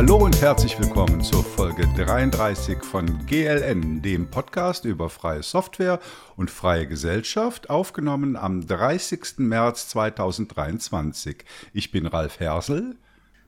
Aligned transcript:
Hallo 0.00 0.16
und 0.16 0.40
herzlich 0.40 0.80
willkommen 0.80 1.20
zur 1.20 1.44
Folge 1.44 1.86
33 1.94 2.82
von 2.82 3.26
GLN, 3.26 4.00
dem 4.00 4.30
Podcast 4.30 4.86
über 4.86 5.10
freie 5.10 5.42
Software 5.42 6.00
und 6.38 6.50
freie 6.50 6.86
Gesellschaft, 6.86 7.68
aufgenommen 7.68 8.34
am 8.34 8.66
30. 8.66 9.40
März 9.40 9.88
2023. 9.88 11.44
Ich 11.74 11.90
bin 11.90 12.06
Ralf 12.06 12.40
Hersel. 12.40 12.96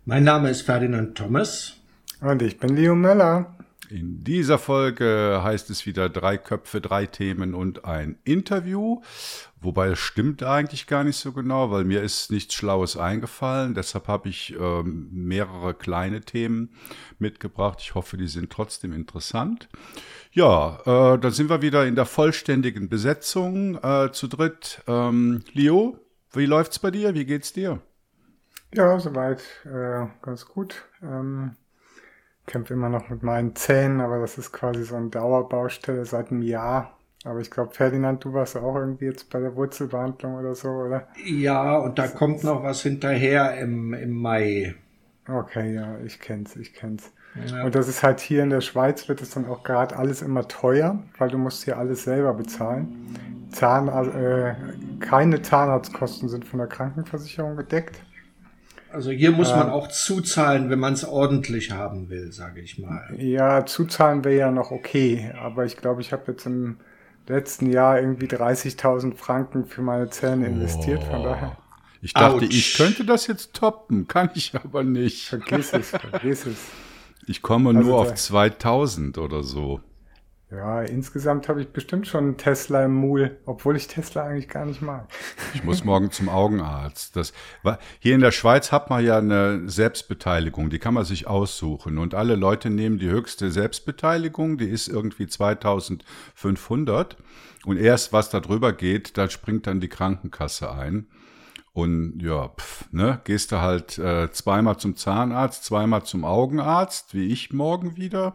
Mein 0.04 0.24
Name 0.24 0.50
ist 0.50 0.60
Ferdinand 0.60 1.16
Thomas. 1.16 1.76
Und 2.20 2.42
ich 2.42 2.58
bin 2.58 2.76
Leo 2.76 2.94
Möller. 2.94 3.54
In 3.92 4.24
dieser 4.24 4.58
Folge 4.58 5.40
heißt 5.42 5.68
es 5.68 5.84
wieder 5.84 6.08
drei 6.08 6.38
Köpfe, 6.38 6.80
drei 6.80 7.04
Themen 7.04 7.52
und 7.52 7.84
ein 7.84 8.18
Interview. 8.24 9.02
Wobei 9.60 9.88
es 9.88 9.98
stimmt 9.98 10.42
eigentlich 10.42 10.86
gar 10.86 11.04
nicht 11.04 11.18
so 11.18 11.32
genau, 11.32 11.70
weil 11.70 11.84
mir 11.84 12.02
ist 12.02 12.30
nichts 12.30 12.54
Schlaues 12.54 12.96
eingefallen. 12.96 13.74
Deshalb 13.74 14.08
habe 14.08 14.30
ich 14.30 14.56
ähm, 14.58 15.10
mehrere 15.12 15.74
kleine 15.74 16.22
Themen 16.22 16.70
mitgebracht. 17.18 17.80
Ich 17.82 17.94
hoffe, 17.94 18.16
die 18.16 18.28
sind 18.28 18.48
trotzdem 18.48 18.94
interessant. 18.94 19.68
Ja, 20.32 20.78
äh, 20.86 21.18
dann 21.18 21.32
sind 21.32 21.50
wir 21.50 21.60
wieder 21.60 21.86
in 21.86 21.94
der 21.94 22.06
vollständigen 22.06 22.88
Besetzung 22.88 23.76
äh, 23.84 24.10
zu 24.10 24.26
dritt. 24.26 24.82
Ähm, 24.86 25.44
Leo, 25.52 25.98
wie 26.32 26.46
läuft's 26.46 26.78
bei 26.78 26.90
dir? 26.90 27.12
Wie 27.12 27.26
geht's 27.26 27.52
dir? 27.52 27.82
Ja, 28.72 28.98
soweit 28.98 29.42
äh, 29.66 30.06
ganz 30.22 30.46
gut. 30.46 30.86
Ähm, 31.02 31.56
kämpfe 32.46 32.74
immer 32.74 32.88
noch 32.88 33.08
mit 33.08 33.22
meinen 33.22 33.54
Zähnen, 33.54 34.00
aber 34.00 34.18
das 34.20 34.38
ist 34.38 34.52
quasi 34.52 34.84
so 34.84 34.96
eine 34.96 35.08
Dauerbaustelle 35.08 36.04
seit 36.04 36.30
einem 36.30 36.42
Jahr. 36.42 36.96
Aber 37.24 37.38
ich 37.38 37.50
glaube, 37.50 37.72
Ferdinand, 37.72 38.24
du 38.24 38.32
warst 38.32 38.56
auch 38.56 38.74
irgendwie 38.74 39.04
jetzt 39.04 39.30
bei 39.30 39.38
der 39.38 39.54
Wurzelbehandlung 39.54 40.34
oder 40.34 40.54
so, 40.54 40.68
oder? 40.68 41.06
Ja, 41.24 41.76
und 41.76 41.98
da 41.98 42.08
kommt 42.08 42.42
noch 42.42 42.64
was 42.64 42.82
hinterher 42.82 43.56
im, 43.58 43.94
im 43.94 44.10
Mai. 44.10 44.74
Okay, 45.28 45.74
ja, 45.74 45.98
ich 46.04 46.18
kenn's, 46.18 46.56
ich 46.56 46.74
kenn's. 46.74 47.12
Ja. 47.46 47.64
Und 47.64 47.74
das 47.74 47.88
ist 47.88 48.02
halt 48.02 48.20
hier 48.20 48.42
in 48.42 48.50
der 48.50 48.60
Schweiz 48.60 49.08
wird 49.08 49.22
es 49.22 49.30
dann 49.30 49.46
auch 49.46 49.62
gerade 49.62 49.96
alles 49.96 50.20
immer 50.20 50.48
teuer, 50.48 51.02
weil 51.16 51.30
du 51.30 51.38
musst 51.38 51.64
hier 51.64 51.78
alles 51.78 52.04
selber 52.04 52.34
bezahlen. 52.34 53.48
Zahn, 53.52 53.88
äh, 53.88 54.54
keine 55.00 55.40
Zahnarztkosten 55.42 56.28
sind 56.28 56.44
von 56.44 56.58
der 56.58 56.68
Krankenversicherung 56.68 57.56
gedeckt. 57.56 58.02
Also 58.92 59.10
hier 59.10 59.32
muss 59.32 59.50
man 59.50 59.70
auch 59.70 59.88
zuzahlen, 59.88 60.70
wenn 60.70 60.78
man 60.78 60.92
es 60.94 61.04
ordentlich 61.04 61.72
haben 61.72 62.10
will, 62.10 62.32
sage 62.32 62.60
ich 62.60 62.78
mal. 62.78 63.02
Ja, 63.16 63.64
zuzahlen 63.64 64.24
wäre 64.24 64.38
ja 64.38 64.50
noch 64.50 64.70
okay, 64.70 65.32
aber 65.40 65.64
ich 65.64 65.76
glaube, 65.76 66.00
ich 66.00 66.12
habe 66.12 66.32
jetzt 66.32 66.46
im 66.46 66.76
letzten 67.26 67.70
Jahr 67.70 68.00
irgendwie 68.00 68.26
30.000 68.26 69.14
Franken 69.14 69.66
für 69.66 69.82
meine 69.82 70.10
Zähne 70.10 70.46
investiert, 70.46 71.02
von 71.04 71.22
daher. 71.22 71.56
Ich 72.02 72.12
dachte, 72.12 72.44
Ouch. 72.44 72.50
ich 72.50 72.74
könnte 72.74 73.04
das 73.04 73.28
jetzt 73.28 73.54
toppen, 73.54 74.08
kann 74.08 74.30
ich 74.34 74.52
aber 74.54 74.82
nicht. 74.82 75.28
Vergiss 75.28 75.72
es, 75.72 75.90
vergiss 75.90 76.46
es. 76.46 76.58
Ich 77.26 77.42
komme 77.42 77.70
also 77.70 77.80
nur 77.80 77.98
auf 77.98 78.14
2000 78.14 79.18
oder 79.18 79.44
so. 79.44 79.80
Ja, 80.54 80.82
insgesamt 80.82 81.48
habe 81.48 81.62
ich 81.62 81.68
bestimmt 81.68 82.06
schon 82.06 82.24
einen 82.24 82.36
Tesla 82.36 82.84
im 82.84 82.92
Mool, 82.92 83.38
obwohl 83.46 83.74
ich 83.74 83.86
Tesla 83.86 84.24
eigentlich 84.24 84.50
gar 84.50 84.66
nicht 84.66 84.82
mag. 84.82 85.08
Ich 85.54 85.64
muss 85.64 85.82
morgen 85.82 86.10
zum 86.10 86.28
Augenarzt. 86.28 87.16
Das, 87.16 87.32
hier 88.00 88.14
in 88.14 88.20
der 88.20 88.32
Schweiz 88.32 88.70
hat 88.70 88.90
man 88.90 89.02
ja 89.02 89.16
eine 89.16 89.66
Selbstbeteiligung, 89.66 90.68
die 90.68 90.78
kann 90.78 90.92
man 90.92 91.06
sich 91.06 91.26
aussuchen. 91.26 91.96
Und 91.96 92.14
alle 92.14 92.36
Leute 92.36 92.68
nehmen 92.68 92.98
die 92.98 93.08
höchste 93.08 93.50
Selbstbeteiligung, 93.50 94.58
die 94.58 94.68
ist 94.68 94.88
irgendwie 94.88 95.26
2500. 95.26 97.16
Und 97.64 97.78
erst 97.78 98.12
was 98.12 98.28
da 98.28 98.40
drüber 98.40 98.74
geht, 98.74 99.16
da 99.16 99.30
springt 99.30 99.66
dann 99.66 99.80
die 99.80 99.88
Krankenkasse 99.88 100.70
ein. 100.70 101.06
Und 101.72 102.20
ja, 102.20 102.48
pf, 102.48 102.92
ne, 102.92 103.22
gehst 103.24 103.52
du 103.52 103.62
halt 103.62 103.96
äh, 103.96 104.30
zweimal 104.30 104.76
zum 104.76 104.96
Zahnarzt, 104.96 105.64
zweimal 105.64 106.02
zum 106.02 106.26
Augenarzt, 106.26 107.14
wie 107.14 107.28
ich 107.28 107.54
morgen 107.54 107.96
wieder. 107.96 108.34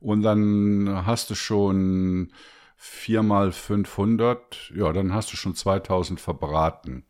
Und 0.00 0.22
dann 0.22 1.02
hast 1.06 1.30
du 1.30 1.34
schon 1.34 2.32
viermal 2.76 3.50
500, 3.52 4.72
ja, 4.74 4.92
dann 4.92 5.12
hast 5.12 5.32
du 5.32 5.36
schon 5.36 5.54
2000 5.54 6.20
verbraten. 6.20 7.04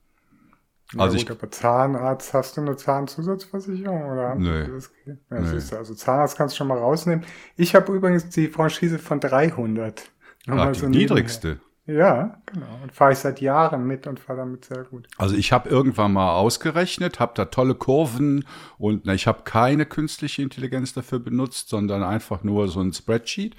Ja, 0.95 1.01
also 1.01 1.19
gut, 1.19 1.25
ich, 1.25 1.31
aber 1.31 1.51
Zahnarzt, 1.51 2.33
hast 2.33 2.57
du 2.57 2.63
eine 2.63 2.77
Zahnzusatzversicherung 2.77 4.11
oder? 4.11 4.35
Nee. 4.37 4.67
Das 4.69 4.91
ja, 5.05 5.15
nee. 5.29 5.61
Du, 5.61 5.77
also 5.77 5.95
Zahnarzt 5.95 6.39
kannst 6.39 6.55
du 6.55 6.57
schon 6.59 6.69
mal 6.69 6.79
rausnehmen. 6.79 7.27
Ich 7.57 7.75
habe 7.75 7.93
übrigens 7.93 8.31
die 8.31 8.49
Franchise 8.49 8.99
von 8.99 9.21
300. 9.21 10.11
Ach, 10.47 10.73
die 10.73 10.79
so 10.79 10.89
niedrigste. 10.89 11.61
Ja, 11.89 12.37
genau. 12.45 12.67
Und 12.83 12.93
fahre 12.93 13.13
ich 13.13 13.19
seit 13.19 13.41
Jahren 13.41 13.87
mit 13.87 14.07
und 14.07 14.21
fahre 14.21 14.41
damit 14.41 14.67
sehr 14.67 14.85
gut. 14.85 15.09
Also 15.17 15.35
ich 15.35 15.53
habe 15.53 15.71
irgendwann 15.71 16.13
mal 16.13 16.35
ausgerechnet, 16.35 17.19
habe 17.19 17.33
da 17.35 17.47
tolle 17.47 17.75
Kurven 17.75 18.45
und 18.77 19.07
na, 19.07 19.15
ich 19.15 19.27
habe 19.27 19.41
keine 19.45 19.87
künstliche 19.87 20.43
Intelligenz 20.43 20.93
dafür 20.93 21.19
benutzt, 21.19 21.71
sondern 21.71 22.03
einfach 22.03 22.45
nur 22.45 22.69
so 22.69 22.81
ein 22.81 22.93
Spreadsheet. 22.93 23.57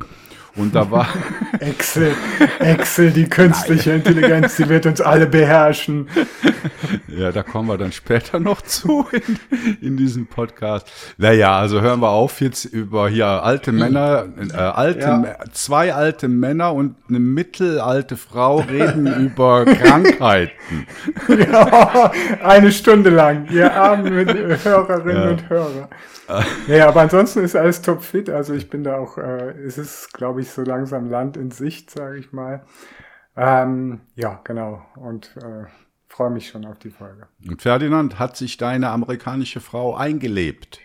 Und 0.55 0.75
da 0.75 0.91
war 0.91 1.07
Excel, 1.59 2.13
Excel, 2.59 3.11
die 3.11 3.27
künstliche 3.27 3.89
Nein. 3.89 3.99
Intelligenz, 3.99 4.57
die 4.57 4.69
wird 4.69 4.85
uns 4.85 5.01
alle 5.01 5.25
beherrschen. 5.25 6.07
Ja, 7.07 7.31
da 7.31 7.41
kommen 7.41 7.67
wir 7.67 7.77
dann 7.77 7.91
später 7.91 8.39
noch 8.39 8.61
zu 8.61 9.07
in, 9.11 9.39
in 9.81 9.97
diesem 9.97 10.27
Podcast. 10.27 10.87
Naja, 11.17 11.57
also 11.57 11.81
hören 11.81 11.99
wir 11.99 12.09
auf 12.09 12.41
jetzt 12.41 12.65
über 12.65 13.09
hier 13.09 13.25
alte 13.25 13.71
Männer, 13.71 14.27
äh, 14.37 14.55
alte, 14.55 14.99
ja. 14.99 15.35
zwei 15.51 15.93
alte 15.93 16.27
Männer 16.27 16.73
und 16.73 16.95
eine 17.07 17.19
mittelalte 17.19 18.18
Frau 18.19 18.57
reden 18.57 19.07
über 19.25 19.65
Krankheiten. 19.65 20.51
Ja, 21.27 22.11
eine 22.43 22.71
Stunde 22.71 23.09
lang. 23.09 23.47
Ihr 23.49 23.73
armen 23.73 24.13
Hörerinnen 24.63 25.23
ja. 25.23 25.29
und 25.29 25.49
Hörer. 25.49 25.89
Ja, 26.67 26.87
aber 26.87 27.01
ansonsten 27.01 27.43
ist 27.43 27.55
alles 27.55 27.81
topfit. 27.81 28.29
Also 28.29 28.53
ich 28.53 28.69
bin 28.69 28.83
da 28.83 28.97
auch, 28.97 29.17
äh, 29.17 29.51
es 29.65 29.77
ist, 29.77 30.13
glaube 30.13 30.41
ich, 30.41 30.49
so 30.49 30.61
langsam 30.61 31.09
Land 31.09 31.37
in 31.37 31.51
Sicht, 31.51 31.89
sage 31.89 32.17
ich 32.17 32.31
mal. 32.31 32.63
Ähm, 33.35 34.01
ja, 34.15 34.39
genau. 34.43 34.85
Und 34.95 35.35
äh, 35.37 35.65
freue 36.07 36.29
mich 36.29 36.49
schon 36.49 36.65
auf 36.65 36.79
die 36.79 36.89
Folge. 36.89 37.27
Und 37.47 37.61
Ferdinand, 37.61 38.19
hat 38.19 38.35
sich 38.35 38.57
deine 38.57 38.89
amerikanische 38.89 39.61
Frau 39.61 39.95
eingelebt? 39.95 40.79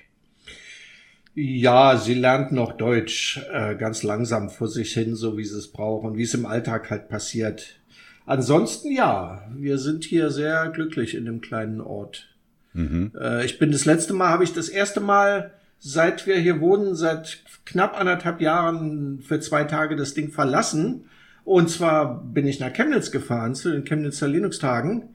Ja, 1.34 1.96
sie 1.96 2.14
lernt 2.14 2.52
noch 2.52 2.76
Deutsch 2.76 3.40
äh, 3.52 3.74
ganz 3.74 4.04
langsam 4.04 4.50
vor 4.50 4.68
sich 4.68 4.92
hin, 4.92 5.16
so 5.16 5.36
wie 5.36 5.44
sie 5.44 5.58
es 5.58 5.72
braucht 5.72 6.04
und 6.04 6.16
wie 6.16 6.22
es 6.22 6.34
im 6.34 6.46
Alltag 6.46 6.90
halt 6.90 7.08
passiert. 7.08 7.80
Ansonsten 8.24 8.92
ja, 8.92 9.42
wir 9.54 9.78
sind 9.78 10.04
hier 10.04 10.30
sehr 10.30 10.68
glücklich 10.68 11.14
in 11.14 11.24
dem 11.24 11.40
kleinen 11.40 11.80
Ort. 11.80 12.28
Mhm. 12.72 13.12
Äh, 13.20 13.44
ich 13.44 13.58
bin 13.58 13.72
das 13.72 13.84
letzte 13.84 14.14
Mal, 14.14 14.28
habe 14.28 14.44
ich 14.44 14.52
das 14.52 14.68
erste 14.68 15.00
Mal, 15.00 15.52
seit 15.80 16.26
wir 16.26 16.36
hier 16.36 16.60
wohnen, 16.60 16.94
seit 16.94 17.42
knapp 17.66 17.98
anderthalb 17.98 18.40
Jahren 18.40 19.20
für 19.20 19.40
zwei 19.40 19.64
Tage 19.64 19.96
das 19.96 20.14
Ding 20.14 20.30
verlassen. 20.30 21.06
Und 21.44 21.68
zwar 21.68 22.22
bin 22.22 22.46
ich 22.46 22.60
nach 22.60 22.72
Chemnitz 22.72 23.10
gefahren 23.10 23.54
zu 23.54 23.70
den 23.70 23.84
Chemnitzer 23.84 24.28
Linux-Tagen, 24.28 25.10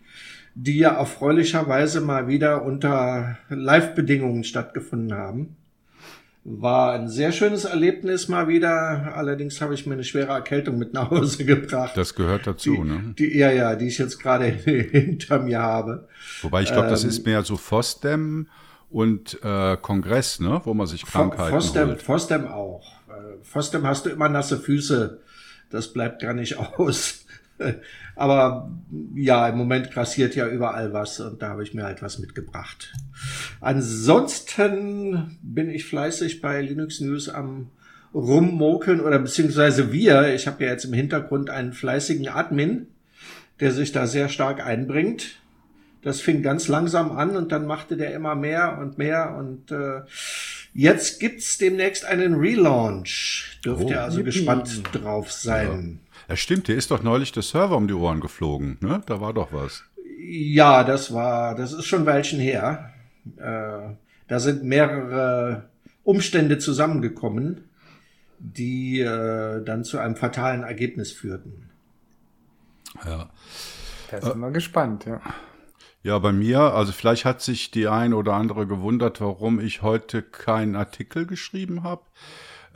die 0.53 0.78
ja 0.78 0.91
erfreulicherweise 0.91 2.02
mal 2.02 2.28
wieder 2.28 2.63
unter 2.63 3.38
Live-Bedingungen 3.50 4.44
stattgefunden 4.44 5.13
haben. 5.13 5.56
War 6.46 6.94
ein 6.94 7.10
sehr 7.10 7.32
schönes 7.32 7.66
Erlebnis 7.66 8.28
mal 8.28 8.48
wieder. 8.48 9.14
Allerdings 9.16 9.60
habe 9.62 9.74
ich 9.74 9.86
mir 9.86 9.94
eine 9.94 10.04
schwere 10.04 10.32
Erkältung 10.32 10.78
mit 10.78 10.94
nach 10.94 11.12
Hause 11.12 11.44
gebracht. 11.46 11.96
Das 11.96 12.16
gehört 12.16 12.48
dazu, 12.48 12.76
die, 12.76 12.80
ne? 12.80 13.14
Die, 13.18 13.38
ja, 13.38 13.52
ja, 13.52 13.76
die 13.76 13.88
ich 13.88 13.98
jetzt 13.98 14.20
gerade 14.20 14.46
hinter 14.46 15.40
mir 15.40 15.60
habe. 15.60 16.08
Wobei 16.42 16.62
ich 16.62 16.70
glaube, 16.70 16.88
ähm, 16.88 16.92
das 16.92 17.04
ist 17.04 17.26
mehr 17.26 17.44
so 17.44 17.58
FOSDEM 17.58 18.48
und 18.90 19.38
äh, 19.44 19.78
Kongress, 19.78 20.40
ne? 20.40 20.62
Wo 20.64 20.74
man 20.74 20.88
sich 20.88 21.06
Krankheiten 21.06 21.52
FOSDEM, 21.52 21.90
holt. 21.90 22.02
FOSDEM 22.02 22.48
auch. 22.48 22.94
Äh, 23.10 23.44
FOSDEM 23.44 23.86
hast 23.86 24.06
du 24.06 24.10
immer 24.10 24.30
nasse 24.30 24.58
Füße. 24.58 25.20
Das 25.70 25.94
bleibt 25.94 26.22
gar 26.22 26.34
nicht 26.34 26.58
aus. 26.80 27.26
Aber 28.16 28.72
ja, 29.16 29.47
im 29.47 29.58
Moment 29.58 29.92
grassiert 29.92 30.36
ja 30.36 30.47
überall 30.47 30.94
was 30.94 31.20
und 31.20 31.41
da 31.41 31.50
habe 31.50 31.64
ich 31.64 31.73
mir 31.73 31.84
halt 31.84 32.02
was 32.02 32.20
mitgebracht. 32.20 32.94
Ansonsten 33.61 35.38
bin 35.41 35.70
ich 35.70 35.85
fleißig 35.85 36.41
bei 36.41 36.61
Linux 36.61 37.00
News 37.00 37.29
am 37.29 37.70
rummokeln 38.14 39.02
oder 39.02 39.20
beziehungsweise 39.20 39.91
wir. 39.91 40.34
Ich 40.34 40.47
habe 40.47 40.64
ja 40.64 40.72
jetzt 40.72 40.85
im 40.85 40.94
Hintergrund 40.94 41.50
einen 41.50 41.73
fleißigen 41.73 42.28
Admin, 42.28 42.88
der 43.59 43.72
sich 43.72 43.91
da 43.91 44.08
sehr 44.08 44.29
stark 44.29 44.66
einbringt. 44.66 45.40
Das 46.02 46.22
fing 46.22 46.41
ganz 46.41 46.70
langsam 46.70 47.11
an 47.11 47.35
und 47.35 47.52
dann 47.52 47.66
machte 47.66 47.97
der 47.97 48.14
immer 48.14 48.35
mehr 48.35 48.78
und 48.79 48.97
mehr 48.97 49.35
und 49.38 49.70
äh, 49.72 50.02
jetzt 50.73 51.20
gibt's 51.20 51.58
demnächst 51.58 52.06
einen 52.06 52.35
Relaunch. 52.35 53.59
Dürft 53.66 53.84
oh, 53.84 53.90
ihr 53.90 54.02
also 54.02 54.20
yippie. 54.20 54.32
gespannt 54.32 54.82
drauf 54.94 55.32
sein. 55.32 56.00
Ja. 56.02 56.09
Ja, 56.29 56.35
stimmt, 56.35 56.67
dir 56.67 56.76
ist 56.76 56.91
doch 56.91 57.02
neulich 57.02 57.31
der 57.31 57.41
Server 57.41 57.76
um 57.76 57.87
die 57.87 57.93
Ohren 57.96 58.20
geflogen, 58.20 58.78
ne? 58.81 59.02
Da 59.08 59.20
war 59.20 59.34
doch 59.34 59.52
was. 59.52 59.84
Ja, 60.20 60.84
das 60.84 61.11
war, 61.11 61.55
das 61.55 61.73
ist 61.73 61.85
schon 61.85 62.02
ein 62.02 62.05
Weilchen 62.05 62.40
her. 62.40 62.93
Äh, 63.37 63.96
da 64.28 64.40
sind 64.40 64.64
mehrere 64.64 65.70
Umstände 66.03 66.59
zusammengekommen, 66.59 67.64
die 68.37 68.99
äh, 68.99 69.64
dann 69.64 69.84
zu 69.84 69.97
einem 69.97 70.16
fatalen 70.16 70.61
Ergebnis 70.64 71.11
führten. 71.11 71.72
Ja. 73.03 73.29
Da 74.11 74.22
sind 74.22 74.40
wir 74.40 74.52
gespannt, 74.52 75.05
ja. 75.05 75.22
Ja, 76.03 76.20
bei 76.20 76.32
mir, 76.32 76.59
also 76.59 76.91
vielleicht 76.91 77.25
hat 77.25 77.41
sich 77.41 77.72
die 77.72 77.87
ein 77.87 78.14
oder 78.14 78.34
andere 78.34 78.67
gewundert, 78.67 79.20
warum 79.20 79.59
ich 79.59 79.82
heute 79.82 80.22
keinen 80.22 80.75
Artikel 80.75 81.25
geschrieben 81.25 81.84
habe. 81.84 82.03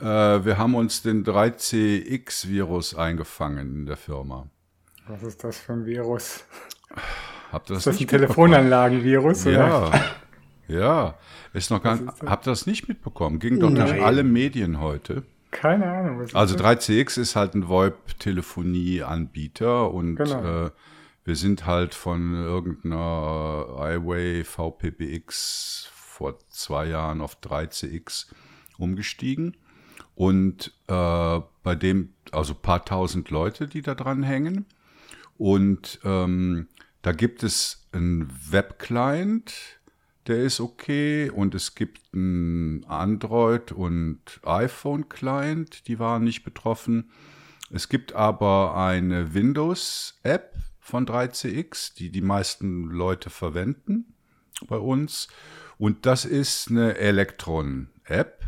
Äh, 0.00 0.04
wir 0.44 0.58
haben 0.58 0.74
uns 0.74 1.02
den 1.02 1.24
3CX-Virus 1.24 2.94
eingefangen 2.94 3.74
in 3.74 3.86
der 3.86 3.96
Firma. 3.96 4.48
Was 5.08 5.22
ist 5.22 5.42
das 5.44 5.58
für 5.58 5.72
ein 5.74 5.84
Virus? 5.86 6.44
Habt 7.52 7.70
ihr 7.70 7.74
das 7.74 7.80
Ist 7.80 7.86
das 7.86 7.94
ein 7.96 7.98
nicht 7.98 8.10
Telefonanlagenvirus? 8.10 9.44
mitbekommen? 9.44 9.92
Ja, 10.68 10.78
ja. 10.80 11.14
Ist 11.52 11.70
noch 11.70 11.82
gar, 11.82 11.98
das? 11.98 12.14
habt 12.26 12.46
ihr 12.46 12.50
das 12.50 12.66
nicht 12.66 12.88
mitbekommen? 12.88 13.38
Ging 13.38 13.60
doch 13.60 13.68
durch 13.70 13.90
Nein. 13.92 14.02
alle 14.02 14.24
Medien 14.24 14.80
heute. 14.80 15.22
Keine 15.50 15.84
Ahnung. 15.86 16.18
Was 16.18 16.28
ist 16.30 16.34
Also 16.36 16.56
das? 16.56 16.88
3CX 16.88 17.20
ist 17.20 17.36
halt 17.36 17.54
ein 17.54 17.68
VoIP-Telefonie-Anbieter 17.68 19.92
und 19.92 20.16
Genau. 20.16 20.66
äh, 20.66 20.70
wir 21.24 21.36
sind 21.36 21.64
halt 21.66 21.94
von 21.94 22.34
irgendeiner 22.34 23.66
iWay 23.78 24.42
VPBX 24.44 25.90
vor 25.94 26.38
zwei 26.50 26.86
Jahren 26.86 27.20
auf 27.20 27.36
3CX 27.40 28.26
umgestiegen 28.78 29.56
und 30.14 30.72
äh, 30.88 31.40
bei 31.62 31.74
dem 31.74 32.14
also 32.30 32.54
paar 32.54 32.84
tausend 32.84 33.30
Leute, 33.30 33.66
die 33.66 33.82
da 33.82 33.94
dran 33.94 34.22
hängen 34.22 34.66
und 35.36 36.00
ähm, 36.04 36.68
da 37.02 37.12
gibt 37.12 37.42
es 37.42 37.86
einen 37.92 38.32
Web-Client, 38.50 39.52
der 40.26 40.42
ist 40.42 40.60
okay 40.60 41.28
und 41.28 41.54
es 41.54 41.74
gibt 41.74 42.00
einen 42.14 42.84
Android- 42.84 43.72
und 43.72 44.20
iPhone-Client, 44.42 45.86
die 45.86 45.98
waren 45.98 46.24
nicht 46.24 46.44
betroffen. 46.44 47.10
Es 47.70 47.88
gibt 47.88 48.14
aber 48.14 48.76
eine 48.76 49.34
Windows-App 49.34 50.54
von 50.80 51.06
3CX, 51.06 51.94
die 51.94 52.10
die 52.10 52.22
meisten 52.22 52.84
Leute 52.84 53.30
verwenden 53.30 54.14
bei 54.66 54.76
uns. 54.76 55.28
Und 55.76 56.06
das 56.06 56.24
ist 56.24 56.70
eine 56.70 56.96
Electron-App. 56.96 58.43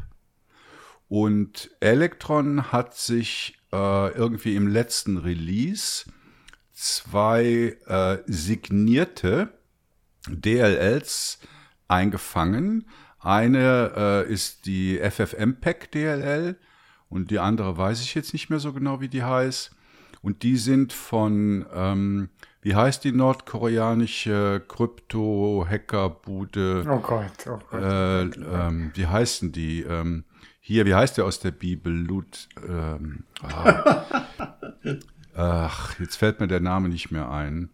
Und 1.09 1.71
Electron 1.81 2.73
hat 2.73 2.95
sich 2.95 3.59
äh, 3.73 4.13
irgendwie 4.13 4.57
im 4.57 4.67
letzten 4.67 5.19
Release 5.19 6.05
zwei 6.73 7.77
äh, 7.87 8.19
signierte 8.27 9.51
DLLs 10.29 11.39
eingefangen. 11.89 12.89
Eine 13.21 13.93
äh, 13.97 14.29
ist 14.33 14.67
die 14.67 14.99
FFmpeg 14.99 15.93
DLL 15.93 16.57
und 17.09 17.31
die 17.31 17.39
andere 17.39 17.79
weiß 17.79 18.03
ich 18.03 18.15
jetzt 18.15 18.33
nicht 18.33 18.51
mehr 18.51 18.59
so 18.59 18.73
genau, 18.73 19.01
wie 19.01 19.09
die 19.09 19.23
heißt. 19.23 19.71
Und 20.23 20.43
die 20.43 20.57
sind 20.57 20.93
von, 20.93 21.65
ähm, 21.73 22.31
wie 22.63 22.75
heißt 22.75 23.05
die 23.05 23.13
nordkoreanische 23.13 24.61
Krypto-Hacker-Bude? 24.67 26.85
Oh 26.89 26.99
Gott, 26.99 27.47
oh 27.47 27.61
Gott. 27.71 27.81
Äh, 27.81 28.23
ähm, 28.23 28.91
wie 28.95 29.07
heißen 29.07 29.53
die? 29.53 29.83
Ähm, 29.83 30.25
hier, 30.67 30.85
wie 30.85 30.95
heißt 30.95 31.17
der 31.17 31.25
aus 31.27 31.39
der 31.39 31.53
Bibel? 31.53 31.93
Lut, 31.93 32.49
ähm, 32.69 33.23
ah. 33.43 34.13
Ach, 35.35 35.99
jetzt 36.01 36.17
fällt 36.17 36.41
mir 36.41 36.49
der 36.49 36.61
Name 36.61 36.89
nicht 36.89 37.11
mehr 37.11 37.31
ein. 37.31 37.71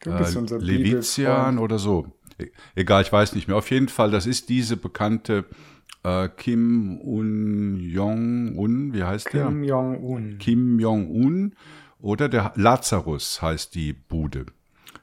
du 0.00 0.16
bist 0.16 0.36
Äh, 0.36 0.38
unser 0.38 0.58
Levitian 0.58 1.26
Bibelfreund. 1.56 1.58
oder 1.60 1.78
so. 1.78 2.12
E- 2.38 2.50
Egal, 2.74 3.02
ich 3.02 3.12
weiß 3.12 3.34
nicht 3.34 3.48
mehr. 3.48 3.56
Auf 3.56 3.70
jeden 3.70 3.88
Fall, 3.88 4.10
das 4.10 4.26
ist 4.26 4.48
diese 4.48 4.76
bekannte 4.76 5.46
äh, 6.04 6.28
Kim 6.28 7.00
Un 7.00 7.80
Jong-un, 7.80 8.92
wie 8.92 9.02
heißt 9.02 9.32
der? 9.32 9.46
Kim 9.46 9.64
Jong-un. 9.64 10.38
Kim 10.38 10.78
Jong-un 10.78 11.54
oder 12.00 12.28
der 12.28 12.52
Lazarus 12.54 13.42
heißt 13.42 13.74
die 13.74 13.92
Bude. 13.94 14.46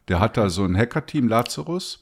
Der 0.08 0.20
hat 0.20 0.38
da 0.38 0.50
so 0.50 0.64
ein 0.64 0.78
Hacker-Team 0.78 1.28
Lazarus 1.28 2.00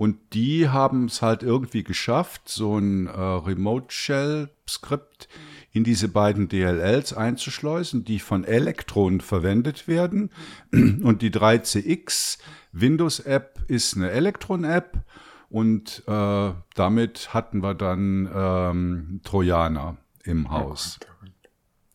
und 0.00 0.16
die 0.32 0.70
haben 0.70 1.04
es 1.04 1.20
halt 1.20 1.42
irgendwie 1.42 1.84
geschafft, 1.84 2.48
so 2.48 2.78
ein 2.78 3.06
äh, 3.06 3.10
Remote-Shell-Skript 3.10 5.28
in 5.72 5.84
diese 5.84 6.08
beiden 6.08 6.48
DLLs 6.48 7.12
einzuschleusen, 7.12 8.06
die 8.06 8.18
von 8.18 8.44
Electron 8.44 9.20
verwendet 9.20 9.88
werden. 9.88 10.30
Und 10.72 11.20
die 11.20 11.30
3CX 11.30 12.38
Windows-App 12.72 13.58
ist 13.68 13.94
eine 13.94 14.10
Electron-App 14.10 15.04
und 15.50 16.02
äh, 16.06 16.52
damit 16.74 17.34
hatten 17.34 17.62
wir 17.62 17.74
dann 17.74 18.26
ähm, 18.34 19.20
Trojaner 19.22 19.98
im 20.24 20.50
Haus. 20.50 20.98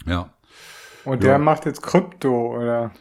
Ja. 0.06 0.30
Und 1.06 1.24
Ja. 1.24 1.30
der 1.30 1.40
macht 1.40 1.66
jetzt 1.66 1.82
Krypto, 1.82 2.56
oder? 2.56 2.92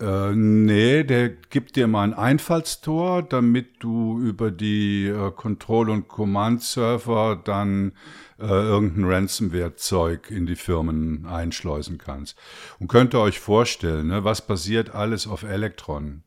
Äh, 0.00 0.32
nee, 0.34 1.04
der 1.04 1.28
gibt 1.28 1.76
dir 1.76 1.86
mal 1.86 2.04
ein 2.04 2.14
Einfallstor, 2.14 3.22
damit 3.22 3.82
du 3.82 4.18
über 4.20 4.50
die 4.50 5.06
äh, 5.06 5.30
Control- 5.30 5.90
und 5.90 6.08
Command-Server 6.08 7.40
dann 7.44 7.92
äh, 8.38 8.46
irgendein 8.46 9.04
Ransomware-Zeug 9.04 10.30
in 10.30 10.46
die 10.46 10.56
Firmen 10.56 11.26
einschleusen 11.26 11.98
kannst. 11.98 12.38
Und 12.78 12.88
könnt 12.88 13.14
ihr 13.14 13.20
euch 13.20 13.40
vorstellen, 13.40 14.06
ne, 14.06 14.24
was 14.24 14.46
passiert 14.46 14.94
alles 14.94 15.26
auf 15.26 15.42
Electron? 15.42 16.22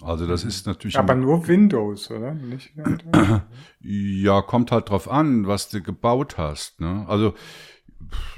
Also 0.00 0.26
das 0.26 0.44
ist 0.44 0.66
natürlich... 0.66 0.96
Aber 0.98 1.14
nur 1.14 1.46
Windows, 1.46 2.10
oder? 2.10 2.34
Nicht 2.34 2.72
Ja, 3.80 4.42
kommt 4.42 4.72
halt 4.72 4.90
drauf 4.90 5.10
an, 5.10 5.46
was 5.46 5.68
du 5.68 5.80
gebaut 5.80 6.38
hast. 6.38 6.80
Ne? 6.80 7.04
Also, 7.08 7.34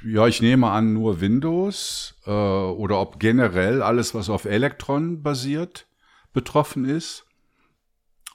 ja, 0.04 0.26
ich 0.26 0.42
nehme 0.42 0.68
an, 0.68 0.92
nur 0.92 1.20
Windows 1.20 2.20
äh, 2.26 2.30
oder 2.30 3.00
ob 3.00 3.18
generell 3.18 3.82
alles, 3.82 4.14
was 4.14 4.28
auf 4.28 4.44
Electron 4.44 5.22
basiert, 5.22 5.86
betroffen 6.32 6.84
ist. 6.84 7.26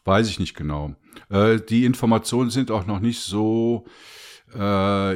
Weiß 0.05 0.29
ich 0.29 0.39
nicht 0.39 0.55
genau. 0.55 0.95
Äh, 1.29 1.59
die 1.59 1.85
Informationen 1.85 2.49
sind 2.49 2.71
auch 2.71 2.85
noch 2.85 2.99
nicht 2.99 3.21
so 3.21 3.85
äh, 4.55 5.15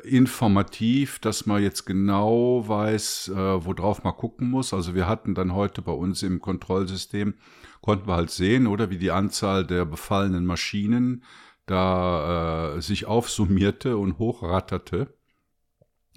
informativ, 0.00 1.18
dass 1.20 1.46
man 1.46 1.62
jetzt 1.62 1.84
genau 1.84 2.66
weiß, 2.66 3.28
äh, 3.28 3.64
worauf 3.64 4.02
man 4.02 4.16
gucken 4.16 4.50
muss. 4.50 4.74
Also 4.74 4.94
wir 4.94 5.08
hatten 5.08 5.34
dann 5.34 5.54
heute 5.54 5.82
bei 5.82 5.92
uns 5.92 6.22
im 6.22 6.40
Kontrollsystem, 6.40 7.34
konnten 7.80 8.08
wir 8.08 8.16
halt 8.16 8.30
sehen, 8.30 8.66
oder 8.66 8.90
wie 8.90 8.98
die 8.98 9.10
Anzahl 9.10 9.66
der 9.66 9.84
befallenen 9.84 10.46
Maschinen 10.46 11.22
da 11.66 12.74
äh, 12.76 12.80
sich 12.82 13.06
aufsummierte 13.06 13.96
und 13.96 14.18
hochratterte. 14.18 15.14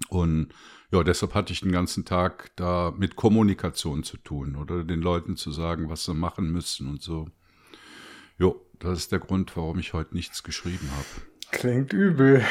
Und 0.08 0.48
ja, 0.90 1.02
deshalb 1.02 1.34
hatte 1.34 1.52
ich 1.52 1.60
den 1.60 1.72
ganzen 1.72 2.04
Tag 2.04 2.52
da 2.56 2.92
mit 2.96 3.16
Kommunikation 3.16 4.04
zu 4.04 4.16
tun 4.18 4.56
oder 4.56 4.84
den 4.84 5.00
Leuten 5.00 5.36
zu 5.36 5.50
sagen, 5.50 5.88
was 5.88 6.04
sie 6.04 6.14
machen 6.14 6.50
müssen 6.52 6.88
und 6.88 7.02
so. 7.02 7.28
Jo, 8.38 8.64
das 8.78 8.98
ist 8.98 9.12
der 9.12 9.18
Grund, 9.18 9.56
warum 9.56 9.78
ich 9.78 9.94
heute 9.94 10.14
nichts 10.14 10.42
geschrieben 10.42 10.90
habe. 10.92 11.26
Klingt 11.50 11.92
übel. 11.92 12.44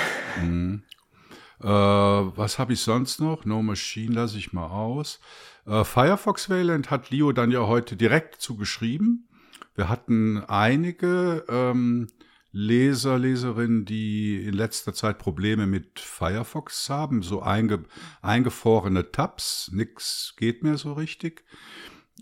Äh, 1.61 1.67
was 1.67 2.59
habe 2.59 2.73
ich 2.73 2.81
sonst 2.81 3.19
noch? 3.19 3.45
No 3.45 3.61
Machine 3.61 4.13
lasse 4.13 4.37
ich 4.37 4.51
mal 4.51 4.67
aus. 4.67 5.19
Äh, 5.65 5.83
Firefox 5.83 6.49
Wayland 6.49 6.91
hat 6.91 7.11
Leo 7.11 7.31
dann 7.31 7.51
ja 7.51 7.67
heute 7.67 7.95
direkt 7.95 8.41
zugeschrieben. 8.41 9.27
Wir 9.75 9.89
hatten 9.89 10.43
einige 10.45 11.45
ähm, 11.47 12.07
Leser, 12.57 13.19
Leserinnen, 13.19 13.83
die 13.83 14.41
in 14.41 14.53
letzter 14.53 14.93
Zeit 14.93 15.17
Probleme 15.17 15.67
mit 15.67 15.99
Firefox 15.99 16.89
haben, 16.89 17.21
so 17.21 17.41
einge 17.41 17.83
eingefrorene 18.21 19.11
Tabs, 19.11 19.71
nix 19.73 20.35
geht 20.37 20.63
mehr 20.63 20.77
so 20.77 20.93
richtig. 20.93 21.43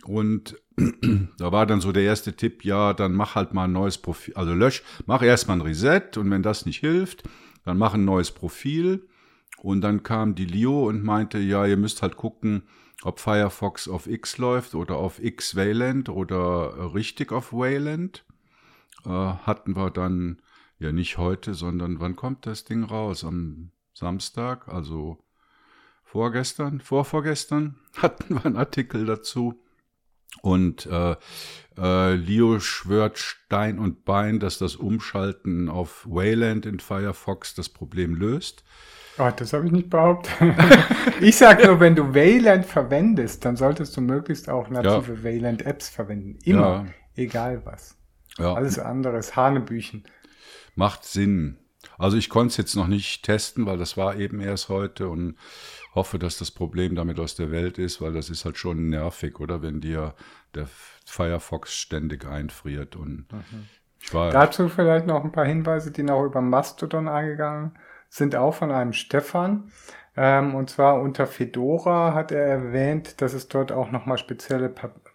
Und 0.06 0.60
da 1.38 1.52
war 1.52 1.68
dann 1.68 1.82
so 1.82 1.92
der 1.92 2.02
erste 2.02 2.36
Tipp, 2.36 2.66
ja, 2.66 2.94
dann 2.94 3.14
mach 3.14 3.36
halt 3.36 3.54
mal 3.54 3.66
ein 3.66 3.74
neues 3.74 4.00
Profil, 4.00 4.34
also 4.34 4.56
lösch, 4.56 4.82
mach 5.06 5.22
erstmal 5.22 5.58
ein 5.58 5.62
Reset 5.62 6.18
und 6.18 6.32
wenn 6.32 6.42
das 6.42 6.66
nicht 6.66 6.80
hilft, 6.80 7.22
dann 7.64 7.78
mach 7.78 7.94
ein 7.94 8.04
neues 8.04 8.32
Profil. 8.32 9.08
Und 9.60 9.82
dann 9.82 10.02
kam 10.02 10.34
die 10.34 10.46
Leo 10.46 10.90
und 10.90 11.04
meinte, 11.04 11.38
ja, 11.38 11.64
ihr 11.68 11.78
müsst 11.78 12.02
halt 12.02 12.18
gucken, 12.18 12.64
ob 13.04 13.20
Firefox 13.20 13.88
auf 13.88 14.08
X 14.08 14.40
läuft 14.40 14.74
oder 14.74 14.96
auf 14.96 15.24
X 15.24 15.56
Wayland 15.56 16.10
oder 16.10 16.96
richtig 16.96 17.32
auf 17.32 17.54
Wayland. 17.54 18.26
Äh, 19.06 19.10
hatten 19.10 19.76
wir 19.76 19.90
dann, 19.90 20.42
ja 20.80 20.92
nicht 20.92 21.18
heute, 21.18 21.54
sondern 21.54 22.00
wann 22.00 22.16
kommt 22.16 22.46
das 22.46 22.66
Ding 22.66 22.84
raus? 22.84 23.24
Am 23.24 23.72
Samstag, 23.94 24.68
also 24.68 25.18
vorgestern, 26.04 26.82
vorvorgestern 26.82 27.76
hatten 27.98 28.36
wir 28.36 28.46
einen 28.46 28.58
Artikel 28.58 29.06
dazu. 29.06 29.60
Und 30.42 30.88
äh, 30.88 31.16
äh, 31.78 32.16
Leo 32.16 32.60
schwört 32.60 33.20
Stein 33.20 33.78
und 33.78 34.04
Bein, 34.04 34.40
dass 34.40 34.58
das 34.58 34.76
Umschalten 34.76 35.70
auf 35.70 36.08
Wayland 36.10 36.66
in 36.66 36.80
Firefox 36.80 37.54
das 37.54 37.70
Problem 37.70 38.16
löst. 38.16 38.64
Oh, 39.20 39.30
das 39.36 39.54
habe 39.54 39.68
ich 39.68 39.72
nicht 39.72 39.92
behauptet. 39.92 40.34
ich 41.22 41.36
sag 41.36 41.64
nur, 41.64 41.80
wenn 41.80 41.96
du 41.96 42.16
Wayland 42.16 42.66
verwendest, 42.66 43.46
dann 43.46 43.56
solltest 43.56 43.96
du 43.96 44.02
möglichst 44.02 44.50
auch 44.50 44.70
native 44.70 45.24
Wayland-Apps 45.24 45.90
verwenden. 45.90 46.40
Immer. 46.44 46.60
Ja. 46.60 46.86
Egal 47.16 47.62
was. 47.64 47.96
Ja, 48.38 48.54
Alles 48.54 48.80
andere 48.80 49.18
ist 49.18 49.36
Hanebüchen. 49.36 50.04
macht 50.76 51.06
Sinn. 51.06 51.58
Also 51.98 52.18
ich 52.18 52.30
konnte 52.30 52.52
es 52.52 52.58
jetzt 52.58 52.76
noch 52.76 52.88
nicht 52.88 53.24
testen, 53.24 53.66
weil 53.66 53.78
das 53.78 53.98
war 53.98 54.16
eben 54.16 54.40
erst 54.40 54.70
heute 54.70 55.08
und 55.10 55.38
hoffe, 55.94 56.18
dass 56.18 56.38
das 56.38 56.50
Problem 56.52 56.96
damit 56.96 57.20
aus 57.20 57.36
der 57.36 57.52
Welt 57.52 57.78
ist, 57.78 58.02
weil 58.02 58.14
das 58.14 58.30
ist 58.30 58.46
halt 58.46 58.58
schon 58.58 58.90
nervig, 58.90 59.40
oder? 59.40 59.62
Wenn 59.62 59.82
dir 59.82 60.16
der 60.56 60.68
Firefox 61.06 61.74
ständig 61.74 62.26
einfriert 62.26 62.96
und 62.96 63.32
mhm. 63.32 63.68
ich 64.02 64.14
war. 64.14 64.32
Dazu 64.32 64.70
vielleicht 64.70 65.06
noch 65.06 65.24
ein 65.24 65.32
paar 65.32 65.46
Hinweise, 65.46 65.92
die 65.92 66.04
noch 66.04 66.24
über 66.24 66.42
Mastodon 66.42 67.08
eingegangen 67.08 67.78
sind, 68.10 68.36
auch 68.36 68.54
von 68.54 68.72
einem 68.72 68.94
Stefan. 68.94 69.72
Ähm, 70.16 70.56
und 70.56 70.70
zwar 70.70 71.02
unter 71.02 71.26
Fedora 71.26 72.14
hat 72.14 72.32
er 72.32 72.46
erwähnt, 72.46 73.22
dass 73.22 73.34
es 73.34 73.48
dort 73.48 73.72
auch 73.72 73.92
nochmal 73.92 74.18
spezielle 74.18 74.70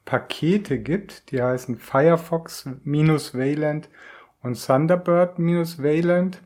Pakete 0.08 0.78
gibt, 0.78 1.30
die 1.30 1.40
heißen 1.42 1.76
Firefox-Wayland 1.76 3.90
und 4.42 4.66
Thunderbird-Wayland. 4.66 6.40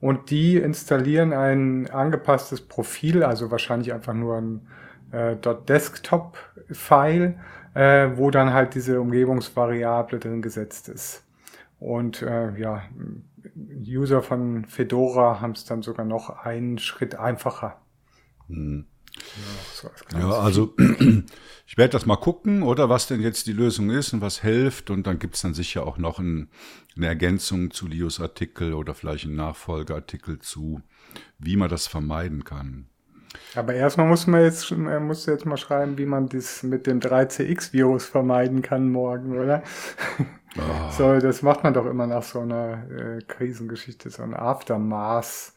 Und 0.00 0.30
die 0.30 0.56
installieren 0.56 1.34
ein 1.34 1.90
angepasstes 1.90 2.62
Profil, 2.62 3.22
also 3.22 3.50
wahrscheinlich 3.50 3.92
einfach 3.92 4.14
nur 4.14 4.38
ein 4.38 4.66
äh, 5.12 5.36
.desktop-File, 5.36 7.38
äh, 7.74 8.08
wo 8.14 8.30
dann 8.30 8.54
halt 8.54 8.74
diese 8.74 9.02
Umgebungsvariable 9.02 10.18
drin 10.18 10.40
gesetzt 10.40 10.88
ist. 10.88 11.26
Und 11.78 12.22
äh, 12.22 12.58
ja, 12.58 12.84
User 13.86 14.22
von 14.22 14.64
Fedora 14.64 15.42
haben 15.42 15.52
es 15.52 15.66
dann 15.66 15.82
sogar 15.82 16.06
noch 16.06 16.30
einen 16.30 16.78
Schritt 16.78 17.16
einfacher. 17.16 17.82
Hm. 18.48 18.86
Ja, 20.12 20.18
ja, 20.18 20.30
also 20.30 20.74
ich 21.66 21.76
werde 21.76 21.92
das 21.92 22.06
mal 22.06 22.16
gucken, 22.16 22.62
oder 22.62 22.88
was 22.88 23.06
denn 23.06 23.20
jetzt 23.20 23.46
die 23.46 23.52
Lösung 23.52 23.90
ist 23.90 24.12
und 24.12 24.20
was 24.20 24.40
hilft. 24.40 24.90
Und 24.90 25.06
dann 25.06 25.18
gibt 25.18 25.36
es 25.36 25.42
dann 25.42 25.54
sicher 25.54 25.86
auch 25.86 25.98
noch 25.98 26.18
ein, 26.18 26.48
eine 26.96 27.06
Ergänzung 27.06 27.70
zu 27.70 27.86
Lios 27.86 28.20
Artikel 28.20 28.74
oder 28.74 28.94
vielleicht 28.94 29.26
einen 29.26 29.36
Nachfolgeartikel 29.36 30.38
zu, 30.38 30.82
wie 31.38 31.56
man 31.56 31.68
das 31.68 31.86
vermeiden 31.86 32.44
kann. 32.44 32.86
Aber 33.54 33.74
erstmal 33.74 34.06
muss 34.06 34.26
man 34.26 34.42
jetzt, 34.42 34.70
muss 34.70 35.26
jetzt 35.26 35.46
mal 35.46 35.56
schreiben, 35.56 35.98
wie 35.98 36.06
man 36.06 36.28
das 36.28 36.62
mit 36.62 36.86
dem 36.86 37.00
3CX-Virus 37.00 38.06
vermeiden 38.06 38.62
kann 38.62 38.90
morgen, 38.90 39.38
oder? 39.38 39.62
Oh. 40.56 40.90
So, 40.92 41.18
das 41.18 41.42
macht 41.42 41.64
man 41.64 41.74
doch 41.74 41.86
immer 41.86 42.06
nach 42.06 42.22
so 42.22 42.40
einer 42.40 42.88
äh, 42.88 43.22
Krisengeschichte, 43.26 44.10
so 44.10 44.22
ein 44.22 44.34
Aftermath. 44.34 45.52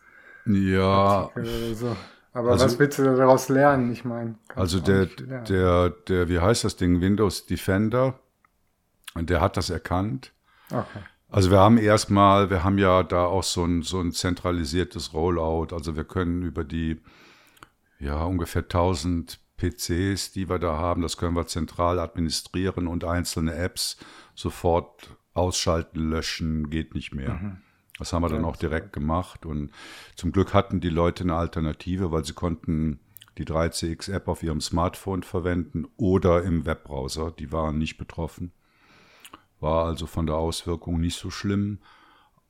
Ja. 0.45 1.29
So. 1.73 1.95
Aber 2.37 2.51
also, 2.51 2.65
was 2.65 2.77
willst 2.77 2.99
du 2.99 3.03
daraus 3.03 3.49
lernen? 3.49 3.91
Ich 3.91 4.05
meine. 4.05 4.35
Also 4.53 4.79
der, 4.79 5.07
der, 5.07 5.89
der, 5.89 6.29
wie 6.29 6.37
heißt 6.37 6.63
das 6.65 6.75
Ding? 6.75 7.01
Windows 7.01 7.47
Defender. 7.47 8.19
Und 9.15 9.31
der 9.31 9.41
hat 9.41 9.57
das 9.57 9.71
erkannt. 9.71 10.33
Okay. 10.69 10.99
Also 11.29 11.49
wir 11.49 11.57
haben 11.57 11.79
erstmal, 11.79 12.51
wir 12.51 12.63
haben 12.63 12.77
ja 12.77 13.01
da 13.01 13.25
auch 13.25 13.41
so 13.41 13.65
ein, 13.65 13.81
so 13.81 13.99
ein 13.99 14.11
zentralisiertes 14.11 15.15
Rollout. 15.15 15.73
Also 15.73 15.95
wir 15.95 16.03
können 16.03 16.43
über 16.43 16.63
die, 16.63 17.01
ja, 17.97 18.23
ungefähr 18.23 18.61
1000 18.61 19.39
PCs, 19.57 20.31
die 20.31 20.47
wir 20.47 20.59
da 20.59 20.77
haben, 20.77 21.01
das 21.01 21.17
können 21.17 21.35
wir 21.35 21.47
zentral 21.47 21.97
administrieren 21.97 22.87
und 22.87 23.03
einzelne 23.03 23.55
Apps 23.55 23.97
sofort 24.35 25.17
ausschalten, 25.33 26.11
löschen, 26.11 26.69
geht 26.69 26.93
nicht 26.93 27.15
mehr. 27.15 27.33
Mhm. 27.33 27.57
Das 27.99 28.13
haben 28.13 28.21
wir 28.21 28.29
dann 28.29 28.45
auch 28.45 28.57
direkt 28.57 28.93
gemacht 28.93 29.45
und 29.45 29.71
zum 30.15 30.31
Glück 30.31 30.53
hatten 30.53 30.79
die 30.79 30.89
Leute 30.89 31.23
eine 31.23 31.35
Alternative, 31.35 32.11
weil 32.11 32.23
sie 32.23 32.33
konnten 32.33 32.99
die 33.37 33.45
3CX-App 33.45 34.27
auf 34.27 34.43
ihrem 34.43 34.61
Smartphone 34.61 35.23
verwenden 35.23 35.87
oder 35.97 36.43
im 36.43 36.65
Webbrowser. 36.65 37.31
Die 37.31 37.51
waren 37.51 37.77
nicht 37.77 37.97
betroffen. 37.97 38.51
War 39.59 39.85
also 39.85 40.05
von 40.05 40.25
der 40.27 40.35
Auswirkung 40.35 40.99
nicht 40.99 41.17
so 41.17 41.29
schlimm. 41.29 41.79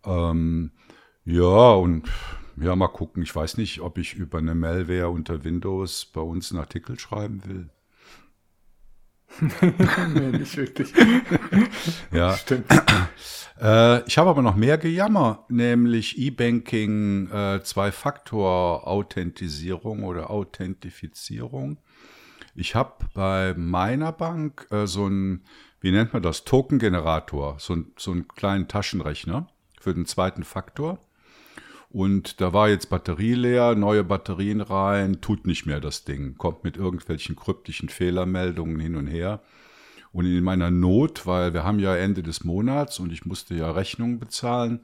Ähm, 0.04 0.72
ja, 1.26 1.72
und 1.74 2.10
ja, 2.58 2.76
mal 2.76 2.88
gucken. 2.88 3.24
Ich 3.24 3.36
weiß 3.36 3.58
nicht, 3.58 3.82
ob 3.82 3.98
ich 3.98 4.16
über 4.16 4.38
eine 4.38 4.56
Malware 4.56 5.10
unter 5.10 5.44
Windows 5.44 6.06
bei 6.06 6.22
uns 6.22 6.52
einen 6.52 6.60
Artikel 6.60 6.98
schreiben 7.00 7.46
will. 7.46 7.70
nee, 10.14 10.38
nicht 10.38 10.58
wirklich. 10.58 10.94
ja. 12.12 12.34
Stimmt. 12.38 12.66
Äh, 13.60 14.08
ich 14.08 14.20
habe 14.20 14.30
aber 14.30 14.44
noch 14.44 14.56
mehr 14.56 14.78
Gejammer, 14.78 15.48
nämlich 15.50 16.20
E-Banking 16.20 17.32
äh, 17.32 17.64
Zwei-Faktor-Authentisierung 17.64 20.04
oder 20.04 20.30
Authentifizierung. 20.30 21.80
Ich 22.54 22.76
habe 22.76 23.08
bei 23.16 23.56
meiner 23.58 24.12
Bank 24.12 24.68
äh, 24.70 24.86
so 24.86 25.08
ein, 25.08 25.44
wie 25.82 25.92
nennt 25.92 26.14
man 26.14 26.22
das, 26.22 26.44
Token-Generator, 26.44 27.56
so, 27.60 27.74
ein, 27.74 27.94
so 27.98 28.12
einen 28.12 28.28
kleinen 28.28 28.68
Taschenrechner 28.68 29.48
für 29.80 29.94
den 29.94 30.06
zweiten 30.06 30.44
Faktor. 30.44 31.00
Und 31.98 32.42
da 32.42 32.54
war 32.54 32.70
jetzt 32.70 32.92
Batterie 32.92 33.34
leer, 33.34 33.74
neue 33.74 34.04
Batterien 34.04 34.62
rein, 34.62 35.20
tut 35.20 35.48
nicht 35.48 35.66
mehr 35.66 35.80
das 35.80 36.04
Ding, 36.04 36.38
kommt 36.38 36.64
mit 36.64 36.78
irgendwelchen 36.78 37.36
kryptischen 37.36 37.90
Fehlermeldungen 37.90 38.80
hin 38.80 38.96
und 38.96 39.08
her. 39.08 39.42
Und 40.12 40.28
in 40.28 40.44
meiner 40.44 40.70
Not, 40.70 41.26
weil 41.26 41.56
wir 41.56 41.64
haben 41.64 41.80
ja 41.80 41.96
Ende 41.96 42.22
des 42.22 42.44
Monats 42.44 43.00
und 43.00 43.12
ich 43.12 43.26
musste 43.26 43.56
ja 43.56 43.72
Rechnungen 43.72 44.20
bezahlen, 44.20 44.82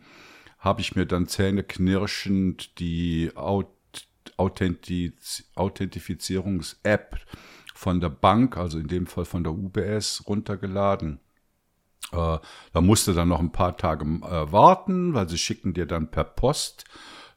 habe 0.58 0.82
ich 0.82 0.96
mir 0.96 1.05
dann 1.05 1.27
zähneknirschend 1.27 2.79
die 2.79 3.29
Authentiz 4.36 5.43
Authentifizierungs-App 5.53 7.20
von 7.75 8.01
der 8.01 8.10
Bank, 8.10 8.58
also 8.58 8.79
in 8.79 8.88
dem 8.88 9.05
Fall 9.05 9.25
von 9.25 9.43
der 9.43 9.53
UBS, 9.53 10.24
runtergeladen. 10.25 11.20
Äh, 12.13 12.39
da 12.74 12.82
musste 12.82 13.13
dann 13.13 13.29
noch 13.29 13.39
ein 13.39 13.51
paar 13.51 13.75
Tage 13.77 14.05
äh, 14.05 14.51
warten, 14.51 15.13
weil 15.13 15.27
sie 15.27 15.38
schicken 15.38 15.74
dir 15.74 15.86
dann 15.86 16.10
per 16.10 16.24
Post 16.24 16.86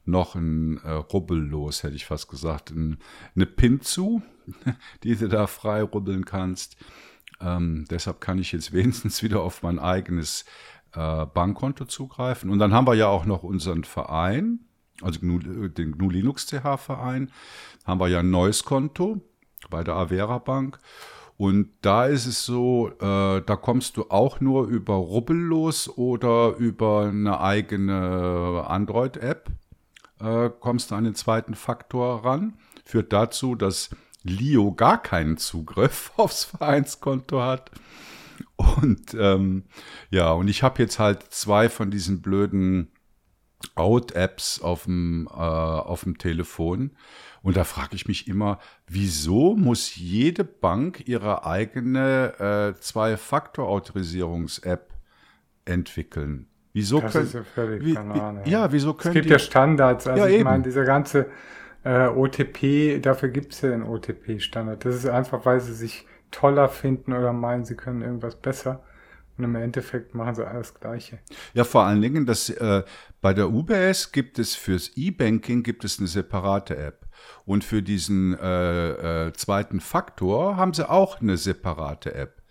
noch 0.04 0.34
ein 0.34 0.78
äh, 0.84 0.90
Rubbel 0.90 1.38
los, 1.38 1.82
hätte 1.82 1.96
ich 1.96 2.06
fast 2.06 2.28
gesagt, 2.28 2.70
ein, 2.70 2.98
eine 3.34 3.46
Pin 3.46 3.80
zu, 3.80 4.22
die 5.02 5.16
du 5.16 5.28
da 5.28 5.46
frei 5.46 5.82
rubbeln 5.82 6.24
kannst. 6.24 6.76
Ähm, 7.40 7.84
deshalb 7.90 8.20
kann 8.20 8.38
ich 8.38 8.52
jetzt 8.52 8.72
wenigstens 8.72 9.22
wieder 9.22 9.42
auf 9.42 9.62
mein 9.62 9.78
eigenes 9.78 10.44
äh, 10.94 11.26
Bankkonto 11.26 11.84
zugreifen. 11.86 12.50
Und 12.50 12.58
dann 12.58 12.72
haben 12.72 12.86
wir 12.86 12.94
ja 12.94 13.08
auch 13.08 13.26
noch 13.26 13.42
unseren 13.42 13.84
Verein, 13.84 14.60
also 15.02 15.20
GNU, 15.20 15.68
den 15.68 15.92
GNU 15.92 16.10
Linux 16.10 16.46
CH 16.46 16.78
Verein, 16.78 17.30
haben 17.84 18.00
wir 18.00 18.08
ja 18.08 18.20
ein 18.20 18.30
neues 18.30 18.64
Konto 18.64 19.20
bei 19.68 19.82
der 19.84 19.94
Avera 19.94 20.38
Bank. 20.38 20.78
Und 21.36 21.68
da 21.82 22.06
ist 22.06 22.26
es 22.26 22.46
so, 22.46 22.88
äh, 22.88 23.42
da 23.42 23.56
kommst 23.56 23.96
du 23.98 24.06
auch 24.08 24.40
nur 24.40 24.68
über 24.68 24.94
Rubbellos 24.94 25.88
oder 25.96 26.56
über 26.56 27.06
eine 27.06 27.40
eigene 27.40 28.64
Android-App, 28.66 29.50
äh, 30.20 30.50
kommst 30.60 30.90
du 30.90 30.94
an 30.94 31.04
den 31.04 31.14
zweiten 31.14 31.54
Faktor 31.54 32.24
ran. 32.24 32.54
Führt 32.84 33.12
dazu, 33.12 33.54
dass 33.54 33.90
Leo 34.22 34.72
gar 34.72 35.02
keinen 35.02 35.36
Zugriff 35.36 36.12
aufs 36.16 36.44
Vereinskonto 36.44 37.42
hat. 37.42 37.70
Und 38.56 39.14
ähm, 39.14 39.64
ja, 40.10 40.32
und 40.32 40.48
ich 40.48 40.62
habe 40.62 40.82
jetzt 40.82 40.98
halt 40.98 41.22
zwei 41.30 41.68
von 41.68 41.90
diesen 41.90 42.22
blöden 42.22 42.90
Out-Apps 43.74 44.60
auf 44.60 44.84
dem, 44.84 45.28
äh, 45.30 45.32
auf 45.32 46.04
dem 46.04 46.16
Telefon. 46.16 46.96
Und 47.46 47.56
da 47.56 47.62
frage 47.62 47.94
ich 47.94 48.08
mich 48.08 48.26
immer, 48.26 48.58
wieso 48.88 49.54
muss 49.54 49.94
jede 49.94 50.42
Bank 50.42 51.06
ihre 51.06 51.46
eigene 51.46 52.32
äh, 52.40 52.74
Zwei-Faktor-Autorisierungs-App 52.80 54.92
entwickeln? 55.64 56.48
Wieso 56.72 57.00
das 57.00 57.12
können, 57.12 57.26
ist 57.26 57.34
ja 57.34 57.44
völlig 57.44 57.84
wie, 57.84 57.94
wie, 57.94 58.50
Ja, 58.50 58.72
wieso 58.72 58.94
können 58.94 59.12
Es 59.12 59.14
gibt 59.14 59.26
die, 59.26 59.30
ja 59.30 59.38
Standards. 59.38 60.08
Also 60.08 60.24
ja, 60.24 60.28
ich 60.28 60.38
eben. 60.38 60.42
meine, 60.42 60.64
dieser 60.64 60.84
ganze 60.84 61.26
äh, 61.84 62.08
OTP, 62.08 62.98
dafür 63.00 63.28
gibt 63.28 63.52
es 63.52 63.60
ja 63.60 63.68
den 63.68 63.84
OTP-Standard. 63.84 64.84
Das 64.84 64.96
ist 64.96 65.06
einfach, 65.06 65.46
weil 65.46 65.60
sie 65.60 65.74
sich 65.74 66.04
toller 66.32 66.68
finden 66.68 67.12
oder 67.12 67.32
meinen, 67.32 67.64
sie 67.64 67.76
können 67.76 68.02
irgendwas 68.02 68.34
besser. 68.34 68.82
Und 69.38 69.44
im 69.44 69.54
Endeffekt 69.54 70.16
machen 70.16 70.34
sie 70.34 70.44
alles 70.44 70.74
Gleiche. 70.74 71.20
Ja, 71.54 71.62
vor 71.62 71.84
allen 71.84 72.02
Dingen, 72.02 72.26
dass 72.26 72.50
äh, 72.50 72.82
bei 73.20 73.32
der 73.32 73.50
UBS 73.50 74.10
gibt 74.10 74.40
es 74.40 74.56
fürs 74.56 74.90
E-Banking 74.96 75.62
gibt 75.62 75.84
es 75.84 76.00
eine 76.00 76.08
separate 76.08 76.76
App. 76.76 77.05
Und 77.44 77.64
für 77.64 77.82
diesen 77.82 78.38
äh, 78.38 79.26
äh, 79.26 79.32
zweiten 79.32 79.80
Faktor 79.80 80.56
haben 80.56 80.74
sie 80.74 80.88
auch 80.88 81.20
eine 81.20 81.36
separate 81.36 82.14
App. 82.14 82.42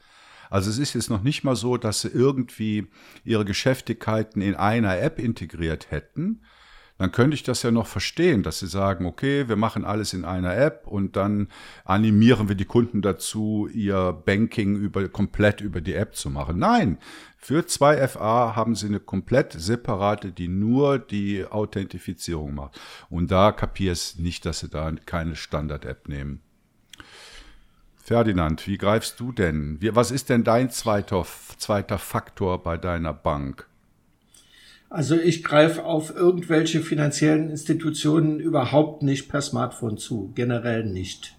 Also 0.50 0.69
es 0.69 0.77
ist 0.77 0.93
jetzt 0.93 1.10
noch 1.10 1.24
nicht 1.24 1.43
mal 1.43 1.55
so, 1.55 1.77
dass 1.77 2.01
sie 2.01 2.10
irgendwie 2.10 2.88
ihre 3.24 3.45
Geschäftigkeiten 3.45 4.41
in 4.41 4.55
einer 4.55 5.00
App 5.00 5.19
integriert 5.19 5.91
hätten, 5.91 6.43
dann 6.98 7.12
könnte 7.12 7.36
ich 7.36 7.44
das 7.44 7.62
ja 7.62 7.72
noch 7.72 7.88
verstehen, 7.88 8.42
dass 8.42 8.60
sie 8.60 8.68
sagen, 8.68 9.06
okay, 9.06 9.50
wir 9.50 9.58
machen 9.58 9.84
alles 9.84 10.14
in 10.14 10.24
einer 10.24 10.56
App 10.56 10.88
und 10.88 11.18
dann 11.18 11.50
animieren 11.84 12.48
wir 12.48 12.56
die 12.56 12.66
Kunden 12.66 13.02
dazu, 13.02 13.68
ihr 13.74 14.14
Banking 14.14 14.75
über, 14.75 15.10
komplett 15.10 15.60
über 15.60 15.82
die 15.82 15.94
App 15.94 16.16
zu 16.16 16.30
machen. 16.30 16.58
Nein, 16.58 16.98
für 17.38 17.62
2FA 17.62 18.56
haben 18.56 18.75
sie 18.75 18.88
eine 18.88 19.02
komplett 19.02 19.54
separate, 19.54 20.32
die 20.32 20.48
nur 20.48 20.98
die 20.98 21.46
Authentifizierung 21.46 22.56
macht. 22.56 22.80
Und 23.10 23.30
da 23.30 23.52
kapier 23.52 23.92
es 23.92 24.18
nicht, 24.18 24.46
dass 24.46 24.62
sie 24.62 24.70
da 24.70 24.92
keine 25.06 25.36
Standard-App 25.36 26.08
nehmen. 26.08 26.42
Ferdinand, 27.98 28.68
wie 28.68 28.78
greifst 28.78 29.20
du 29.20 29.32
denn? 29.32 29.82
Wie, 29.82 29.96
was 29.96 30.12
ist 30.12 30.30
denn 30.30 30.44
dein 30.44 30.70
zweiter, 30.70 31.25
zweiter 31.58 31.98
Faktor 31.98 32.64
bei 32.64 32.78
deiner 32.78 33.14
Bank? 33.14 33.68
Also 34.96 35.16
ich 35.16 35.44
greife 35.44 35.84
auf 35.84 36.16
irgendwelche 36.16 36.80
finanziellen 36.80 37.50
Institutionen 37.50 38.40
überhaupt 38.40 39.04
nicht 39.04 39.28
per 39.28 39.42
Smartphone 39.42 39.98
zu, 39.98 40.32
generell 40.36 40.86
nicht. 40.86 41.36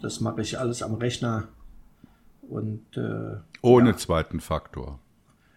Das 0.00 0.22
mache 0.22 0.40
ich 0.40 0.58
alles 0.58 0.82
am 0.82 0.94
Rechner 0.94 1.48
und 2.40 2.96
äh, 2.96 3.36
ohne 3.60 3.90
ja. 3.90 3.96
zweiten 3.98 4.40
Faktor. 4.40 5.00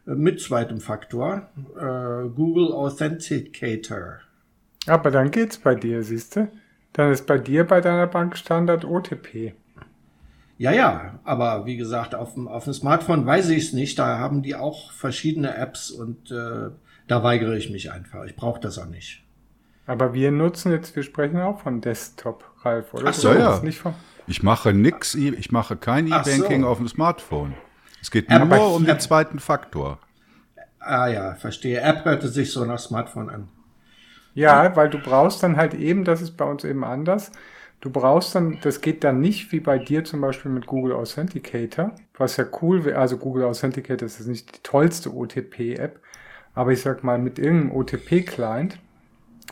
Äh, 0.05 0.15
mit 0.15 0.41
zweitem 0.41 0.81
Faktor, 0.81 1.47
äh, 1.77 2.27
Google 2.27 2.73
Authenticator. 2.73 4.19
Aber 4.85 5.09
dann 5.09 5.31
geht's 5.31 5.57
bei 5.57 5.75
dir, 5.75 6.03
siehst 6.03 6.35
du? 6.35 6.51
Dann 6.91 7.13
ist 7.13 7.25
bei 7.25 7.37
dir 7.37 7.63
bei 7.63 7.79
deiner 7.79 8.07
Bank 8.07 8.35
Standard 8.35 8.83
OTP. 8.83 9.53
Ja, 10.57 10.71
ja, 10.71 11.19
aber 11.23 11.65
wie 11.65 11.77
gesagt, 11.77 12.15
auf 12.15 12.35
dem, 12.35 12.47
auf 12.47 12.65
dem 12.65 12.73
Smartphone 12.73 13.25
weiß 13.25 13.49
ich 13.49 13.65
es 13.65 13.73
nicht. 13.73 13.97
Da 13.97 14.19
haben 14.19 14.43
die 14.43 14.55
auch 14.55 14.91
verschiedene 14.91 15.55
Apps 15.55 15.91
und 15.91 16.31
äh, 16.31 16.69
da 17.07 17.23
weigere 17.23 17.57
ich 17.57 17.69
mich 17.69 17.91
einfach. 17.91 18.23
Ich 18.25 18.35
brauche 18.35 18.59
das 18.59 18.77
auch 18.77 18.85
nicht. 18.85 19.23
Aber 19.85 20.13
wir 20.13 20.31
nutzen 20.31 20.71
jetzt, 20.71 20.95
wir 20.95 21.03
sprechen 21.03 21.39
auch 21.41 21.59
von 21.59 21.81
Desktop, 21.81 22.45
Ralf, 22.61 22.93
oder? 22.93 23.07
Ach 23.09 23.13
so, 23.13 23.33
ja. 23.33 23.61
ich 24.27 24.43
mache 24.43 24.73
nix, 24.73 25.15
ich 25.15 25.51
mache 25.51 25.75
kein 25.75 26.07
E-Banking 26.07 26.61
so. 26.61 26.67
auf 26.67 26.77
dem 26.77 26.87
Smartphone. 26.87 27.55
Es 28.01 28.11
geht 28.11 28.29
App 28.29 28.45
nur 28.47 28.75
um 28.75 28.85
den 28.85 28.99
zweiten 28.99 29.39
Faktor. 29.39 29.99
Ah 30.79 31.07
ja, 31.07 31.35
verstehe. 31.35 31.81
App 31.81 32.05
hörte 32.05 32.27
sich 32.27 32.51
so 32.51 32.63
nach 32.65 32.79
Smartphone 32.79 33.29
an. 33.29 33.49
Ja, 34.33 34.75
weil 34.75 34.89
du 34.89 34.99
brauchst 34.99 35.43
dann 35.43 35.57
halt 35.57 35.73
eben, 35.73 36.03
das 36.03 36.21
ist 36.21 36.37
bei 36.37 36.45
uns 36.45 36.63
eben 36.63 36.83
anders. 36.83 37.31
Du 37.83 37.89
brauchst 37.89 38.33
dann, 38.33 38.59
das 38.61 38.79
geht 38.79 39.03
dann 39.03 39.19
nicht 39.19 39.51
wie 39.51 39.59
bei 39.59 39.77
dir 39.77 40.05
zum 40.05 40.21
Beispiel 40.21 40.49
mit 40.49 40.67
Google 40.67 40.93
Authenticator, 40.93 41.91
was 42.17 42.37
ja 42.37 42.45
cool 42.61 42.85
wäre. 42.85 42.97
Also 42.97 43.17
Google 43.17 43.43
Authenticator 43.43 44.05
ist 44.05 44.25
nicht 44.25 44.55
die 44.55 44.63
tollste 44.63 45.13
OTP-App, 45.13 45.99
aber 46.53 46.71
ich 46.71 46.79
sag 46.79 47.03
mal 47.03 47.19
mit 47.19 47.39
irgendeinem 47.39 47.75
OTP-Client, 47.75 48.79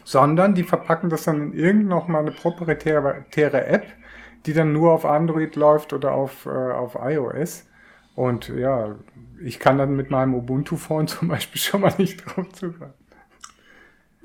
sondern 0.05 0.55
die 0.55 0.63
verpacken 0.63 1.09
das 1.09 1.25
dann 1.25 1.51
in 1.51 1.53
irgendeine 1.59 1.89
noch 1.89 2.07
mal 2.07 2.19
eine 2.19 2.31
proprietäre 2.31 3.65
App, 3.65 3.87
die 4.45 4.53
dann 4.53 4.71
nur 4.71 4.93
auf 4.93 5.03
Android 5.03 5.57
läuft 5.57 5.91
oder 5.91 6.13
auf, 6.13 6.45
äh, 6.45 6.49
auf 6.49 6.97
iOS. 7.01 7.65
Und 8.15 8.47
ja, 8.47 8.95
ich 9.43 9.59
kann 9.59 9.77
dann 9.77 9.97
mit 9.97 10.09
meinem 10.09 10.35
Ubuntu-Phone 10.35 11.07
zum 11.09 11.27
Beispiel 11.27 11.59
schon 11.59 11.81
mal 11.81 11.93
nicht 11.97 12.23
drauf 12.25 12.49
zugreifen. 12.53 12.93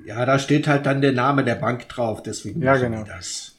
Ja, 0.04 0.24
da 0.24 0.38
steht 0.38 0.68
halt 0.68 0.86
dann 0.86 1.00
der 1.00 1.10
Name 1.10 1.42
der 1.42 1.56
Bank 1.56 1.88
drauf, 1.88 2.22
deswegen 2.22 2.62
ja, 2.62 2.76
genau. 2.76 3.02
das. 3.02 3.55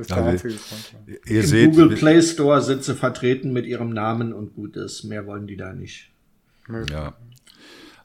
Das 0.00 0.08
ist 0.08 0.16
der 0.16 0.24
also, 0.24 0.30
einzige 0.30 0.54
Grund. 0.54 1.20
Ihr 1.26 1.40
Im 1.40 1.46
seht, 1.46 1.70
Google 1.70 1.96
Play 1.96 2.22
Store 2.22 2.62
sind 2.62 2.84
sie 2.84 2.94
vertreten 2.94 3.52
mit 3.52 3.66
ihrem 3.66 3.90
Namen 3.90 4.32
und 4.32 4.54
gut 4.54 4.76
ist. 4.76 5.04
Mehr 5.04 5.26
wollen 5.26 5.46
die 5.46 5.56
da 5.56 5.72
nicht. 5.72 6.10
Ja. 6.90 7.14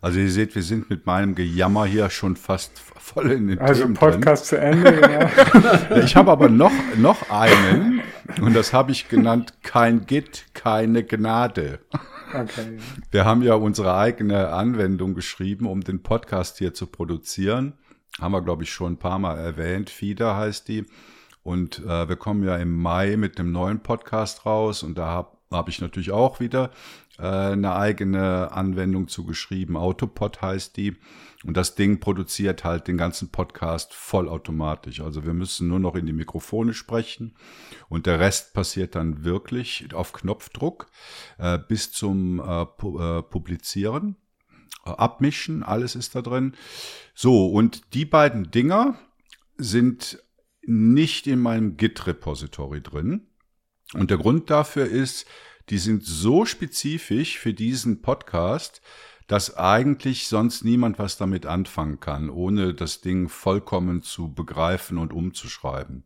Also 0.02 0.20
ihr 0.20 0.30
seht, 0.30 0.56
wir 0.56 0.62
sind 0.62 0.90
mit 0.90 1.06
meinem 1.06 1.36
Gejammer 1.36 1.86
hier 1.86 2.10
schon 2.10 2.36
fast 2.36 2.78
voll 2.78 3.32
in 3.32 3.48
den 3.48 3.60
Also 3.60 3.84
Themen 3.84 3.94
Podcast 3.96 4.52
drin. 4.52 4.60
zu 4.60 4.66
Ende, 4.66 5.02
ja. 5.02 5.98
ich 6.04 6.16
habe 6.16 6.32
aber 6.32 6.50
noch, 6.50 6.74
noch 6.98 7.30
einen 7.30 8.02
und 8.42 8.56
das 8.56 8.74
habe 8.74 8.92
ich 8.92 9.08
genannt, 9.08 9.54
kein 9.64 10.06
Git, 10.06 10.46
keine 10.54 11.04
Gnade. 11.04 11.80
Okay. 12.34 12.78
Wir 13.12 13.26
haben 13.26 13.42
ja 13.42 13.54
unsere 13.54 13.96
eigene 13.96 14.50
Anwendung 14.50 15.14
geschrieben, 15.14 15.66
um 15.66 15.82
den 15.82 16.04
Podcast 16.04 16.58
hier 16.58 16.74
zu 16.74 16.88
produzieren. 16.88 17.74
Haben 18.20 18.34
wir, 18.34 18.42
glaube 18.42 18.64
ich, 18.64 18.72
schon 18.72 18.94
ein 18.94 19.00
paar 19.00 19.20
Mal 19.20 19.38
erwähnt. 19.38 19.90
Fieder 19.90 20.36
heißt 20.36 20.68
die. 20.68 20.86
Und 21.46 21.78
äh, 21.86 22.10
wir 22.10 22.16
kommen 22.16 22.44
ja 22.44 22.58
im 22.58 22.76
Mai 22.76 23.18
mit 23.18 23.40
einem 23.40 23.52
neuen 23.52 23.84
Podcast 23.84 24.48
raus 24.48 24.82
und 24.82 24.98
da 24.98 25.06
habe 25.06 25.38
hab 25.52 25.70
ich 25.70 25.80
natürlich 25.80 26.10
auch 26.10 26.40
wieder 26.40 26.72
äh, 27.20 27.22
eine 27.22 27.76
eigene 27.76 28.52
Anwendung 28.52 29.08
zugeschrieben. 29.08 29.78
Autopod 29.78 30.42
heißt 30.42 30.76
die. 30.76 30.98
Und 31.46 31.56
das 31.56 31.76
Ding 31.76 32.00
produziert 32.00 32.64
halt 32.64 32.88
den 32.88 32.98
ganzen 32.98 33.30
Podcast 33.30 33.94
vollautomatisch. 33.94 35.02
Also 35.02 35.24
wir 35.24 35.36
müssen 35.36 35.68
nur 35.68 35.80
noch 35.80 35.94
in 35.94 36.08
die 36.08 36.14
Mikrofone 36.14 36.74
sprechen 36.74 37.36
und 37.90 38.08
der 38.08 38.20
Rest 38.20 38.56
passiert 38.56 38.96
dann 38.96 39.24
wirklich 39.24 39.94
auf 39.94 40.14
Knopfdruck 40.14 40.88
äh, 41.38 41.60
bis 41.60 41.92
zum 41.92 42.40
äh, 42.40 42.66
pu 42.66 43.00
äh, 43.00 43.22
Publizieren. 43.22 44.16
Äh, 44.84 44.90
abmischen, 44.90 45.62
alles 45.62 45.94
ist 45.94 46.16
da 46.16 46.24
drin. 46.24 46.56
So, 47.14 47.52
und 47.52 47.94
die 47.94 48.06
beiden 48.06 48.50
Dinger 48.50 48.98
sind 49.58 50.25
nicht 50.68 51.28
in 51.28 51.40
meinem 51.40 51.78
Git-Repository 51.78 52.82
drin. 52.82 53.28
Und 53.94 54.10
der 54.10 54.18
Grund 54.18 54.50
dafür 54.50 54.86
ist, 54.86 55.26
die 55.70 55.78
sind 55.78 56.04
so 56.04 56.46
spezifisch 56.46 57.40
für 57.40 57.54
diesen 57.54 58.02
Podcast, 58.02 58.82
dass 59.28 59.58
eigentlich 59.58 60.28
sonst 60.28 60.64
niemand 60.64 61.00
was 61.00 61.18
damit 61.18 61.46
anfangen 61.46 62.00
kann, 62.00 62.30
ohne 62.30 62.74
das 62.74 63.02
Ding 63.02 63.30
vollkommen 63.30 64.04
zu 64.04 64.34
begreifen 64.34 64.98
und 64.98 65.14
umzuschreiben. 65.14 66.04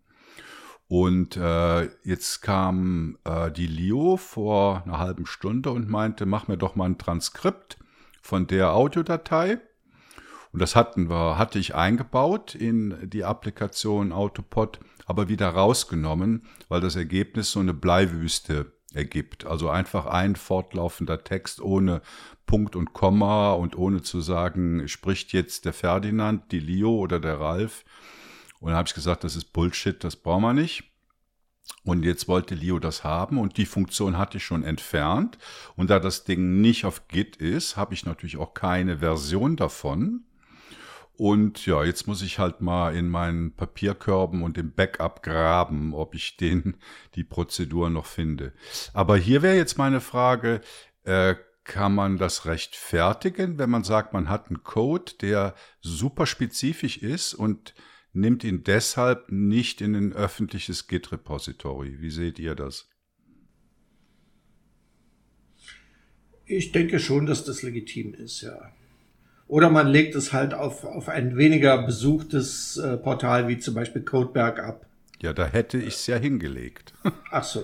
Und 0.87 1.37
äh, 1.37 1.83
jetzt 2.03 2.41
kam 2.41 3.19
äh, 3.23 3.51
die 3.51 3.67
Leo 3.67 4.17
vor 4.17 4.83
einer 4.85 4.97
halben 4.97 5.25
Stunde 5.25 5.71
und 5.71 5.87
meinte, 5.87 6.25
mach 6.25 6.47
mir 6.47 6.57
doch 6.57 6.75
mal 6.75 6.85
ein 6.85 6.97
Transkript 6.97 7.77
von 8.21 8.47
der 8.47 8.73
Audiodatei. 8.73 9.59
Und 10.51 10.61
das 10.61 10.75
hatten 10.75 11.09
wir, 11.09 11.37
hatte 11.37 11.59
ich 11.59 11.75
eingebaut 11.75 12.55
in 12.55 13.09
die 13.09 13.23
Applikation 13.23 14.11
Autopod, 14.11 14.79
aber 15.05 15.29
wieder 15.29 15.49
rausgenommen, 15.49 16.47
weil 16.69 16.81
das 16.81 16.95
Ergebnis 16.95 17.51
so 17.51 17.59
eine 17.59 17.73
Bleiwüste 17.73 18.73
ergibt. 18.93 19.45
Also 19.45 19.69
einfach 19.69 20.07
ein 20.07 20.35
fortlaufender 20.35 21.23
Text 21.23 21.61
ohne 21.61 22.01
Punkt 22.45 22.75
und 22.75 22.93
Komma 22.93 23.53
und 23.53 23.77
ohne 23.77 24.01
zu 24.01 24.21
sagen, 24.21 24.87
spricht 24.87 25.33
jetzt 25.33 25.65
der 25.65 25.73
Ferdinand, 25.73 26.51
die 26.51 26.59
Leo 26.59 26.95
oder 26.95 27.19
der 27.19 27.39
Ralf. 27.39 27.85
Und 28.59 28.69
dann 28.69 28.77
habe 28.77 28.87
ich 28.87 28.95
gesagt, 28.95 29.23
das 29.23 29.35
ist 29.35 29.53
Bullshit, 29.53 30.03
das 30.03 30.15
brauchen 30.15 30.41
wir 30.41 30.53
nicht. 30.53 30.83
Und 31.83 32.03
jetzt 32.03 32.27
wollte 32.27 32.55
Leo 32.55 32.79
das 32.79 33.03
haben 33.03 33.37
und 33.37 33.57
die 33.57 33.67
Funktion 33.67 34.17
hatte 34.17 34.37
ich 34.37 34.43
schon 34.43 34.63
entfernt. 34.63 35.37
Und 35.75 35.91
da 35.91 35.99
das 35.99 36.23
Ding 36.23 36.59
nicht 36.59 36.85
auf 36.85 37.07
Git 37.07 37.35
ist, 37.37 37.77
habe 37.77 37.93
ich 37.93 38.05
natürlich 38.05 38.37
auch 38.37 38.55
keine 38.55 38.97
Version 38.97 39.55
davon. 39.55 40.25
Und 41.19 41.65
ja, 41.65 41.83
jetzt 41.83 42.07
muss 42.07 42.21
ich 42.21 42.39
halt 42.39 42.61
mal 42.61 42.95
in 42.95 43.09
meinen 43.09 43.51
Papierkörben 43.51 44.41
und 44.41 44.57
im 44.57 44.71
Backup 44.71 45.21
graben, 45.21 45.93
ob 45.93 46.15
ich 46.15 46.37
den, 46.37 46.77
die 47.15 47.25
Prozedur 47.25 47.89
noch 47.89 48.05
finde. 48.05 48.53
Aber 48.93 49.17
hier 49.17 49.41
wäre 49.41 49.57
jetzt 49.57 49.77
meine 49.77 49.99
Frage, 49.99 50.61
äh, 51.03 51.35
kann 51.65 51.93
man 51.93 52.17
das 52.17 52.45
rechtfertigen, 52.45 53.57
wenn 53.57 53.69
man 53.69 53.83
sagt, 53.83 54.13
man 54.13 54.29
hat 54.29 54.47
einen 54.47 54.63
Code, 54.63 55.11
der 55.19 55.55
super 55.81 56.25
spezifisch 56.25 56.97
ist 56.99 57.33
und 57.33 57.75
nimmt 58.13 58.45
ihn 58.45 58.63
deshalb 58.63 59.29
nicht 59.29 59.81
in 59.81 59.95
ein 59.95 60.13
öffentliches 60.13 60.87
Git-Repository? 60.87 61.99
Wie 61.99 62.11
seht 62.11 62.39
ihr 62.39 62.55
das? 62.55 62.87
Ich 66.45 66.71
denke 66.71 66.97
schon, 66.97 67.25
dass 67.25 67.43
das 67.43 67.61
legitim 67.61 68.13
ist, 68.13 68.39
ja. 68.39 68.71
Oder 69.49 69.71
man 69.71 69.87
legt 69.87 70.13
es 70.13 70.31
halt 70.31 70.53
auf, 70.53 70.85
auf 70.85 71.09
ein 71.09 71.35
weniger 71.35 71.81
besuchtes 71.81 72.77
äh, 72.77 72.97
Portal 72.97 73.47
wie 73.47 73.57
zum 73.57 73.73
Beispiel 73.73 74.03
Codeberg 74.03 74.59
ab. 74.59 74.85
Ja, 75.21 75.33
da 75.33 75.45
hätte 75.45 75.79
ich 75.79 75.95
es 75.95 76.07
ja 76.07 76.17
hingelegt. 76.17 76.93
Ach 77.31 77.43
so. 77.43 77.63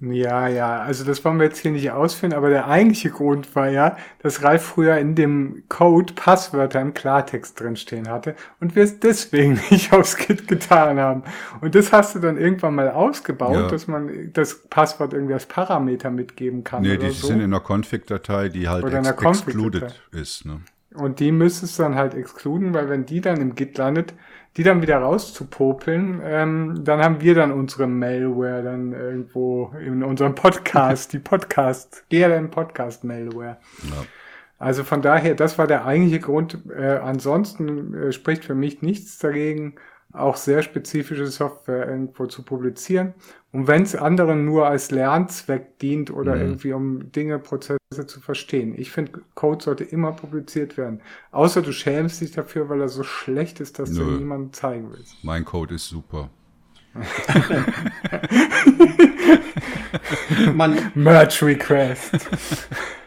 Ja, 0.00 0.48
ja, 0.48 0.80
also 0.80 1.04
das 1.04 1.24
wollen 1.24 1.38
wir 1.38 1.44
jetzt 1.44 1.58
hier 1.58 1.70
nicht 1.70 1.90
ausführen, 1.90 2.32
aber 2.32 2.48
der 2.48 2.68
eigentliche 2.68 3.10
Grund 3.10 3.54
war 3.54 3.68
ja, 3.68 3.96
dass 4.22 4.42
Ralf 4.42 4.62
früher 4.62 4.96
in 4.96 5.14
dem 5.14 5.64
Code 5.68 6.14
Passwörter 6.14 6.80
im 6.80 6.94
Klartext 6.94 7.60
drinstehen 7.60 8.08
hatte 8.08 8.34
und 8.60 8.74
wir 8.74 8.82
es 8.82 8.98
deswegen 8.98 9.60
nicht 9.70 9.92
aufs 9.92 10.16
Kit 10.16 10.48
getan 10.48 10.98
haben. 10.98 11.22
Und 11.60 11.74
das 11.74 11.92
hast 11.92 12.14
du 12.14 12.18
dann 12.18 12.38
irgendwann 12.38 12.74
mal 12.74 12.90
ausgebaut, 12.90 13.54
ja. 13.54 13.68
dass 13.68 13.86
man 13.86 14.32
das 14.32 14.62
Passwort 14.68 15.12
irgendwie 15.12 15.34
als 15.34 15.46
Parameter 15.46 16.10
mitgeben 16.10 16.64
kann. 16.64 16.82
Nee, 16.82 16.96
die 16.96 17.10
so. 17.10 17.28
sind 17.28 17.40
in 17.40 17.54
einer 17.54 17.62
Config-Datei, 17.62 18.48
die 18.48 18.68
halt 18.68 18.84
ex 18.86 19.20
excluded 19.20 20.02
ist. 20.10 20.46
Ne? 20.46 20.60
Und 20.94 21.18
die 21.20 21.32
müsstest 21.32 21.78
du 21.78 21.82
dann 21.82 21.96
halt 21.96 22.14
exkluden, 22.14 22.72
weil 22.72 22.88
wenn 22.88 23.04
die 23.04 23.20
dann 23.20 23.40
im 23.40 23.54
Git 23.54 23.76
landet, 23.78 24.14
die 24.56 24.62
dann 24.62 24.82
wieder 24.82 24.98
rauszupopeln, 24.98 26.20
ähm, 26.24 26.84
dann 26.84 27.02
haben 27.02 27.20
wir 27.20 27.34
dann 27.34 27.50
unsere 27.50 27.88
Malware 27.88 28.62
dann 28.62 28.92
irgendwo 28.92 29.72
in 29.80 30.04
unserem 30.04 30.34
Podcast, 30.34 31.12
die 31.12 31.18
Podcast, 31.18 32.04
GLM 32.10 32.50
Podcast 32.50 33.02
Malware. 33.02 33.58
Ja. 33.82 34.06
Also 34.58 34.84
von 34.84 35.02
daher, 35.02 35.34
das 35.34 35.58
war 35.58 35.66
der 35.66 35.84
eigentliche 35.84 36.20
Grund. 36.20 36.58
Äh, 36.70 36.98
ansonsten 36.98 37.94
äh, 37.94 38.12
spricht 38.12 38.44
für 38.44 38.54
mich 38.54 38.80
nichts 38.80 39.18
dagegen, 39.18 39.74
auch 40.14 40.36
sehr 40.36 40.62
spezifische 40.62 41.26
Software 41.26 41.88
irgendwo 41.88 42.26
zu 42.26 42.42
publizieren. 42.42 43.14
Und 43.52 43.66
wenn 43.66 43.82
es 43.82 43.94
anderen 43.94 44.44
nur 44.44 44.66
als 44.66 44.90
Lernzweck 44.90 45.78
dient 45.78 46.10
oder 46.10 46.34
mhm. 46.36 46.40
irgendwie 46.40 46.72
um 46.72 47.12
Dinge, 47.12 47.38
Prozesse 47.38 47.78
zu 48.06 48.20
verstehen. 48.20 48.74
Ich 48.76 48.90
finde, 48.90 49.20
Code 49.34 49.62
sollte 49.62 49.84
immer 49.84 50.12
publiziert 50.12 50.76
werden. 50.76 51.00
Außer 51.30 51.62
du 51.62 51.72
schämst 51.72 52.20
dich 52.20 52.32
dafür, 52.32 52.68
weil 52.68 52.80
er 52.80 52.88
so 52.88 53.02
schlecht 53.02 53.60
ist, 53.60 53.78
dass 53.78 53.90
Nö. 53.90 54.04
du 54.04 54.10
niemandem 54.12 54.52
zeigen 54.52 54.90
willst. 54.90 55.22
Mein 55.22 55.44
Code 55.44 55.74
ist 55.74 55.88
super. 55.88 56.30
Man 60.54 60.92
Merch 60.94 61.42
Request. 61.42 62.14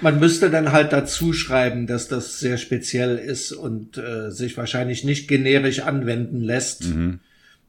Man 0.00 0.18
müsste 0.18 0.50
dann 0.50 0.72
halt 0.72 0.92
dazu 0.92 1.32
schreiben, 1.32 1.86
dass 1.86 2.08
das 2.08 2.40
sehr 2.40 2.56
speziell 2.56 3.16
ist 3.18 3.52
und 3.52 3.98
äh, 3.98 4.30
sich 4.30 4.56
wahrscheinlich 4.56 5.04
nicht 5.04 5.28
generisch 5.28 5.80
anwenden 5.80 6.40
lässt. 6.40 6.84
Mhm 6.84 7.20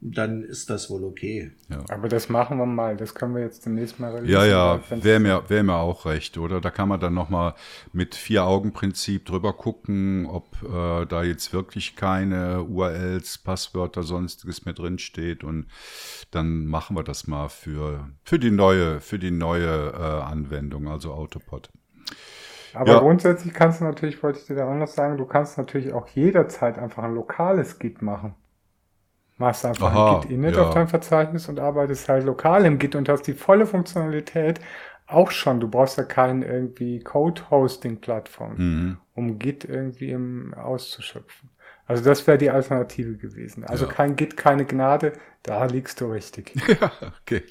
dann 0.04 0.42
ist 0.42 0.68
das 0.68 0.90
wohl 0.90 1.04
okay. 1.04 1.52
Ja. 1.70 1.84
Aber 1.88 2.08
das 2.08 2.28
machen 2.28 2.58
wir 2.58 2.66
mal, 2.66 2.96
das 2.96 3.14
können 3.14 3.36
wir 3.36 3.42
jetzt 3.42 3.64
demnächst 3.64 4.00
mal 4.00 4.10
realisieren. 4.10 4.48
Ja, 4.50 4.78
ja, 4.80 4.82
wäre 4.90 5.20
mir, 5.20 5.44
wär 5.48 5.62
mir 5.62 5.76
auch 5.76 6.06
recht, 6.06 6.38
oder? 6.38 6.60
Da 6.60 6.70
kann 6.70 6.88
man 6.88 6.98
dann 6.98 7.14
nochmal 7.14 7.54
mit 7.92 8.16
Vier-Augen-Prinzip 8.16 9.24
drüber 9.26 9.52
gucken, 9.52 10.26
ob 10.26 10.60
äh, 10.62 11.06
da 11.06 11.22
jetzt 11.22 11.52
wirklich 11.52 11.94
keine 11.94 12.64
URLs, 12.64 13.38
Passwörter, 13.38 14.02
sonstiges 14.02 14.64
mehr 14.64 14.74
drin 14.74 14.98
steht 14.98 15.44
und 15.44 15.66
dann 16.32 16.66
machen 16.66 16.96
wir 16.96 17.04
das 17.04 17.28
mal 17.28 17.48
für, 17.48 18.10
für 18.24 18.40
die 18.40 18.50
neue, 18.50 19.00
für 19.00 19.20
die 19.20 19.30
neue 19.30 19.92
äh, 19.92 20.22
Anwendung, 20.24 20.88
also 20.88 21.12
Autopod. 21.12 21.70
Aber 22.74 22.92
ja. 22.92 22.98
grundsätzlich 23.00 23.52
kannst 23.52 23.80
du 23.80 23.84
natürlich, 23.84 24.22
wollte 24.22 24.38
ich 24.38 24.46
dir 24.46 24.56
da 24.56 24.68
auch 24.68 24.74
noch 24.74 24.86
sagen, 24.86 25.16
du 25.16 25.26
kannst 25.26 25.58
natürlich 25.58 25.92
auch 25.92 26.08
jederzeit 26.08 26.78
einfach 26.78 27.02
ein 27.02 27.14
lokales 27.14 27.78
Git 27.78 28.02
machen 28.02 28.34
machst 29.42 29.66
einfach 29.66 29.92
Aha, 29.92 30.14
ein 30.14 30.20
Git-Init 30.22 30.56
ja. 30.56 30.62
auf 30.62 30.74
dein 30.74 30.88
Verzeichnis 30.88 31.48
und 31.48 31.60
arbeitest 31.60 32.08
halt 32.08 32.24
lokal 32.24 32.64
im 32.64 32.78
Git 32.78 32.94
und 32.94 33.08
hast 33.08 33.26
die 33.26 33.34
volle 33.34 33.66
Funktionalität 33.66 34.60
auch 35.06 35.30
schon. 35.30 35.60
Du 35.60 35.68
brauchst 35.68 35.98
ja 35.98 36.04
keine 36.04 36.46
irgendwie 36.46 37.00
Code-Hosting-Plattform, 37.00 38.54
mhm. 38.56 38.98
um 39.14 39.38
Git 39.38 39.64
irgendwie 39.64 40.10
im, 40.10 40.54
auszuschöpfen. 40.54 41.50
Also 41.92 42.04
das 42.04 42.26
wäre 42.26 42.38
die 42.38 42.48
Alternative 42.48 43.18
gewesen. 43.18 43.64
Also 43.64 43.84
ja. 43.84 43.92
kein 43.92 44.16
Git, 44.16 44.38
keine 44.38 44.64
Gnade, 44.64 45.12
da 45.42 45.66
liegst 45.66 46.00
du 46.00 46.06
richtig. 46.06 46.54
Ja, 46.80 46.90
okay. 47.20 47.42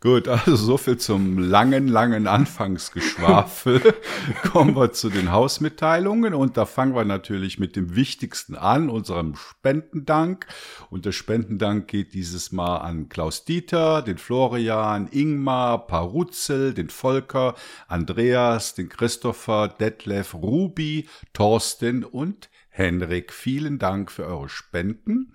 Gut, 0.00 0.26
also 0.26 0.56
so 0.56 0.76
viel 0.78 0.96
zum 0.96 1.38
langen, 1.38 1.86
langen 1.86 2.26
Anfangsgeschwafel. 2.26 3.94
Kommen 4.50 4.74
wir 4.74 4.92
zu 4.92 5.10
den 5.10 5.30
Hausmitteilungen 5.30 6.34
und 6.34 6.56
da 6.56 6.66
fangen 6.66 6.96
wir 6.96 7.04
natürlich 7.04 7.60
mit 7.60 7.76
dem 7.76 7.94
Wichtigsten 7.94 8.56
an, 8.56 8.90
unserem 8.90 9.36
Spendendank. 9.36 10.48
Und 10.90 11.04
der 11.04 11.12
Spendendank 11.12 11.86
geht 11.86 12.14
dieses 12.14 12.50
Mal 12.50 12.78
an 12.78 13.08
Klaus 13.08 13.44
Dieter, 13.44 14.02
den 14.02 14.18
Florian, 14.18 15.06
Ingmar, 15.08 15.86
Parutzel, 15.86 16.74
den 16.74 16.90
Volker, 16.90 17.54
Andreas, 17.86 18.74
den 18.74 18.88
Christopher, 18.88 19.68
Detlef, 19.68 20.34
Ruby, 20.34 21.08
Thorsten 21.32 22.02
und 22.02 22.48
Henrik. 22.78 23.32
Vielen 23.32 23.80
Dank 23.80 24.12
für 24.12 24.24
eure 24.24 24.48
Spenden. 24.48 25.32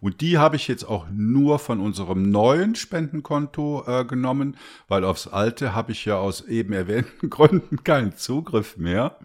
Und 0.00 0.20
die 0.20 0.38
habe 0.38 0.54
ich 0.54 0.68
jetzt 0.68 0.84
auch 0.84 1.06
nur 1.10 1.58
von 1.58 1.80
unserem 1.80 2.30
neuen 2.30 2.76
Spendenkonto 2.76 3.84
äh, 3.86 4.04
genommen, 4.04 4.56
weil 4.86 5.02
aufs 5.04 5.26
alte 5.26 5.74
habe 5.74 5.90
ich 5.90 6.04
ja 6.04 6.18
aus 6.18 6.42
eben 6.42 6.72
erwähnten 6.72 7.30
Gründen 7.30 7.82
keinen 7.82 8.16
Zugriff 8.16 8.76
mehr. 8.76 9.18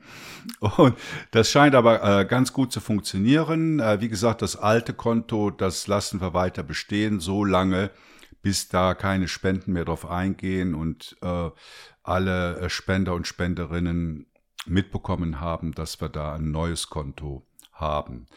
Und 0.59 0.95
das 1.29 1.51
scheint 1.51 1.75
aber 1.75 2.21
äh, 2.21 2.25
ganz 2.25 2.53
gut 2.53 2.71
zu 2.71 2.79
funktionieren. 2.79 3.79
Äh, 3.79 4.01
wie 4.01 4.09
gesagt, 4.09 4.41
das 4.41 4.55
alte 4.55 4.93
Konto, 4.93 5.51
das 5.51 5.85
lassen 5.85 6.21
wir 6.21 6.33
weiter 6.33 6.63
bestehen, 6.63 7.19
so 7.19 7.45
lange, 7.45 7.91
bis 8.41 8.67
da 8.69 8.95
keine 8.95 9.27
Spenden 9.27 9.73
mehr 9.73 9.85
drauf 9.85 10.09
eingehen 10.09 10.73
und 10.73 11.17
äh, 11.21 11.49
alle 12.01 12.57
äh, 12.61 12.69
Spender 12.69 13.13
und 13.13 13.27
Spenderinnen 13.27 14.25
mitbekommen 14.65 15.39
haben, 15.39 15.73
dass 15.73 16.01
wir 16.01 16.09
da 16.09 16.33
ein 16.33 16.51
neues 16.51 16.89
Konto 16.89 17.45
haben. 17.79 18.27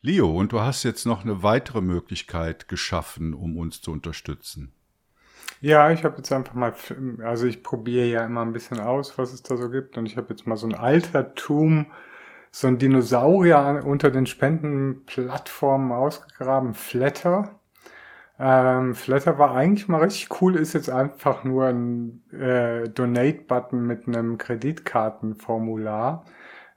Leo, 0.00 0.30
und 0.30 0.52
du 0.52 0.60
hast 0.60 0.84
jetzt 0.84 1.06
noch 1.06 1.24
eine 1.24 1.42
weitere 1.42 1.80
Möglichkeit 1.80 2.68
geschaffen, 2.68 3.34
um 3.34 3.56
uns 3.56 3.80
zu 3.80 3.90
unterstützen. 3.90 4.72
Ja, 5.60 5.90
ich 5.90 6.04
habe 6.04 6.18
jetzt 6.18 6.32
einfach 6.32 6.54
mal, 6.54 6.72
also 7.24 7.46
ich 7.46 7.64
probiere 7.64 8.06
ja 8.06 8.24
immer 8.24 8.42
ein 8.42 8.52
bisschen 8.52 8.78
aus, 8.78 9.18
was 9.18 9.32
es 9.32 9.42
da 9.42 9.56
so 9.56 9.70
gibt. 9.70 9.98
Und 9.98 10.06
ich 10.06 10.16
habe 10.16 10.28
jetzt 10.30 10.46
mal 10.46 10.56
so 10.56 10.68
ein 10.68 10.74
Altertum, 10.74 11.86
so 12.52 12.68
ein 12.68 12.78
Dinosaurier 12.78 13.82
unter 13.84 14.10
den 14.10 14.26
Spendenplattformen 14.26 15.90
ausgegraben, 15.90 16.74
Flatter. 16.74 17.58
Ähm, 18.38 18.94
Flatter 18.94 19.38
war 19.38 19.56
eigentlich 19.56 19.88
mal 19.88 20.02
richtig 20.02 20.40
cool, 20.40 20.54
ist 20.54 20.74
jetzt 20.74 20.90
einfach 20.90 21.42
nur 21.42 21.66
ein 21.66 22.22
äh, 22.32 22.88
Donate-Button 22.88 23.84
mit 23.84 24.06
einem 24.06 24.38
Kreditkartenformular. 24.38 26.24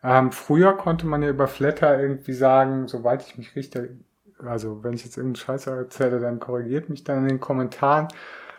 Ähm, 0.03 0.31
früher 0.31 0.73
konnte 0.73 1.05
man 1.05 1.21
ja 1.21 1.29
über 1.29 1.47
Flatter 1.47 1.99
irgendwie 2.01 2.33
sagen, 2.33 2.87
soweit 2.87 3.25
ich 3.25 3.37
mich 3.37 3.55
richtig, 3.55 3.91
also 4.39 4.83
wenn 4.83 4.93
ich 4.93 5.03
jetzt 5.03 5.17
irgendeinen 5.17 5.43
Scheiß 5.43 5.67
erzähle, 5.67 6.19
dann 6.19 6.39
korrigiert 6.39 6.89
mich 6.89 7.03
dann 7.03 7.19
in 7.19 7.27
den 7.27 7.39
Kommentaren. 7.39 8.07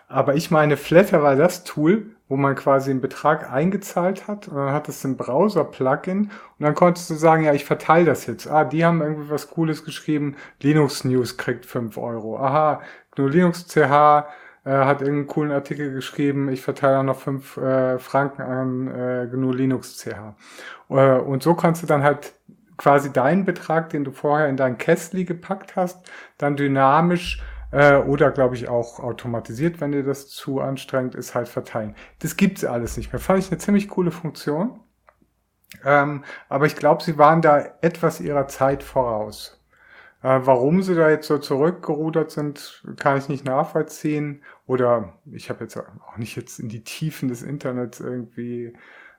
Aber 0.09 0.35
ich 0.35 0.51
meine, 0.51 0.77
Flatter 0.77 1.23
war 1.23 1.37
das 1.37 1.65
Tool, 1.65 2.11
wo 2.29 2.37
man 2.37 2.55
quasi 2.55 2.91
einen 2.91 3.01
Betrag 3.01 3.51
eingezahlt 3.51 4.29
hat 4.29 4.47
und 4.49 4.57
dann 4.57 4.73
hat 4.73 4.89
es 4.89 5.05
ein 5.05 5.17
Browser-Plugin 5.17 6.25
und 6.25 6.31
dann 6.59 6.75
konntest 6.75 7.11
du 7.11 7.15
sagen, 7.15 7.45
ja, 7.45 7.55
ich 7.55 7.65
verteile 7.65 8.05
das 8.07 8.27
jetzt. 8.27 8.47
Ah, 8.47 8.65
die 8.65 8.85
haben 8.85 9.01
irgendwie 9.01 9.31
was 9.31 9.51
Cooles 9.51 9.85
geschrieben, 9.85 10.37
Linux 10.61 11.05
News 11.05 11.39
kriegt 11.39 11.67
fünf 11.67 11.97
Euro. 11.99 12.39
Aha, 12.39 12.83
GNU 13.17 13.29
Linux 13.29 13.67
CH 13.67 14.27
äh, 14.65 14.71
hat 14.71 15.01
irgendeinen 15.01 15.27
coolen 15.27 15.53
Artikel 15.53 15.93
geschrieben, 15.93 16.49
ich 16.49 16.63
verteile 16.63 17.03
noch 17.03 17.19
fünf 17.19 17.57
äh, 17.57 17.99
Franken 17.99 18.43
an 18.43 18.89
äh, 18.89 19.29
GNU 19.31 19.53
Linux 19.53 19.99
CH. 19.99 20.35
Äh, 20.89 21.19
und 21.19 21.43
so 21.43 21.55
kannst 21.55 21.83
du 21.83 21.87
dann 21.87 22.03
halt 22.03 22.35
quasi 22.77 23.13
deinen 23.13 23.45
Betrag, 23.45 23.91
den 23.91 24.05
du 24.05 24.13
vorher 24.13 24.49
in 24.49 24.57
dein 24.57 24.79
Kästli 24.79 25.25
gepackt 25.25 25.77
hast, 25.77 26.11
dann 26.39 26.57
dynamisch 26.57 27.43
äh, 27.71 27.97
oder 27.97 28.31
glaube 28.31 28.55
ich 28.55 28.69
auch 28.69 29.01
automatisiert, 29.01 29.81
wenn 29.81 29.93
dir 29.93 30.05
das 30.05 30.29
zu 30.29 30.61
anstrengend 30.61 31.15
ist, 31.15 31.35
halt 31.35 31.49
verteilen. 31.49 31.95
Das 32.21 32.37
gibt's 32.37 32.65
alles 32.65 32.97
nicht 32.97 33.13
mehr. 33.13 33.21
Fand 33.21 33.41
ich 33.41 33.51
eine 33.51 33.59
ziemlich 33.59 33.89
coole 33.89 34.11
Funktion. 34.11 34.81
Ähm, 35.85 36.25
aber 36.49 36.67
ich 36.67 36.77
glaube, 36.77 37.03
sie 37.03 37.19
waren 37.19 37.41
da 37.41 37.65
etwas 37.81 38.21
ihrer 38.21 38.47
Zeit 38.47 38.83
voraus. 38.83 39.62
Äh, 40.23 40.41
warum 40.45 40.83
sie 40.83 40.95
da 40.95 41.11
jetzt 41.11 41.27
so 41.27 41.39
zurückgerudert 41.39 42.31
sind, 42.31 42.85
kann 42.97 43.19
ich 43.19 43.29
nicht 43.29 43.45
nachvollziehen. 43.45 44.43
Oder 44.67 45.15
ich 45.31 45.51
habe 45.51 45.65
jetzt 45.65 45.77
auch 45.77 46.17
nicht 46.17 46.37
jetzt 46.37 46.59
in 46.59 46.69
die 46.69 46.85
Tiefen 46.85 47.29
des 47.29 47.43
Internets 47.43 48.01
irgendwie 48.01 48.73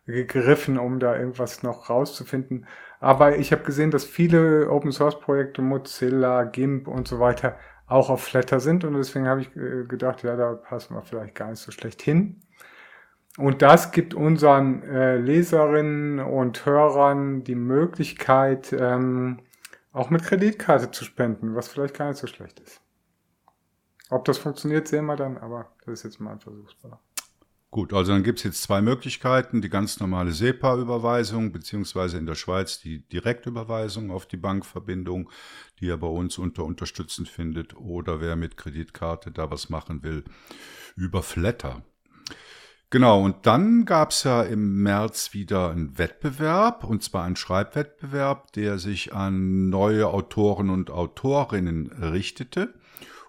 gegriffen, 0.06 0.78
um 0.78 1.00
da 1.00 1.18
irgendwas 1.18 1.64
noch 1.64 1.90
rauszufinden. 1.90 2.68
Aber 3.00 3.38
ich 3.38 3.52
habe 3.52 3.64
gesehen, 3.64 3.92
dass 3.92 4.06
viele 4.06 4.70
Open 4.70 4.92
Source 4.92 5.20
Projekte, 5.20 5.62
Mozilla, 5.62 6.44
GIMP 6.44 6.88
und 6.88 7.08
so 7.08 7.20
weiter 7.20 7.58
auch 7.88 8.10
auf 8.10 8.24
Flatter 8.24 8.60
sind 8.60 8.86
und 8.86 8.94
deswegen 8.94 9.28
habe 9.28 9.42
ich 9.42 9.56
äh, 9.56 9.84
gedacht, 9.86 10.24
ja, 10.24 10.36
da 10.36 10.54
passen 10.54 10.96
wir 10.96 11.04
vielleicht 11.04 11.36
gar 11.36 11.50
nicht 11.50 11.60
so 11.60 11.72
schlecht 11.72 12.02
hin. 12.02 12.42
Und 13.38 13.62
das 13.62 13.92
gibt 13.92 14.14
unseren 14.14 14.84
äh, 14.84 15.18
Leserinnen 15.18 16.20
und 16.20 16.66
Hörern 16.66 17.44
die 17.44 17.56
Möglichkeit, 17.56 18.74
ähm, 18.78 19.40
auch 19.94 20.10
mit 20.10 20.24
Kreditkarte 20.24 20.92
zu 20.92 21.06
spenden, 21.06 21.56
was 21.56 21.70
vielleicht 21.70 21.94
gar 21.94 22.10
nicht 22.10 22.18
so 22.18 22.28
schlecht 22.28 22.60
ist. 22.60 22.82
Ob 24.10 24.26
das 24.26 24.38
funktioniert, 24.38 24.88
sehen 24.88 25.06
wir 25.06 25.16
dann, 25.16 25.38
aber 25.38 25.72
das 25.86 26.00
ist 26.00 26.04
jetzt 26.04 26.20
mal 26.20 26.34
ein 26.34 26.40
Versuchsball. 26.40 27.00
Gut, 27.72 27.92
also 27.92 28.12
dann 28.12 28.22
gibt 28.22 28.38
es 28.38 28.44
jetzt 28.44 28.62
zwei 28.62 28.82
Möglichkeiten, 28.82 29.62
die 29.62 29.70
ganz 29.70 30.00
normale 30.00 30.32
SEPA-Überweisung, 30.32 31.52
beziehungsweise 31.52 32.20
in 32.20 32.28
der 32.28 32.36
Schweiz 32.36 32.80
die 32.80 33.00
Direktüberweisung 33.08 34.12
auf 34.12 34.28
die 34.28 34.38
Bankverbindung, 34.38 35.32
die 35.80 35.86
ihr 35.86 35.98
bei 35.98 36.06
uns 36.06 36.38
unter 36.38 36.66
unterstützend 36.66 37.30
findet, 37.30 37.76
oder 37.76 38.22
wer 38.22 38.36
mit 38.36 38.58
Kreditkarte 38.58 39.32
da 39.32 39.50
was 39.50 39.70
machen 39.70 40.04
will, 40.04 40.24
über 40.96 41.24
Flatter. 41.24 41.84
Genau, 42.94 43.24
und 43.24 43.48
dann 43.48 43.86
gab 43.86 44.12
es 44.12 44.22
ja 44.22 44.44
im 44.44 44.84
März 44.84 45.34
wieder 45.34 45.72
einen 45.72 45.98
Wettbewerb, 45.98 46.84
und 46.84 47.02
zwar 47.02 47.24
einen 47.24 47.36
Schreibwettbewerb, 47.36 48.54
der 48.54 48.78
sich 48.78 49.16
an 49.16 49.70
neue 49.70 50.10
Autoren 50.10 50.70
und 50.70 50.92
Autorinnen 50.92 51.88
richtete. 51.88 52.76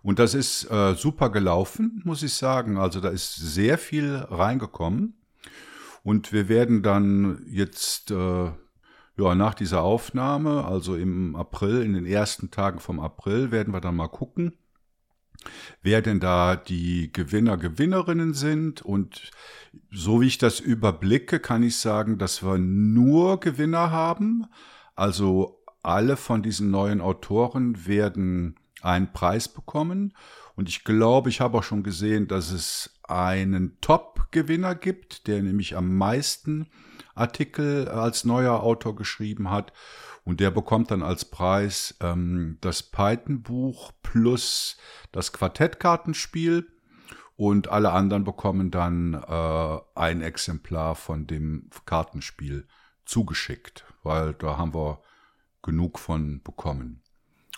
Und 0.02 0.18
das 0.18 0.34
ist 0.34 0.70
äh, 0.70 0.92
super 0.92 1.30
gelaufen, 1.30 2.02
muss 2.04 2.22
ich 2.22 2.34
sagen. 2.34 2.76
Also 2.76 3.00
da 3.00 3.08
ist 3.08 3.36
sehr 3.36 3.78
viel 3.78 4.16
reingekommen. 4.16 5.14
Und 6.02 6.30
wir 6.30 6.50
werden 6.50 6.82
dann 6.82 7.42
jetzt 7.46 8.10
äh, 8.10 8.50
ja, 9.16 9.34
nach 9.34 9.54
dieser 9.54 9.80
Aufnahme, 9.82 10.66
also 10.66 10.94
im 10.94 11.36
April, 11.36 11.80
in 11.80 11.94
den 11.94 12.04
ersten 12.04 12.50
Tagen 12.50 12.80
vom 12.80 13.00
April, 13.00 13.50
werden 13.50 13.72
wir 13.72 13.80
dann 13.80 13.96
mal 13.96 14.08
gucken, 14.08 14.58
wer 15.82 16.02
denn 16.02 16.20
da 16.20 16.56
die 16.56 17.12
Gewinner, 17.12 17.56
Gewinnerinnen 17.56 18.34
sind. 18.34 18.82
Und 18.82 19.30
so 19.90 20.20
wie 20.20 20.26
ich 20.26 20.38
das 20.38 20.60
überblicke, 20.60 21.40
kann 21.40 21.62
ich 21.62 21.76
sagen, 21.78 22.18
dass 22.18 22.42
wir 22.42 22.58
nur 22.58 23.40
Gewinner 23.40 23.90
haben. 23.90 24.46
Also 24.94 25.60
alle 25.82 26.16
von 26.16 26.42
diesen 26.42 26.70
neuen 26.70 27.00
Autoren 27.00 27.86
werden 27.86 28.56
einen 28.82 29.12
Preis 29.12 29.48
bekommen. 29.48 30.14
Und 30.56 30.68
ich 30.68 30.84
glaube, 30.84 31.30
ich 31.30 31.40
habe 31.40 31.58
auch 31.58 31.62
schon 31.62 31.82
gesehen, 31.82 32.28
dass 32.28 32.50
es 32.50 32.98
einen 33.02 33.78
Top-Gewinner 33.80 34.74
gibt, 34.74 35.26
der 35.26 35.42
nämlich 35.42 35.76
am 35.76 35.96
meisten 35.96 36.68
Artikel 37.14 37.88
als 37.88 38.24
neuer 38.24 38.62
Autor 38.62 38.96
geschrieben 38.96 39.50
hat. 39.50 39.72
Und 40.24 40.40
der 40.40 40.50
bekommt 40.50 40.90
dann 40.90 41.02
als 41.02 41.26
Preis 41.26 41.96
ähm, 42.00 42.56
das 42.60 42.82
Python-Buch 42.82 43.92
plus 44.02 44.78
das 45.12 45.32
Quartettkartenspiel. 45.32 46.66
und 47.36 47.68
alle 47.68 47.90
anderen 47.92 48.24
bekommen 48.24 48.70
dann 48.70 49.14
äh, 49.14 49.78
ein 49.94 50.22
Exemplar 50.22 50.94
von 50.94 51.26
dem 51.26 51.68
Kartenspiel 51.84 52.66
zugeschickt, 53.04 53.84
weil 54.02 54.34
da 54.34 54.56
haben 54.56 54.72
wir 54.72 55.02
genug 55.62 55.98
von 55.98 56.42
bekommen. 56.42 57.02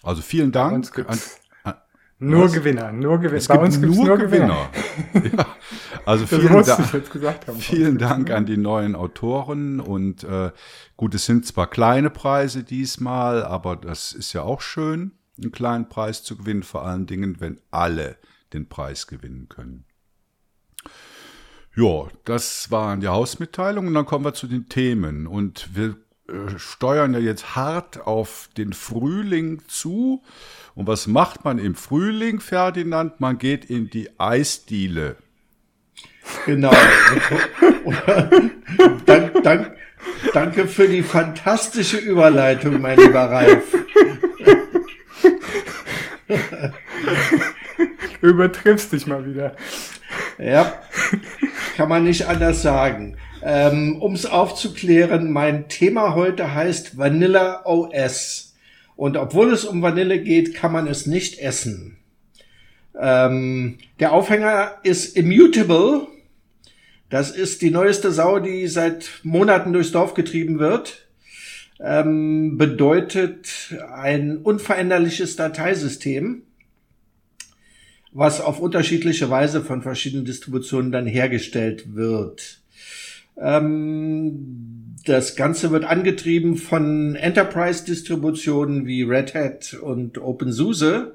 Also 0.02 0.22
vielen 0.22 0.50
Dank. 0.52 0.98
An, 1.06 1.18
nur 2.18 2.44
Was? 2.44 2.52
Gewinner, 2.52 2.92
nur 2.92 3.18
Gewinner. 3.18 3.36
Es 3.36 3.48
Bei 3.48 3.58
uns 3.58 3.80
gibt 3.80 3.94
nur, 3.94 4.06
nur 4.06 4.18
Gewinner. 4.18 4.70
Gewinner. 5.12 5.36
ja. 5.38 5.46
Also 6.04 6.26
vielen, 6.26 6.64
da 6.64 6.78
haben, 6.78 7.58
vielen 7.58 7.98
Dank 7.98 8.30
an 8.30 8.46
die 8.46 8.56
neuen 8.56 8.94
Autoren 8.94 9.80
und 9.80 10.24
äh, 10.24 10.52
gut, 10.96 11.14
es 11.14 11.26
sind 11.26 11.46
zwar 11.46 11.68
kleine 11.68 12.10
Preise 12.10 12.62
diesmal, 12.62 13.44
aber 13.44 13.76
das 13.76 14.12
ist 14.12 14.32
ja 14.32 14.42
auch 14.42 14.60
schön, 14.60 15.12
einen 15.40 15.52
kleinen 15.52 15.88
Preis 15.88 16.22
zu 16.22 16.36
gewinnen, 16.36 16.62
vor 16.62 16.86
allen 16.86 17.06
Dingen, 17.06 17.40
wenn 17.40 17.60
alle 17.70 18.16
den 18.52 18.68
Preis 18.68 19.06
gewinnen 19.06 19.48
können. 19.48 19.84
Ja, 21.76 22.08
das 22.24 22.70
waren 22.70 23.00
die 23.00 23.08
Hausmitteilungen. 23.08 23.88
Und 23.88 23.94
dann 23.94 24.06
kommen 24.06 24.24
wir 24.24 24.32
zu 24.32 24.46
den 24.46 24.68
Themen. 24.68 25.26
Und 25.26 25.76
wir 25.76 25.96
äh, 26.28 26.58
steuern 26.58 27.12
ja 27.12 27.20
jetzt 27.20 27.54
hart 27.54 28.00
auf 28.06 28.48
den 28.56 28.72
Frühling 28.72 29.62
zu. 29.68 30.22
Und 30.76 30.86
was 30.86 31.06
macht 31.06 31.44
man 31.44 31.58
im 31.58 31.74
Frühling, 31.74 32.38
Ferdinand? 32.38 33.18
Man 33.18 33.38
geht 33.38 33.64
in 33.64 33.88
die 33.88 34.10
Eisdiele. 34.20 35.16
Genau. 36.44 36.70
dank, 39.06 39.42
dank, 39.42 39.72
danke 40.34 40.68
für 40.68 40.86
die 40.86 41.02
fantastische 41.02 41.96
Überleitung, 41.96 42.78
mein 42.82 42.98
lieber 42.98 43.22
Ralf. 43.22 43.74
Du 48.20 48.26
übertriffst 48.26 48.92
dich 48.92 49.06
mal 49.06 49.24
wieder. 49.24 49.56
Ja, 50.38 50.82
kann 51.76 51.88
man 51.88 52.04
nicht 52.04 52.26
anders 52.26 52.60
sagen. 52.60 53.16
Ähm, 53.42 53.96
um 54.02 54.12
es 54.12 54.26
aufzuklären, 54.26 55.32
mein 55.32 55.68
Thema 55.68 56.14
heute 56.14 56.52
heißt 56.54 56.98
Vanilla 56.98 57.62
OS. 57.64 58.55
Und 58.96 59.16
obwohl 59.16 59.52
es 59.52 59.64
um 59.64 59.82
Vanille 59.82 60.20
geht, 60.20 60.54
kann 60.54 60.72
man 60.72 60.86
es 60.86 61.06
nicht 61.06 61.38
essen. 61.38 61.98
Ähm, 62.98 63.78
der 64.00 64.12
Aufhänger 64.12 64.76
ist 64.82 65.16
Immutable. 65.16 66.06
Das 67.10 67.30
ist 67.30 67.62
die 67.62 67.70
neueste 67.70 68.10
Sau, 68.10 68.38
die 68.38 68.66
seit 68.66 69.20
Monaten 69.22 69.72
durchs 69.72 69.92
Dorf 69.92 70.14
getrieben 70.14 70.58
wird. 70.58 71.06
Ähm, 71.78 72.56
bedeutet 72.56 73.74
ein 73.92 74.38
unveränderliches 74.38 75.36
Dateisystem 75.36 76.42
was 78.16 78.40
auf 78.40 78.60
unterschiedliche 78.60 79.28
Weise 79.28 79.62
von 79.62 79.82
verschiedenen 79.82 80.24
Distributionen 80.24 80.90
dann 80.90 81.06
hergestellt 81.06 81.94
wird. 81.94 82.62
Ähm, 83.36 84.85
das 85.08 85.36
Ganze 85.36 85.70
wird 85.70 85.84
angetrieben 85.84 86.56
von 86.56 87.14
Enterprise-Distributionen 87.14 88.86
wie 88.86 89.02
Red 89.02 89.34
Hat 89.34 89.74
und 89.74 90.18
OpenSUSE. 90.18 91.14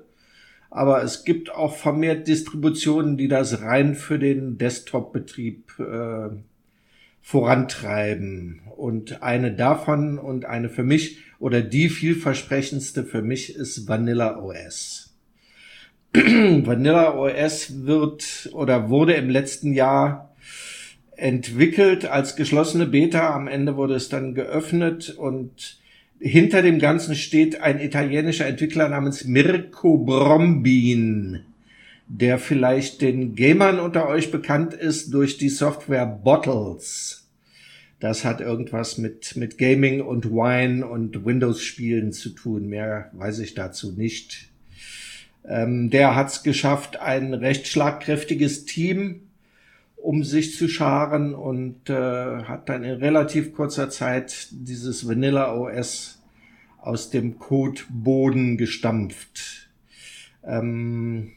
Aber 0.69 1.03
es 1.03 1.25
gibt 1.25 1.53
auch 1.53 1.75
vermehrt 1.75 2.27
Distributionen, 2.29 3.17
die 3.17 3.27
das 3.27 3.61
rein 3.61 3.95
für 3.95 4.17
den 4.17 4.57
Desktop-Betrieb 4.57 5.73
äh, 5.79 6.29
vorantreiben. 7.21 8.61
Und 8.77 9.21
eine 9.21 9.53
davon 9.53 10.17
und 10.17 10.45
eine 10.45 10.69
für 10.69 10.83
mich 10.83 11.19
oder 11.39 11.61
die 11.61 11.89
vielversprechendste 11.89 13.03
für 13.03 13.21
mich 13.21 13.55
ist 13.55 13.89
Vanilla 13.89 14.39
OS. 14.39 15.13
Vanilla 16.13 17.15
OS 17.15 17.85
wird 17.85 18.49
oder 18.53 18.89
wurde 18.89 19.13
im 19.13 19.29
letzten 19.29 19.73
Jahr 19.73 20.30
entwickelt 21.21 22.05
als 22.05 22.35
geschlossene 22.35 22.87
Beta. 22.87 23.33
Am 23.33 23.47
Ende 23.47 23.77
wurde 23.77 23.93
es 23.95 24.09
dann 24.09 24.33
geöffnet 24.33 25.15
und 25.17 25.77
hinter 26.19 26.61
dem 26.61 26.79
Ganzen 26.79 27.15
steht 27.15 27.61
ein 27.61 27.79
italienischer 27.79 28.47
Entwickler 28.47 28.89
namens 28.89 29.25
Mirko 29.25 29.97
Brombin, 29.97 31.41
der 32.07 32.39
vielleicht 32.39 33.01
den 33.01 33.35
Gamern 33.35 33.79
unter 33.79 34.07
euch 34.07 34.31
bekannt 34.31 34.73
ist 34.73 35.13
durch 35.13 35.37
die 35.37 35.49
Software 35.49 36.05
Bottles. 36.05 37.27
Das 37.99 38.25
hat 38.25 38.41
irgendwas 38.41 38.97
mit, 38.97 39.35
mit 39.35 39.59
Gaming 39.59 40.01
und 40.01 40.31
Wine 40.31 40.87
und 40.87 41.23
Windows-Spielen 41.23 42.13
zu 42.13 42.29
tun. 42.29 42.67
Mehr 42.67 43.11
weiß 43.13 43.39
ich 43.39 43.53
dazu 43.53 43.91
nicht. 43.91 44.49
Ähm, 45.47 45.91
der 45.91 46.15
hat 46.15 46.29
es 46.29 46.41
geschafft, 46.41 46.99
ein 46.99 47.35
recht 47.35 47.67
schlagkräftiges 47.67 48.65
Team 48.65 49.27
um 50.01 50.23
sich 50.23 50.55
zu 50.55 50.67
scharen 50.67 51.33
und 51.33 51.89
äh, 51.89 51.93
hat 52.43 52.69
dann 52.69 52.83
in 52.83 52.95
relativ 52.95 53.53
kurzer 53.53 53.89
Zeit 53.89 54.47
dieses 54.51 55.07
Vanilla 55.07 55.53
OS 55.55 56.21
aus 56.79 57.09
dem 57.09 57.37
Codeboden 57.37 58.57
gestampft. 58.57 59.69
Ähm, 60.43 61.31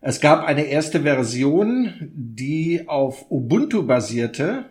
es 0.00 0.20
gab 0.20 0.44
eine 0.44 0.64
erste 0.64 1.00
Version, 1.00 1.94
die 2.12 2.84
auf 2.86 3.30
Ubuntu 3.30 3.86
basierte, 3.86 4.66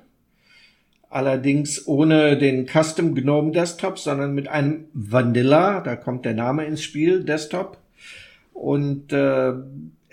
allerdings 1.09 1.87
ohne 1.87 2.37
den 2.37 2.67
Custom 2.67 3.15
GNOME 3.15 3.51
Desktop, 3.51 3.97
sondern 3.97 4.35
mit 4.35 4.47
einem 4.47 4.85
Vanilla, 4.93 5.81
da 5.81 5.95
kommt 5.95 6.25
der 6.25 6.35
Name 6.35 6.65
ins 6.65 6.83
Spiel, 6.83 7.23
Desktop. 7.23 7.79
Und 8.53 9.11
äh, 9.11 9.53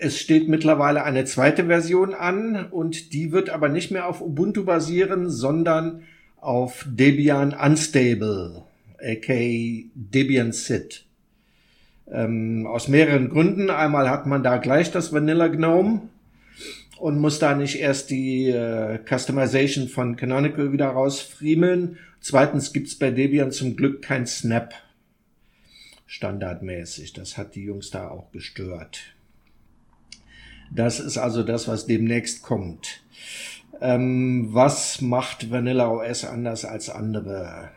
es 0.01 0.19
steht 0.19 0.49
mittlerweile 0.49 1.03
eine 1.03 1.25
zweite 1.25 1.67
Version 1.67 2.15
an 2.15 2.65
und 2.71 3.13
die 3.13 3.31
wird 3.31 3.51
aber 3.51 3.69
nicht 3.69 3.91
mehr 3.91 4.07
auf 4.07 4.19
Ubuntu 4.19 4.65
basieren, 4.65 5.29
sondern 5.29 6.01
auf 6.37 6.85
Debian 6.89 7.53
Unstable, 7.53 8.63
aka 8.99 9.83
Debian 9.93 10.53
SID. 10.53 11.05
Ähm, 12.11 12.65
aus 12.65 12.87
mehreren 12.87 13.29
Gründen. 13.29 13.69
Einmal 13.69 14.09
hat 14.09 14.25
man 14.25 14.41
da 14.41 14.57
gleich 14.57 14.91
das 14.91 15.13
Vanilla 15.13 15.47
GNOME 15.47 16.01
und 16.97 17.19
muss 17.19 17.37
da 17.37 17.55
nicht 17.55 17.79
erst 17.79 18.09
die 18.09 18.49
äh, 18.49 18.97
Customization 19.07 19.87
von 19.87 20.15
Canonical 20.15 20.73
wieder 20.73 20.87
rausfriemeln. 20.87 21.99
Zweitens 22.19 22.73
gibt's 22.73 22.95
bei 22.95 23.11
Debian 23.11 23.51
zum 23.51 23.75
Glück 23.75 24.01
kein 24.01 24.25
Snap 24.25 24.73
standardmäßig. 26.07 27.13
Das 27.13 27.37
hat 27.37 27.53
die 27.53 27.63
Jungs 27.63 27.91
da 27.91 28.09
auch 28.09 28.31
gestört. 28.31 29.13
Das 30.73 30.99
ist 30.99 31.17
also 31.17 31.43
das, 31.43 31.67
was 31.67 31.85
demnächst 31.85 32.41
kommt. 32.43 33.01
Ähm, 33.81 34.49
was 34.51 35.01
macht 35.01 35.51
Vanilla 35.51 35.89
OS 35.89 36.23
anders 36.23 36.65
als 36.65 36.89
andere? 36.89 37.69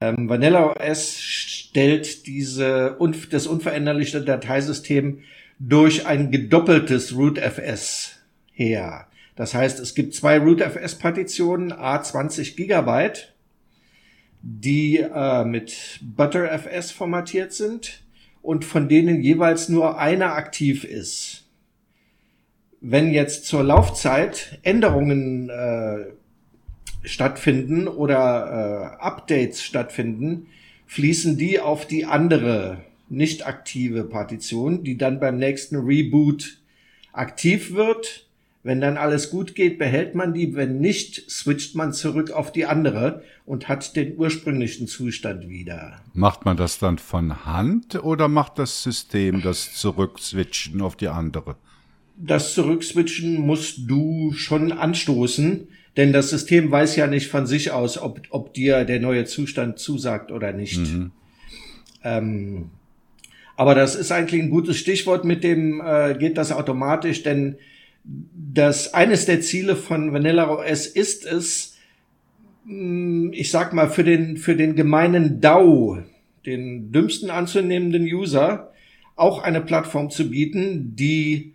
Ähm, 0.00 0.28
Vanilla 0.28 0.72
OS 0.72 1.20
stellt 1.20 2.26
diese, 2.26 2.96
das 3.30 3.46
unveränderliche 3.46 4.22
Dateisystem 4.22 5.20
durch 5.58 6.06
ein 6.06 6.30
gedoppeltes 6.30 7.16
rootfs 7.16 8.20
her. 8.52 9.06
Das 9.34 9.54
heißt, 9.54 9.80
es 9.80 9.94
gibt 9.94 10.14
zwei 10.14 10.38
rootfs-Partitionen, 10.38 11.72
A20 11.72 12.54
Gigabyte 12.56 13.32
die 14.42 14.98
äh, 14.98 15.44
mit 15.44 16.00
ButterFS 16.02 16.90
formatiert 16.90 17.52
sind 17.52 18.02
und 18.42 18.64
von 18.64 18.88
denen 18.88 19.22
jeweils 19.22 19.68
nur 19.68 19.98
einer 19.98 20.34
aktiv 20.34 20.84
ist. 20.84 21.41
Wenn 22.82 23.12
jetzt 23.12 23.46
zur 23.46 23.62
Laufzeit 23.62 24.58
Änderungen 24.62 25.48
äh, 25.48 26.06
stattfinden 27.04 27.88
oder 27.88 28.96
äh, 28.98 29.02
Updates 29.02 29.62
stattfinden, 29.62 30.48
fließen 30.86 31.38
die 31.38 31.60
auf 31.60 31.86
die 31.86 32.04
andere 32.04 32.78
nicht 33.08 33.46
aktive 33.46 34.04
Partition, 34.04 34.84
die 34.84 34.98
dann 34.98 35.20
beim 35.20 35.38
nächsten 35.38 35.76
Reboot 35.76 36.58
aktiv 37.12 37.72
wird 37.72 38.26
wenn 38.64 38.80
dann 38.80 38.96
alles 38.96 39.30
gut 39.30 39.56
geht, 39.56 39.78
behält 39.78 40.14
man 40.14 40.34
die. 40.34 40.54
Wenn 40.54 40.78
nicht, 40.78 41.28
switcht 41.28 41.74
man 41.74 41.92
zurück 41.92 42.30
auf 42.30 42.52
die 42.52 42.64
andere 42.64 43.24
und 43.44 43.68
hat 43.68 43.96
den 43.96 44.16
ursprünglichen 44.16 44.86
Zustand 44.86 45.48
wieder. 45.48 46.00
Macht 46.14 46.44
man 46.44 46.56
das 46.56 46.78
dann 46.78 46.98
von 46.98 47.44
Hand 47.44 48.02
oder 48.04 48.28
macht 48.28 48.58
das 48.60 48.84
System 48.84 49.42
das 49.42 49.74
Zurückswitchen 49.74 50.80
auf 50.80 50.94
die 50.94 51.08
andere? 51.08 51.56
Das 52.24 52.54
Zurückswitchen 52.54 53.40
musst 53.40 53.80
du 53.90 54.32
schon 54.32 54.70
anstoßen, 54.70 55.66
denn 55.96 56.12
das 56.12 56.30
System 56.30 56.70
weiß 56.70 56.94
ja 56.94 57.08
nicht 57.08 57.26
von 57.26 57.46
sich 57.46 57.72
aus, 57.72 57.98
ob, 57.98 58.20
ob 58.30 58.54
dir 58.54 58.84
der 58.84 59.00
neue 59.00 59.24
Zustand 59.24 59.80
zusagt 59.80 60.30
oder 60.30 60.52
nicht. 60.52 60.78
Mhm. 60.78 61.10
Ähm, 62.04 62.70
aber 63.56 63.74
das 63.74 63.96
ist 63.96 64.12
eigentlich 64.12 64.40
ein 64.40 64.50
gutes 64.50 64.78
Stichwort, 64.78 65.24
mit 65.24 65.42
dem 65.42 65.82
äh, 65.84 66.14
geht 66.14 66.38
das 66.38 66.52
automatisch, 66.52 67.24
denn 67.24 67.56
dass 68.04 68.94
eines 68.94 69.26
der 69.26 69.40
Ziele 69.40 69.74
von 69.74 70.12
Vanilla 70.12 70.48
OS 70.48 70.86
ist 70.86 71.26
es, 71.26 71.76
mm, 72.64 73.30
ich 73.32 73.50
sag 73.50 73.72
mal, 73.72 73.90
für 73.90 74.04
den, 74.04 74.36
für 74.36 74.54
den 74.54 74.76
gemeinen 74.76 75.40
DAO, 75.40 75.98
den 76.46 76.92
dümmsten 76.92 77.30
anzunehmenden 77.30 78.04
User, 78.04 78.72
auch 79.16 79.42
eine 79.42 79.60
Plattform 79.60 80.10
zu 80.10 80.30
bieten, 80.30 80.94
die 80.96 81.52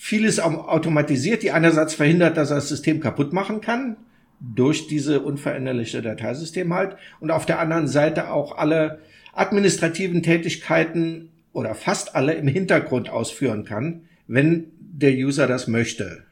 vieles 0.00 0.38
automatisiert, 0.38 1.42
die 1.42 1.50
einerseits 1.50 1.92
verhindert, 1.92 2.36
dass 2.36 2.50
er 2.50 2.56
das 2.56 2.68
System 2.68 3.00
kaputt 3.00 3.32
machen 3.32 3.60
kann, 3.60 3.96
durch 4.40 4.86
diese 4.86 5.20
unveränderliche 5.20 6.00
Dateisystem 6.00 6.72
halt, 6.72 6.96
und 7.18 7.32
auf 7.32 7.44
der 7.44 7.58
anderen 7.58 7.88
Seite 7.88 8.30
auch 8.30 8.56
alle 8.56 9.00
administrativen 9.34 10.22
Tätigkeiten 10.22 11.30
oder 11.52 11.74
fast 11.74 12.14
alle 12.14 12.34
im 12.34 12.46
Hintergrund 12.46 13.10
ausführen 13.10 13.64
kann, 13.64 14.02
wenn 14.28 14.70
der 14.78 15.12
User 15.12 15.48
das 15.48 15.66
möchte. 15.66 16.22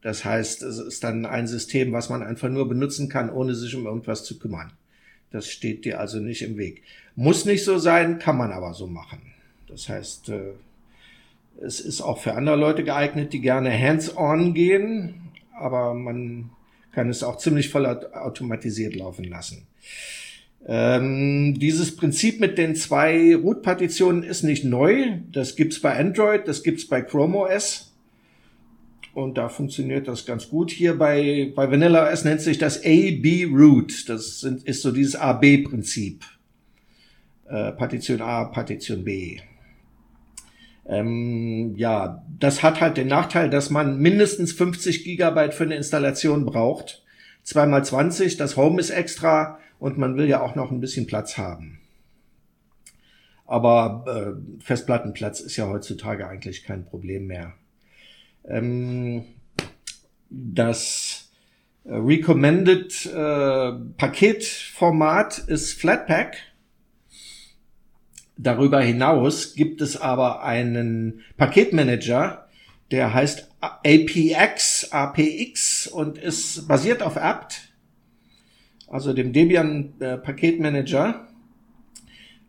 Das 0.00 0.24
heißt, 0.24 0.62
es 0.62 0.78
ist 0.78 1.04
dann 1.04 1.26
ein 1.26 1.46
System, 1.46 1.92
was 1.92 2.08
man 2.08 2.22
einfach 2.22 2.48
nur 2.48 2.66
benutzen 2.66 3.10
kann, 3.10 3.28
ohne 3.28 3.54
sich 3.54 3.74
um 3.74 3.84
irgendwas 3.84 4.24
zu 4.24 4.38
kümmern. 4.38 4.72
Das 5.30 5.48
steht 5.48 5.84
dir 5.84 6.00
also 6.00 6.18
nicht 6.18 6.42
im 6.42 6.56
Weg. 6.56 6.82
Muss 7.14 7.44
nicht 7.44 7.64
so 7.64 7.78
sein, 7.78 8.18
kann 8.18 8.38
man 8.38 8.52
aber 8.52 8.72
so 8.72 8.86
machen. 8.86 9.20
Das 9.68 9.88
heißt, 9.88 10.30
äh, 10.30 10.52
es 11.60 11.80
ist 11.80 12.00
auch 12.00 12.18
für 12.18 12.34
andere 12.34 12.56
Leute 12.56 12.84
geeignet, 12.84 13.32
die 13.32 13.40
gerne 13.40 13.70
hands-on 13.70 14.54
gehen, 14.54 15.32
aber 15.58 15.94
man 15.94 16.50
kann 16.92 17.08
es 17.08 17.22
auch 17.22 17.38
ziemlich 17.38 17.68
voll 17.68 17.86
automatisiert 17.86 18.94
laufen 18.94 19.24
lassen. 19.24 19.66
Ähm, 20.68 21.58
dieses 21.58 21.94
Prinzip 21.94 22.40
mit 22.40 22.58
den 22.58 22.74
zwei 22.74 23.36
Root-Partitionen 23.36 24.24
ist 24.24 24.42
nicht 24.42 24.64
neu. 24.64 25.18
Das 25.30 25.54
gibt's 25.54 25.80
bei 25.80 25.96
Android, 25.96 26.48
das 26.48 26.62
gibt's 26.62 26.88
bei 26.88 27.02
Chrome 27.02 27.36
OS. 27.38 27.92
Und 29.14 29.38
da 29.38 29.48
funktioniert 29.48 30.08
das 30.08 30.26
ganz 30.26 30.48
gut. 30.48 30.70
Hier 30.70 30.98
bei, 30.98 31.52
bei 31.54 31.70
Vanilla 31.70 32.10
OS 32.10 32.24
nennt 32.24 32.40
sich 32.40 32.58
das 32.58 32.80
A-B-Root. 32.80 34.08
Das 34.08 34.40
sind, 34.40 34.64
ist 34.64 34.82
so 34.82 34.90
dieses 34.90 35.16
A-B-Prinzip. 35.16 36.24
Äh, 37.48 37.72
Partition 37.72 38.20
A, 38.20 38.44
Partition 38.44 39.04
B. 39.04 39.38
Ähm, 40.88 41.74
ja, 41.76 42.24
das 42.38 42.62
hat 42.62 42.80
halt 42.80 42.96
den 42.96 43.08
Nachteil, 43.08 43.50
dass 43.50 43.70
man 43.70 43.98
mindestens 43.98 44.52
50 44.52 45.04
Gigabyte 45.04 45.54
für 45.54 45.64
eine 45.64 45.76
Installation 45.76 46.46
braucht. 46.46 47.02
Zweimal 47.42 47.84
20, 47.84 48.36
das 48.36 48.56
Home 48.56 48.80
ist 48.80 48.90
extra 48.90 49.58
und 49.78 49.98
man 49.98 50.16
will 50.16 50.28
ja 50.28 50.40
auch 50.40 50.54
noch 50.54 50.70
ein 50.70 50.80
bisschen 50.80 51.06
Platz 51.06 51.38
haben. 51.38 51.80
Aber 53.46 54.04
äh, 54.08 54.62
Festplattenplatz 54.62 55.40
ist 55.40 55.56
ja 55.56 55.68
heutzutage 55.68 56.26
eigentlich 56.26 56.64
kein 56.64 56.84
Problem 56.84 57.26
mehr. 57.26 57.54
Ähm, 58.44 59.24
das 60.30 61.30
äh, 61.84 61.94
Recommended 61.94 63.06
äh, 63.06 63.72
Paketformat 63.96 65.38
ist 65.38 65.74
Flatpak. 65.74 66.36
Darüber 68.38 68.80
hinaus 68.80 69.54
gibt 69.54 69.80
es 69.80 69.96
aber 69.96 70.42
einen 70.42 71.22
Paketmanager, 71.36 72.46
der 72.90 73.14
heißt 73.14 73.48
APX, 73.60 74.92
APX 74.92 75.86
und 75.86 76.18
ist 76.18 76.68
basiert 76.68 77.02
auf 77.02 77.16
apt, 77.16 77.72
also 78.88 79.12
dem 79.12 79.32
Debian 79.32 79.94
äh, 80.00 80.18
Paketmanager. 80.18 81.26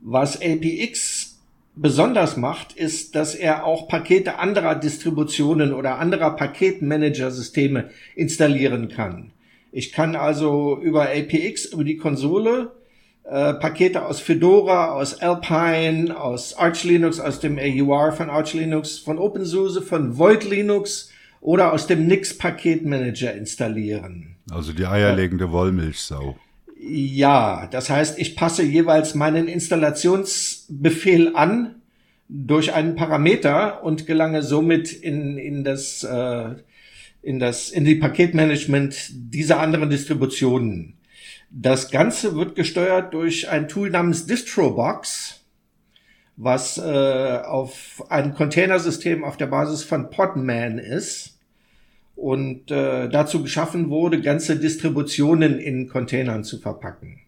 Was 0.01 0.39
APX 0.41 1.39
besonders 1.75 2.37
macht, 2.37 2.73
ist, 2.73 3.15
dass 3.15 3.33
er 3.33 3.65
auch 3.65 3.87
Pakete 3.87 4.39
anderer 4.39 4.75
Distributionen 4.75 5.73
oder 5.73 5.99
anderer 5.99 6.35
Paketmanager-Systeme 6.35 7.89
installieren 8.15 8.89
kann. 8.89 9.31
Ich 9.71 9.91
kann 9.91 10.15
also 10.15 10.79
über 10.81 11.09
APX, 11.09 11.65
über 11.65 11.83
die 11.83 11.97
Konsole, 11.97 12.71
äh, 13.29 13.53
Pakete 13.55 14.05
aus 14.05 14.21
Fedora, 14.21 14.93
aus 14.93 15.21
Alpine, 15.21 16.17
aus 16.17 16.57
Arch 16.57 16.83
Linux, 16.83 17.19
aus 17.19 17.39
dem 17.39 17.59
AUR 17.59 18.13
von 18.13 18.29
Arch 18.29 18.53
Linux, 18.53 18.99
von 18.99 19.17
OpenSUSE, 19.17 19.81
von 19.81 20.17
Void 20.17 20.49
Linux 20.49 21.11
oder 21.41 21.73
aus 21.73 21.87
dem 21.87 22.07
Nix 22.07 22.37
Paketmanager 22.37 23.33
installieren. 23.33 24.37
Also 24.49 24.71
die 24.71 24.85
eierlegende 24.85 25.51
Wollmilchsau. 25.51 26.37
Ja, 26.79 27.67
das 27.69 27.89
heißt, 27.89 28.17
ich 28.17 28.35
passe 28.35 28.63
jeweils 28.63 29.13
meinen 29.13 29.47
Installationsbefehl 29.47 31.35
an 31.35 31.75
durch 32.29 32.73
einen 32.73 32.95
Parameter 32.95 33.83
und 33.83 34.05
gelange 34.05 34.41
somit 34.41 34.93
in, 34.93 35.37
in 35.37 35.63
das, 35.63 36.03
äh, 36.03 36.55
in 37.21 37.39
das, 37.39 37.71
in 37.71 37.83
die 37.83 37.95
Paketmanagement 37.95 39.09
dieser 39.11 39.59
anderen 39.59 39.89
Distributionen. 39.89 40.96
Das 41.49 41.91
Ganze 41.91 42.35
wird 42.35 42.55
gesteuert 42.55 43.13
durch 43.13 43.49
ein 43.49 43.67
Tool 43.67 43.89
namens 43.89 44.25
Distrobox, 44.25 45.45
was 46.35 46.77
äh, 46.77 46.81
auf 47.45 48.03
ein 48.09 48.33
Containersystem 48.33 49.23
auf 49.23 49.37
der 49.37 49.47
Basis 49.47 49.83
von 49.83 50.09
Podman 50.09 50.77
ist 50.77 51.39
und 52.15 52.69
äh, 52.69 53.07
dazu 53.07 53.43
geschaffen 53.43 53.89
wurde, 53.89 54.21
ganze 54.21 54.57
Distributionen 54.57 55.59
in 55.59 55.87
Containern 55.87 56.43
zu 56.43 56.59
verpacken. 56.59 57.19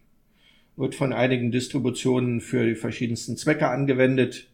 Wird 0.76 0.94
von 0.94 1.12
einigen 1.12 1.50
Distributionen 1.50 2.40
für 2.40 2.66
die 2.66 2.74
verschiedensten 2.74 3.36
Zwecke 3.36 3.68
angewendet. 3.68 4.48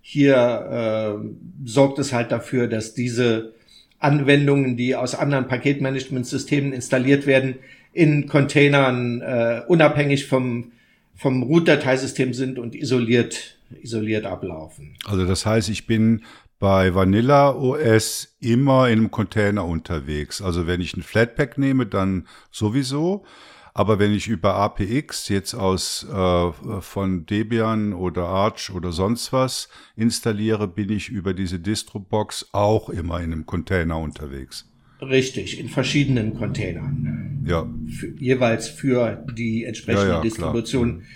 Hier 0.00 1.18
äh, 1.20 1.68
sorgt 1.68 1.98
es 1.98 2.12
halt 2.12 2.32
dafür, 2.32 2.68
dass 2.68 2.94
diese 2.94 3.54
Anwendungen, 3.98 4.76
die 4.76 4.96
aus 4.96 5.14
anderen 5.14 5.46
Paketmanagementsystemen 5.48 6.72
installiert 6.72 7.26
werden, 7.26 7.56
in 7.96 8.26
Containern 8.26 9.22
äh, 9.22 9.62
unabhängig 9.66 10.26
vom, 10.26 10.72
vom 11.14 11.42
Root-Dateisystem 11.42 12.34
sind 12.34 12.58
und 12.58 12.74
isoliert, 12.74 13.58
isoliert 13.80 14.26
ablaufen. 14.26 14.96
Also 15.06 15.24
das 15.24 15.46
heißt, 15.46 15.70
ich 15.70 15.86
bin 15.86 16.22
bei 16.58 16.94
Vanilla 16.94 17.54
OS 17.54 18.36
immer 18.38 18.88
in 18.88 18.98
einem 18.98 19.10
Container 19.10 19.64
unterwegs. 19.64 20.42
Also 20.42 20.66
wenn 20.66 20.82
ich 20.82 20.94
ein 20.94 21.02
Flatpak 21.02 21.56
nehme, 21.56 21.86
dann 21.86 22.28
sowieso. 22.50 23.24
Aber 23.72 23.98
wenn 23.98 24.12
ich 24.12 24.28
über 24.28 24.54
APX 24.54 25.28
jetzt 25.28 25.54
aus 25.54 26.06
äh, 26.10 26.52
von 26.80 27.24
Debian 27.26 27.94
oder 27.94 28.24
Arch 28.24 28.70
oder 28.70 28.92
sonst 28.92 29.32
was 29.32 29.68
installiere, 29.96 30.68
bin 30.68 30.90
ich 30.90 31.08
über 31.08 31.32
diese 31.32 31.58
Distrobox 31.58 32.50
auch 32.52 32.90
immer 32.90 33.20
in 33.20 33.32
einem 33.32 33.46
Container 33.46 33.98
unterwegs. 33.98 34.66
Richtig, 35.00 35.60
in 35.60 35.68
verschiedenen 35.68 36.34
Containern. 36.34 37.44
Ja. 37.46 37.68
Für, 37.88 38.08
jeweils 38.18 38.68
für 38.68 39.24
die 39.36 39.64
entsprechende 39.64 40.08
ja, 40.08 40.14
ja, 40.16 40.20
Distribution. 40.20 40.98
Klar. 40.98 41.08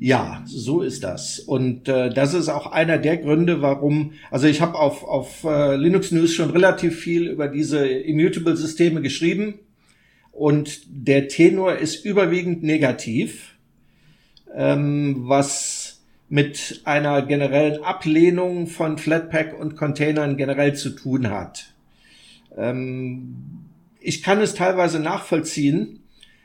Ja, 0.00 0.44
so 0.46 0.82
ist 0.82 1.02
das. 1.02 1.40
Und 1.40 1.88
äh, 1.88 2.10
das 2.10 2.32
ist 2.34 2.48
auch 2.48 2.70
einer 2.70 2.98
der 2.98 3.16
Gründe, 3.16 3.62
warum, 3.62 4.12
also 4.30 4.46
ich 4.46 4.60
habe 4.60 4.78
auf, 4.78 5.02
auf 5.02 5.42
äh, 5.44 5.76
Linux 5.76 6.12
News 6.12 6.32
schon 6.32 6.50
relativ 6.50 6.98
viel 6.98 7.26
über 7.26 7.48
diese 7.48 7.86
Immutable-Systeme 7.86 9.02
geschrieben 9.02 9.54
und 10.30 10.82
der 10.86 11.26
Tenor 11.26 11.74
ist 11.76 12.04
überwiegend 12.04 12.62
negativ, 12.62 13.56
ähm, 14.54 15.16
was 15.26 16.00
mit 16.28 16.82
einer 16.84 17.22
generellen 17.22 17.82
Ablehnung 17.82 18.68
von 18.68 18.98
Flatpak 18.98 19.58
und 19.58 19.76
Containern 19.76 20.36
generell 20.36 20.74
zu 20.74 20.90
tun 20.90 21.28
hat. 21.30 21.74
Ähm, 22.58 23.34
ich 24.00 24.22
kann 24.22 24.40
es 24.40 24.54
teilweise 24.54 25.00
nachvollziehen, 25.00 26.00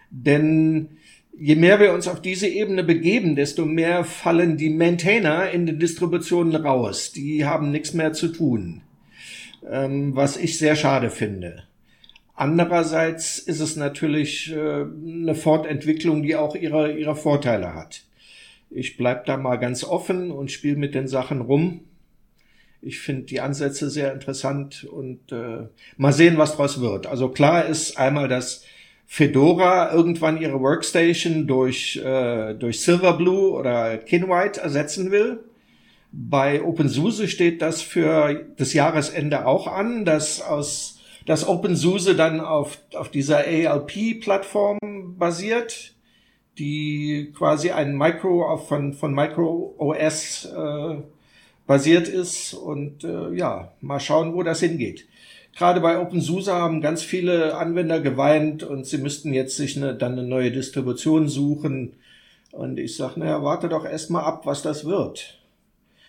denn 0.10 0.90
je 1.38 1.56
mehr 1.56 1.80
wir 1.80 1.94
uns 1.94 2.08
auf 2.08 2.22
diese 2.22 2.48
Ebene 2.48 2.84
begeben, 2.84 3.36
desto 3.36 3.66
mehr 3.66 4.04
fallen 4.04 4.58
die 4.58 4.70
Maintainer 4.70 5.50
in 5.52 5.66
den 5.66 5.80
Distributionen 5.80 6.56
raus. 6.56 7.12
Die 7.12 7.46
haben 7.46 7.72
nichts 7.72 7.94
mehr 7.94 8.14
zu 8.14 8.30
tun, 8.30 8.82
ähm, 9.70 10.16
was 10.16 10.38
ich 10.38 10.58
sehr 10.58 10.76
schade 10.76 11.10
finde. 11.10 11.64
Andererseits 12.36 13.40
ist 13.40 13.60
es 13.60 13.76
natürlich 13.76 14.52
äh, 14.52 14.56
eine 14.56 15.36
Fortentwicklung, 15.36 16.24
die 16.24 16.36
auch 16.36 16.56
ihre, 16.56 16.98
ihre 16.98 17.16
Vorteile 17.16 17.76
hat. 17.76 18.04
Ich 18.72 18.98
bleib 18.98 19.26
da 19.26 19.38
mal 19.38 19.58
ganz 19.58 19.84
offen 19.84 20.32
und 20.32 20.52
spiele 20.52 20.78
mit 20.78 20.96
den 20.96 21.08
Sachen 21.08 21.42
rum 21.42 21.82
ich 22.84 23.00
finde 23.00 23.24
die 23.24 23.40
Ansätze 23.40 23.90
sehr 23.90 24.14
interessant 24.14 24.84
und 24.84 25.32
äh, 25.32 25.68
mal 25.98 26.14
sehen, 26.14 26.38
was 26.38 26.56
draus 26.56 26.82
wird. 26.82 27.08
Also 27.08 27.30
klar 27.30 27.66
ist 27.66 27.98
einmal, 27.98 28.28
dass 28.28 28.64
Fedora 29.06 29.94
irgendwann 29.94 30.42
ihre 30.42 30.60
Workstation 30.60 31.48
durch, 31.48 31.98
äh, 31.98 32.54
durch 32.56 32.82
Silverblue 32.82 33.52
oder 33.52 33.98
Kinwhite 33.98 34.62
ersetzen 34.62 35.12
will. 35.12 35.44
Bei 36.12 36.62
OpenSUSE 36.62 37.28
steht 37.28 37.62
das 37.62 37.82
für 37.82 38.46
das 38.58 38.74
Jahresende 38.74 39.46
auch 39.46 39.68
an, 39.68 40.06
dass 40.06 40.42
aus 40.42 41.00
dass 41.26 41.48
OpenSUSE 41.48 42.16
dann 42.16 42.42
auf, 42.42 42.80
auf 42.96 43.10
dieser 43.10 43.40
ALP-Plattform 43.40 44.78
basiert, 45.18 45.96
die 46.58 47.32
quasi 47.36 47.72
ein 47.72 47.98
Micro 47.98 48.58
von, 48.58 48.94
von 48.94 49.14
Micro 49.14 49.74
OS 49.78 50.46
äh, 50.46 50.96
basiert 51.68 52.08
ist. 52.08 52.54
Und 52.54 53.04
äh, 53.04 53.34
ja, 53.34 53.72
mal 53.82 54.00
schauen, 54.00 54.34
wo 54.34 54.44
das 54.44 54.60
hingeht. 54.60 55.06
Gerade 55.56 55.82
bei 55.82 56.00
OpenSUSE 56.00 56.54
haben 56.54 56.82
ganz 56.82 57.04
viele 57.04 57.56
Anwender 57.56 58.00
geweint 58.00 58.64
und 58.64 58.88
sie 58.88 58.98
müssten 58.98 59.34
jetzt 59.34 59.56
sich 59.56 59.78
eine, 59.78 59.94
dann 59.94 60.14
eine 60.14 60.24
neue 60.24 60.52
Distribution 60.52 61.30
suchen. 61.30 61.94
Und 62.52 62.80
ich 62.80 62.96
sage, 62.96 63.20
naja, 63.20 63.44
warte 63.44 63.70
doch 63.70 63.86
erstmal 63.86 64.24
ab, 64.24 64.46
was 64.46 64.62
das 64.64 64.86
wird. 64.86 65.40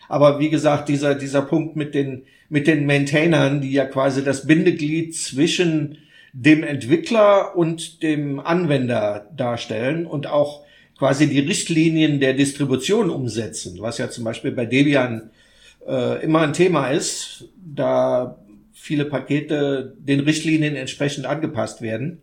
Aber 0.09 0.39
wie 0.39 0.51
gesagt, 0.51 0.89
dieser, 0.89 1.15
dieser 1.15 1.43
Punkt 1.43 1.77
mit 1.77 1.95
den, 1.95 2.25
mit 2.49 2.67
den 2.67 2.87
Maintainern, 2.87 3.61
die 3.61 3.73
ja 3.73 3.87
quasi 3.87 4.25
das 4.25 4.47
Bindeglied 4.47 5.15
zwischen 5.15 5.99
dem 6.33 6.63
Entwickler 6.63 7.57
und 7.57 8.03
dem 8.03 8.41
Anwender 8.41 9.31
darstellen 9.37 10.07
und 10.07 10.27
auch 10.27 10.63
quasi 10.99 11.29
die 11.29 11.41
Richtlinien 11.41 12.21
der 12.21 12.35
Distribution 12.35 13.11
umsetzen, 13.11 13.79
was 13.81 13.99
ja 13.99 14.11
zum 14.11 14.25
Beispiel 14.25 14.53
bei 14.53 14.67
Debian 14.67 15.31
äh, 15.87 16.23
immer 16.25 16.41
ein 16.41 16.53
Thema 16.53 16.89
ist, 16.89 17.49
da 17.57 18.39
viele 18.73 19.05
Pakete 19.07 19.95
den 19.99 20.21
Richtlinien 20.21 20.77
entsprechend 20.77 21.27
angepasst 21.27 21.83
werden, 21.83 22.21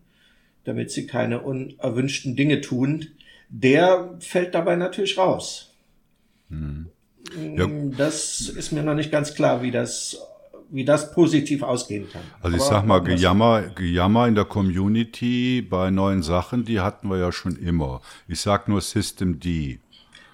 damit 0.63 0.91
sie 0.91 1.07
keine 1.07 1.41
unerwünschten 1.41 2.35
Dinge 2.35 2.61
tun, 2.61 3.07
der 3.49 4.15
fällt 4.19 4.53
dabei 4.53 4.75
natürlich 4.75 5.17
raus. 5.17 5.73
Hm. 6.49 6.87
Ja. 7.55 7.67
Das 7.97 8.41
ist 8.41 8.71
mir 8.71 8.83
noch 8.83 8.95
nicht 8.95 9.11
ganz 9.11 9.33
klar, 9.35 9.61
wie 9.61 9.71
das 9.71 10.17
wie 10.71 10.85
das 10.85 11.11
positiv 11.11 11.63
ausgehen 11.63 12.07
kann. 12.11 12.21
Also 12.41 12.55
ich 12.55 12.63
Aber 12.63 12.71
sag 12.71 12.85
mal, 12.85 12.99
Gejammer, 12.99 13.63
Gejammer 13.75 14.27
in 14.27 14.35
der 14.35 14.45
Community 14.45 15.61
bei 15.61 15.91
neuen 15.91 16.23
Sachen, 16.23 16.63
die 16.63 16.79
hatten 16.79 17.09
wir 17.09 17.17
ja 17.17 17.31
schon 17.31 17.57
immer. 17.57 18.01
Ich 18.27 18.39
sag 18.39 18.69
nur 18.69 18.79
System 18.79 19.39
D. 19.39 19.79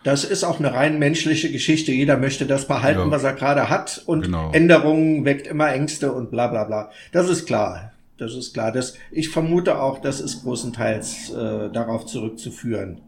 Das 0.08 0.24
ist 0.24 0.46
auch 0.46 0.60
eine 0.60 0.74
rein 0.74 1.00
menschliche 1.00 1.52
Geschichte. 1.52 1.92
Jeder 1.92 2.16
möchte 2.16 2.46
das 2.46 2.66
behalten, 2.66 3.02
ja. 3.02 3.12
was 3.12 3.26
er 3.26 3.34
gerade 3.34 3.70
hat. 3.70 4.04
Und 4.06 4.22
genau. 4.22 4.52
Änderungen 4.54 5.26
weckt 5.26 5.48
immer 5.48 5.70
Ängste 5.70 6.14
und 6.14 6.32
bla 6.32 6.48
bla 6.48 6.64
bla. 6.64 6.92
Das 7.12 7.28
ist 7.30 7.46
klar. 7.46 7.92
Das 8.18 8.34
ist 8.34 8.54
klar. 8.54 8.72
Das, 8.72 8.94
ich 9.12 9.28
vermute 9.28 9.82
auch, 9.82 10.00
das 10.00 10.22
ist 10.22 10.44
großenteils 10.44 11.32
äh, 11.32 11.70
darauf 11.74 12.06
zurückzuführen. 12.06 13.02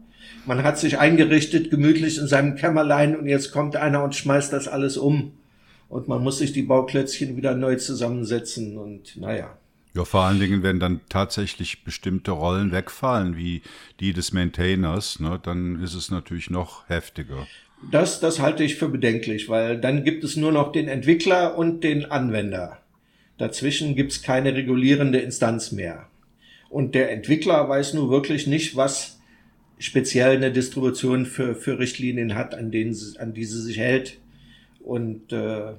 Man 0.44 0.62
hat 0.62 0.78
sich 0.78 0.98
eingerichtet, 0.98 1.70
gemütlich 1.70 2.18
in 2.18 2.26
seinem 2.26 2.54
Kämmerlein 2.54 3.16
und 3.16 3.26
jetzt 3.26 3.50
kommt 3.50 3.76
einer 3.76 4.04
und 4.04 4.14
schmeißt 4.14 4.52
das 4.52 4.68
alles 4.68 4.98
um 4.98 5.32
und 5.88 6.06
man 6.06 6.22
muss 6.22 6.36
sich 6.36 6.52
die 6.52 6.64
Bauklötzchen 6.64 7.34
wieder 7.34 7.54
neu 7.54 7.76
zusammensetzen 7.76 8.76
und 8.76 9.16
naja. 9.16 9.56
Ja, 9.94 10.04
vor 10.04 10.22
allen 10.22 10.38
Dingen, 10.38 10.62
wenn 10.62 10.78
dann 10.78 11.00
tatsächlich 11.08 11.82
bestimmte 11.82 12.30
Rollen 12.30 12.70
wegfallen, 12.70 13.36
wie 13.36 13.62
die 13.98 14.12
des 14.12 14.32
Maintainers, 14.32 15.18
ne, 15.18 15.40
dann 15.42 15.82
ist 15.82 15.94
es 15.94 16.10
natürlich 16.10 16.48
noch 16.48 16.88
heftiger. 16.88 17.46
Das, 17.90 18.20
das 18.20 18.40
halte 18.40 18.62
ich 18.62 18.76
für 18.76 18.88
bedenklich, 18.88 19.48
weil 19.48 19.80
dann 19.80 20.04
gibt 20.04 20.22
es 20.22 20.36
nur 20.36 20.52
noch 20.52 20.70
den 20.70 20.86
Entwickler 20.86 21.56
und 21.56 21.82
den 21.82 22.04
Anwender. 22.04 22.78
Dazwischen 23.38 23.96
gibt 23.96 24.12
es 24.12 24.22
keine 24.22 24.54
regulierende 24.54 25.18
Instanz 25.18 25.72
mehr. 25.72 26.06
Und 26.68 26.94
der 26.94 27.10
Entwickler 27.10 27.68
weiß 27.68 27.94
nur 27.94 28.10
wirklich 28.10 28.46
nicht, 28.46 28.76
was 28.76 29.18
speziell 29.78 30.36
eine 30.36 30.52
Distribution 30.52 31.26
für, 31.26 31.54
für 31.54 31.78
Richtlinien 31.78 32.34
hat, 32.34 32.54
an 32.54 32.70
denen 32.70 32.94
sie, 32.94 33.18
an 33.18 33.32
die 33.32 33.44
sie 33.44 33.62
sich 33.62 33.78
hält. 33.78 34.18
Und 34.80 35.32
äh, 35.32 35.72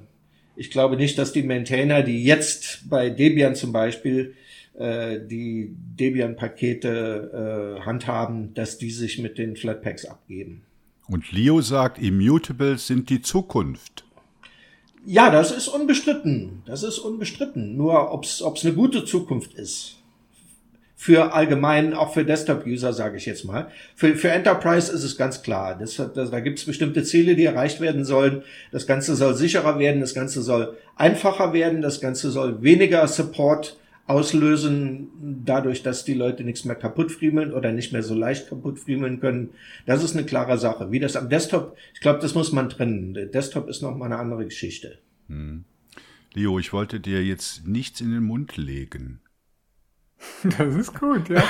ich 0.56 0.70
glaube 0.70 0.96
nicht, 0.96 1.18
dass 1.18 1.32
die 1.32 1.42
Maintainer, 1.42 2.02
die 2.02 2.24
jetzt 2.24 2.88
bei 2.88 3.10
Debian 3.10 3.54
zum 3.54 3.72
Beispiel 3.72 4.34
äh, 4.74 5.18
die 5.20 5.74
Debian-Pakete 5.98 7.78
äh, 7.78 7.84
handhaben, 7.84 8.54
dass 8.54 8.78
die 8.78 8.90
sich 8.90 9.18
mit 9.18 9.38
den 9.38 9.56
Flatpaks 9.56 10.04
abgeben. 10.04 10.62
Und 11.08 11.32
Leo 11.32 11.60
sagt, 11.60 11.98
Immutables 11.98 12.86
sind 12.86 13.10
die 13.10 13.22
Zukunft. 13.22 14.04
Ja, 15.04 15.30
das 15.30 15.50
ist 15.50 15.68
unbestritten. 15.68 16.62
Das 16.64 16.82
ist 16.82 16.98
unbestritten. 16.98 17.76
Nur 17.76 18.12
ob 18.12 18.24
es 18.24 18.42
eine 18.42 18.72
gute 18.72 19.04
Zukunft 19.04 19.54
ist 19.54 20.01
für 21.02 21.32
allgemein, 21.34 21.94
auch 21.94 22.14
für 22.14 22.24
Desktop-User, 22.24 22.92
sage 22.92 23.16
ich 23.16 23.26
jetzt 23.26 23.44
mal. 23.44 23.66
Für, 23.96 24.14
für 24.14 24.30
Enterprise 24.30 24.92
ist 24.92 25.02
es 25.02 25.16
ganz 25.16 25.42
klar. 25.42 25.76
Das, 25.76 25.96
das, 25.96 26.30
da 26.30 26.38
gibt 26.38 26.60
es 26.60 26.64
bestimmte 26.64 27.02
Ziele, 27.02 27.34
die 27.34 27.44
erreicht 27.44 27.80
werden 27.80 28.04
sollen. 28.04 28.42
Das 28.70 28.86
Ganze 28.86 29.16
soll 29.16 29.34
sicherer 29.34 29.80
werden, 29.80 30.00
das 30.00 30.14
Ganze 30.14 30.42
soll 30.42 30.76
einfacher 30.94 31.52
werden, 31.52 31.82
das 31.82 32.00
Ganze 32.00 32.30
soll 32.30 32.62
weniger 32.62 33.08
Support 33.08 33.78
auslösen, 34.06 35.08
dadurch, 35.44 35.82
dass 35.82 36.04
die 36.04 36.14
Leute 36.14 36.44
nichts 36.44 36.64
mehr 36.64 36.76
kaputt 36.76 37.10
friemeln 37.10 37.52
oder 37.52 37.72
nicht 37.72 37.92
mehr 37.92 38.04
so 38.04 38.14
leicht 38.14 38.48
kaputt 38.48 38.78
friemeln 38.78 39.18
können. 39.18 39.48
Das 39.86 40.04
ist 40.04 40.14
eine 40.14 40.24
klare 40.24 40.56
Sache. 40.56 40.92
Wie 40.92 41.00
das 41.00 41.16
am 41.16 41.28
Desktop, 41.28 41.76
ich 41.94 42.00
glaube, 42.00 42.20
das 42.20 42.36
muss 42.36 42.52
man 42.52 42.68
trennen. 42.68 43.12
Der 43.12 43.26
Desktop 43.26 43.68
ist 43.68 43.82
noch 43.82 43.96
mal 43.96 44.04
eine 44.04 44.18
andere 44.18 44.44
Geschichte. 44.44 44.98
Hm. 45.28 45.64
Leo, 46.32 46.60
ich 46.60 46.72
wollte 46.72 47.00
dir 47.00 47.24
jetzt 47.24 47.66
nichts 47.66 48.00
in 48.00 48.12
den 48.12 48.22
Mund 48.22 48.56
legen. 48.56 49.18
Das 50.58 50.74
ist 50.74 50.98
gut, 50.98 51.28
ja. 51.28 51.42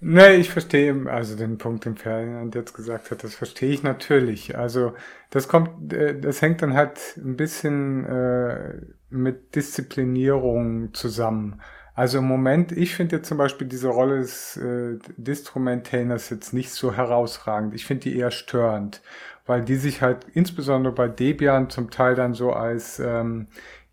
nee, 0.00 0.34
ich 0.34 0.50
verstehe, 0.50 0.94
also 1.10 1.36
den 1.36 1.58
Punkt, 1.58 1.84
den 1.84 1.96
Ferdinand 1.96 2.54
jetzt 2.54 2.74
gesagt 2.74 3.10
hat, 3.10 3.24
das 3.24 3.34
verstehe 3.34 3.70
ich 3.70 3.82
natürlich. 3.82 4.56
Also 4.56 4.94
das 5.30 5.48
kommt, 5.48 5.92
äh, 5.92 6.18
das 6.18 6.42
hängt 6.42 6.62
dann 6.62 6.74
halt 6.74 7.16
ein 7.16 7.36
bisschen 7.36 8.04
äh, 8.04 8.80
mit 9.10 9.54
Disziplinierung 9.54 10.94
zusammen. 10.94 11.60
Also 11.94 12.18
im 12.18 12.24
Moment, 12.24 12.72
ich 12.72 12.94
finde 12.94 13.16
jetzt 13.16 13.28
zum 13.28 13.36
Beispiel 13.36 13.66
diese 13.66 13.88
Rolle 13.88 14.20
des 14.20 14.56
äh, 14.56 14.98
Distro-Maintainers 15.18 16.30
jetzt 16.30 16.54
nicht 16.54 16.70
so 16.70 16.94
herausragend. 16.94 17.74
Ich 17.74 17.84
finde 17.84 18.04
die 18.04 18.16
eher 18.16 18.30
störend, 18.30 19.02
weil 19.46 19.62
die 19.62 19.76
sich 19.76 20.00
halt 20.00 20.26
insbesondere 20.32 20.94
bei 20.94 21.08
Debian 21.08 21.68
zum 21.68 21.90
Teil 21.90 22.14
dann 22.14 22.32
so 22.32 22.52
als 22.52 22.98
ähm, 22.98 23.48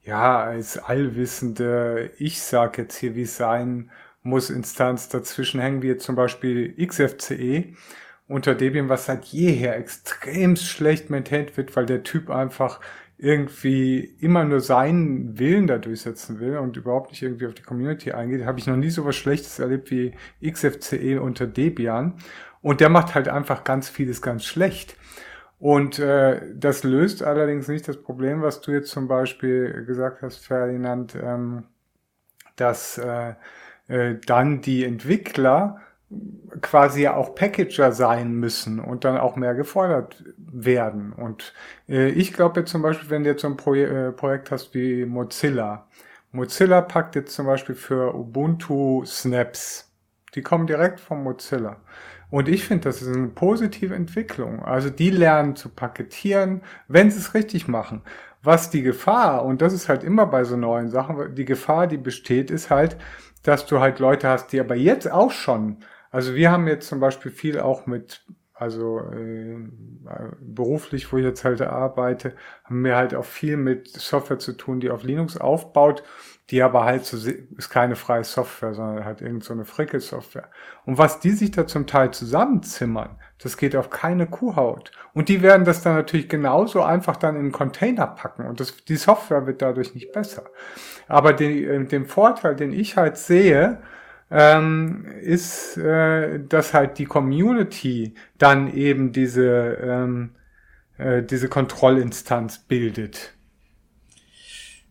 ja, 0.09 0.43
als 0.43 0.79
allwissende, 0.79 2.09
ich 2.17 2.41
sag 2.41 2.79
jetzt 2.79 2.97
hier, 2.97 3.13
wie 3.15 3.21
es 3.21 3.37
sein 3.37 3.91
muss, 4.23 4.49
Instanz 4.49 5.07
dazwischen 5.07 5.61
hängen, 5.61 5.83
wie 5.83 5.87
jetzt 5.87 6.03
zum 6.03 6.15
Beispiel 6.15 6.73
XFCE 6.83 7.75
unter 8.27 8.55
Debian, 8.55 8.89
was 8.89 9.05
seit 9.05 9.25
jeher 9.25 9.77
extrem 9.77 10.55
schlecht 10.55 11.11
maintained 11.11 11.55
wird, 11.57 11.75
weil 11.75 11.85
der 11.85 12.03
Typ 12.03 12.31
einfach 12.31 12.79
irgendwie 13.19 14.15
immer 14.19 14.45
nur 14.45 14.61
seinen 14.61 15.37
Willen 15.37 15.67
da 15.67 15.77
durchsetzen 15.77 16.39
will 16.39 16.57
und 16.57 16.75
überhaupt 16.75 17.11
nicht 17.11 17.21
irgendwie 17.21 17.45
auf 17.45 17.53
die 17.53 17.61
Community 17.61 18.11
eingeht, 18.11 18.45
habe 18.45 18.57
ich 18.57 18.65
noch 18.65 18.77
nie 18.77 18.89
so 18.89 19.05
was 19.05 19.15
Schlechtes 19.15 19.59
erlebt 19.59 19.91
wie 19.91 20.13
XFCE 20.43 21.21
unter 21.21 21.45
Debian. 21.45 22.15
Und 22.61 22.81
der 22.81 22.89
macht 22.89 23.13
halt 23.13 23.27
einfach 23.27 23.63
ganz 23.63 23.89
vieles 23.89 24.23
ganz 24.23 24.43
schlecht. 24.43 24.95
Und 25.59 25.99
äh, 25.99 26.41
das 26.55 26.83
löst 26.83 27.21
allerdings 27.21 27.67
nicht 27.67 27.87
das 27.87 28.01
Problem, 28.01 28.41
was 28.41 28.61
du 28.61 28.71
jetzt 28.71 28.91
zum 28.91 29.07
Beispiel 29.07 29.85
gesagt 29.85 30.21
hast, 30.21 30.37
Ferdinand, 30.45 31.15
ähm, 31.21 31.65
dass 32.55 32.97
äh, 32.97 33.33
äh, 33.87 34.15
dann 34.25 34.61
die 34.61 34.85
Entwickler 34.85 35.81
quasi 36.61 37.03
ja 37.03 37.15
auch 37.15 37.35
Packager 37.35 37.91
sein 37.91 38.33
müssen 38.33 38.79
und 38.79 39.05
dann 39.05 39.17
auch 39.17 39.35
mehr 39.35 39.53
gefordert 39.53 40.23
werden. 40.37 41.13
Und 41.13 41.53
äh, 41.87 42.09
ich 42.09 42.33
glaube 42.33 42.61
jetzt 42.61 42.71
zum 42.71 42.81
Beispiel, 42.81 43.09
wenn 43.09 43.23
du 43.23 43.29
jetzt 43.29 43.41
so 43.41 43.47
ein 43.47 43.57
Pro 43.57 43.75
äh, 43.75 44.11
Projekt 44.11 44.51
hast 44.51 44.73
wie 44.73 45.05
Mozilla, 45.05 45.87
Mozilla 46.31 46.81
packt 46.81 47.15
jetzt 47.15 47.33
zum 47.35 47.45
Beispiel 47.47 47.75
für 47.75 48.13
Ubuntu 48.15 49.03
Snaps. 49.05 49.91
Die 50.35 50.41
kommen 50.43 50.67
direkt 50.67 50.99
vom 50.99 51.23
Mozilla. 51.23 51.77
Und 52.29 52.47
ich 52.47 52.65
finde, 52.65 52.83
das 52.83 53.01
ist 53.01 53.15
eine 53.15 53.27
positive 53.29 53.95
Entwicklung. 53.95 54.63
Also 54.63 54.89
die 54.89 55.09
lernen 55.09 55.55
zu 55.55 55.69
paketieren, 55.69 56.61
wenn 56.87 57.09
sie 57.09 57.19
es 57.19 57.33
richtig 57.33 57.67
machen. 57.67 58.03
Was 58.43 58.69
die 58.69 58.83
Gefahr, 58.83 59.43
und 59.45 59.61
das 59.61 59.73
ist 59.73 59.89
halt 59.89 60.03
immer 60.03 60.25
bei 60.25 60.43
so 60.43 60.55
neuen 60.55 60.89
Sachen, 60.89 61.35
die 61.35 61.45
Gefahr, 61.45 61.87
die 61.87 61.97
besteht, 61.97 62.51
ist 62.51 62.69
halt, 62.69 62.97
dass 63.43 63.65
du 63.65 63.79
halt 63.79 63.99
Leute 63.99 64.27
hast, 64.29 64.51
die 64.53 64.59
aber 64.59 64.75
jetzt 64.75 65.11
auch 65.11 65.31
schon, 65.31 65.77
also 66.11 66.35
wir 66.35 66.51
haben 66.51 66.67
jetzt 66.67 66.87
zum 66.87 66.99
Beispiel 66.99 67.31
viel 67.31 67.59
auch 67.59 67.85
mit, 67.87 68.25
also 68.59 68.99
äh, 69.11 69.57
beruflich, 70.41 71.11
wo 71.11 71.17
ich 71.17 71.23
jetzt 71.23 71.43
halt 71.43 71.61
arbeite, 71.61 72.33
haben 72.63 72.83
wir 72.83 72.95
halt 72.95 73.15
auch 73.15 73.25
viel 73.25 73.57
mit 73.57 73.87
Software 73.87 74.39
zu 74.39 74.53
tun, 74.53 74.79
die 74.79 74.89
auf 74.89 75.03
Linux 75.03 75.37
aufbaut 75.37 76.03
die 76.49 76.63
aber 76.63 76.83
halt 76.83 77.05
so 77.05 77.17
ist 77.57 77.69
keine 77.69 77.95
freie 77.95 78.23
Software, 78.23 78.73
sondern 78.73 79.05
halt 79.05 79.21
irgend 79.21 79.43
so 79.43 79.53
eine 79.53 79.65
Frickelsoftware. 79.65 80.49
Und 80.85 80.97
was 80.97 81.19
die 81.19 81.31
sich 81.31 81.51
da 81.51 81.67
zum 81.67 81.85
Teil 81.85 82.11
zusammenzimmern, 82.11 83.17
das 83.37 83.55
geht 83.55 83.75
auf 83.75 83.91
keine 83.91 84.25
Kuhhaut. 84.25 84.91
Und 85.13 85.29
die 85.29 85.43
werden 85.43 85.63
das 85.63 85.83
dann 85.83 85.95
natürlich 85.95 86.27
genauso 86.27 86.81
einfach 86.81 87.17
dann 87.17 87.35
in 87.35 87.41
einen 87.41 87.51
Container 87.51 88.07
packen 88.07 88.47
und 88.47 88.59
das, 88.59 88.83
die 88.83 88.95
Software 88.95 89.45
wird 89.45 89.61
dadurch 89.61 89.93
nicht 89.93 90.11
besser. 90.11 90.43
Aber 91.07 91.33
den, 91.33 91.63
äh, 91.63 91.85
den 91.85 92.05
Vorteil, 92.05 92.55
den 92.55 92.73
ich 92.73 92.97
halt 92.97 93.17
sehe, 93.17 93.79
ähm, 94.31 95.05
ist, 95.21 95.77
äh, 95.77 96.39
dass 96.47 96.73
halt 96.73 96.97
die 96.97 97.05
Community 97.05 98.13
dann 98.37 98.73
eben 98.73 99.11
diese, 99.11 99.77
ähm, 99.81 100.31
äh, 100.97 101.23
diese 101.23 101.49
Kontrollinstanz 101.49 102.59
bildet. 102.59 103.33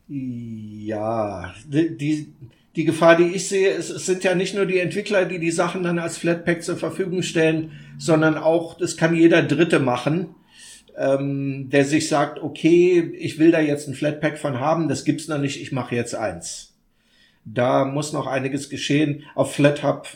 Ja, 0.08 1.54
die, 1.66 2.32
die 2.74 2.84
Gefahr, 2.84 3.16
die 3.16 3.34
ich 3.34 3.48
sehe, 3.48 3.70
ist, 3.70 3.90
es 3.90 4.06
sind 4.06 4.24
ja 4.24 4.34
nicht 4.34 4.54
nur 4.54 4.64
die 4.64 4.78
Entwickler, 4.78 5.24
die 5.24 5.38
die 5.38 5.50
Sachen 5.50 5.82
dann 5.82 5.98
als 5.98 6.16
Flatpak 6.16 6.62
zur 6.62 6.76
Verfügung 6.76 7.22
stellen, 7.22 7.72
sondern 7.98 8.36
auch, 8.36 8.78
das 8.78 8.96
kann 8.96 9.14
jeder 9.14 9.42
Dritte 9.42 9.80
machen, 9.80 10.34
ähm, 10.96 11.68
der 11.70 11.84
sich 11.84 12.08
sagt, 12.08 12.40
okay, 12.42 13.12
ich 13.18 13.38
will 13.38 13.50
da 13.50 13.60
jetzt 13.60 13.88
ein 13.88 13.94
Flatpak 13.94 14.38
von 14.38 14.60
haben, 14.60 14.88
das 14.88 15.04
gibt's 15.04 15.28
noch 15.28 15.38
nicht, 15.38 15.60
ich 15.60 15.72
mache 15.72 15.94
jetzt 15.94 16.14
eins. 16.14 16.67
Da 17.54 17.84
muss 17.84 18.12
noch 18.12 18.26
einiges 18.26 18.68
geschehen. 18.70 19.24
Auf 19.34 19.54
FlatHub 19.54 20.08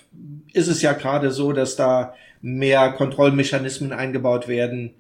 ist 0.53 0.69
es 0.69 0.83
ja 0.83 0.93
gerade 0.93 1.31
so, 1.31 1.53
dass 1.53 1.77
da 1.77 2.15
mehr 2.41 2.93
Kontrollmechanismen 2.93 3.93
eingebaut 3.93 4.49
werden 4.49 4.95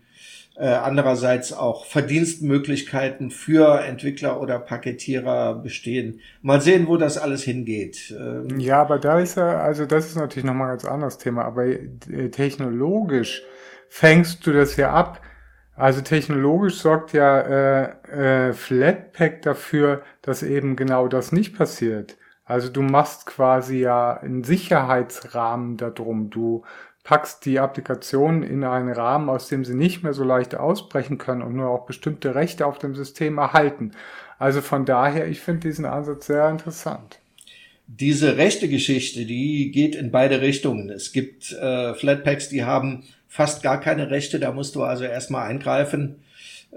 äh, 0.55 0.67
andererseits 0.67 1.53
auch 1.53 1.87
Verdienstmöglichkeiten 1.87 3.31
für 3.31 3.81
Entwickler 3.81 4.41
oder 4.41 4.59
Paketierer 4.59 5.55
bestehen. 5.55 6.21
Mal 6.43 6.61
sehen, 6.61 6.87
wo 6.89 6.99
das 6.99 7.17
alles 7.17 7.43
hingeht. 7.43 8.15
Ähm 8.19 8.61
ja, 8.61 8.81
aber 8.81 8.99
da 8.99 9.19
ist 9.19 9.37
ja, 9.37 9.61
also 9.61 9.87
das 9.87 10.07
ist 10.07 10.17
natürlich 10.17 10.45
nochmal 10.45 10.69
ein 10.69 10.79
ganz 10.79 10.85
anderes 10.85 11.19
Thema, 11.19 11.45
aber 11.45 11.65
äh, 11.67 12.29
technologisch 12.31 13.43
fängst 13.89 14.47
du 14.47 14.53
das 14.53 14.77
ja 14.77 14.93
ab. 14.93 15.23
Also 15.75 16.03
technologisch 16.03 16.75
sorgt 16.77 17.15
ja 17.15 17.41
äh, 17.41 18.49
äh, 18.49 18.53
Flatpak 18.53 19.41
dafür, 19.41 20.03
dass 20.21 20.43
eben 20.43 20.77
genau 20.77 21.09
das 21.09 21.33
nicht 21.33 21.57
passiert. 21.57 22.19
Also 22.53 22.69
du 22.69 22.83
machst 22.83 23.25
quasi 23.25 23.79
ja 23.79 24.13
einen 24.13 24.45
Sicherheitsrahmen 24.45 25.79
darum. 25.79 26.29
Du 26.29 26.65
packst 27.03 27.47
die 27.47 27.59
Applikation 27.59 28.43
in 28.43 28.63
einen 28.63 28.93
Rahmen, 28.93 29.31
aus 29.31 29.49
dem 29.49 29.65
sie 29.65 29.73
nicht 29.75 30.03
mehr 30.03 30.13
so 30.13 30.23
leicht 30.23 30.55
ausbrechen 30.55 31.17
können 31.17 31.41
und 31.41 31.57
nur 31.57 31.71
auch 31.71 31.87
bestimmte 31.87 32.35
Rechte 32.35 32.67
auf 32.67 32.77
dem 32.77 32.95
System 32.95 33.39
erhalten. 33.39 33.93
Also 34.39 34.61
von 34.61 34.85
daher, 34.85 35.29
ich 35.29 35.41
finde 35.41 35.67
diesen 35.67 35.87
Ansatz 35.87 36.27
sehr 36.27 36.51
interessant. 36.51 37.21
Diese 37.87 38.37
rechte 38.37 38.69
Geschichte, 38.69 39.25
die 39.25 39.71
geht 39.71 39.95
in 39.95 40.11
beide 40.11 40.43
Richtungen. 40.43 40.91
Es 40.91 41.13
gibt 41.13 41.53
äh, 41.53 41.95
Flatpaks, 41.95 42.51
die 42.51 42.65
haben 42.65 43.05
fast 43.29 43.63
gar 43.63 43.81
keine 43.81 44.11
Rechte, 44.11 44.39
da 44.39 44.53
musst 44.53 44.75
du 44.75 44.83
also 44.83 45.05
erstmal 45.05 45.49
eingreifen. 45.49 46.17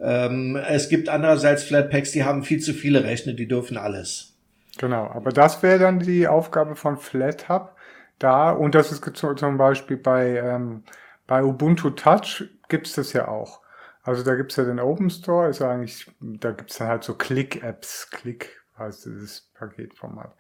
Ähm, 0.02 0.56
es 0.56 0.88
gibt 0.88 1.10
andererseits 1.10 1.66
Flatpaks, 1.66 2.14
die 2.14 2.24
haben 2.24 2.44
viel 2.44 2.62
zu 2.62 2.74
viele 2.74 3.04
Rechte, 3.04 3.34
die 3.34 3.50
dürfen 3.50 3.76
alles. 3.76 4.35
Genau, 4.78 5.08
aber 5.08 5.32
das 5.32 5.64
wäre 5.64 5.80
dann 5.80 6.00
die 6.00 6.28
Aufgabe 6.28 6.76
von 6.76 6.98
FlatHub, 6.98 7.76
da, 8.20 8.52
und 8.52 8.76
das 8.76 8.92
ist 8.92 9.18
zum 9.18 9.58
Beispiel 9.58 9.98
bei, 9.98 10.38
ähm, 10.38 10.84
bei 11.28 11.44
Ubuntu 11.44 11.90
Touch 11.92 12.46
gibt's 12.70 12.94
das 12.94 13.14
ja 13.14 13.28
auch. 13.28 13.62
Also 14.04 14.24
da 14.24 14.36
gibt's 14.36 14.56
ja 14.56 14.64
den 14.64 14.80
Open 14.80 15.10
Store, 15.10 15.50
ist 15.50 15.62
eigentlich, 15.62 16.10
da 16.20 16.52
gibt's 16.52 16.78
dann 16.78 16.88
halt 16.88 17.04
so 17.04 17.16
Click-Apps, 17.16 18.10
Click 18.12 18.62
heißt 18.78 19.06
dieses 19.06 19.50
Paketformat. 19.58 20.34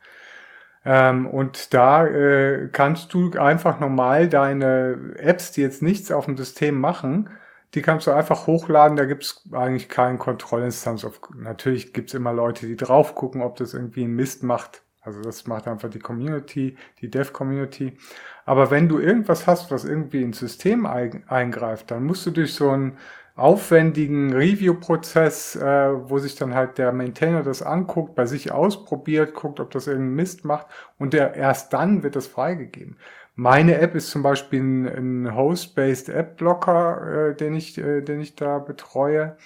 Ähm, 0.86 1.26
und 1.28 1.74
da 1.74 2.06
äh, 2.06 2.70
kannst 2.72 3.14
du 3.14 3.32
einfach 3.32 3.80
normal 3.80 4.30
deine 4.30 5.16
Apps, 5.18 5.52
die 5.52 5.62
jetzt 5.62 5.82
nichts 5.82 6.12
auf 6.12 6.26
dem 6.26 6.38
System 6.38 6.80
machen, 6.80 7.30
die 7.74 7.82
kannst 7.82 8.07
du 8.07 8.11
einfach 8.11 8.47
hochladen, 8.47 8.97
da 8.97 9.05
gibt's 9.05 9.43
eigentlich 9.51 9.89
keinen 9.89 10.18
Kontrollinstanz. 10.20 11.05
Natürlich 11.36 11.93
gibt's 11.93 12.13
immer 12.13 12.34
Leute, 12.34 12.68
die 12.68 12.78
drauf 12.78 13.16
gucken, 13.16 13.41
ob 13.41 13.57
das 13.57 13.74
irgendwie 13.74 14.03
einen 14.03 14.16
Mist 14.16 14.43
macht. 14.43 14.84
Also 15.01 15.22
das 15.22 15.45
macht 15.45 15.68
einfach 15.68 15.89
die 15.89 15.99
Community, 15.99 16.78
die 16.99 17.11
Dev-Community. 17.11 17.97
Aber 18.45 18.72
wenn 18.72 18.89
du 18.89 18.99
irgendwas 18.99 19.45
hast, 19.45 19.72
was 19.72 19.86
irgendwie 19.86 20.24
ins 20.24 20.39
System 20.39 20.86
eingreift, 20.86 21.91
dann 21.91 22.05
musst 22.05 22.26
du 22.26 22.32
durch 22.32 22.53
so 22.55 22.70
einen 22.70 22.97
aufwendigen 23.36 24.34
Review-Prozess, 24.34 25.57
äh, 25.57 26.09
wo 26.09 26.20
sich 26.20 26.36
dann 26.36 26.55
halt 26.55 26.78
der 26.78 26.93
Maintainer 26.93 27.43
das 27.43 27.61
anguckt, 27.61 28.16
bei 28.16 28.26
sich 28.26 28.51
ausprobiert, 28.51 29.34
guckt, 29.34 29.59
ob 29.59 29.72
das 29.72 29.88
irgendeinen 29.88 30.16
Mist 30.16 30.45
macht 30.45 30.68
und 30.97 31.13
der, 31.13 31.36
erst 31.36 31.74
dann 31.74 32.01
wird 32.01 32.16
das 32.16 32.28
freigegeben. 32.28 32.97
Meine 33.36 33.80
App 33.80 33.96
ist 33.96 34.10
zum 34.10 34.24
Beispiel 34.24 34.62
ein, 34.62 35.26
ein 35.26 35.36
Host-based 35.36 36.10
App-Blocker, 36.10 37.30
äh, 37.32 37.36
den, 37.36 37.56
ich, 37.56 37.78
äh, 37.78 38.02
den 38.02 38.22
ich 38.22 38.36
da 38.36 38.60
betreue 38.60 39.38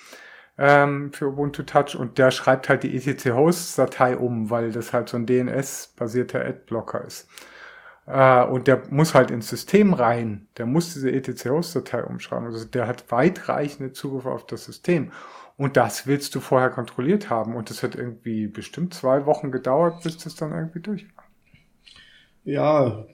ähm, 0.60 1.12
für 1.12 1.30
Ubuntu 1.30 1.64
Touch 1.64 1.96
und 1.96 2.18
der 2.18 2.32
schreibt 2.32 2.70
halt 2.70 2.84
die 2.84 2.96
etc-Hosts-Datei 2.96 4.18
um, 4.18 4.50
weil 4.50 4.72
das 4.72 4.94
halt 4.94 5.10
so 5.10 5.18
ein 5.18 5.26
DNS-basierter 5.26 6.46
Adblocker 6.46 7.04
ist. 7.04 7.28
Äh, 8.06 8.44
und 8.44 8.68
der 8.68 8.84
muss 8.90 9.16
halt 9.16 9.32
ins 9.32 9.50
System 9.50 9.94
rein. 9.94 10.48
Der 10.58 10.66
muss 10.66 10.94
diese 10.94 11.12
etc-Host-Datei 11.12 12.04
umschreiben. 12.04 12.46
Also 12.46 12.66
der 12.66 12.88
hat 12.88 13.12
weitreichende 13.12 13.94
Zugriff 13.94 14.26
auf 14.26 14.46
das 14.46 14.66
System. 14.66 15.12
Und 15.58 15.78
das 15.78 16.08
willst 16.08 16.36
du 16.36 16.42
vorher 16.42 16.70
kontrolliert 16.70 17.30
haben. 17.30 17.56
Und 17.56 17.70
das 17.70 17.82
hat 17.82 17.96
irgendwie 17.96 18.48
bestimmt 18.48 18.94
zwei 18.94 19.26
Wochen 19.26 19.52
gedauert, 19.52 20.04
bis 20.04 20.18
das 20.18 20.36
dann 20.36 20.54
irgendwie 20.54 20.80
durch 20.80 21.06
war. 21.16 21.26
Ja, 22.44 23.06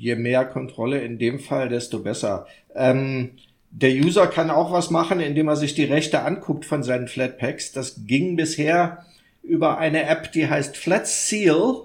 je 0.00 0.16
mehr 0.16 0.46
Kontrolle 0.46 1.00
in 1.02 1.18
dem 1.18 1.38
Fall, 1.38 1.68
desto 1.68 1.98
besser. 1.98 2.46
Ähm, 2.74 3.32
der 3.70 3.90
User 3.90 4.26
kann 4.26 4.50
auch 4.50 4.72
was 4.72 4.90
machen, 4.90 5.20
indem 5.20 5.48
er 5.48 5.56
sich 5.56 5.74
die 5.74 5.84
Rechte 5.84 6.22
anguckt 6.22 6.64
von 6.64 6.82
seinen 6.82 7.06
Flatpaks. 7.06 7.72
Das 7.72 8.06
ging 8.06 8.34
bisher 8.34 9.04
über 9.42 9.78
eine 9.78 10.04
App, 10.04 10.32
die 10.32 10.48
heißt 10.48 10.76
Flatseal. 10.76 11.82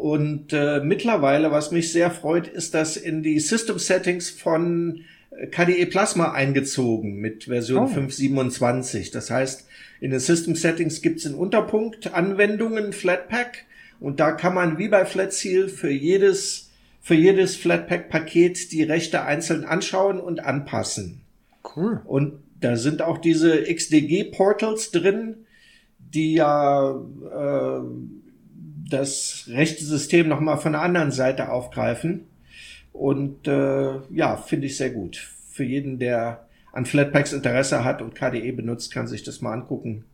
Und 0.00 0.52
äh, 0.52 0.80
mittlerweile, 0.80 1.50
was 1.50 1.70
mich 1.70 1.92
sehr 1.92 2.10
freut, 2.10 2.48
ist 2.48 2.74
das 2.74 2.96
in 2.96 3.22
die 3.22 3.38
System 3.40 3.78
Settings 3.78 4.30
von 4.30 5.04
äh, 5.30 5.46
KDE 5.46 5.86
Plasma 5.86 6.32
eingezogen 6.32 7.16
mit 7.16 7.44
Version 7.44 7.84
oh. 7.84 7.96
5.27. 7.96 9.12
Das 9.12 9.30
heißt, 9.30 9.66
in 10.00 10.10
den 10.10 10.20
System 10.20 10.56
Settings 10.56 11.02
gibt 11.02 11.20
es 11.20 11.26
einen 11.26 11.36
Unterpunkt 11.36 12.12
Anwendungen 12.12 12.92
Flatpak 12.92 13.64
und 14.00 14.20
da 14.20 14.32
kann 14.32 14.54
man 14.54 14.78
wie 14.78 14.88
bei 14.88 15.04
Flatseal 15.04 15.68
für 15.68 15.90
jedes 15.90 16.70
für 17.00 17.14
jedes 17.14 17.54
Flatpak-Paket 17.56 18.72
die 18.72 18.82
Rechte 18.82 19.24
einzeln 19.24 19.66
anschauen 19.66 20.18
und 20.18 20.40
anpassen. 20.40 21.20
Cool. 21.76 22.00
Und 22.06 22.38
da 22.60 22.76
sind 22.76 23.02
auch 23.02 23.18
diese 23.18 23.64
XDG-Portals 23.64 24.90
drin, 24.90 25.44
die 25.98 26.32
ja 26.32 26.92
äh, 26.92 27.80
das 28.88 29.44
rechte 29.48 29.84
System 29.84 30.28
nochmal 30.28 30.56
von 30.56 30.72
der 30.72 30.80
anderen 30.80 31.10
Seite 31.10 31.50
aufgreifen. 31.50 32.26
Und 32.94 33.46
äh, 33.48 34.00
ja, 34.10 34.38
finde 34.38 34.66
ich 34.66 34.78
sehr 34.78 34.90
gut. 34.90 35.16
Für 35.50 35.64
jeden, 35.64 35.98
der 35.98 36.46
an 36.72 36.86
Flatpaks 36.86 37.34
Interesse 37.34 37.84
hat 37.84 38.00
und 38.00 38.14
KDE 38.14 38.52
benutzt, 38.52 38.92
kann 38.92 39.08
sich 39.08 39.22
das 39.22 39.42
mal 39.42 39.52
angucken. 39.52 40.04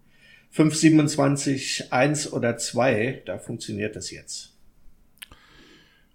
527, 0.51 1.93
1 1.93 2.33
oder 2.33 2.57
2, 2.57 3.23
da 3.27 3.39
funktioniert 3.39 3.97
das 3.97 4.11
jetzt. 4.11 4.57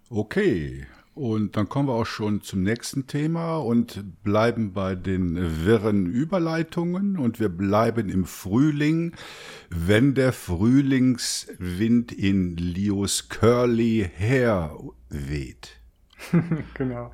Okay, 0.08 0.86
und 1.16 1.56
dann 1.56 1.70
kommen 1.70 1.88
wir 1.88 1.94
auch 1.94 2.04
schon 2.04 2.42
zum 2.42 2.62
nächsten 2.62 3.06
Thema 3.06 3.56
und 3.56 4.22
bleiben 4.22 4.74
bei 4.74 4.94
den 4.94 5.64
wirren 5.64 6.04
Überleitungen 6.04 7.16
und 7.16 7.40
wir 7.40 7.48
bleiben 7.48 8.10
im 8.10 8.26
Frühling, 8.26 9.16
wenn 9.70 10.14
der 10.14 10.34
Frühlingswind 10.34 12.12
in 12.12 12.58
Lios 12.58 13.30
Curly 13.30 14.10
Hair 14.14 14.76
weht. 15.08 15.80
genau, 16.74 17.12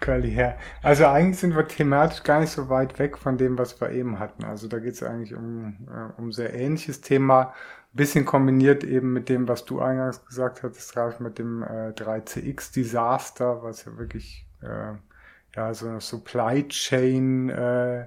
Curly 0.00 0.32
Hair. 0.32 0.58
Also 0.82 1.06
eigentlich 1.06 1.38
sind 1.38 1.56
wir 1.56 1.66
thematisch 1.66 2.22
gar 2.22 2.40
nicht 2.40 2.50
so 2.50 2.68
weit 2.68 2.98
weg 2.98 3.16
von 3.16 3.38
dem, 3.38 3.58
was 3.58 3.80
wir 3.80 3.90
eben 3.90 4.18
hatten. 4.18 4.44
Also 4.44 4.68
da 4.68 4.78
geht 4.78 4.94
es 4.94 5.02
eigentlich 5.02 5.34
um, 5.34 5.76
äh, 5.88 6.20
um 6.20 6.30
sehr 6.32 6.54
ähnliches 6.54 7.00
Thema 7.00 7.54
bisschen 7.94 8.24
kombiniert 8.24 8.82
eben 8.84 9.12
mit 9.12 9.28
dem, 9.28 9.48
was 9.48 9.64
du 9.64 9.80
eingangs 9.80 10.24
gesagt 10.26 10.62
hattest, 10.62 10.96
Ralf, 10.96 11.20
mit 11.20 11.38
dem 11.38 11.62
äh, 11.62 11.90
3CX-Desaster, 11.90 13.62
was 13.62 13.84
ja 13.84 13.96
wirklich 13.96 14.46
äh, 14.62 14.94
ja 15.54 15.74
so 15.74 15.88
eine 15.88 16.00
Supply 16.00 16.66
Chain 16.68 17.50
äh, 17.50 18.06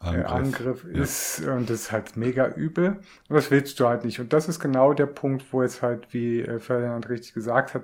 Angriff, 0.00 0.30
Angriff 0.30 0.84
ist 0.84 1.40
ja. 1.40 1.54
und 1.54 1.68
das 1.68 1.82
ist 1.82 1.92
halt 1.92 2.16
mega 2.16 2.46
übel. 2.46 3.00
Und 3.28 3.36
das 3.36 3.50
willst 3.50 3.78
du 3.80 3.88
halt 3.88 4.04
nicht. 4.04 4.20
Und 4.20 4.32
das 4.32 4.48
ist 4.48 4.60
genau 4.60 4.94
der 4.94 5.06
Punkt, 5.06 5.44
wo 5.52 5.62
jetzt 5.62 5.82
halt, 5.82 6.12
wie 6.12 6.40
äh, 6.40 6.60
Ferdinand 6.60 7.08
richtig 7.08 7.34
gesagt 7.34 7.74
hat, 7.74 7.82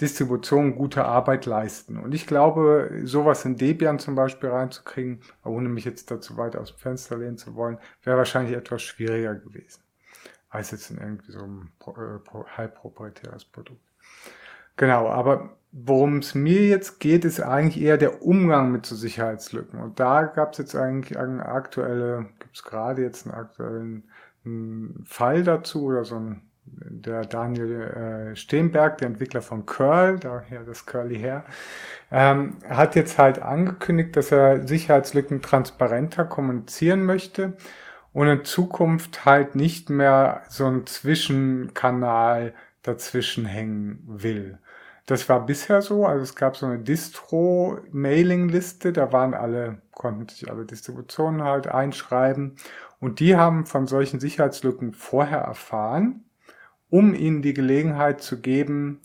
Distributionen 0.00 0.76
gute 0.76 1.04
Arbeit 1.04 1.46
leisten. 1.46 1.98
Und 1.98 2.14
ich 2.14 2.26
glaube, 2.26 2.90
sowas 3.04 3.44
in 3.44 3.56
Debian 3.56 3.98
zum 3.98 4.14
Beispiel 4.14 4.48
reinzukriegen, 4.48 5.20
ohne 5.44 5.68
mich 5.68 5.84
jetzt 5.84 6.10
dazu 6.10 6.36
weit 6.36 6.56
aus 6.56 6.72
dem 6.72 6.78
Fenster 6.78 7.18
lehnen 7.18 7.38
zu 7.38 7.54
wollen, 7.54 7.78
wäre 8.02 8.16
wahrscheinlich 8.16 8.56
etwas 8.56 8.82
schwieriger 8.82 9.34
gewesen 9.34 9.82
als 10.50 10.70
jetzt 10.70 10.90
in 10.90 10.98
irgendwie 10.98 11.32
so 11.32 11.40
ein 11.40 11.70
äh, 11.86 12.56
halb 12.56 12.76
proprietäres 12.76 13.44
Produkt. 13.44 13.82
Genau, 14.76 15.08
aber 15.08 15.56
worum 15.72 16.18
es 16.18 16.34
mir 16.34 16.66
jetzt 16.66 17.00
geht, 17.00 17.24
ist 17.24 17.40
eigentlich 17.40 17.82
eher 17.82 17.98
der 17.98 18.22
Umgang 18.22 18.72
mit 18.72 18.86
so 18.86 18.94
Sicherheitslücken. 18.94 19.80
Und 19.80 20.00
da 20.00 20.22
gab 20.22 20.52
es 20.52 20.58
jetzt 20.58 20.74
eigentlich 20.74 21.18
eine 21.18 21.44
aktuelle, 21.44 22.30
gibt 22.38 22.56
es 22.56 22.62
gerade 22.62 23.02
jetzt 23.02 23.26
einen 23.26 23.34
aktuellen 23.34 24.04
einen 24.44 25.04
Fall 25.04 25.42
dazu 25.42 25.84
oder 25.84 26.04
so 26.04 26.16
ein 26.16 26.47
der 26.72 27.24
Daniel 27.24 28.32
äh, 28.32 28.36
Steenberg, 28.36 28.98
der 28.98 29.08
Entwickler 29.08 29.42
von 29.42 29.66
Curl, 29.66 30.18
daher 30.18 30.64
das 30.64 30.86
Curly 30.86 31.18
Hair, 31.18 31.44
ähm, 32.10 32.56
hat 32.68 32.96
jetzt 32.96 33.18
halt 33.18 33.40
angekündigt, 33.40 34.16
dass 34.16 34.32
er 34.32 34.66
Sicherheitslücken 34.66 35.42
transparenter 35.42 36.24
kommunizieren 36.24 37.04
möchte 37.04 37.56
und 38.12 38.28
in 38.28 38.44
Zukunft 38.44 39.24
halt 39.24 39.54
nicht 39.54 39.90
mehr 39.90 40.42
so 40.48 40.66
ein 40.66 40.86
Zwischenkanal 40.86 42.54
dazwischen 42.82 43.44
hängen 43.44 44.02
will. 44.06 44.58
Das 45.06 45.28
war 45.28 45.46
bisher 45.46 45.80
so, 45.80 46.04
also 46.04 46.22
es 46.22 46.34
gab 46.34 46.56
so 46.56 46.66
eine 46.66 46.80
Distro-Mailing-Liste, 46.80 48.92
da 48.92 49.10
waren 49.10 49.32
alle, 49.32 49.80
konnten 49.92 50.28
sich 50.28 50.50
alle 50.50 50.66
Distributionen 50.66 51.42
halt 51.42 51.66
einschreiben 51.66 52.56
und 53.00 53.20
die 53.20 53.36
haben 53.36 53.64
von 53.64 53.86
solchen 53.86 54.20
Sicherheitslücken 54.20 54.92
vorher 54.92 55.38
erfahren, 55.38 56.27
um 56.90 57.14
ihnen 57.14 57.42
die 57.42 57.54
Gelegenheit 57.54 58.22
zu 58.22 58.40
geben, 58.40 59.00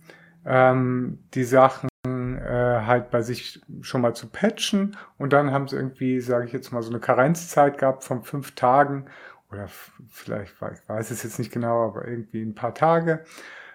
ähm, 0.46 1.20
die 1.34 1.44
Sachen 1.44 1.90
äh, 2.06 2.82
halt 2.86 3.12
bei 3.12 3.22
sich 3.22 3.62
schon 3.82 4.02
mal 4.02 4.14
zu 4.14 4.28
patchen 4.28 4.98
und 5.18 5.34
dann 5.34 5.52
haben 5.52 5.68
sie 5.68 5.76
irgendwie, 5.76 6.20
sage 6.20 6.46
ich 6.46 6.54
jetzt 6.54 6.72
mal, 6.72 6.82
so 6.82 6.90
eine 6.90 7.00
Karenzzeit 7.00 7.78
gehabt 7.78 8.04
von 8.04 8.24
fünf 8.24 8.56
Tagen 8.56 9.06
oder 9.52 9.68
vielleicht, 10.10 10.54
ich 10.54 10.90
weiß 10.90 11.12
es 11.12 11.24
jetzt 11.24 11.40
nicht 11.40 11.52
genau, 11.52 11.88
aber 11.88 12.08
irgendwie 12.08 12.42
ein 12.42 12.56
paar 12.56 12.74
Tage. 12.74 13.24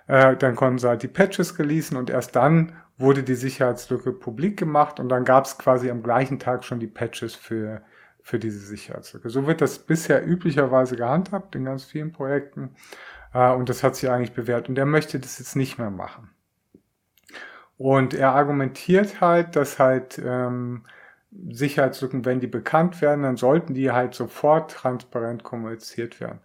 Äh, 0.07 0.37
dann 0.37 0.57
konnten 0.57 0.79
sie 0.79 0.89
halt 0.89 1.03
die 1.03 1.09
Patches 1.09 1.59
releasen 1.59 1.97
und 1.97 2.11
erst 2.11 2.35
dann 2.35 2.73
wurde 2.97 3.23
die 3.23 3.35
Sicherheitslücke 3.35 4.13
publik 4.13 4.59
gemacht 4.59 4.99
und 5.01 5.09
dann 5.09 5.25
gab 5.25 5.45
es 5.45 5.57
quasi 5.57 5.91
am 5.91 6.03
gleichen 6.03 6.39
Tag 6.39 6.65
schon 6.65 6.81
die 6.81 6.87
Patches 6.89 7.35
für, 7.35 7.83
für 8.23 8.39
diese 8.39 8.59
Sicherheitslücke. 8.59 9.31
So 9.31 9.47
wird 9.47 9.61
das 9.61 9.79
bisher 9.79 10.27
üblicherweise 10.27 10.97
gehandhabt 10.97 11.55
in 11.55 11.65
ganz 11.65 11.85
vielen 11.85 12.13
Projekten 12.13 12.75
und 13.33 13.69
das 13.69 13.83
hat 13.83 13.97
sich 13.97 14.11
eigentlich 14.11 14.33
bewährt 14.33 14.69
und 14.69 14.79
er 14.79 14.87
möchte 14.87 15.19
das 15.21 15.39
jetzt 15.39 15.57
nicht 15.57 15.79
mehr 15.79 15.91
machen. 15.91 16.31
Und 17.77 18.15
er 18.15 18.33
argumentiert 18.33 19.21
halt, 19.21 19.55
dass 19.55 19.79
halt 19.79 20.21
ähm, 20.25 20.85
Sicherheitslücken, 21.31 22.25
wenn 22.25 22.41
die 22.41 22.47
bekannt 22.47 23.01
werden, 23.01 23.23
dann 23.23 23.37
sollten 23.37 23.75
die 23.75 23.93
halt 23.93 24.15
sofort 24.15 24.73
transparent 24.73 25.45
kommuniziert 25.45 26.21
werden. 26.21 26.41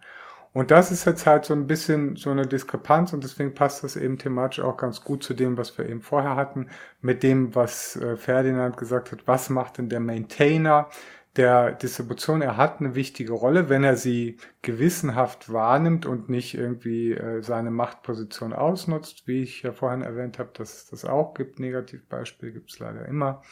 Und 0.52 0.70
das 0.70 0.92
ist 0.92 1.04
jetzt 1.04 1.26
halt 1.26 1.44
so 1.44 1.52
ein 1.52 1.66
bisschen 1.66 2.14
so 2.14 2.30
eine 2.30 2.46
Diskrepanz 2.46 3.12
und 3.12 3.24
deswegen 3.24 3.54
passt 3.54 3.82
das 3.82 3.96
eben 3.96 4.18
thematisch 4.18 4.60
auch 4.60 4.76
ganz 4.76 5.02
gut 5.02 5.24
zu 5.24 5.34
dem, 5.34 5.58
was 5.58 5.76
wir 5.76 5.88
eben 5.88 6.00
vorher 6.00 6.36
hatten, 6.36 6.68
mit 7.00 7.24
dem, 7.24 7.54
was 7.56 7.96
äh, 7.96 8.16
Ferdinand 8.16 8.76
gesagt 8.76 9.10
hat, 9.10 9.26
was 9.26 9.50
macht 9.50 9.78
denn 9.78 9.88
der 9.88 9.98
Maintainer 9.98 10.88
der 11.36 11.72
Distribution? 11.72 12.42
Er 12.42 12.56
hat 12.56 12.80
eine 12.80 12.94
wichtige 12.94 13.32
Rolle, 13.32 13.68
wenn 13.68 13.84
er 13.84 13.96
sie 13.96 14.38
gewissenhaft 14.62 15.52
wahrnimmt 15.52 16.06
und 16.06 16.28
nicht 16.28 16.54
irgendwie 16.54 17.12
äh, 17.12 17.42
seine 17.42 17.70
Machtposition 17.70 18.52
ausnutzt, 18.52 19.26
wie 19.26 19.42
ich 19.42 19.62
ja 19.62 19.72
vorhin 19.72 20.02
erwähnt 20.02 20.38
habe, 20.38 20.50
dass 20.54 20.74
es 20.74 20.86
das 20.86 21.04
auch 21.04 21.34
gibt. 21.34 21.58
Negativbeispiele 21.58 22.52
gibt 22.52 22.70
es 22.70 22.78
leider 22.78 23.06
immer 23.06 23.42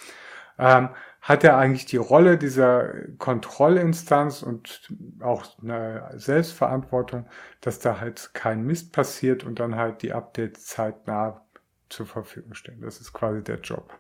ähm, 0.59 0.91
hat 1.21 1.45
er 1.45 1.57
eigentlich 1.57 1.87
die 1.87 1.97
Rolle 1.97 2.39
dieser 2.39 2.93
Kontrollinstanz 3.19 4.43
und 4.43 4.93
auch 5.21 5.45
eine 5.61 6.11
Selbstverantwortung, 6.15 7.27
dass 7.61 7.79
da 7.79 8.01
halt 8.01 8.31
kein 8.35 8.63
Mist 8.63 8.93
passiert 8.93 9.45
und 9.45 9.61
dann 9.61 9.77
halt 9.77 10.03
die 10.03 10.13
Updates 10.13 10.67
zeitnah 10.67 11.45
zur 11.89 12.07
Verfügung 12.07 12.55
stehen. 12.55 12.81
Das 12.81 13.01
ist 13.01 13.13
quasi 13.13 13.43
der 13.43 13.61
Job. 13.61 13.99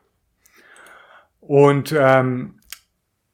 Und 1.41 1.95
ähm, 1.97 2.61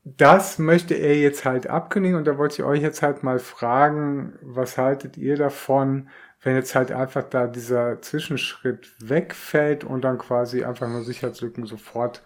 das 0.05 0.59
möchte 0.59 0.95
er 0.95 1.19
jetzt 1.19 1.45
halt 1.45 1.67
abkündigen 1.67 2.17
und 2.17 2.27
da 2.27 2.39
wollte 2.39 2.63
ich 2.63 2.63
euch 2.63 2.81
jetzt 2.81 3.03
halt 3.03 3.23
mal 3.23 3.39
fragen, 3.39 4.39
was 4.43 4.79
haltet 4.79 5.17
ihr 5.17 5.37
davon, 5.37 6.09
wenn 6.43 6.55
jetzt 6.55 6.75
halt 6.75 6.93
einfach 6.93 7.25
da 7.25 7.47
dieser 7.47 8.01
Zwischenschritt 8.01 8.95
wegfällt 9.01 9.85
und 9.85 10.03
dann 10.03 10.19
quasi 10.19 10.65
einfach 10.65 10.89
nur 10.89 11.03
Sicherheitslücken 11.03 11.67
sofort 11.67 12.23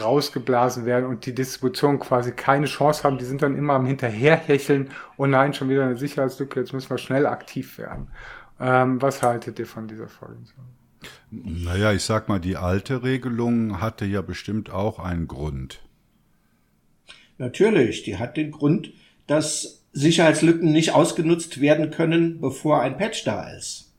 rausgeblasen 0.00 0.84
werden 0.84 1.06
und 1.06 1.26
die 1.26 1.34
Distribution 1.34 1.98
quasi 1.98 2.32
keine 2.32 2.66
Chance 2.66 3.04
haben. 3.04 3.18
Die 3.18 3.24
sind 3.24 3.42
dann 3.42 3.56
immer 3.56 3.74
am 3.74 3.86
Hinterherhecheln. 3.86 4.90
Oh 5.16 5.26
nein, 5.26 5.54
schon 5.54 5.68
wieder 5.68 5.84
eine 5.84 5.96
Sicherheitslücke, 5.96 6.60
jetzt 6.60 6.72
müssen 6.72 6.90
wir 6.90 6.98
schnell 6.98 7.26
aktiv 7.26 7.78
werden. 7.78 8.08
Ähm, 8.58 9.00
was 9.00 9.22
haltet 9.22 9.58
ihr 9.58 9.66
von 9.66 9.86
dieser 9.86 10.08
Vorgehensweise? 10.08 10.68
Naja, 11.30 11.92
ich 11.92 12.04
sag 12.04 12.28
mal, 12.28 12.40
die 12.40 12.56
alte 12.56 13.02
Regelung 13.02 13.80
hatte 13.80 14.06
ja 14.06 14.22
bestimmt 14.22 14.70
auch 14.70 14.98
einen 14.98 15.28
Grund. 15.28 15.85
Natürlich, 17.38 18.02
die 18.02 18.16
hat 18.16 18.36
den 18.36 18.50
Grund, 18.50 18.92
dass 19.26 19.84
Sicherheitslücken 19.92 20.72
nicht 20.72 20.92
ausgenutzt 20.92 21.60
werden 21.60 21.90
können, 21.90 22.40
bevor 22.40 22.80
ein 22.80 22.96
Patch 22.96 23.24
da 23.24 23.50
ist. 23.50 23.94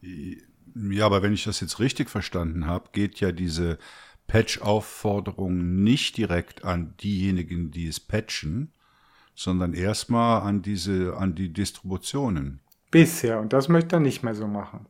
Ja, 0.00 1.06
aber 1.06 1.22
wenn 1.22 1.32
ich 1.32 1.44
das 1.44 1.60
jetzt 1.60 1.80
richtig 1.80 2.10
verstanden 2.10 2.66
habe, 2.66 2.90
geht 2.92 3.20
ja 3.20 3.32
diese 3.32 3.78
Patch-Aufforderung 4.26 5.82
nicht 5.82 6.16
direkt 6.16 6.64
an 6.64 6.94
diejenigen, 7.02 7.70
die 7.70 7.86
es 7.86 8.00
patchen, 8.00 8.72
sondern 9.34 9.74
erstmal 9.74 10.42
an 10.42 10.62
diese, 10.62 11.16
an 11.16 11.34
die 11.34 11.52
Distributionen. 11.52 12.60
Bisher, 12.90 13.40
und 13.40 13.52
das 13.52 13.68
möchte 13.68 13.96
er 13.96 14.00
nicht 14.00 14.22
mehr 14.22 14.34
so 14.34 14.46
machen. 14.46 14.86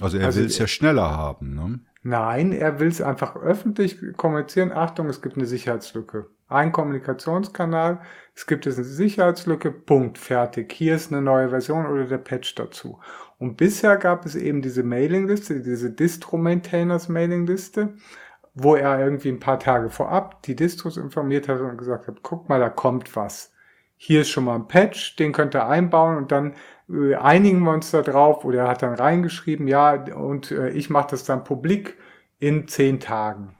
Also 0.00 0.18
er 0.18 0.26
also, 0.26 0.40
will 0.40 0.46
es 0.46 0.58
ja 0.58 0.66
schneller 0.66 1.10
haben, 1.10 1.54
ne? 1.54 1.80
Nein, 2.04 2.52
er 2.52 2.80
will 2.80 2.88
es 2.88 3.00
einfach 3.00 3.36
öffentlich 3.36 3.98
kommunizieren. 4.16 4.72
Achtung, 4.72 5.08
es 5.08 5.22
gibt 5.22 5.36
eine 5.36 5.46
Sicherheitslücke. 5.46 6.26
Ein 6.52 6.72
Kommunikationskanal, 6.72 8.00
es 8.34 8.46
gibt 8.46 8.66
jetzt 8.66 8.78
eine 8.78 8.84
Sicherheitslücke, 8.84 9.70
Punkt, 9.70 10.18
fertig. 10.18 10.72
Hier 10.72 10.96
ist 10.96 11.12
eine 11.12 11.22
neue 11.22 11.50
Version 11.50 11.86
oder 11.86 12.04
der 12.04 12.18
Patch 12.18 12.54
dazu. 12.54 13.00
Und 13.38 13.56
bisher 13.56 13.96
gab 13.96 14.24
es 14.24 14.34
eben 14.34 14.62
diese 14.62 14.82
Mailingliste, 14.82 15.60
diese 15.60 15.90
Distro-Maintainers 15.90 17.08
Mailingliste 17.08 17.94
wo 18.54 18.76
er 18.76 19.00
irgendwie 19.00 19.30
ein 19.30 19.40
paar 19.40 19.58
Tage 19.58 19.90
vorab 19.90 20.42
die 20.42 20.56
Distros 20.56 20.96
informiert 20.96 21.48
hat 21.48 21.60
und 21.60 21.78
gesagt 21.78 22.06
hat, 22.08 22.22
guck 22.22 22.48
mal, 22.48 22.60
da 22.60 22.68
kommt 22.68 23.14
was. 23.16 23.52
Hier 23.96 24.22
ist 24.22 24.30
schon 24.30 24.44
mal 24.44 24.56
ein 24.56 24.68
Patch, 24.68 25.16
den 25.16 25.32
könnt 25.32 25.54
ihr 25.54 25.66
einbauen 25.66 26.16
und 26.16 26.32
dann 26.32 26.54
äh, 26.90 27.14
einigen 27.14 27.60
wir 27.60 27.72
uns 27.72 27.90
da 27.92 28.02
drauf 28.02 28.44
oder 28.44 28.62
er 28.62 28.68
hat 28.68 28.82
dann 28.82 28.94
reingeschrieben, 28.94 29.68
ja, 29.68 29.92
und 30.14 30.50
äh, 30.50 30.70
ich 30.70 30.90
mache 30.90 31.08
das 31.12 31.24
dann 31.24 31.44
publik 31.44 31.96
in 32.40 32.66
zehn 32.68 32.98
Tagen. 33.00 33.54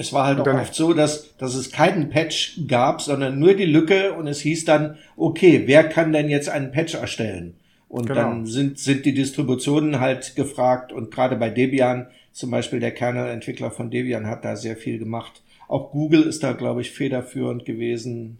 Es 0.00 0.14
war 0.14 0.24
halt 0.24 0.40
auch 0.40 0.46
oft 0.46 0.74
so, 0.74 0.94
dass, 0.94 1.36
dass 1.36 1.54
es 1.54 1.72
keinen 1.72 2.08
Patch 2.08 2.60
gab, 2.66 3.02
sondern 3.02 3.38
nur 3.38 3.52
die 3.52 3.66
Lücke 3.66 4.14
und 4.14 4.26
es 4.28 4.40
hieß 4.40 4.64
dann, 4.64 4.96
okay, 5.14 5.64
wer 5.66 5.84
kann 5.84 6.10
denn 6.14 6.30
jetzt 6.30 6.48
einen 6.48 6.72
Patch 6.72 6.94
erstellen? 6.94 7.56
Und 7.86 8.06
genau. 8.06 8.22
dann 8.22 8.46
sind, 8.46 8.78
sind 8.78 9.04
die 9.04 9.12
Distributionen 9.12 10.00
halt 10.00 10.36
gefragt 10.36 10.90
und 10.90 11.10
gerade 11.10 11.36
bei 11.36 11.50
Debian 11.50 12.06
zum 12.32 12.50
Beispiel 12.50 12.80
der 12.80 12.92
Kernel-Entwickler 12.92 13.70
von 13.70 13.90
Debian 13.90 14.26
hat 14.26 14.42
da 14.42 14.56
sehr 14.56 14.78
viel 14.78 14.98
gemacht. 14.98 15.42
Auch 15.68 15.90
Google 15.90 16.22
ist 16.22 16.42
da, 16.42 16.52
glaube 16.52 16.80
ich, 16.80 16.92
federführend 16.92 17.66
gewesen 17.66 18.38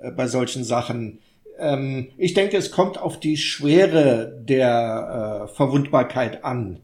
äh, 0.00 0.12
bei 0.12 0.28
solchen 0.28 0.62
Sachen. 0.62 1.18
Ähm, 1.58 2.10
ich 2.16 2.34
denke, 2.34 2.56
es 2.56 2.70
kommt 2.70 2.98
auf 3.02 3.18
die 3.18 3.36
Schwere 3.36 4.32
der 4.48 5.48
äh, 5.50 5.56
Verwundbarkeit 5.56 6.44
an. 6.44 6.78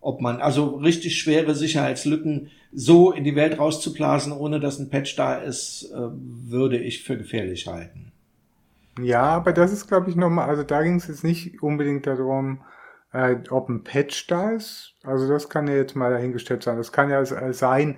Ob 0.00 0.20
man 0.20 0.40
also 0.40 0.76
richtig 0.76 1.18
schwere 1.18 1.56
Sicherheitslücken 1.56 2.50
so 2.72 3.12
in 3.12 3.24
die 3.24 3.36
Welt 3.36 3.58
rauszublasen, 3.58 4.32
ohne 4.32 4.60
dass 4.60 4.78
ein 4.78 4.90
Patch 4.90 5.16
da 5.16 5.36
ist, 5.36 5.90
äh, 5.92 5.96
würde 5.96 6.78
ich 6.78 7.02
für 7.02 7.16
gefährlich 7.16 7.66
halten. 7.66 8.12
Ja, 9.00 9.22
aber 9.22 9.52
das 9.52 9.72
ist, 9.72 9.88
glaube 9.88 10.10
ich, 10.10 10.16
nochmal, 10.16 10.48
also 10.48 10.62
da 10.62 10.82
ging 10.82 10.96
es 10.96 11.08
jetzt 11.08 11.24
nicht 11.24 11.62
unbedingt 11.62 12.06
darum, 12.06 12.62
äh, 13.12 13.36
ob 13.50 13.68
ein 13.68 13.82
Patch 13.82 14.26
da 14.26 14.50
ist, 14.50 14.94
also 15.02 15.28
das 15.28 15.48
kann 15.48 15.66
ja 15.66 15.74
jetzt 15.74 15.96
mal 15.96 16.10
dahingestellt 16.10 16.62
sein. 16.62 16.76
Das 16.76 16.92
kann 16.92 17.10
ja 17.10 17.24
sein, 17.52 17.96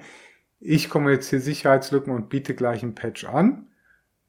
ich 0.60 0.88
kommuniziere 0.88 1.42
Sicherheitslücken 1.42 2.14
und 2.14 2.28
biete 2.28 2.54
gleich 2.54 2.82
ein 2.82 2.94
Patch 2.94 3.24
an. 3.24 3.66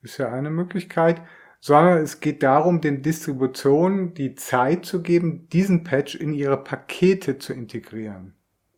Ist 0.02 0.18
ja 0.18 0.32
eine 0.32 0.50
Möglichkeit. 0.50 1.22
Sondern 1.60 2.00
es 2.00 2.20
geht 2.20 2.44
darum, 2.44 2.82
den 2.82 3.04
Distributionen 3.04 4.14
die 4.16 4.36
Zeit 4.36 4.86
zu 4.86 5.02
geben, 5.02 5.48
diesen 5.50 5.86
Patch 5.86 6.16
in 6.16 6.34
ihre 6.34 6.62
Pakete 6.62 7.38
zu 7.38 7.54
integrieren. 7.54 8.34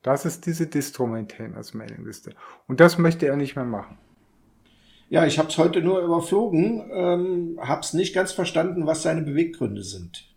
Das 0.06 0.24
ist 0.24 0.45
diese 0.45 0.68
Distro-Maintainers 0.68 1.74
Mailingliste. 1.74 2.36
Und 2.68 2.80
das 2.80 2.99
möchte 2.99 3.26
er 3.26 3.36
nicht 3.36 3.56
mehr 3.56 3.66
machen. 3.66 3.97
Ja, 5.10 5.26
ich 5.26 5.39
habe 5.39 5.49
es 5.49 5.58
heute 5.58 5.82
nur 5.82 5.99
überflogen, 6.01 6.91
ähm, 6.93 7.60
habe 7.60 7.82
es 7.82 7.93
nicht 7.93 8.14
ganz 8.14 8.32
verstanden, 8.32 8.86
was 8.86 9.01
seine 9.01 9.24
Beweggründe 9.24 9.82
sind. 9.82 10.32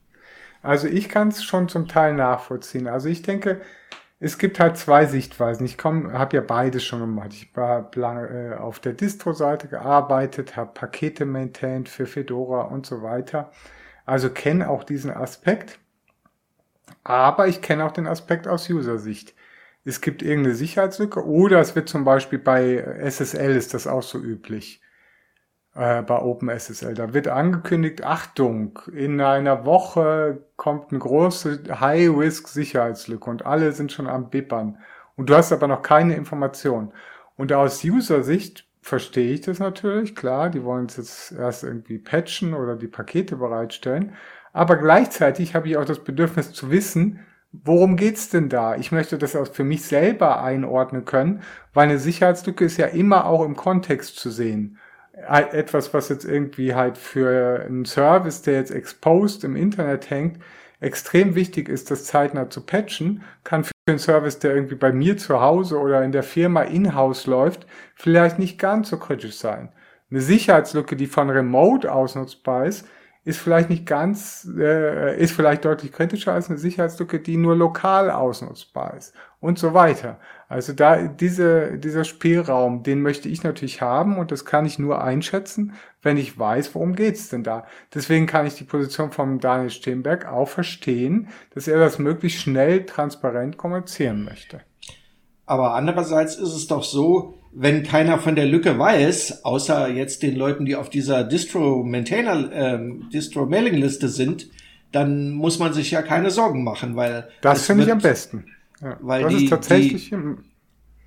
Also 0.63 0.89
ich 0.89 1.11
kann 1.11 1.29
es 1.29 1.45
schon 1.45 1.69
zum 1.69 1.87
Teil 1.87 2.15
nachvollziehen. 2.15 2.89
Also 2.89 3.11
ich 3.11 3.21
denke, 3.21 3.61
es 4.21 4.39
gibt 4.39 4.59
halt 4.59 4.79
zwei 4.79 5.05
Sichtweisen. 5.05 5.67
Ich 5.67 5.77
habe 5.85 6.37
ja 6.37 6.43
beides 6.43 6.83
schon 6.83 7.01
gemacht. 7.01 7.35
Ich 7.35 7.51
habe 7.55 8.01
lange 8.01 8.27
äh, 8.27 8.55
auf 8.57 8.81
der 8.81 8.95
Distro-Seite 8.95 9.69
gearbeitet, 9.69 10.57
habe 10.57 10.73
Pakete 10.73 11.27
maintained 11.27 11.91
für 11.91 12.07
Fedora 12.07 12.63
und 12.63 12.87
so 12.87 13.03
weiter. 13.03 13.53
Also 14.07 14.31
kenne 14.31 14.71
auch 14.71 14.83
diesen 14.83 15.11
Aspekt. 15.11 15.79
Aber 17.05 17.49
ich 17.49 17.61
kenne 17.61 17.85
auch 17.85 17.93
den 17.93 18.07
Aspekt 18.07 18.49
aus 18.49 18.71
User-Sicht. 18.71 19.35
Es 19.85 20.01
gibt 20.01 20.23
irgendeine 20.23 20.55
Sicherheitslücke 20.55 21.25
oder 21.25 21.61
es 21.61 21.75
wird 21.75 21.89
zum 21.89 22.05
Beispiel 22.05 22.39
bei 22.39 22.77
SSL 22.77 23.57
ist 23.57 23.75
das 23.75 23.87
auch 23.87 24.03
so 24.03 24.19
üblich 24.19 24.83
äh, 25.75 26.03
bei 26.03 26.19
OpenSSL. 26.19 26.95
Da 26.95 27.15
wird 27.15 27.29
angekündigt, 27.29 28.05
Achtung, 28.05 28.79
in 28.93 29.21
einer 29.21 29.65
Woche 29.65 30.45
kommt 30.57 30.91
eine 30.91 30.99
große 30.99 31.63
High-Risk-Sicherheitslücke 31.81 33.31
und 33.31 33.47
alle 33.47 33.73
sind 33.73 33.93
schon 33.93 34.09
am 34.09 34.29
Bippern. 34.31 34.79
Und 35.17 35.31
du 35.31 35.35
hast 35.35 35.53
aber 35.53 35.69
noch 35.69 35.83
keine 35.83 36.15
Information. 36.17 36.93
Und 37.37 37.53
aus 37.53 37.85
User-Sicht 37.85 38.67
verstehe 38.83 39.33
ich 39.33 39.43
das 39.43 39.59
natürlich, 39.59 40.15
klar, 40.17 40.51
die 40.51 40.65
wollen 40.65 40.87
es 40.87 40.97
jetzt 40.97 41.33
erst 41.33 41.65
irgendwie 41.65 41.99
patchen 41.99 42.55
oder 42.55 42.77
die 42.77 42.89
Pakete 42.89 43.37
bereitstellen. 43.37 44.15
Aber 44.53 44.77
gleichzeitig 44.77 45.55
habe 45.55 45.69
ich 45.69 45.77
auch 45.77 45.85
das 45.85 46.03
Bedürfnis 46.03 46.53
zu 46.53 46.71
wissen, 46.71 47.21
worum 47.53 47.97
geht's 47.97 48.31
denn 48.31 48.49
da? 48.49 48.77
Ich 48.77 48.93
möchte 48.93 49.19
das 49.19 49.37
auch 49.37 49.49
für 49.49 49.65
mich 49.65 49.85
selber 49.85 50.43
einordnen 50.43 51.05
können, 51.05 51.43
weil 51.73 51.85
eine 51.89 51.99
Sicherheitslücke 51.99 52.65
ist 52.65 52.77
ja 52.77 52.87
immer 52.87 53.27
auch 53.27 53.45
im 53.45 53.57
Kontext 53.57 54.17
zu 54.17 54.31
sehen 54.31 54.79
etwas, 55.27 55.93
was 55.95 56.09
jetzt 56.09 56.25
irgendwie 56.25 56.75
halt 56.75 56.97
für 56.97 57.65
einen 57.67 57.85
Service, 57.85 58.43
der 58.43 58.55
jetzt 58.55 58.71
exposed 58.71 59.45
im 59.45 59.57
Internet 59.57 60.11
hängt, 60.11 60.39
extrem 60.81 61.35
wichtig 61.35 61.69
ist, 61.69 61.91
das 61.91 62.05
zeitnah 62.05 62.51
zu 62.51 62.65
patchen, 62.65 63.25
kann 63.43 63.65
Service, 63.97 64.39
der 64.39 64.55
irgendwie 64.55 64.75
bei 64.75 64.93
mir 64.93 65.17
zu 65.17 65.41
Hause 65.41 65.79
oder 65.79 66.05
in 66.05 66.13
der 66.13 66.23
Firma 66.23 66.63
in-house 66.63 67.27
läuft, 67.27 67.67
vielleicht 67.95 68.39
nicht 68.39 68.59
ganz 68.59 68.91
so 68.91 68.99
kritisch 68.99 69.37
sein. 69.37 69.71
Eine 70.11 70.21
Sicherheitslücke, 70.21 70.95
die 70.95 71.07
von 71.07 71.31
Remote 71.31 71.91
ausnutzbar 71.91 72.67
ist, 72.67 72.87
ist 73.29 73.41
vielleicht 73.41 73.69
nicht 73.69 73.85
ganz, 73.85 74.49
äh, 74.59 75.21
ist 75.21 75.33
vielleicht 75.33 75.67
deutlich 75.67 75.93
kritischer 75.93 76.33
als 76.33 76.49
eine 76.49 76.59
Sicherheitslücke, 76.59 77.21
die 77.21 77.37
nur 77.37 77.55
lokal 77.55 78.11
ausnutzbar 78.11 78.95
ist 78.97 79.13
und 79.39 79.59
so 79.59 79.75
weiter. 79.75 80.19
Also 80.49 80.73
da 80.73 81.09
diese, 81.09 81.77
dieser 81.77 82.05
Spielraum, 82.05 82.83
den 82.85 83.03
möchte 83.03 83.29
ich 83.29 83.43
natürlich 83.43 83.83
haben 83.83 84.17
und 84.17 84.33
das 84.33 84.47
kann 84.47 84.65
ich 84.65 84.79
nur 84.79 85.05
einschätzen, 85.05 85.75
wenn 86.01 86.17
ich 86.17 86.39
weiß, 86.39 86.75
worum 86.75 86.97
geht's 86.97 87.29
denn 87.29 87.45
da. 87.45 87.67
Deswegen 87.95 88.27
kann 88.27 88.47
ich 88.47 88.55
die 88.55 88.65
Position 88.65 89.13
von 89.13 89.41
Daniel 89.41 89.69
Steenberg 89.69 90.27
auch 90.27 90.49
verstehen, 90.49 91.29
dass 91.55 91.69
er 91.69 91.79
das 91.79 91.99
möglichst 91.99 92.41
schnell 92.41 92.87
transparent 92.87 93.59
kommunizieren 93.59 94.25
möchte. 94.25 94.63
Aber 95.45 95.75
andererseits 95.75 96.37
ist 96.37 96.55
es 96.55 96.67
doch 96.67 96.83
so, 96.83 97.38
wenn 97.53 97.83
keiner 97.83 98.19
von 98.19 98.37
der 98.37 98.47
Lücke 98.47 98.79
weiß, 98.79 99.45
außer 99.45 99.89
jetzt 99.89 100.23
den 100.23 100.37
Leuten, 100.37 100.65
die 100.65 100.77
auf 100.77 100.91
dieser 100.91 101.25
Distro-Maintainer, 101.25 102.51
ähm, 102.53 103.09
Distro-Mailing-Liste 103.13 104.09
sind, 104.09 104.49
dann 104.93 105.33
muss 105.33 105.59
man 105.59 105.73
sich 105.73 105.91
ja 105.91 106.03
keine 106.03 106.31
Sorgen 106.31 106.65
machen, 106.65 106.97
weil 106.97 107.29
das 107.41 107.67
finde 107.67 107.85
ich 107.85 107.93
am 107.93 108.01
besten. 108.01 108.47
Ja, 108.81 108.97
weil 109.01 109.23
das 109.23 109.35
die, 109.35 109.45
ist 109.45 109.51
tatsächlich 109.51 110.11
die, 110.11 110.19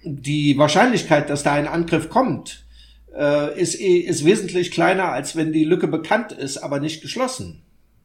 die 0.04 0.58
Wahrscheinlichkeit, 0.58 1.30
dass 1.30 1.44
da 1.44 1.54
ein 1.54 1.68
Angriff 1.68 2.10
kommt, 2.10 2.66
äh, 3.16 3.60
ist, 3.60 3.80
eh, 3.80 3.98
ist 3.98 4.26
wesentlich 4.26 4.72
kleiner, 4.72 5.06
als 5.06 5.36
wenn 5.36 5.52
die 5.54 5.64
Lücke 5.64 5.88
bekannt 5.88 6.32
ist, 6.32 6.58
aber 6.58 6.80
nicht 6.80 7.02
geschlossen. 7.02 7.64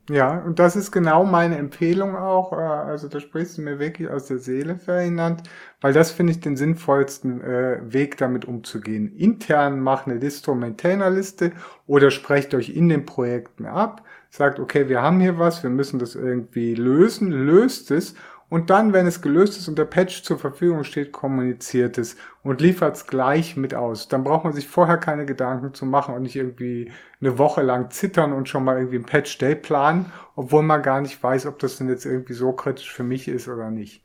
Ja, 0.09 0.39
und 0.39 0.61
das 0.61 0.77
ist 0.77 0.93
genau 0.93 1.25
meine 1.25 1.59
Empfehlung 1.59 2.15
auch. 2.15 2.53
Äh, 2.53 2.57
also 2.57 3.09
da 3.09 3.19
sprichst 3.19 3.59
du 3.59 3.63
mir 3.63 3.81
wirklich 3.81 4.09
aus 4.09 4.27
der 4.27 4.39
Seele, 4.39 4.77
Ferdinand, 4.77 5.43
weil 5.81 5.93
das 5.93 6.13
finde 6.13 6.33
ich 6.33 6.41
den 6.41 6.57
sinnvollsten 6.57 7.41
äh, 7.41 7.81
Weg, 7.93 8.17
damit 8.17 8.45
umzugehen. 8.45 9.17
Intern 9.17 9.81
macht 9.81 10.07
eine 10.07 10.21
Distro-Maintainer-Liste 10.21 11.53
oder 11.89 12.13
sprecht 12.13 12.55
euch 12.55 12.71
in 12.71 12.89
den 12.89 13.05
Projekten 13.05 13.67
ab, 13.67 14.05
sagt, 14.31 14.61
okay, 14.61 14.89
wir 14.89 15.03
haben 15.03 15.19
hier 15.21 15.39
was, 15.41 15.65
wir 15.65 15.71
müssen 15.71 15.99
das 15.99 16.15
irgendwie 16.15 16.75
lösen, 16.77 17.33
löst 17.33 17.91
es 17.91 18.15
und 18.49 18.71
dann, 18.71 18.93
wenn 18.93 19.07
es 19.07 19.23
gelöst 19.23 19.59
ist 19.59 19.67
und 19.67 19.77
der 19.77 19.87
Patch 19.87 20.23
zur 20.23 20.39
Verfügung 20.39 20.85
steht, 20.85 21.11
kommuniziert 21.11 21.99
es 21.99 22.17
und 22.43 22.61
liefert 22.61 22.97
es 22.97 23.07
gleich 23.07 23.57
mit 23.57 23.75
aus. 23.75 24.07
Dann 24.07 24.23
braucht 24.23 24.45
man 24.45 24.53
sich 24.53 24.69
vorher 24.69 24.99
keine 24.99 25.27
Gedanken 25.27 25.75
zu 25.75 25.85
machen 25.85 26.15
und 26.15 26.23
nicht 26.23 26.37
irgendwie 26.37 26.93
eine 27.21 27.39
Woche 27.39 27.63
lang 27.63 27.91
zittern 27.91 28.33
und 28.33 28.49
schon 28.49 28.63
mal 28.63 28.77
irgendwie 28.77 28.99
ein 28.99 29.07
Patch-Day 29.07 29.57
planen, 29.57 30.13
obwohl 30.37 30.63
man 30.63 30.83
gar 30.83 31.01
nicht 31.01 31.21
weiß, 31.21 31.47
ob 31.47 31.59
das 31.59 31.79
denn 31.79 31.89
jetzt 31.89 32.07
irgendwie 32.07 32.35
so 32.35 32.53
kritisch 32.53 32.93
für 32.93 33.03
mich 33.03 33.27
ist 33.27 33.49
oder 33.49 33.71
nicht. 33.71 34.05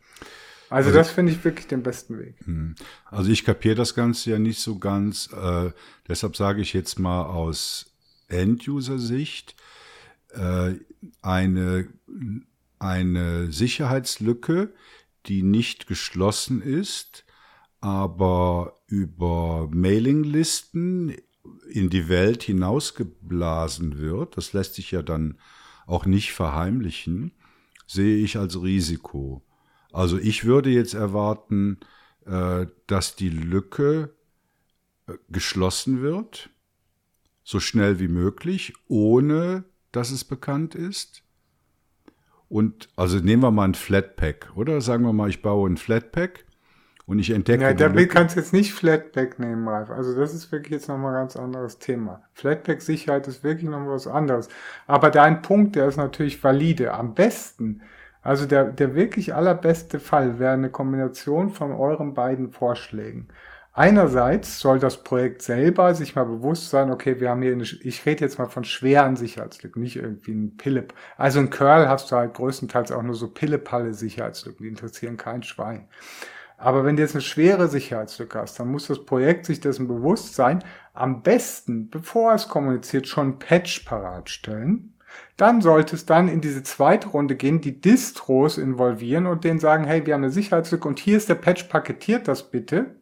Also, 0.71 0.87
also 0.87 0.97
das 0.97 1.11
finde 1.11 1.33
ich 1.33 1.43
wirklich 1.43 1.67
den 1.67 1.83
besten 1.83 2.17
Weg. 2.17 2.35
Hm. 2.45 2.75
Also 3.05 3.29
ich 3.29 3.45
kapiere 3.45 3.75
das 3.75 3.93
Ganze 3.93 4.31
ja 4.31 4.39
nicht 4.39 4.61
so 4.61 4.79
ganz. 4.79 5.29
Äh, 5.33 5.71
deshalb 6.07 6.35
sage 6.35 6.61
ich 6.61 6.73
jetzt 6.73 6.97
mal 6.97 7.25
aus 7.25 7.93
End-User-Sicht, 8.29 9.55
äh, 10.29 10.73
eine 11.21 11.87
eine 12.81 13.51
Sicherheitslücke, 13.51 14.73
die 15.27 15.43
nicht 15.43 15.87
geschlossen 15.87 16.61
ist, 16.61 17.25
aber 17.79 18.81
über 18.87 19.69
Mailinglisten 19.71 21.15
in 21.69 21.89
die 21.89 22.09
Welt 22.09 22.43
hinausgeblasen 22.43 23.97
wird, 23.97 24.37
das 24.37 24.53
lässt 24.53 24.75
sich 24.75 24.91
ja 24.91 25.01
dann 25.01 25.37
auch 25.85 26.05
nicht 26.05 26.31
verheimlichen, 26.33 27.31
sehe 27.87 28.17
ich 28.17 28.37
als 28.37 28.61
Risiko. 28.61 29.43
Also 29.91 30.17
ich 30.17 30.45
würde 30.45 30.69
jetzt 30.69 30.93
erwarten, 30.93 31.79
äh, 32.25 32.67
dass 32.87 33.15
die 33.15 33.29
Lücke 33.29 34.15
äh, 35.07 35.13
geschlossen 35.29 36.01
wird, 36.01 36.49
so 37.43 37.59
schnell 37.59 37.99
wie 37.99 38.07
möglich, 38.07 38.73
ohne 38.87 39.65
dass 39.91 40.11
es 40.11 40.23
bekannt 40.23 40.75
ist. 40.75 41.23
Und 42.51 42.89
also 42.97 43.19
nehmen 43.19 43.41
wir 43.41 43.51
mal 43.51 43.63
ein 43.63 43.75
Flatpak, 43.75 44.51
oder? 44.55 44.81
Sagen 44.81 45.05
wir 45.05 45.13
mal, 45.13 45.29
ich 45.29 45.41
baue 45.41 45.69
ein 45.69 45.77
Flatpak 45.77 46.43
und 47.05 47.17
ich 47.17 47.31
entdecke. 47.31 47.63
Ja, 47.63 47.73
damit 47.73 48.09
kannst 48.09 48.35
du 48.35 48.41
jetzt 48.41 48.51
nicht 48.51 48.73
Flatpak 48.73 49.39
nehmen, 49.39 49.65
Ralf. 49.65 49.89
Also 49.89 50.13
das 50.19 50.33
ist 50.33 50.51
wirklich 50.51 50.73
jetzt 50.73 50.89
nochmal 50.89 51.15
ein 51.15 51.21
ganz 51.21 51.37
anderes 51.37 51.79
Thema. 51.79 52.23
Flatpak-Sicherheit 52.33 53.25
ist 53.29 53.45
wirklich 53.45 53.69
nochmal 53.69 53.93
was 53.93 54.05
anderes. 54.05 54.49
Aber 54.85 55.11
dein 55.11 55.41
Punkt, 55.41 55.77
der 55.77 55.87
ist 55.87 55.95
natürlich 55.95 56.43
valide. 56.43 56.93
Am 56.93 57.13
besten, 57.13 57.83
also 58.21 58.45
der, 58.45 58.65
der 58.65 58.95
wirklich 58.95 59.33
allerbeste 59.33 60.01
Fall 60.01 60.37
wäre 60.37 60.51
eine 60.51 60.69
Kombination 60.69 61.51
von 61.51 61.71
euren 61.71 62.13
beiden 62.13 62.51
Vorschlägen. 62.51 63.29
Einerseits 63.73 64.59
soll 64.59 64.79
das 64.79 65.01
Projekt 65.01 65.41
selber 65.41 65.95
sich 65.95 66.15
mal 66.15 66.25
bewusst 66.25 66.69
sein, 66.69 66.91
okay, 66.91 67.21
wir 67.21 67.29
haben 67.29 67.41
hier, 67.41 67.53
eine, 67.53 67.63
ich 67.63 68.05
rede 68.05 68.25
jetzt 68.25 68.37
mal 68.37 68.47
von 68.47 68.65
schweren 68.65 69.15
Sicherheitslücken, 69.15 69.81
nicht 69.81 69.95
irgendwie 69.95 70.33
ein 70.33 70.57
Pillep. 70.57 70.93
Also 71.15 71.39
ein 71.39 71.49
Curl 71.49 71.87
hast 71.87 72.11
du 72.11 72.17
halt 72.17 72.33
größtenteils 72.33 72.91
auch 72.91 73.01
nur 73.01 73.15
so 73.15 73.29
Pillepalle 73.29 73.93
Sicherheitslücken, 73.93 74.63
die 74.63 74.69
interessieren 74.69 75.15
kein 75.15 75.41
Schwein. 75.43 75.87
Aber 76.57 76.83
wenn 76.83 76.97
du 76.97 77.01
jetzt 77.01 77.15
eine 77.15 77.21
schwere 77.21 77.69
Sicherheitslücke 77.69 78.39
hast, 78.39 78.59
dann 78.59 78.67
muss 78.67 78.87
das 78.87 79.05
Projekt 79.05 79.45
sich 79.45 79.61
dessen 79.61 79.87
bewusst 79.87 80.35
sein, 80.35 80.63
am 80.93 81.23
besten, 81.23 81.89
bevor 81.89 82.33
es 82.33 82.49
kommuniziert, 82.49 83.07
schon 83.07 83.39
Patch 83.39 83.79
parat 83.85 84.29
stellen. 84.29 84.93
Dann 85.37 85.61
sollte 85.61 85.95
es 85.95 86.05
dann 86.05 86.27
in 86.27 86.41
diese 86.41 86.63
zweite 86.63 87.07
Runde 87.07 87.35
gehen, 87.35 87.61
die 87.61 87.79
Distros 87.79 88.57
involvieren 88.57 89.27
und 89.27 89.43
denen 89.45 89.59
sagen, 89.59 89.85
hey, 89.85 90.05
wir 90.05 90.13
haben 90.13 90.23
eine 90.23 90.31
Sicherheitslücke 90.31 90.87
und 90.87 90.99
hier 90.99 91.17
ist 91.17 91.29
der 91.29 91.35
Patch, 91.35 91.63
paketiert 91.63 92.27
das 92.27 92.51
bitte. 92.51 93.00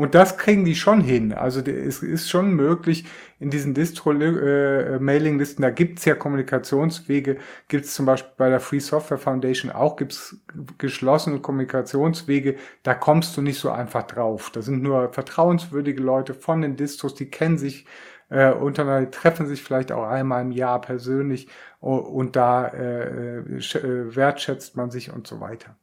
Und 0.00 0.14
das 0.14 0.38
kriegen 0.38 0.64
die 0.64 0.76
schon 0.76 1.02
hin. 1.02 1.34
Also 1.34 1.60
es 1.60 2.02
ist 2.02 2.30
schon 2.30 2.54
möglich, 2.54 3.04
in 3.38 3.50
diesen 3.50 3.74
Distro-Mailing-Listen, 3.74 5.60
da 5.60 5.68
gibt's 5.68 6.06
ja 6.06 6.14
Kommunikationswege, 6.14 7.36
gibt's 7.68 7.92
zum 7.96 8.06
Beispiel 8.06 8.32
bei 8.38 8.48
der 8.48 8.60
Free 8.60 8.78
Software 8.78 9.18
Foundation 9.18 9.70
auch, 9.70 9.96
gibt's 9.96 10.38
geschlossene 10.78 11.40
Kommunikationswege, 11.40 12.56
da 12.82 12.94
kommst 12.94 13.36
du 13.36 13.42
nicht 13.42 13.58
so 13.58 13.68
einfach 13.68 14.04
drauf. 14.04 14.48
Da 14.50 14.62
sind 14.62 14.82
nur 14.82 15.12
vertrauenswürdige 15.12 16.02
Leute 16.02 16.32
von 16.32 16.62
den 16.62 16.76
Distros, 16.76 17.14
die 17.14 17.30
kennen 17.30 17.58
sich 17.58 17.84
äh, 18.30 18.52
untereinander, 18.52 19.10
treffen 19.10 19.46
sich 19.46 19.62
vielleicht 19.62 19.92
auch 19.92 20.04
einmal 20.08 20.40
im 20.40 20.52
Jahr 20.52 20.80
persönlich 20.80 21.46
und 21.80 22.36
da 22.36 22.68
äh, 22.68 23.40
äh, 23.40 24.16
wertschätzt 24.16 24.78
man 24.78 24.90
sich 24.90 25.12
und 25.12 25.26
so 25.26 25.40
weiter. 25.40 25.76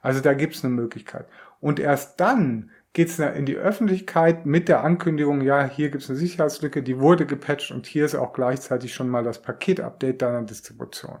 Also 0.00 0.20
da 0.20 0.32
gibt's 0.32 0.64
eine 0.64 0.72
Möglichkeit. 0.72 1.26
Und 1.58 1.80
erst 1.80 2.20
dann 2.20 2.70
geht 2.94 3.08
es 3.08 3.18
in 3.18 3.44
die 3.44 3.56
Öffentlichkeit 3.56 4.46
mit 4.46 4.68
der 4.68 4.82
Ankündigung, 4.84 5.42
ja, 5.42 5.64
hier 5.64 5.90
gibt 5.90 6.04
es 6.04 6.10
eine 6.10 6.18
Sicherheitslücke, 6.18 6.82
die 6.82 7.00
wurde 7.00 7.26
gepatcht 7.26 7.72
und 7.72 7.86
hier 7.86 8.04
ist 8.06 8.14
auch 8.14 8.32
gleichzeitig 8.32 8.94
schon 8.94 9.10
mal 9.10 9.24
das 9.24 9.42
Paket-Update 9.42 10.22
deiner 10.22 10.42
Distribution. 10.42 11.18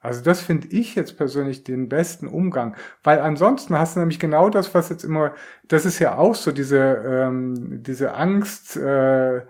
Also 0.00 0.22
das 0.22 0.40
finde 0.40 0.68
ich 0.68 0.94
jetzt 0.94 1.16
persönlich 1.16 1.62
den 1.62 1.88
besten 1.88 2.26
Umgang, 2.26 2.74
weil 3.04 3.20
ansonsten 3.20 3.78
hast 3.78 3.96
du 3.96 4.00
nämlich 4.00 4.18
genau 4.18 4.50
das, 4.50 4.74
was 4.74 4.88
jetzt 4.88 5.04
immer, 5.04 5.34
das 5.68 5.84
ist 5.84 5.98
ja 5.98 6.16
auch 6.16 6.34
so 6.34 6.52
diese 6.52 6.78
ähm, 6.78 7.82
diese 7.82 8.14
Angst, 8.14 8.76
äh, 8.78 9.42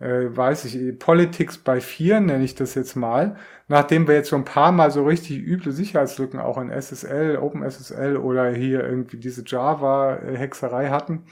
äh, 0.00 0.36
weiß 0.36 0.64
ich, 0.66 0.98
Politics 0.98 1.58
by 1.58 1.80
Fear 1.80 2.20
nenne 2.20 2.44
ich 2.44 2.54
das 2.54 2.74
jetzt 2.74 2.96
mal, 2.96 3.36
nachdem 3.68 4.06
wir 4.08 4.14
jetzt 4.14 4.30
so 4.30 4.36
ein 4.36 4.44
paar 4.44 4.72
Mal 4.72 4.90
so 4.90 5.04
richtig 5.04 5.38
üble 5.38 5.72
Sicherheitslücken 5.72 6.40
auch 6.40 6.58
in 6.58 6.70
SSL, 6.70 7.38
OpenSSL 7.38 8.16
oder 8.16 8.50
hier 8.50 8.84
irgendwie 8.84 9.18
diese 9.18 9.44
Java-Hexerei 9.46 10.90
hatten, 10.90 11.24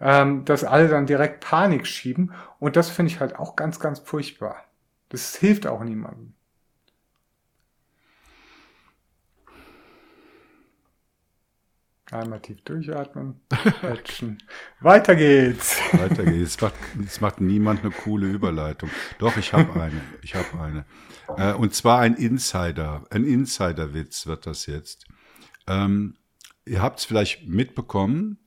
ähm, 0.00 0.44
dass 0.44 0.64
alle 0.64 0.88
dann 0.88 1.06
direkt 1.06 1.40
Panik 1.40 1.86
schieben 1.86 2.32
und 2.58 2.76
das 2.76 2.90
finde 2.90 3.12
ich 3.12 3.20
halt 3.20 3.36
auch 3.38 3.56
ganz, 3.56 3.80
ganz 3.80 4.00
furchtbar. 4.00 4.56
Das 5.08 5.36
hilft 5.36 5.66
auch 5.66 5.84
niemandem. 5.84 6.34
Einmal 12.12 12.40
tief 12.40 12.60
durchatmen, 12.62 13.40
quetschen. 13.80 14.42
Weiter 14.80 15.16
geht's. 15.16 15.78
Weiter 15.92 16.24
geht's. 16.24 16.56
Es 16.56 16.60
macht, 16.60 16.74
es 17.06 17.20
macht 17.22 17.40
niemand 17.40 17.80
eine 17.80 17.90
coole 17.90 18.26
Überleitung. 18.26 18.90
Doch, 19.18 19.38
ich 19.38 19.54
habe 19.54 19.80
eine. 19.80 20.00
Ich 20.20 20.34
habe 20.34 20.60
eine. 20.60 20.84
Äh, 21.38 21.54
und 21.54 21.74
zwar 21.74 22.00
ein 22.00 22.14
Insider. 22.14 23.04
Ein 23.08 23.24
Insiderwitz 23.24 24.26
wird 24.26 24.44
das 24.44 24.66
jetzt. 24.66 25.06
Ähm, 25.66 26.16
ihr 26.66 26.82
habt 26.82 26.98
es 26.98 27.06
vielleicht 27.06 27.48
mitbekommen, 27.48 28.38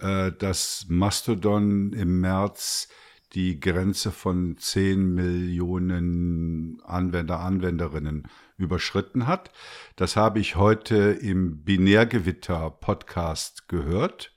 äh, 0.00 0.32
dass 0.32 0.86
Mastodon 0.88 1.92
im 1.92 2.20
März 2.20 2.88
die 3.34 3.60
Grenze 3.60 4.10
von 4.10 4.56
10 4.58 5.14
Millionen 5.14 6.80
Anwender, 6.84 7.38
Anwenderinnen 7.38 8.28
überschritten 8.56 9.26
hat. 9.26 9.50
Das 9.96 10.16
habe 10.16 10.40
ich 10.40 10.56
heute 10.56 10.96
im 10.96 11.62
Binärgewitter-Podcast 11.64 13.68
gehört. 13.68 14.32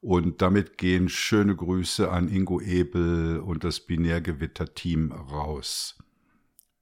Und 0.00 0.42
damit 0.42 0.78
gehen 0.78 1.08
schöne 1.08 1.56
Grüße 1.56 2.10
an 2.10 2.28
Ingo 2.28 2.60
Ebel 2.60 3.40
und 3.40 3.64
das 3.64 3.80
Binärgewitter-Team 3.80 5.12
raus. 5.12 5.98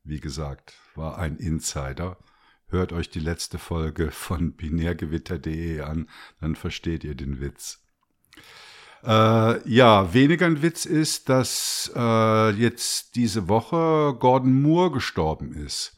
Wie 0.02 0.20
gesagt, 0.20 0.74
war 0.94 1.18
ein 1.18 1.36
Insider. 1.36 2.18
hört 2.68 2.92
euch 2.92 3.09
die 3.09 3.20
letzte 3.20 3.59
Folge 3.59 4.11
von 4.11 4.52
binärgewitter.de 4.52 5.80
an, 5.80 6.11
dann 6.40 6.57
versteht 6.57 7.05
ihr 7.05 7.14
den 7.14 7.40
Witz. 7.40 7.80
Äh, 9.05 9.68
ja, 9.68 10.12
weniger 10.12 10.46
ein 10.46 10.62
Witz 10.62 10.86
ist, 10.86 11.28
dass 11.28 11.90
äh, 11.94 12.50
jetzt 12.50 13.16
diese 13.16 13.48
Woche 13.48 14.16
Gordon 14.18 14.61
Moore 14.61 14.92
gestorben 14.92 15.52
ist. 15.52 15.94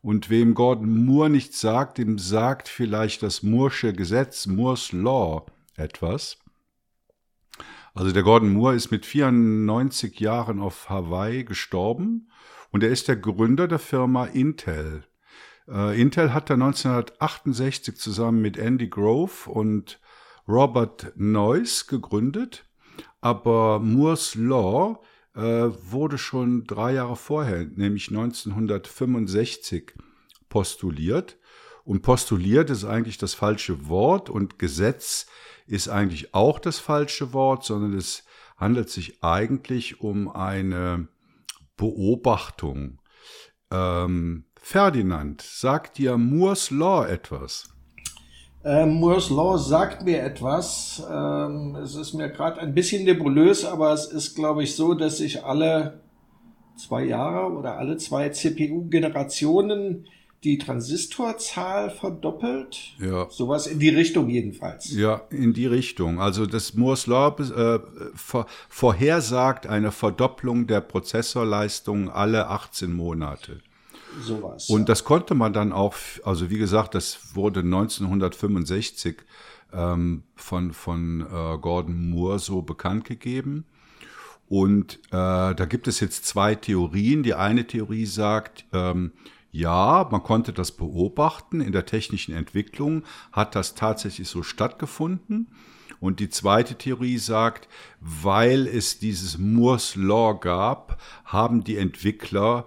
Und 0.00 0.30
wem 0.30 0.54
Gordon 0.54 1.04
Moore 1.04 1.30
nichts 1.30 1.60
sagt, 1.60 1.98
dem 1.98 2.18
sagt 2.18 2.68
vielleicht 2.68 3.22
das 3.22 3.42
Moore'sche 3.42 3.92
Gesetz, 3.92 4.46
Moore's 4.46 4.92
Law, 4.92 5.46
etwas. 5.76 6.38
Also 7.94 8.10
der 8.12 8.22
Gordon 8.22 8.52
Moore 8.52 8.74
ist 8.74 8.90
mit 8.90 9.04
94 9.04 10.18
Jahren 10.18 10.60
auf 10.60 10.88
Hawaii 10.88 11.44
gestorben 11.44 12.30
und 12.70 12.82
er 12.82 12.90
ist 12.90 13.08
der 13.08 13.16
Gründer 13.16 13.68
der 13.68 13.78
Firma 13.78 14.24
Intel. 14.24 15.04
Äh, 15.68 16.00
Intel 16.00 16.32
hat 16.32 16.50
er 16.50 16.54
1968 16.54 17.96
zusammen 17.96 18.40
mit 18.40 18.56
Andy 18.56 18.88
Grove 18.88 19.50
und 19.50 20.00
Robert 20.48 21.12
Noyce 21.16 21.86
gegründet, 21.86 22.64
aber 23.20 23.78
Moore's 23.78 24.34
Law 24.34 25.00
wurde 25.34 26.18
schon 26.18 26.64
drei 26.64 26.94
Jahre 26.94 27.16
vorher, 27.16 27.64
nämlich 27.64 28.08
1965, 28.08 29.94
postuliert. 30.48 31.38
Und 31.84 32.02
postuliert 32.02 32.70
ist 32.70 32.84
eigentlich 32.84 33.18
das 33.18 33.34
falsche 33.34 33.88
Wort 33.88 34.30
und 34.30 34.58
Gesetz 34.58 35.26
ist 35.66 35.88
eigentlich 35.88 36.34
auch 36.34 36.58
das 36.58 36.78
falsche 36.78 37.32
Wort, 37.32 37.64
sondern 37.64 37.94
es 37.94 38.24
handelt 38.56 38.88
sich 38.88 39.22
eigentlich 39.24 40.00
um 40.00 40.28
eine 40.28 41.08
Beobachtung. 41.76 43.00
Ähm, 43.70 44.44
Ferdinand, 44.60 45.42
sagt 45.42 45.98
dir 45.98 46.16
Moore's 46.18 46.70
Law 46.70 47.04
etwas? 47.06 47.68
Ähm, 48.64 48.94
Moore's 48.94 49.30
Law 49.30 49.58
sagt 49.58 50.04
mir 50.04 50.22
etwas. 50.22 51.02
Ähm, 51.10 51.76
es 51.76 51.96
ist 51.96 52.14
mir 52.14 52.28
gerade 52.28 52.60
ein 52.60 52.74
bisschen 52.74 53.04
nebulös, 53.04 53.64
aber 53.64 53.92
es 53.92 54.06
ist, 54.06 54.34
glaube 54.36 54.62
ich, 54.62 54.76
so, 54.76 54.94
dass 54.94 55.18
sich 55.18 55.44
alle 55.44 56.00
zwei 56.76 57.04
Jahre 57.04 57.52
oder 57.52 57.76
alle 57.78 57.96
zwei 57.96 58.28
CPU-Generationen 58.28 60.06
die 60.44 60.58
Transistorzahl 60.58 61.90
verdoppelt. 61.90 62.94
Ja. 62.98 63.28
Sowas 63.30 63.66
in 63.66 63.78
die 63.78 63.90
Richtung 63.90 64.28
jedenfalls. 64.28 64.92
Ja, 64.92 65.22
in 65.30 65.52
die 65.52 65.66
Richtung. 65.66 66.20
Also 66.20 66.46
das 66.46 66.74
Moore's 66.74 67.06
Law 67.06 67.36
äh, 67.38 67.78
vor, 68.14 68.46
vorhersagt 68.68 69.66
eine 69.66 69.92
Verdopplung 69.92 70.66
der 70.66 70.80
Prozessorleistung 70.80 72.10
alle 72.10 72.48
18 72.48 72.92
Monate 72.92 73.60
sowas. 74.20 74.68
Und 74.68 74.88
das 74.88 75.04
konnte 75.04 75.34
man 75.34 75.52
dann 75.52 75.72
auch, 75.72 75.94
also 76.24 76.50
wie 76.50 76.58
gesagt, 76.58 76.94
das 76.94 77.34
wurde 77.34 77.60
1965 77.60 79.22
ähm, 79.72 80.24
von, 80.34 80.72
von 80.72 81.22
äh, 81.22 81.58
Gordon 81.58 82.10
Moore 82.10 82.38
so 82.38 82.62
bekannt 82.62 83.04
gegeben. 83.04 83.64
Und 84.48 84.96
äh, 85.06 85.54
da 85.54 85.64
gibt 85.68 85.88
es 85.88 86.00
jetzt 86.00 86.26
zwei 86.26 86.54
Theorien. 86.54 87.22
Die 87.22 87.34
eine 87.34 87.66
Theorie 87.66 88.04
sagt, 88.04 88.66
ähm, 88.72 89.12
ja, 89.50 90.08
man 90.10 90.22
konnte 90.22 90.52
das 90.52 90.72
beobachten. 90.72 91.60
In 91.60 91.72
der 91.72 91.86
technischen 91.86 92.34
Entwicklung 92.34 93.04
hat 93.32 93.54
das 93.54 93.74
tatsächlich 93.74 94.28
so 94.28 94.42
stattgefunden. 94.42 95.48
Und 96.00 96.20
die 96.20 96.30
zweite 96.30 96.74
Theorie 96.74 97.18
sagt, 97.18 97.68
weil 98.00 98.66
es 98.66 98.98
dieses 98.98 99.38
Moore's 99.38 99.94
Law 99.94 100.34
gab, 100.34 101.00
haben 101.24 101.64
die 101.64 101.76
Entwickler 101.76 102.66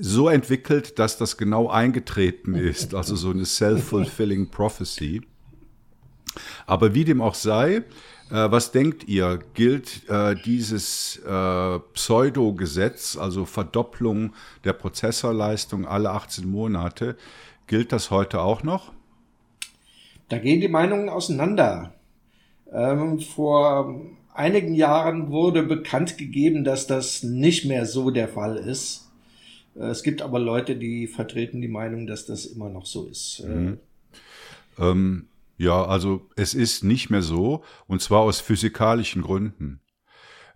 so 0.00 0.28
entwickelt, 0.28 0.98
dass 0.98 1.18
das 1.18 1.36
genau 1.36 1.68
eingetreten 1.68 2.54
ist, 2.54 2.94
also 2.94 3.16
so 3.16 3.30
eine 3.30 3.44
self-fulfilling 3.44 4.50
prophecy. 4.50 5.22
Aber 6.66 6.94
wie 6.94 7.04
dem 7.04 7.20
auch 7.20 7.34
sei, 7.34 7.84
äh, 8.30 8.50
was 8.50 8.70
denkt 8.70 9.08
ihr, 9.08 9.40
gilt 9.54 10.08
äh, 10.08 10.36
dieses 10.36 11.16
äh, 11.26 11.78
Pseudo-Gesetz, 11.94 13.16
also 13.16 13.44
Verdopplung 13.44 14.32
der 14.64 14.72
Prozessorleistung 14.72 15.86
alle 15.86 16.10
18 16.10 16.48
Monate, 16.48 17.16
gilt 17.66 17.92
das 17.92 18.10
heute 18.10 18.40
auch 18.40 18.62
noch? 18.62 18.92
Da 20.28 20.38
gehen 20.38 20.60
die 20.60 20.68
Meinungen 20.68 21.08
auseinander. 21.08 21.92
Ähm, 22.72 23.18
vor 23.18 24.00
einigen 24.32 24.74
Jahren 24.74 25.30
wurde 25.30 25.64
bekannt 25.64 26.16
gegeben, 26.16 26.62
dass 26.62 26.86
das 26.86 27.24
nicht 27.24 27.64
mehr 27.64 27.84
so 27.84 28.10
der 28.10 28.28
Fall 28.28 28.56
ist. 28.56 29.09
Äh, 29.76 29.86
es 29.86 30.02
gibt 30.02 30.22
aber 30.22 30.38
Leute, 30.38 30.76
die 30.76 31.06
vertreten 31.06 31.60
die 31.60 31.68
Meinung, 31.68 32.06
dass 32.06 32.26
das 32.26 32.46
immer 32.46 32.68
noch 32.68 32.86
so 32.86 33.06
ist. 33.06 33.40
Äh, 33.40 33.48
mhm. 33.48 33.78
Ähm, 34.78 35.28
ja, 35.58 35.84
also 35.84 36.28
es 36.36 36.54
ist 36.54 36.84
nicht 36.84 37.10
mehr 37.10 37.22
so, 37.22 37.62
und 37.86 38.00
zwar 38.00 38.20
aus 38.20 38.40
physikalischen 38.40 39.22
Gründen. 39.22 39.80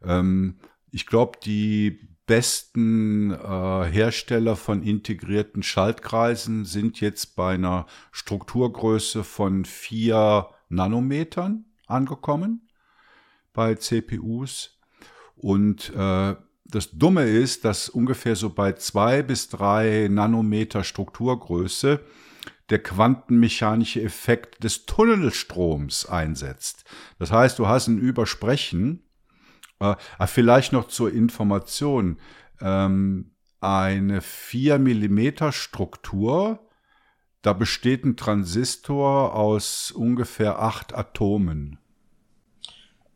Ähm, 0.02 0.56
ich 0.90 1.06
glaube, 1.06 1.38
die 1.44 2.08
besten 2.26 3.32
äh, 3.32 3.84
Hersteller 3.84 4.56
von 4.56 4.82
integrierten 4.82 5.62
Schaltkreisen 5.62 6.64
sind 6.64 7.00
jetzt 7.00 7.36
bei 7.36 7.54
einer 7.54 7.86
Strukturgröße 8.12 9.24
von 9.24 9.64
vier 9.64 10.48
Nanometern 10.70 11.66
angekommen 11.86 12.68
bei 13.52 13.74
CPUs. 13.74 14.78
Und 15.36 15.92
äh, 15.94 16.34
das 16.74 16.90
Dumme 16.90 17.24
ist, 17.24 17.64
dass 17.64 17.88
ungefähr 17.88 18.34
so 18.34 18.50
bei 18.50 18.72
zwei 18.72 19.22
bis 19.22 19.48
drei 19.48 20.08
Nanometer 20.10 20.82
Strukturgröße 20.82 22.00
der 22.70 22.82
quantenmechanische 22.82 24.02
Effekt 24.02 24.64
des 24.64 24.86
Tunnelstroms 24.86 26.06
einsetzt. 26.06 26.84
Das 27.18 27.30
heißt, 27.30 27.58
du 27.58 27.68
hast 27.68 27.88
ein 27.88 27.98
Übersprechen. 27.98 29.02
Äh, 29.78 29.94
vielleicht 30.26 30.72
noch 30.72 30.88
zur 30.88 31.12
Information. 31.12 32.18
Ähm, 32.60 33.32
eine 33.60 34.20
4 34.20 34.78
Millimeter 34.78 35.52
Struktur, 35.52 36.68
da 37.42 37.52
besteht 37.52 38.04
ein 38.04 38.16
Transistor 38.16 39.34
aus 39.34 39.90
ungefähr 39.90 40.58
acht 40.58 40.94
Atomen. 40.94 41.78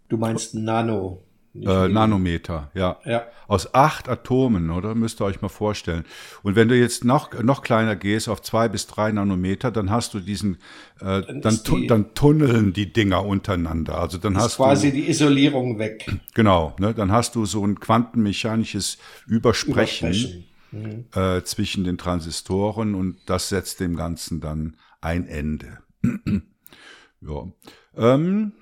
Du 0.08 0.16
meinst 0.16 0.54
Nano? 0.54 1.27
Äh, 1.66 1.88
Nanometer, 1.88 2.70
ja. 2.74 2.98
ja. 3.04 3.26
Aus 3.46 3.74
acht 3.74 4.08
Atomen, 4.08 4.70
oder? 4.70 4.94
Müsst 4.94 5.20
ihr 5.20 5.24
euch 5.24 5.40
mal 5.40 5.48
vorstellen. 5.48 6.04
Und 6.42 6.56
wenn 6.56 6.68
du 6.68 6.76
jetzt 6.76 7.04
noch, 7.04 7.42
noch 7.42 7.62
kleiner 7.62 7.96
gehst, 7.96 8.28
auf 8.28 8.42
zwei 8.42 8.68
bis 8.68 8.86
drei 8.86 9.12
Nanometer, 9.12 9.70
dann 9.70 9.90
hast 9.90 10.14
du 10.14 10.20
diesen, 10.20 10.56
äh, 11.00 11.22
dann, 11.22 11.40
dann, 11.40 11.60
die, 11.66 11.86
dann, 11.86 12.14
tunneln 12.14 12.72
die 12.72 12.92
Dinger 12.92 13.24
untereinander. 13.24 13.98
Also 13.98 14.18
dann 14.18 14.36
hast 14.36 14.56
quasi 14.56 14.90
du. 14.90 14.96
die 14.96 15.08
Isolierung 15.08 15.78
weg. 15.78 16.06
Genau, 16.34 16.76
ne? 16.78 16.94
Dann 16.94 17.10
hast 17.10 17.34
du 17.34 17.46
so 17.46 17.64
ein 17.64 17.80
quantenmechanisches 17.80 18.98
Übersprechen, 19.26 20.10
Übersprechen. 20.10 20.44
Mhm. 20.70 21.04
Äh, 21.14 21.42
zwischen 21.42 21.82
den 21.84 21.98
Transistoren 21.98 22.94
und 22.94 23.16
das 23.26 23.48
setzt 23.48 23.80
dem 23.80 23.96
Ganzen 23.96 24.40
dann 24.40 24.76
ein 25.00 25.26
Ende. 25.26 25.78
ja. 27.20 27.48
Ähm, 27.96 28.52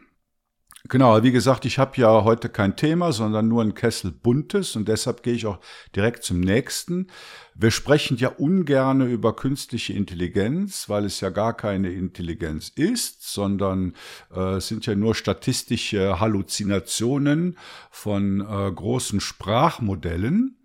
Genau, 0.88 1.22
wie 1.22 1.32
gesagt, 1.32 1.64
ich 1.64 1.78
habe 1.78 1.96
ja 1.96 2.22
heute 2.22 2.48
kein 2.48 2.76
Thema, 2.76 3.10
sondern 3.12 3.48
nur 3.48 3.62
ein 3.62 3.74
Kessel 3.74 4.12
buntes 4.12 4.76
und 4.76 4.86
deshalb 4.86 5.22
gehe 5.22 5.34
ich 5.34 5.46
auch 5.46 5.58
direkt 5.96 6.22
zum 6.22 6.40
nächsten. 6.40 7.08
Wir 7.54 7.70
sprechen 7.70 8.18
ja 8.18 8.28
ungerne 8.28 9.06
über 9.06 9.34
künstliche 9.34 9.94
Intelligenz, 9.94 10.88
weil 10.88 11.04
es 11.04 11.20
ja 11.20 11.30
gar 11.30 11.56
keine 11.56 11.90
Intelligenz 11.90 12.70
ist, 12.76 13.22
sondern 13.32 13.94
äh, 14.32 14.56
es 14.56 14.68
sind 14.68 14.86
ja 14.86 14.94
nur 14.94 15.14
statistische 15.14 16.20
Halluzinationen 16.20 17.58
von 17.90 18.40
äh, 18.40 18.70
großen 18.70 19.20
Sprachmodellen. 19.20 20.56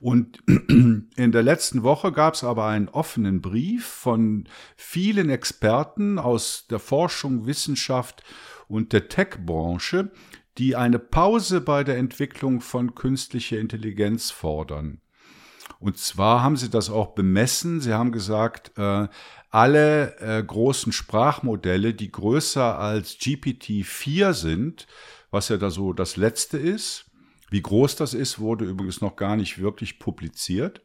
Und 0.00 0.38
in 0.46 1.32
der 1.32 1.42
letzten 1.42 1.82
Woche 1.82 2.12
gab 2.12 2.34
es 2.34 2.44
aber 2.44 2.66
einen 2.66 2.88
offenen 2.88 3.42
Brief 3.42 3.84
von 3.84 4.44
vielen 4.76 5.28
Experten 5.28 6.18
aus 6.18 6.66
der 6.70 6.78
Forschung, 6.78 7.46
Wissenschaft 7.46 8.22
und 8.68 8.92
der 8.92 9.08
Tech-Branche, 9.08 10.10
die 10.58 10.76
eine 10.76 10.98
Pause 10.98 11.60
bei 11.60 11.84
der 11.84 11.96
Entwicklung 11.98 12.60
von 12.60 12.94
künstlicher 12.94 13.58
Intelligenz 13.58 14.30
fordern. 14.30 15.00
Und 15.80 15.96
zwar 15.98 16.42
haben 16.42 16.56
sie 16.56 16.70
das 16.70 16.90
auch 16.90 17.14
bemessen. 17.14 17.80
Sie 17.80 17.94
haben 17.94 18.10
gesagt, 18.10 18.72
äh, 18.76 19.08
alle 19.50 20.18
äh, 20.18 20.42
großen 20.42 20.92
Sprachmodelle, 20.92 21.94
die 21.94 22.10
größer 22.10 22.78
als 22.78 23.18
GPT-4 23.18 24.32
sind, 24.32 24.86
was 25.30 25.48
ja 25.48 25.56
da 25.56 25.70
so 25.70 25.92
das 25.92 26.16
letzte 26.16 26.58
ist, 26.58 27.06
wie 27.50 27.62
groß 27.62 27.96
das 27.96 28.12
ist, 28.12 28.38
wurde 28.38 28.64
übrigens 28.64 29.00
noch 29.00 29.16
gar 29.16 29.36
nicht 29.36 29.58
wirklich 29.58 29.98
publiziert, 29.98 30.82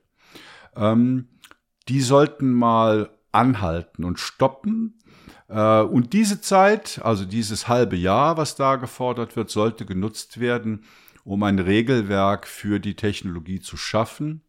ähm, 0.75 1.27
die 1.89 2.01
sollten 2.01 2.53
mal 2.53 3.09
anhalten 3.31 4.05
und 4.05 4.19
stoppen 4.19 4.99
und 5.59 6.13
diese 6.13 6.41
Zeit, 6.41 6.99
also 7.03 7.25
dieses 7.25 7.67
halbe 7.67 7.95
Jahr, 7.95 8.37
was 8.37 8.55
da 8.55 8.75
gefordert 8.77 9.35
wird, 9.35 9.49
sollte 9.49 9.85
genutzt 9.85 10.39
werden, 10.39 10.83
um 11.23 11.43
ein 11.43 11.59
Regelwerk 11.59 12.47
für 12.47 12.79
die 12.79 12.95
Technologie 12.95 13.59
zu 13.59 13.77
schaffen. 13.77 14.41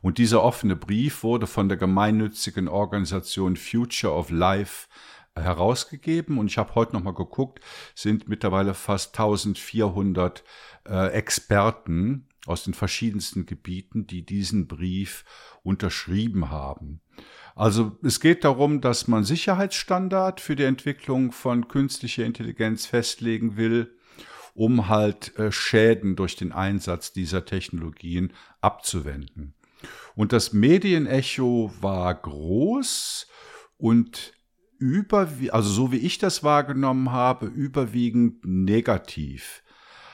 Und 0.00 0.18
dieser 0.18 0.42
offene 0.42 0.74
Brief 0.74 1.22
wurde 1.22 1.46
von 1.46 1.68
der 1.68 1.78
gemeinnützigen 1.78 2.68
Organisation 2.68 3.56
Future 3.56 4.12
of 4.12 4.30
Life 4.30 4.88
herausgegeben 5.34 6.38
und 6.38 6.48
ich 6.48 6.58
habe 6.58 6.74
heute 6.74 6.92
noch 6.94 7.02
mal 7.02 7.14
geguckt, 7.14 7.60
sind 7.94 8.28
mittlerweile 8.28 8.74
fast 8.74 9.18
1400 9.18 10.44
äh, 10.86 11.08
Experten 11.12 12.28
aus 12.46 12.64
den 12.64 12.74
verschiedensten 12.74 13.46
Gebieten, 13.46 14.06
die 14.06 14.26
diesen 14.26 14.66
Brief 14.66 15.24
unterschrieben 15.62 16.50
haben. 16.50 17.00
Also 17.54 17.98
es 18.02 18.20
geht 18.20 18.44
darum, 18.44 18.80
dass 18.80 19.08
man 19.08 19.24
Sicherheitsstandard 19.24 20.40
für 20.40 20.56
die 20.56 20.64
Entwicklung 20.64 21.32
von 21.32 21.68
künstlicher 21.68 22.24
Intelligenz 22.24 22.86
festlegen 22.86 23.56
will, 23.56 23.94
um 24.54 24.88
halt 24.88 25.36
äh, 25.38 25.52
Schäden 25.52 26.16
durch 26.16 26.36
den 26.36 26.52
Einsatz 26.52 27.12
dieser 27.12 27.44
Technologien 27.44 28.32
abzuwenden. 28.60 29.54
Und 30.14 30.32
das 30.32 30.52
Medienecho 30.52 31.72
war 31.80 32.14
groß 32.14 33.26
und 33.76 34.34
über, 34.78 35.28
also 35.50 35.70
so 35.70 35.92
wie 35.92 35.98
ich 35.98 36.18
das 36.18 36.42
wahrgenommen 36.42 37.12
habe, 37.12 37.46
überwiegend 37.46 38.44
negativ. 38.44 39.62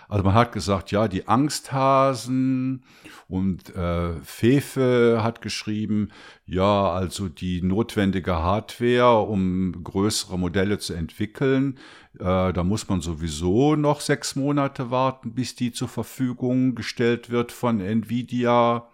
Also 0.08 0.24
man 0.24 0.34
hat 0.34 0.52
gesagt, 0.52 0.90
ja, 0.90 1.06
die 1.06 1.28
Angsthasen 1.28 2.82
und 3.28 3.74
äh, 3.76 4.14
Fefe 4.22 5.20
hat 5.22 5.42
geschrieben, 5.42 6.08
ja, 6.46 6.90
also 6.90 7.28
die 7.28 7.60
notwendige 7.60 8.36
Hardware, 8.36 9.20
um 9.20 9.84
größere 9.84 10.38
Modelle 10.38 10.78
zu 10.78 10.94
entwickeln, 10.94 11.78
äh, 12.18 12.52
da 12.52 12.64
muss 12.64 12.88
man 12.88 13.02
sowieso 13.02 13.76
noch 13.76 14.00
sechs 14.00 14.34
Monate 14.34 14.90
warten, 14.90 15.34
bis 15.34 15.54
die 15.54 15.72
zur 15.72 15.88
Verfügung 15.88 16.74
gestellt 16.74 17.28
wird 17.28 17.52
von 17.52 17.80
Nvidia. 17.80 18.88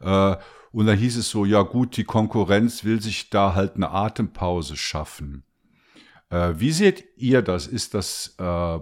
Äh, 0.00 0.36
und 0.70 0.86
da 0.86 0.92
hieß 0.92 1.16
es 1.16 1.30
so, 1.30 1.44
ja 1.44 1.62
gut, 1.62 1.96
die 1.96 2.04
Konkurrenz 2.04 2.84
will 2.84 3.00
sich 3.00 3.30
da 3.30 3.54
halt 3.54 3.74
eine 3.74 3.90
Atempause 3.90 4.76
schaffen. 4.76 5.44
Äh, 6.30 6.54
wie 6.56 6.72
seht 6.72 7.04
ihr 7.16 7.42
das? 7.42 7.66
Ist 7.66 7.94
das, 7.94 8.34
äh, 8.38 8.78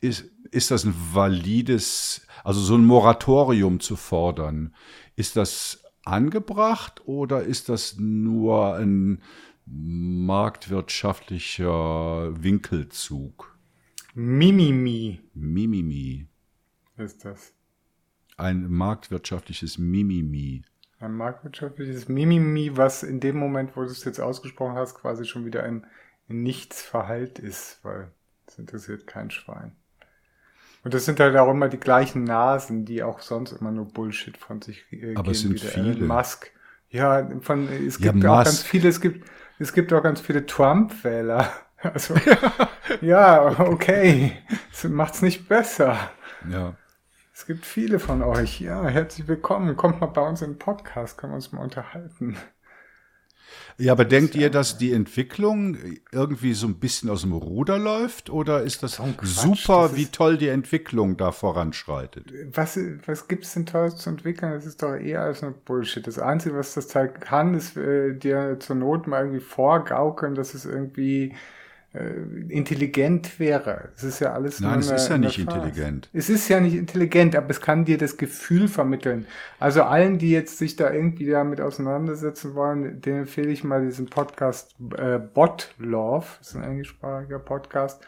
ist, 0.00 0.30
ist 0.50 0.70
das 0.70 0.84
ein 0.84 0.94
valides, 1.12 2.26
also 2.44 2.60
so 2.60 2.76
ein 2.76 2.84
Moratorium 2.84 3.80
zu 3.80 3.96
fordern, 3.96 4.74
ist 5.16 5.34
das 5.36 5.82
angebracht 6.04 7.02
oder 7.06 7.42
ist 7.42 7.68
das 7.68 7.96
nur 7.98 8.76
ein 8.76 9.20
marktwirtschaftlicher 9.66 12.42
Winkelzug? 12.42 13.58
Mimimi. 14.14 15.20
Mimimi. 15.34 16.26
Ist 16.96 17.24
das. 17.24 17.52
Ein 18.36 18.70
marktwirtschaftliches 18.70 19.78
Mimimi. 19.78 20.62
Ein 21.00 21.12
marktwirtschaftliches 21.12 22.08
Mimimi, 22.08 22.76
was 22.76 23.04
in 23.04 23.20
dem 23.20 23.36
Moment, 23.36 23.76
wo 23.76 23.82
du 23.82 23.86
es 23.86 24.04
jetzt 24.04 24.20
ausgesprochen 24.20 24.74
hast, 24.74 24.96
quasi 24.96 25.24
schon 25.24 25.44
wieder 25.44 25.62
ein 25.62 25.86
Nichtsverhalt 26.26 27.38
ist, 27.38 27.78
weil 27.84 28.10
es 28.46 28.58
interessiert 28.58 29.06
kein 29.06 29.30
Schwein. 29.30 29.76
Und 30.88 30.94
das 30.94 31.04
sind 31.04 31.20
halt 31.20 31.36
auch 31.36 31.50
immer 31.50 31.68
die 31.68 31.76
gleichen 31.76 32.24
Nasen, 32.24 32.86
die 32.86 33.02
auch 33.02 33.20
sonst 33.20 33.52
immer 33.52 33.70
nur 33.70 33.84
Bullshit 33.84 34.38
von 34.38 34.62
sich 34.62 34.90
äh, 34.90 35.16
Aber 35.16 35.24
geben. 35.24 35.30
es 35.32 35.40
sind 35.42 35.60
viele. 35.60 35.90
Elon 35.90 36.06
Musk. 36.06 36.50
Ja, 36.88 37.28
von, 37.42 37.68
es 37.68 37.98
gibt 37.98 38.24
ja, 38.24 38.32
auch 38.32 38.44
ganz 38.44 38.62
viele, 38.62 38.88
es 38.88 38.98
gibt, 39.02 39.28
es 39.58 39.74
gibt 39.74 39.92
auch 39.92 40.02
ganz 40.02 40.22
viele 40.22 40.46
Trump-Wähler. 40.46 41.52
Also, 41.80 42.14
ja, 43.02 43.60
okay. 43.60 44.32
Das 44.72 44.84
macht's 44.84 45.20
nicht 45.20 45.46
besser. 45.46 46.10
Ja. 46.50 46.74
Es 47.34 47.46
gibt 47.46 47.66
viele 47.66 47.98
von 47.98 48.22
euch. 48.22 48.60
Ja, 48.60 48.84
herzlich 48.88 49.28
willkommen. 49.28 49.76
Kommt 49.76 50.00
mal 50.00 50.06
bei 50.06 50.22
uns 50.22 50.40
in 50.40 50.54
den 50.54 50.58
Podcast, 50.58 51.18
können 51.18 51.34
wir 51.34 51.36
uns 51.36 51.52
mal 51.52 51.62
unterhalten. 51.62 52.36
Ja, 53.76 53.92
aber 53.92 54.04
denkt 54.04 54.34
ihr, 54.34 54.50
dass 54.50 54.76
die 54.76 54.92
Entwicklung 54.92 55.76
irgendwie 56.10 56.52
so 56.54 56.66
ein 56.66 56.80
bisschen 56.80 57.10
aus 57.10 57.22
dem 57.22 57.32
Ruder 57.32 57.78
läuft 57.78 58.28
oder 58.28 58.62
ist 58.62 58.82
das 58.82 58.98
oh, 58.98 59.06
super, 59.22 59.88
das 59.88 59.96
wie 59.96 60.06
toll 60.06 60.36
die 60.36 60.48
Entwicklung 60.48 61.16
da 61.16 61.30
voranschreitet? 61.30 62.32
Was, 62.52 62.78
was 63.06 63.28
gibt 63.28 63.44
es 63.44 63.54
denn 63.54 63.66
Tolles 63.66 63.96
zu 63.96 64.10
entwickeln? 64.10 64.52
Das 64.52 64.66
ist 64.66 64.82
doch 64.82 64.94
eher 64.94 65.22
als 65.22 65.44
ein 65.44 65.54
Bullshit. 65.64 66.06
Das 66.06 66.18
Einzige, 66.18 66.56
was 66.56 66.74
das 66.74 66.92
halt 66.94 67.20
kann, 67.20 67.54
ist 67.54 67.76
äh, 67.76 68.14
dir 68.14 68.56
zur 68.58 68.76
Not 68.76 69.06
mal 69.06 69.20
irgendwie 69.20 69.40
vorgaukeln, 69.40 70.34
dass 70.34 70.54
es 70.54 70.64
irgendwie 70.64 71.34
intelligent 72.48 73.40
wäre. 73.40 73.88
Es 73.96 74.04
ist 74.04 74.20
ja 74.20 74.34
alles 74.34 74.60
Nein, 74.60 74.80
es 74.80 74.90
ist 74.90 75.08
ja 75.08 75.16
nicht 75.16 75.38
intelligent. 75.38 76.10
Es 76.12 76.28
ist 76.28 76.48
ja 76.48 76.60
nicht 76.60 76.74
intelligent, 76.74 77.34
aber 77.34 77.48
es 77.50 77.62
kann 77.62 77.86
dir 77.86 77.96
das 77.96 78.18
Gefühl 78.18 78.68
vermitteln. 78.68 79.26
Also 79.58 79.82
allen, 79.82 80.18
die 80.18 80.30
jetzt 80.30 80.58
sich 80.58 80.76
da 80.76 80.92
irgendwie 80.92 81.30
damit 81.30 81.62
auseinandersetzen 81.62 82.54
wollen, 82.54 83.00
denen 83.00 83.20
empfehle 83.20 83.48
ich 83.48 83.64
mal 83.64 83.82
diesen 83.82 84.06
Podcast 84.06 84.76
äh, 84.98 85.18
Bot 85.18 85.74
Love. 85.78 86.26
Das 86.38 86.48
ist 86.48 86.56
ein 86.56 86.64
englischsprachiger 86.64 87.38
Podcast. 87.38 88.02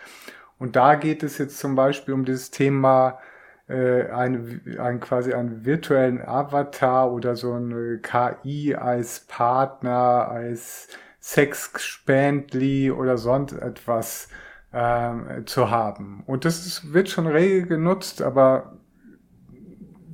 Und 0.58 0.76
da 0.76 0.94
geht 0.94 1.22
es 1.22 1.38
jetzt 1.38 1.58
zum 1.58 1.74
Beispiel 1.74 2.12
um 2.12 2.26
dieses 2.26 2.50
Thema 2.50 3.18
äh, 3.66 4.10
ein, 4.10 4.60
ein 4.78 5.00
quasi 5.00 5.32
einen 5.32 5.64
virtuellen 5.64 6.20
Avatar 6.20 7.10
oder 7.10 7.34
so 7.34 7.54
eine 7.54 7.98
KI 7.98 8.74
als 8.74 9.20
Partner, 9.20 10.28
als 10.28 10.88
Sexspendli 11.20 12.90
oder 12.90 13.18
sonst 13.18 13.52
etwas 13.52 14.28
äh, 14.72 15.44
zu 15.44 15.70
haben. 15.70 16.22
Und 16.26 16.44
das 16.44 16.66
ist, 16.66 16.92
wird 16.92 17.08
schon 17.08 17.26
rege 17.26 17.66
genutzt, 17.66 18.22
aber 18.22 18.78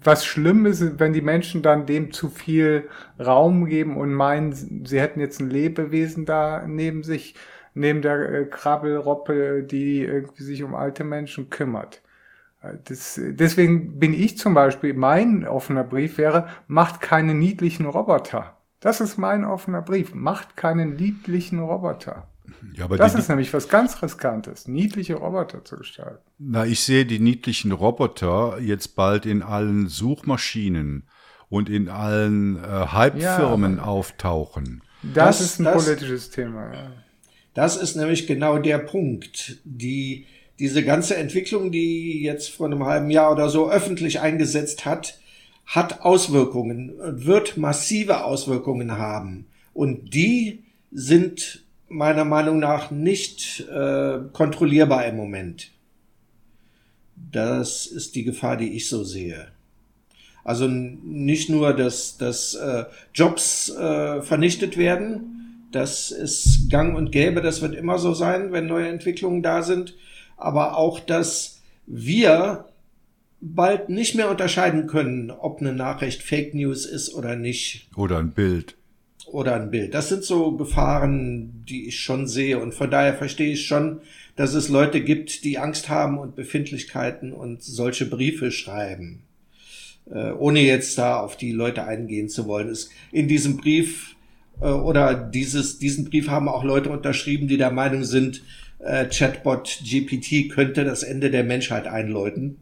was 0.06 0.24
schlimm 0.24 0.66
ist, 0.66 1.00
wenn 1.00 1.12
die 1.12 1.20
Menschen 1.20 1.62
dann 1.62 1.86
dem 1.86 2.12
zu 2.12 2.28
viel 2.28 2.88
Raum 3.18 3.66
geben 3.66 3.96
und 3.96 4.12
meinen, 4.14 4.84
sie 4.86 5.00
hätten 5.00 5.20
jetzt 5.20 5.40
ein 5.40 5.50
Lebewesen 5.50 6.24
da 6.26 6.64
neben 6.66 7.02
sich, 7.02 7.34
neben 7.74 8.02
der 8.02 8.32
äh, 8.32 8.44
Krabbelroppe, 8.46 9.64
die 9.64 10.02
irgendwie 10.02 10.44
sich 10.44 10.62
um 10.62 10.74
alte 10.74 11.04
Menschen 11.04 11.50
kümmert. 11.50 12.02
Äh, 12.62 12.74
das, 12.84 13.20
deswegen 13.20 13.98
bin 13.98 14.14
ich 14.14 14.38
zum 14.38 14.54
Beispiel, 14.54 14.94
mein 14.94 15.46
offener 15.46 15.84
Brief 15.84 16.18
wäre, 16.18 16.48
macht 16.68 17.00
keine 17.00 17.34
niedlichen 17.34 17.86
Roboter. 17.86 18.55
Das 18.80 19.00
ist 19.00 19.16
mein 19.16 19.44
offener 19.44 19.82
Brief. 19.82 20.14
Macht 20.14 20.56
keinen 20.56 20.96
niedlichen 20.96 21.60
Roboter. 21.60 22.28
Ja, 22.74 22.84
aber 22.84 22.96
das 22.96 23.14
ist 23.14 23.28
nämlich 23.28 23.52
was 23.52 23.68
ganz 23.68 24.02
Riskantes, 24.02 24.68
niedliche 24.68 25.14
Roboter 25.14 25.64
zu 25.64 25.76
gestalten. 25.76 26.22
Na, 26.38 26.64
ich 26.64 26.80
sehe 26.80 27.04
die 27.04 27.18
niedlichen 27.18 27.72
Roboter 27.72 28.58
jetzt 28.60 28.94
bald 28.96 29.26
in 29.26 29.42
allen 29.42 29.88
Suchmaschinen 29.88 31.08
und 31.48 31.68
in 31.68 31.88
allen 31.88 32.56
äh, 32.56 32.62
Hype-Firmen 32.62 33.76
ja, 33.78 33.82
auftauchen. 33.82 34.82
Das, 35.02 35.38
das, 35.38 35.40
ist 35.40 35.60
ein 35.60 35.64
das, 35.64 35.84
politisches 35.84 36.30
Thema. 36.30 36.72
Ja. 36.72 36.92
Das 37.54 37.76
ist 37.76 37.96
nämlich 37.96 38.26
genau 38.26 38.58
der 38.58 38.78
Punkt. 38.78 39.58
Die, 39.64 40.26
diese 40.58 40.84
ganze 40.84 41.16
Entwicklung, 41.16 41.72
die 41.72 42.22
jetzt 42.22 42.50
vor 42.50 42.66
einem 42.66 42.84
halben 42.84 43.10
Jahr 43.10 43.32
oder 43.32 43.48
so 43.48 43.70
öffentlich 43.70 44.20
eingesetzt 44.20 44.84
hat, 44.84 45.18
hat 45.66 46.02
Auswirkungen, 46.02 46.92
wird 46.98 47.56
massive 47.56 48.24
Auswirkungen 48.24 48.92
haben. 48.92 49.46
Und 49.74 50.14
die 50.14 50.64
sind 50.92 51.64
meiner 51.88 52.24
Meinung 52.24 52.58
nach 52.58 52.90
nicht 52.90 53.60
äh, 53.68 54.18
kontrollierbar 54.32 55.06
im 55.06 55.16
Moment. 55.16 55.72
Das 57.16 57.86
ist 57.86 58.14
die 58.14 58.24
Gefahr, 58.24 58.56
die 58.56 58.72
ich 58.72 58.88
so 58.88 59.04
sehe. 59.04 59.48
Also 60.44 60.68
nicht 60.68 61.50
nur, 61.50 61.74
dass, 61.74 62.18
dass 62.18 62.54
äh, 62.54 62.84
Jobs 63.12 63.68
äh, 63.70 64.22
vernichtet 64.22 64.76
werden, 64.76 65.66
das 65.72 66.12
ist 66.12 66.70
gang 66.70 66.96
und 66.96 67.10
gäbe, 67.10 67.42
das 67.42 67.62
wird 67.62 67.74
immer 67.74 67.98
so 67.98 68.14
sein, 68.14 68.52
wenn 68.52 68.66
neue 68.66 68.88
Entwicklungen 68.88 69.42
da 69.42 69.62
sind, 69.62 69.94
aber 70.36 70.76
auch, 70.76 71.00
dass 71.00 71.62
wir 71.86 72.66
bald 73.40 73.88
nicht 73.88 74.14
mehr 74.14 74.30
unterscheiden 74.30 74.86
können, 74.86 75.30
ob 75.30 75.60
eine 75.60 75.72
Nachricht 75.72 76.22
Fake 76.22 76.54
News 76.54 76.86
ist 76.86 77.14
oder 77.14 77.36
nicht. 77.36 77.88
Oder 77.96 78.18
ein 78.18 78.32
Bild. 78.32 78.76
Oder 79.26 79.56
ein 79.56 79.70
Bild. 79.70 79.94
Das 79.94 80.08
sind 80.08 80.24
so 80.24 80.52
Gefahren, 80.56 81.64
die 81.68 81.88
ich 81.88 82.00
schon 82.00 82.26
sehe. 82.26 82.58
Und 82.58 82.74
von 82.74 82.90
daher 82.90 83.14
verstehe 83.14 83.52
ich 83.52 83.66
schon, 83.66 84.00
dass 84.36 84.54
es 84.54 84.68
Leute 84.68 85.02
gibt, 85.02 85.44
die 85.44 85.58
Angst 85.58 85.88
haben 85.88 86.18
und 86.18 86.36
Befindlichkeiten 86.36 87.32
und 87.32 87.62
solche 87.62 88.06
Briefe 88.06 88.50
schreiben. 88.50 89.22
Äh, 90.10 90.30
ohne 90.32 90.60
jetzt 90.60 90.98
da 90.98 91.18
auf 91.18 91.36
die 91.36 91.52
Leute 91.52 91.84
eingehen 91.84 92.28
zu 92.28 92.46
wollen. 92.46 92.68
Es, 92.68 92.90
in 93.10 93.26
diesem 93.26 93.56
Brief 93.56 94.14
äh, 94.60 94.66
oder 94.66 95.14
dieses, 95.14 95.78
diesen 95.78 96.04
Brief 96.04 96.28
haben 96.28 96.48
auch 96.48 96.62
Leute 96.62 96.90
unterschrieben, 96.90 97.48
die 97.48 97.56
der 97.56 97.72
Meinung 97.72 98.04
sind, 98.04 98.42
äh, 98.78 99.06
Chatbot 99.08 99.80
GPT 99.82 100.48
könnte 100.50 100.84
das 100.84 101.02
Ende 101.02 101.30
der 101.30 101.42
Menschheit 101.42 101.86
einläuten. 101.88 102.58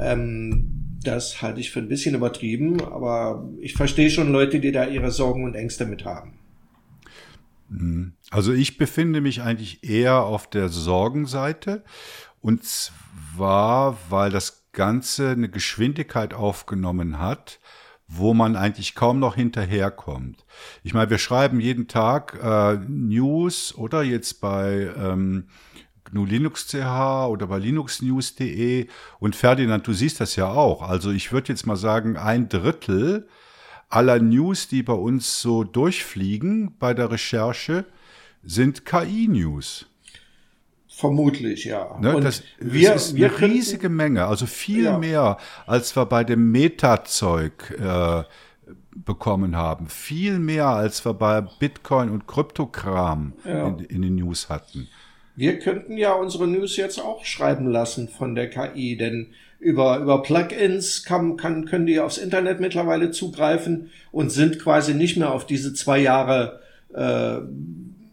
Ähm, 0.00 0.98
das 1.02 1.40
halte 1.40 1.60
ich 1.60 1.70
für 1.70 1.80
ein 1.80 1.88
bisschen 1.88 2.14
übertrieben, 2.14 2.80
aber 2.82 3.48
ich 3.58 3.74
verstehe 3.74 4.10
schon 4.10 4.32
Leute, 4.32 4.60
die 4.60 4.72
da 4.72 4.86
ihre 4.86 5.10
Sorgen 5.10 5.44
und 5.44 5.54
Ängste 5.54 5.86
mit 5.86 6.04
haben. 6.04 6.38
Mhm. 7.68 8.12
Also 8.30 8.52
ich 8.52 8.76
befinde 8.76 9.20
mich 9.20 9.42
eigentlich 9.42 9.82
eher 9.88 10.22
auf 10.22 10.48
der 10.48 10.68
Sorgenseite 10.68 11.84
und 12.40 12.64
zwar, 12.64 13.96
weil 14.08 14.30
das 14.30 14.68
Ganze 14.72 15.30
eine 15.30 15.48
Geschwindigkeit 15.48 16.34
aufgenommen 16.34 17.18
hat, 17.18 17.60
wo 18.06 18.34
man 18.34 18.56
eigentlich 18.56 18.94
kaum 18.94 19.20
noch 19.20 19.36
hinterherkommt. 19.36 20.44
Ich 20.82 20.94
meine, 20.94 21.10
wir 21.10 21.18
schreiben 21.18 21.60
jeden 21.60 21.86
Tag 21.86 22.38
äh, 22.42 22.78
News 22.88 23.74
oder 23.74 24.02
jetzt 24.02 24.40
bei 24.40 24.90
ähm, 24.96 25.46
GNU 26.12 26.24
Linux 26.24 26.66
CH 26.68 27.28
oder 27.28 27.46
bei 27.46 27.58
linuxnews.de 27.58 28.86
und 29.18 29.36
Ferdinand, 29.36 29.86
du 29.86 29.92
siehst 29.92 30.20
das 30.20 30.36
ja 30.36 30.48
auch. 30.48 30.82
Also 30.82 31.10
ich 31.10 31.32
würde 31.32 31.48
jetzt 31.48 31.66
mal 31.66 31.76
sagen, 31.76 32.16
ein 32.16 32.48
Drittel 32.48 33.28
aller 33.88 34.20
News, 34.20 34.68
die 34.68 34.82
bei 34.82 34.92
uns 34.92 35.40
so 35.40 35.64
durchfliegen 35.64 36.76
bei 36.78 36.94
der 36.94 37.10
Recherche, 37.10 37.84
sind 38.42 38.86
KI-News. 38.86 39.86
Vermutlich, 40.88 41.64
ja. 41.64 41.98
Ne, 41.98 42.14
und 42.14 42.24
das, 42.24 42.42
wir, 42.58 42.92
das 42.92 43.06
ist 43.06 43.14
wir 43.16 43.28
eine 43.28 43.40
riesige 43.40 43.88
Menge, 43.88 44.26
also 44.26 44.44
viel 44.46 44.84
ja. 44.84 44.98
mehr, 44.98 45.38
als 45.66 45.96
wir 45.96 46.04
bei 46.04 46.24
dem 46.24 46.50
Meta-Zeug 46.50 47.70
äh, 47.78 48.24
bekommen 48.94 49.56
haben. 49.56 49.88
Viel 49.88 50.38
mehr, 50.38 50.66
als 50.66 51.04
wir 51.04 51.14
bei 51.14 51.40
Bitcoin 51.40 52.10
und 52.10 52.26
Kryptokram 52.26 53.32
ja. 53.44 53.68
in, 53.68 53.78
in, 53.78 54.02
den 54.02 54.16
News 54.16 54.48
hatten. 54.48 54.88
Wir 55.40 55.58
könnten 55.58 55.96
ja 55.96 56.12
unsere 56.12 56.46
News 56.46 56.76
jetzt 56.76 57.00
auch 57.00 57.24
schreiben 57.24 57.66
lassen 57.66 58.10
von 58.10 58.34
der 58.34 58.50
KI, 58.50 58.98
denn 58.98 59.28
über, 59.58 59.96
über 59.96 60.22
Plugins 60.22 61.02
kann, 61.02 61.38
kann, 61.38 61.64
können 61.64 61.86
die 61.86 61.98
aufs 61.98 62.18
Internet 62.18 62.60
mittlerweile 62.60 63.10
zugreifen 63.10 63.88
und 64.12 64.28
sind 64.28 64.58
quasi 64.58 64.92
nicht 64.92 65.16
mehr 65.16 65.32
auf 65.32 65.46
diese 65.46 65.72
zwei 65.72 65.98
Jahre 65.98 66.60
äh, 66.92 67.38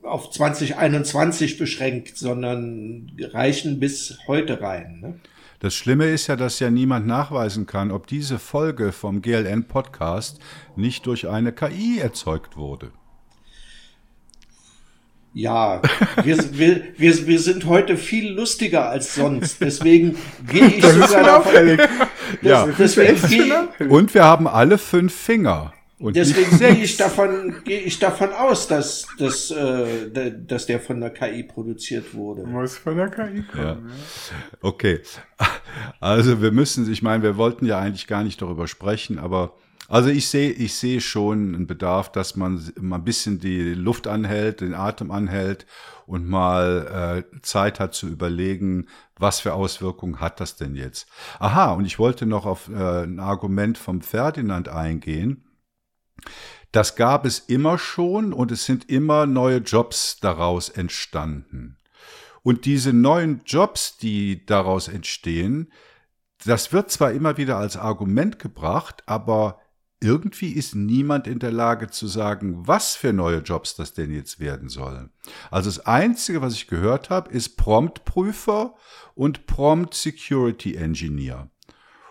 auf 0.07 0.31
2021 0.31 1.57
beschränkt, 1.57 2.17
sondern 2.17 3.11
reichen 3.19 3.81
bis 3.81 4.19
heute 4.27 4.61
rein. 4.61 4.99
Ne? 5.01 5.15
Das 5.59 5.75
Schlimme 5.75 6.05
ist 6.05 6.27
ja, 6.27 6.37
dass 6.37 6.61
ja 6.61 6.69
niemand 6.69 7.07
nachweisen 7.07 7.65
kann, 7.65 7.91
ob 7.91 8.07
diese 8.07 8.39
Folge 8.39 8.93
vom 8.93 9.21
GLN-Podcast 9.21 10.39
nicht 10.77 11.05
durch 11.05 11.27
eine 11.27 11.51
KI 11.51 11.99
erzeugt 11.99 12.55
wurde. 12.55 12.91
Ja, 15.37 15.83
wir, 16.23 16.37
wir, 16.57 16.81
wir, 16.97 17.27
wir 17.27 17.39
sind 17.39 17.65
heute 17.65 17.95
viel 17.95 18.31
lustiger 18.31 18.89
als 18.89 19.13
sonst. 19.13 19.61
Deswegen 19.61 20.17
gehe 20.51 20.65
ich 20.65 20.81
das 20.81 20.93
sogar 20.93 21.23
davon. 21.23 21.77
ja. 22.41 22.67
deswegen 22.77 23.91
Und 23.91 24.15
wir 24.15 24.23
haben 24.23 24.47
alle 24.47 24.79
fünf 24.79 25.13
Finger. 25.13 25.73
Und 25.99 26.15
Deswegen 26.15 26.57
gehe 26.57 26.75
ich 26.83 26.97
davon, 26.97 27.55
gehe 27.65 27.81
ich 27.81 27.99
davon 27.99 28.31
aus, 28.31 28.67
dass, 28.67 29.05
dass, 29.19 29.51
äh, 29.51 30.31
dass 30.47 30.65
der 30.65 30.79
von 30.79 31.01
der 31.01 31.11
KI 31.11 31.43
produziert 31.43 32.15
wurde. 32.15 32.43
Muss 32.43 32.75
von 32.75 32.97
der 32.97 33.09
KI 33.09 33.43
kommen. 33.43 33.63
Ja. 33.63 33.63
Ja. 33.63 33.77
Okay. 34.61 35.01
Also 35.99 36.41
wir 36.41 36.51
müssen, 36.51 36.91
ich 36.91 37.03
meine, 37.03 37.21
wir 37.21 37.37
wollten 37.37 37.67
ja 37.67 37.79
eigentlich 37.79 38.07
gar 38.07 38.23
nicht 38.23 38.41
darüber 38.41 38.67
sprechen, 38.67 39.19
aber 39.19 39.53
also 39.87 40.09
ich 40.09 40.27
sehe, 40.27 40.51
ich 40.51 40.75
sehe 40.75 41.01
schon 41.01 41.55
einen 41.55 41.67
Bedarf, 41.67 42.11
dass 42.11 42.35
man 42.35 42.71
mal 42.79 42.97
ein 42.97 43.03
bisschen 43.03 43.39
die 43.39 43.73
Luft 43.73 44.07
anhält, 44.07 44.61
den 44.61 44.73
Atem 44.73 45.11
anhält 45.11 45.65
und 46.05 46.27
mal 46.27 47.25
äh, 47.33 47.41
Zeit 47.41 47.79
hat 47.79 47.93
zu 47.93 48.07
überlegen, 48.07 48.87
was 49.17 49.39
für 49.39 49.53
Auswirkungen 49.53 50.19
hat 50.19 50.39
das 50.39 50.55
denn 50.55 50.75
jetzt? 50.75 51.07
Aha, 51.39 51.73
und 51.73 51.85
ich 51.85 51.99
wollte 51.99 52.25
noch 52.25 52.45
auf 52.45 52.69
äh, 52.69 53.03
ein 53.03 53.19
Argument 53.19 53.77
vom 53.77 54.01
Ferdinand 54.01 54.69
eingehen 54.69 55.43
das 56.71 56.95
gab 56.95 57.25
es 57.25 57.39
immer 57.39 57.77
schon 57.77 58.33
und 58.33 58.51
es 58.51 58.65
sind 58.65 58.89
immer 58.89 59.25
neue 59.25 59.57
Jobs 59.57 60.19
daraus 60.19 60.69
entstanden. 60.69 61.77
Und 62.43 62.65
diese 62.65 62.93
neuen 62.93 63.41
Jobs, 63.45 63.97
die 63.97 64.45
daraus 64.45 64.87
entstehen, 64.87 65.71
das 66.45 66.71
wird 66.71 66.91
zwar 66.91 67.11
immer 67.11 67.37
wieder 67.37 67.57
als 67.57 67.77
Argument 67.77 68.39
gebracht, 68.39 69.03
aber 69.05 69.59
irgendwie 69.99 70.51
ist 70.51 70.75
niemand 70.75 71.27
in 71.27 71.39
der 71.39 71.51
Lage 71.51 71.89
zu 71.89 72.07
sagen, 72.07 72.67
was 72.67 72.95
für 72.95 73.13
neue 73.13 73.39
Jobs 73.39 73.75
das 73.75 73.93
denn 73.93 74.11
jetzt 74.11 74.39
werden 74.39 74.69
sollen. 74.69 75.11
Also 75.49 75.69
das 75.69 75.85
Einzige, 75.85 76.41
was 76.41 76.53
ich 76.53 76.67
gehört 76.67 77.09
habe, 77.09 77.31
ist 77.31 77.57
Promptprüfer 77.57 78.75
und 79.15 79.47
Prompt 79.47 79.95
Security 79.95 80.75
Engineer, 80.75 81.49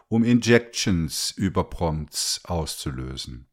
um 0.09 0.25
Injections 0.25 1.33
über 1.37 1.65
Prompts 1.65 2.41
auszulösen. 2.45 3.47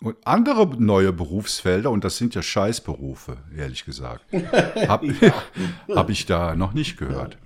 Und 0.00 0.16
andere 0.26 0.66
neue 0.78 1.12
Berufsfelder, 1.12 1.90
und 1.90 2.04
das 2.04 2.18
sind 2.18 2.34
ja 2.34 2.42
Scheißberufe, 2.42 3.38
ehrlich 3.56 3.86
gesagt, 3.86 4.30
habe 4.88 5.14
hab 5.94 6.10
ich 6.10 6.26
da 6.26 6.54
noch 6.54 6.74
nicht 6.74 6.98
gehört. 6.98 7.38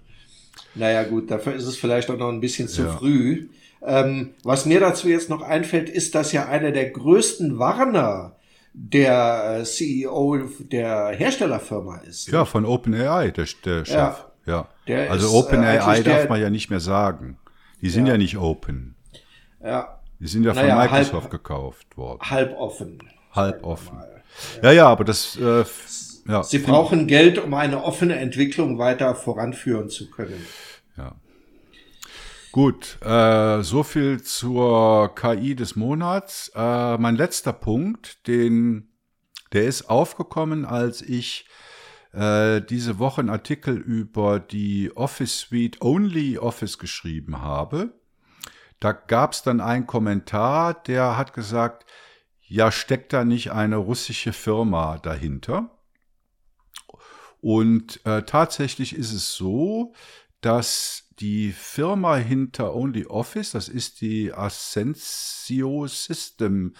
Naja 0.75 1.05
gut, 1.05 1.31
dafür 1.31 1.55
ist 1.55 1.67
es 1.67 1.77
vielleicht 1.77 2.11
auch 2.11 2.19
noch 2.19 2.29
ein 2.29 2.41
bisschen 2.41 2.69
zu 2.69 2.83
ja. 2.83 2.97
früh. 2.97 3.49
Ähm, 3.83 4.35
was 4.45 4.67
mir 4.67 4.81
dazu 4.81 5.09
jetzt 5.09 5.31
noch 5.31 5.43
einfällt, 5.43 5.89
ist, 5.89 6.15
dass 6.15 6.33
ja 6.33 6.47
einer 6.47 6.71
der 6.71 6.91
größten 6.91 7.59
Warner 7.59 8.37
der 8.73 9.61
äh, 9.61 9.65
CEO 9.65 10.49
der 10.61 11.09
Herstellerfirma 11.09 11.99
ist. 11.99 12.29
Ja, 12.29 12.45
von 12.45 12.65
OpenAI, 12.65 13.31
der, 13.31 13.47
der 13.65 13.85
Chef. 13.85 13.95
Ja. 13.95 14.27
ja. 14.47 14.69
Der 14.87 15.11
also 15.11 15.31
OpenAI 15.31 16.03
darf 16.03 16.29
man 16.29 16.41
ja 16.41 16.51
nicht 16.51 16.71
mehr 16.71 16.81
sagen. 16.81 17.39
Die 17.81 17.91
sind 17.91 18.07
ja, 18.07 18.13
ja 18.13 18.19
nicht 18.19 18.37
open. 18.37 18.95
Ja, 19.63 20.01
die 20.19 20.27
sind 20.27 20.45
ja 20.45 20.53
von 20.53 20.63
naja, 20.63 20.77
Microsoft 20.77 21.23
halb, 21.23 21.31
gekauft 21.31 21.97
worden. 21.97 22.21
Halb 22.23 22.57
offen. 22.59 22.99
Halb 23.33 23.65
offen. 23.65 23.99
Ja, 24.63 24.73
ja, 24.73 24.87
aber 24.87 25.05
das. 25.05 25.37
Äh, 25.37 25.65
ja. 26.29 26.43
Sie 26.43 26.59
brauchen 26.59 27.07
Geld, 27.07 27.39
um 27.39 27.55
eine 27.55 27.83
offene 27.83 28.17
Entwicklung 28.17 28.79
weiter 28.79 29.15
voranführen 29.15 29.89
zu 29.89 30.11
können. 30.11 30.47
Gut, 32.53 32.99
äh, 33.03 33.63
so 33.63 33.85
viel 33.85 34.23
zur 34.23 35.15
KI 35.15 35.55
des 35.55 35.77
Monats. 35.77 36.51
Äh, 36.57 36.99
mein 36.99 37.15
letzter 37.15 37.53
Punkt, 37.53 38.27
den, 38.27 38.89
der 39.53 39.67
ist 39.67 39.89
aufgekommen, 39.89 40.65
als 40.65 41.01
ich 41.01 41.47
äh, 42.13 42.61
diese 42.61 42.99
Woche 42.99 43.21
einen 43.21 43.31
Artikel 43.31 43.77
über 43.77 44.41
die 44.41 44.91
Office 44.97 45.39
Suite 45.39 45.81
Only 45.81 46.39
Office 46.39 46.79
geschrieben 46.79 47.41
habe. 47.41 47.93
Da 48.81 48.93
gab 48.93 49.33
es 49.33 49.43
dann 49.43 49.61
einen 49.61 49.87
Kommentar, 49.87 50.75
der 50.75 51.17
hat 51.17 51.35
gesagt, 51.35 51.87
ja, 52.41 52.73
steckt 52.73 53.13
da 53.13 53.25
nicht 53.25 53.53
eine 53.53 53.77
russische 53.77 54.33
Firma 54.33 54.99
dahinter? 54.99 55.79
Und 57.41 58.05
äh, 58.05 58.25
tatsächlich 58.25 58.97
ist 58.97 59.13
es 59.13 59.35
so, 59.35 59.95
dass 60.41 61.10
die 61.21 61.53
Firma 61.53 62.17
hinter 62.17 62.75
OnlyOffice, 62.75 63.53
das 63.53 63.69
ist 63.69 64.01
die 64.01 64.33
Ascensio 64.33 65.87
System 65.87 66.75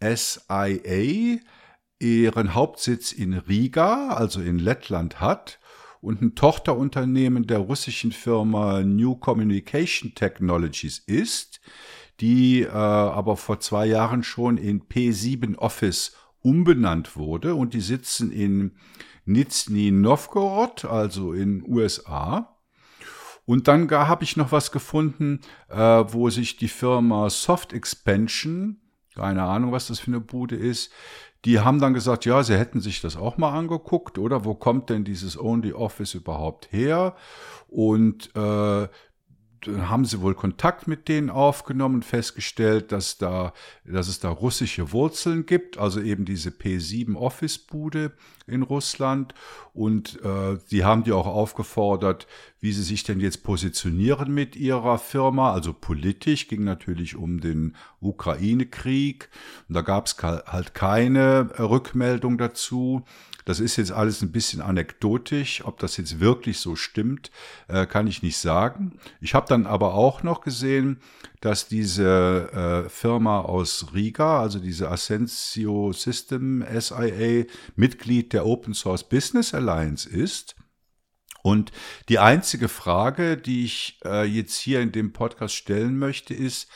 SIA, 0.00 1.38
ihren 1.98 2.54
Hauptsitz 2.54 3.12
in 3.12 3.34
Riga, 3.34 4.08
also 4.08 4.40
in 4.40 4.58
Lettland 4.58 5.20
hat 5.20 5.58
und 6.00 6.20
ein 6.20 6.34
Tochterunternehmen 6.34 7.46
der 7.46 7.58
russischen 7.58 8.12
Firma 8.12 8.82
New 8.82 9.16
Communication 9.16 10.14
Technologies 10.14 10.98
ist, 10.98 11.60
die 12.20 12.62
äh, 12.62 12.68
aber 12.70 13.36
vor 13.36 13.60
zwei 13.60 13.86
Jahren 13.86 14.22
schon 14.22 14.58
in 14.58 14.82
P7 14.82 15.56
Office 15.56 16.14
umbenannt 16.42 17.16
wurde 17.16 17.54
und 17.54 17.72
die 17.74 17.80
sitzen 17.80 18.30
in 18.30 18.76
Nizhny 19.24 19.90
Novgorod, 19.90 20.84
also 20.84 21.32
in 21.32 21.64
USA. 21.66 22.55
Und 23.46 23.68
dann 23.68 23.90
habe 23.90 24.24
ich 24.24 24.36
noch 24.36 24.52
was 24.52 24.72
gefunden, 24.72 25.40
äh, 25.68 25.76
wo 25.76 26.28
sich 26.30 26.56
die 26.56 26.68
Firma 26.68 27.30
Soft 27.30 27.72
Expansion, 27.72 28.80
keine 29.14 29.44
Ahnung, 29.44 29.72
was 29.72 29.86
das 29.86 30.00
für 30.00 30.10
eine 30.10 30.20
Bude 30.20 30.56
ist, 30.56 30.92
die 31.44 31.60
haben 31.60 31.80
dann 31.80 31.94
gesagt, 31.94 32.24
ja, 32.24 32.42
sie 32.42 32.58
hätten 32.58 32.80
sich 32.80 33.00
das 33.00 33.16
auch 33.16 33.38
mal 33.38 33.56
angeguckt, 33.56 34.18
oder 34.18 34.44
wo 34.44 34.54
kommt 34.54 34.90
denn 34.90 35.04
dieses 35.04 35.38
Only 35.38 35.72
Office 35.72 36.14
überhaupt 36.14 36.72
her? 36.72 37.14
Und 37.68 38.34
äh, 38.34 38.88
haben 39.66 40.04
sie 40.04 40.20
wohl 40.20 40.34
Kontakt 40.34 40.86
mit 40.86 41.08
denen 41.08 41.30
aufgenommen 41.30 42.02
festgestellt, 42.02 42.92
dass 42.92 43.18
da, 43.18 43.52
dass 43.84 44.08
es 44.08 44.20
da 44.20 44.28
russische 44.28 44.92
Wurzeln 44.92 45.46
gibt, 45.46 45.78
also 45.78 46.00
eben 46.00 46.24
diese 46.24 46.50
P7 46.50 47.16
Office 47.16 47.58
Bude 47.58 48.12
in 48.46 48.62
Russland. 48.62 49.34
Und 49.72 50.20
äh, 50.24 50.58
die 50.70 50.84
haben 50.84 51.04
die 51.04 51.12
auch 51.12 51.26
aufgefordert, 51.26 52.26
wie 52.60 52.72
sie 52.72 52.82
sich 52.82 53.04
denn 53.04 53.20
jetzt 53.20 53.42
positionieren 53.42 54.32
mit 54.32 54.56
ihrer 54.56 54.98
Firma. 54.98 55.52
Also 55.52 55.72
politisch 55.72 56.48
ging 56.48 56.64
natürlich 56.64 57.16
um 57.16 57.40
den 57.40 57.76
Ukraine-Krieg. 58.00 59.28
Und 59.68 59.74
da 59.74 59.82
gab 59.82 60.06
es 60.06 60.16
halt 60.22 60.74
keine 60.74 61.50
Rückmeldung 61.58 62.38
dazu. 62.38 63.04
Das 63.46 63.60
ist 63.60 63.76
jetzt 63.76 63.92
alles 63.92 64.22
ein 64.22 64.32
bisschen 64.32 64.60
anekdotisch. 64.60 65.64
Ob 65.64 65.78
das 65.78 65.96
jetzt 65.96 66.18
wirklich 66.18 66.58
so 66.58 66.74
stimmt, 66.74 67.30
äh, 67.68 67.86
kann 67.86 68.08
ich 68.08 68.22
nicht 68.22 68.36
sagen. 68.36 68.98
Ich 69.20 69.34
habe 69.34 69.46
dann 69.48 69.66
aber 69.66 69.94
auch 69.94 70.24
noch 70.24 70.40
gesehen, 70.40 70.98
dass 71.40 71.68
diese 71.68 72.84
äh, 72.86 72.90
Firma 72.90 73.40
aus 73.40 73.94
Riga, 73.94 74.40
also 74.40 74.58
diese 74.58 74.90
Ascensio 74.90 75.92
System 75.92 76.64
SIA, 76.76 77.44
Mitglied 77.76 78.32
der 78.32 78.44
Open 78.44 78.74
Source 78.74 79.08
Business 79.08 79.54
Alliance 79.54 80.10
ist. 80.10 80.56
Und 81.42 81.70
die 82.08 82.18
einzige 82.18 82.68
Frage, 82.68 83.36
die 83.36 83.64
ich 83.64 84.00
äh, 84.04 84.24
jetzt 84.24 84.58
hier 84.58 84.80
in 84.80 84.90
dem 84.90 85.12
Podcast 85.12 85.54
stellen 85.54 85.96
möchte, 85.96 86.34
ist, 86.34 86.68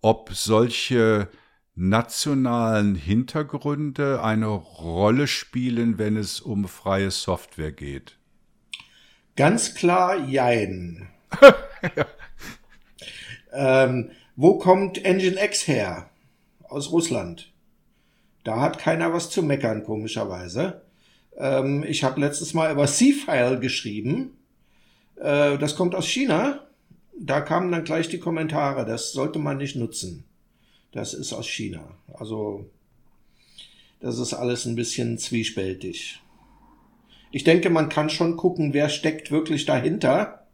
ob 0.00 0.34
solche 0.34 1.28
nationalen 1.78 2.96
Hintergründe 2.96 4.22
eine 4.22 4.48
Rolle 4.48 5.28
spielen, 5.28 5.96
wenn 5.96 6.16
es 6.16 6.40
um 6.40 6.66
freie 6.66 7.12
Software 7.12 7.70
geht? 7.70 8.18
Ganz 9.36 9.74
klar, 9.74 10.18
jein. 10.26 11.08
ja. 11.96 12.06
ähm, 13.84 14.10
wo 14.34 14.58
kommt 14.58 15.04
Engine 15.04 15.42
X 15.42 15.68
her? 15.68 16.10
Aus 16.64 16.90
Russland. 16.90 17.52
Da 18.42 18.60
hat 18.60 18.78
keiner 18.78 19.12
was 19.12 19.30
zu 19.30 19.42
meckern, 19.42 19.84
komischerweise. 19.84 20.82
Ähm, 21.36 21.84
ich 21.86 22.02
habe 22.02 22.20
letztes 22.20 22.54
Mal 22.54 22.72
über 22.72 22.86
C-File 22.86 23.60
geschrieben. 23.60 24.36
Äh, 25.14 25.58
das 25.58 25.76
kommt 25.76 25.94
aus 25.94 26.08
China. 26.08 26.66
Da 27.20 27.40
kamen 27.40 27.70
dann 27.70 27.84
gleich 27.84 28.08
die 28.08 28.18
Kommentare, 28.18 28.84
das 28.84 29.12
sollte 29.12 29.38
man 29.38 29.58
nicht 29.58 29.76
nutzen. 29.76 30.27
Das 30.92 31.14
ist 31.14 31.32
aus 31.32 31.48
China. 31.48 31.96
Also, 32.14 32.68
das 34.00 34.18
ist 34.18 34.34
alles 34.34 34.64
ein 34.64 34.76
bisschen 34.76 35.18
zwiespältig. 35.18 36.20
Ich 37.30 37.44
denke, 37.44 37.68
man 37.68 37.88
kann 37.88 38.08
schon 38.08 38.36
gucken, 38.36 38.72
wer 38.72 38.88
steckt 38.88 39.30
wirklich 39.30 39.66
dahinter 39.66 40.46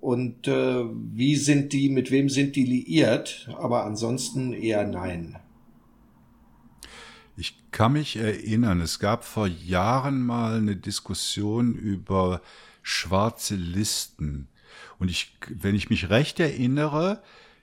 und 0.00 0.48
äh, 0.48 0.84
wie 0.84 1.36
sind 1.36 1.72
die, 1.72 1.88
mit 1.88 2.10
wem 2.10 2.28
sind 2.28 2.56
die 2.56 2.64
liiert, 2.64 3.48
aber 3.58 3.84
ansonsten 3.84 4.52
eher 4.52 4.86
nein. 4.86 5.36
Ich 7.36 7.54
kann 7.70 7.92
mich 7.92 8.16
erinnern, 8.16 8.80
es 8.80 8.98
gab 8.98 9.24
vor 9.24 9.46
Jahren 9.46 10.22
mal 10.22 10.56
eine 10.56 10.76
Diskussion 10.76 11.74
über 11.74 12.40
schwarze 12.82 13.54
Listen. 13.54 14.48
Und 14.98 15.10
ich, 15.10 15.36
wenn 15.48 15.74
ich 15.74 15.90
mich 15.90 16.10
recht 16.10 16.40
erinnere, 16.40 17.22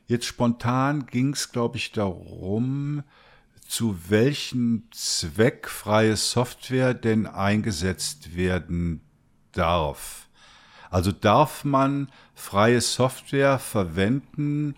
jetzt 0.10 0.26
spontan 0.26 1.06
ging 1.06 1.31
es, 1.34 1.53
glaube 1.53 1.77
ich, 1.77 1.94
darum, 1.94 3.03
zu 3.65 3.95
welchem 4.10 4.84
Zweck 4.91 5.69
freie 5.69 6.18
Software 6.18 6.94
denn 6.95 7.27
eingesetzt 7.27 8.36
werden 8.36 8.99
darf. 9.52 10.27
Also 10.90 11.11
darf 11.11 11.64
man 11.64 12.10
freie 12.34 12.81
Software 12.81 13.60
verwenden, 13.60 14.73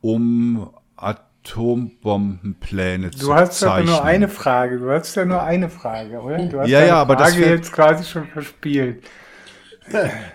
um 0.00 0.70
Atombombenpläne 0.94 3.10
du 3.10 3.18
zu 3.18 3.34
hast 3.34 3.58
zeichnen. 3.58 3.86
Du 3.86 3.92
hast 3.92 3.98
ja 3.98 4.04
nur 4.04 4.04
eine 4.04 4.28
Frage. 4.28 4.78
Du 4.78 4.92
hast 4.92 5.16
ja 5.16 5.24
nur 5.24 5.42
eine 5.42 5.68
Frage, 5.68 6.20
oder? 6.20 6.46
Du 6.46 6.60
hast 6.60 6.68
ja, 6.68 6.84
ja, 6.84 7.00
aber 7.00 7.16
Frage 7.16 7.40
das 7.40 7.50
jetzt 7.50 7.72
quasi 7.72 8.04
schon 8.04 8.28
verspielt. 8.28 9.02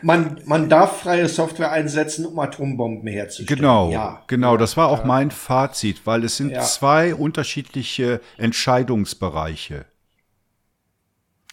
Man, 0.01 0.39
man 0.45 0.69
darf 0.69 1.01
freie 1.01 1.27
Software 1.27 1.71
einsetzen, 1.71 2.25
um 2.25 2.39
Atombomben 2.39 3.07
herzustellen. 3.07 3.59
Genau, 3.59 3.91
ja. 3.91 4.21
genau. 4.27 4.57
Das 4.57 4.77
war 4.77 4.87
auch 4.87 5.03
mein 5.03 5.31
Fazit, 5.31 6.05
weil 6.05 6.23
es 6.23 6.37
sind 6.37 6.51
ja. 6.51 6.61
zwei 6.61 7.15
unterschiedliche 7.15 8.21
Entscheidungsbereiche. 8.37 9.85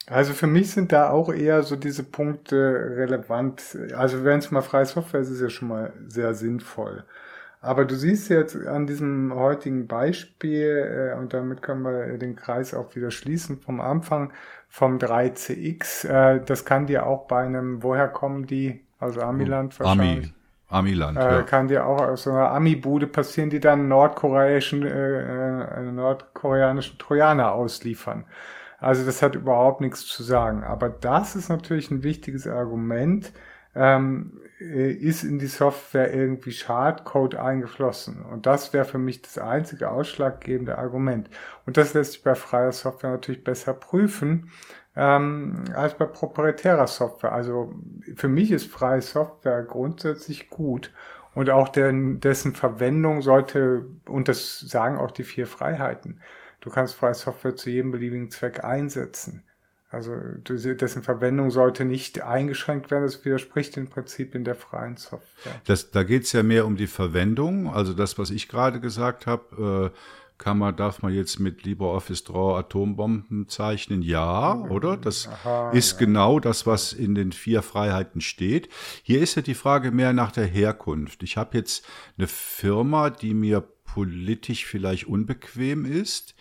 Also 0.06 0.32
für 0.32 0.48
mich 0.48 0.72
sind 0.72 0.90
da 0.90 1.10
auch 1.10 1.32
eher 1.32 1.62
so 1.62 1.76
diese 1.76 2.02
Punkte 2.02 2.56
relevant. 2.96 3.78
Also 3.96 4.24
wenn 4.24 4.40
es 4.40 4.50
mal 4.50 4.60
freie 4.60 4.86
Software 4.86 5.20
ist, 5.20 5.28
ist 5.28 5.36
es 5.36 5.42
ja 5.42 5.50
schon 5.50 5.68
mal 5.68 5.92
sehr 6.08 6.34
sinnvoll. 6.34 7.04
Aber 7.60 7.84
du 7.84 7.94
siehst 7.94 8.30
jetzt 8.30 8.56
an 8.56 8.86
diesem 8.86 9.34
heutigen 9.34 9.86
Beispiel, 9.86 11.12
äh, 11.12 11.18
und 11.18 11.34
damit 11.34 11.60
können 11.62 11.82
wir 11.82 12.16
den 12.16 12.34
Kreis 12.34 12.72
auch 12.72 12.96
wieder 12.96 13.10
schließen 13.10 13.60
vom 13.60 13.80
Anfang, 13.80 14.32
vom 14.70 14.98
3CX, 14.98 16.08
äh, 16.08 16.44
das 16.44 16.64
kann 16.64 16.86
dir 16.86 17.04
auch 17.04 17.26
bei 17.26 17.44
einem, 17.44 17.82
woher 17.82 18.08
kommen 18.08 18.46
die? 18.46 18.86
Also 19.00 19.20
Amiland 19.20 19.78
wahrscheinlich. 19.80 20.26
Ami. 20.26 20.34
Amiland, 20.68 21.18
äh, 21.18 21.20
ja. 21.20 21.42
Kann 21.42 21.66
dir 21.66 21.84
auch 21.84 22.00
aus 22.00 22.22
so 22.22 22.30
einer 22.30 22.52
Ami-Bude 22.52 23.08
passieren, 23.08 23.50
die 23.50 23.58
dann 23.58 23.88
nordkoreanischen, 23.88 24.86
äh, 24.86 25.62
äh 25.80 25.90
nordkoreanischen 25.90 26.98
Trojaner 26.98 27.52
ausliefern. 27.52 28.24
Also 28.78 29.04
das 29.04 29.20
hat 29.20 29.34
überhaupt 29.34 29.80
nichts 29.80 30.06
zu 30.06 30.22
sagen. 30.22 30.62
Aber 30.62 30.88
das 30.88 31.34
ist 31.34 31.48
natürlich 31.48 31.90
ein 31.90 32.04
wichtiges 32.04 32.46
Argument. 32.46 33.32
Ähm, 33.74 34.40
äh, 34.44 34.49
ist 34.60 35.24
in 35.24 35.38
die 35.38 35.46
Software 35.46 36.12
irgendwie 36.12 36.52
Schadcode 36.52 37.36
eingeflossen. 37.36 38.22
Und 38.22 38.44
das 38.44 38.72
wäre 38.74 38.84
für 38.84 38.98
mich 38.98 39.22
das 39.22 39.38
einzige 39.38 39.90
ausschlaggebende 39.90 40.76
Argument. 40.76 41.30
Und 41.64 41.78
das 41.78 41.94
lässt 41.94 42.12
sich 42.12 42.22
bei 42.22 42.34
freier 42.34 42.72
Software 42.72 43.10
natürlich 43.10 43.42
besser 43.42 43.72
prüfen 43.72 44.50
ähm, 44.96 45.64
als 45.74 45.94
bei 45.94 46.04
proprietärer 46.04 46.86
Software. 46.86 47.32
Also 47.32 47.74
für 48.16 48.28
mich 48.28 48.50
ist 48.50 48.70
freie 48.70 49.00
Software 49.00 49.62
grundsätzlich 49.62 50.50
gut. 50.50 50.92
Und 51.34 51.48
auch 51.48 51.68
der, 51.68 51.92
dessen 51.92 52.54
Verwendung 52.54 53.22
sollte, 53.22 53.86
und 54.06 54.28
das 54.28 54.60
sagen 54.60 54.98
auch 54.98 55.12
die 55.12 55.24
vier 55.24 55.46
Freiheiten, 55.46 56.20
du 56.60 56.70
kannst 56.70 56.96
freie 56.96 57.14
Software 57.14 57.56
zu 57.56 57.70
jedem 57.70 57.92
beliebigen 57.92 58.30
Zweck 58.30 58.62
einsetzen. 58.62 59.44
Also 59.92 60.12
dessen 60.44 61.02
Verwendung 61.02 61.50
sollte 61.50 61.84
nicht 61.84 62.22
eingeschränkt 62.22 62.92
werden. 62.92 63.02
Das 63.02 63.24
widerspricht 63.24 63.74
den 63.74 63.88
Prinzipien 63.88 64.44
der 64.44 64.54
freien 64.54 64.96
Software. 64.96 65.60
Das, 65.64 65.90
da 65.90 66.04
geht 66.04 66.22
es 66.22 66.32
ja 66.32 66.44
mehr 66.44 66.64
um 66.64 66.76
die 66.76 66.86
Verwendung. 66.86 67.68
Also 67.68 67.92
das, 67.92 68.16
was 68.16 68.30
ich 68.30 68.48
gerade 68.48 68.78
gesagt 68.78 69.26
habe, 69.26 69.90
äh, 69.92 69.98
kann 70.38 70.58
man, 70.58 70.74
darf 70.74 71.02
man 71.02 71.12
jetzt 71.12 71.38
mit 71.38 71.64
LibreOffice 71.64 72.24
Draw 72.24 72.56
Atombomben 72.58 73.48
zeichnen? 73.48 74.00
Ja, 74.00 74.54
oder? 74.54 74.96
Das 74.96 75.28
Aha, 75.28 75.72
ist 75.72 75.92
ja. 75.92 75.98
genau 75.98 76.40
das, 76.40 76.66
was 76.66 76.92
in 76.92 77.14
den 77.14 77.32
vier 77.32 77.60
Freiheiten 77.60 78.20
steht. 78.20 78.70
Hier 79.02 79.20
ist 79.20 79.34
ja 79.34 79.42
die 79.42 79.54
Frage 79.54 79.90
mehr 79.90 80.12
nach 80.14 80.32
der 80.32 80.46
Herkunft. 80.46 81.24
Ich 81.24 81.36
habe 81.36 81.58
jetzt 81.58 81.84
eine 82.16 82.26
Firma, 82.26 83.10
die 83.10 83.34
mir 83.34 83.60
politisch 83.84 84.64
vielleicht 84.64 85.08
unbequem 85.08 85.84
ist, 85.84 86.34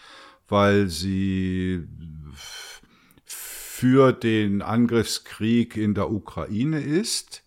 weil 0.48 0.88
sie 0.88 1.88
für 3.80 4.12
den 4.12 4.62
Angriffskrieg 4.62 5.78
in 5.78 5.94
der 5.94 6.12
Ukraine 6.12 6.82
ist. 6.82 7.44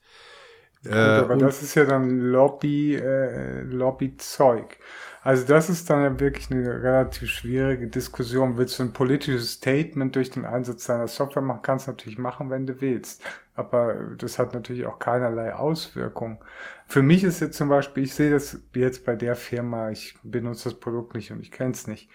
Gut, 0.82 0.94
aber 0.94 1.34
äh, 1.34 1.38
das 1.38 1.62
ist 1.62 1.74
ja 1.74 1.84
dann 1.84 2.20
Lobby, 2.20 2.94
äh, 2.94 3.60
Lobbyzeug. 3.64 4.78
Also 5.22 5.46
das 5.46 5.68
ist 5.68 5.90
dann 5.90 6.02
ja 6.02 6.18
wirklich 6.18 6.50
eine 6.50 6.82
relativ 6.82 7.28
schwierige 7.28 7.86
Diskussion. 7.86 8.56
Willst 8.56 8.78
du 8.78 8.84
ein 8.84 8.94
politisches 8.94 9.52
Statement 9.52 10.16
durch 10.16 10.30
den 10.30 10.46
Einsatz 10.46 10.86
deiner 10.86 11.06
Software 11.06 11.42
machen? 11.42 11.60
Kannst 11.62 11.86
du 11.86 11.90
natürlich 11.90 12.18
machen, 12.18 12.48
wenn 12.48 12.66
du 12.66 12.80
willst. 12.80 13.22
Aber 13.54 13.94
das 14.16 14.38
hat 14.38 14.54
natürlich 14.54 14.86
auch 14.86 14.98
keinerlei 14.98 15.54
Auswirkungen. 15.54 16.38
Für 16.86 17.02
mich 17.02 17.24
ist 17.24 17.40
jetzt 17.40 17.58
zum 17.58 17.68
Beispiel, 17.68 18.04
ich 18.04 18.14
sehe 18.14 18.30
das 18.30 18.58
jetzt 18.74 19.04
bei 19.04 19.16
der 19.16 19.36
Firma, 19.36 19.90
ich 19.90 20.16
benutze 20.22 20.70
das 20.70 20.80
Produkt 20.80 21.14
nicht 21.14 21.30
und 21.30 21.40
ich 21.40 21.52
kenne 21.52 21.72
es 21.72 21.86
nicht. 21.86 22.08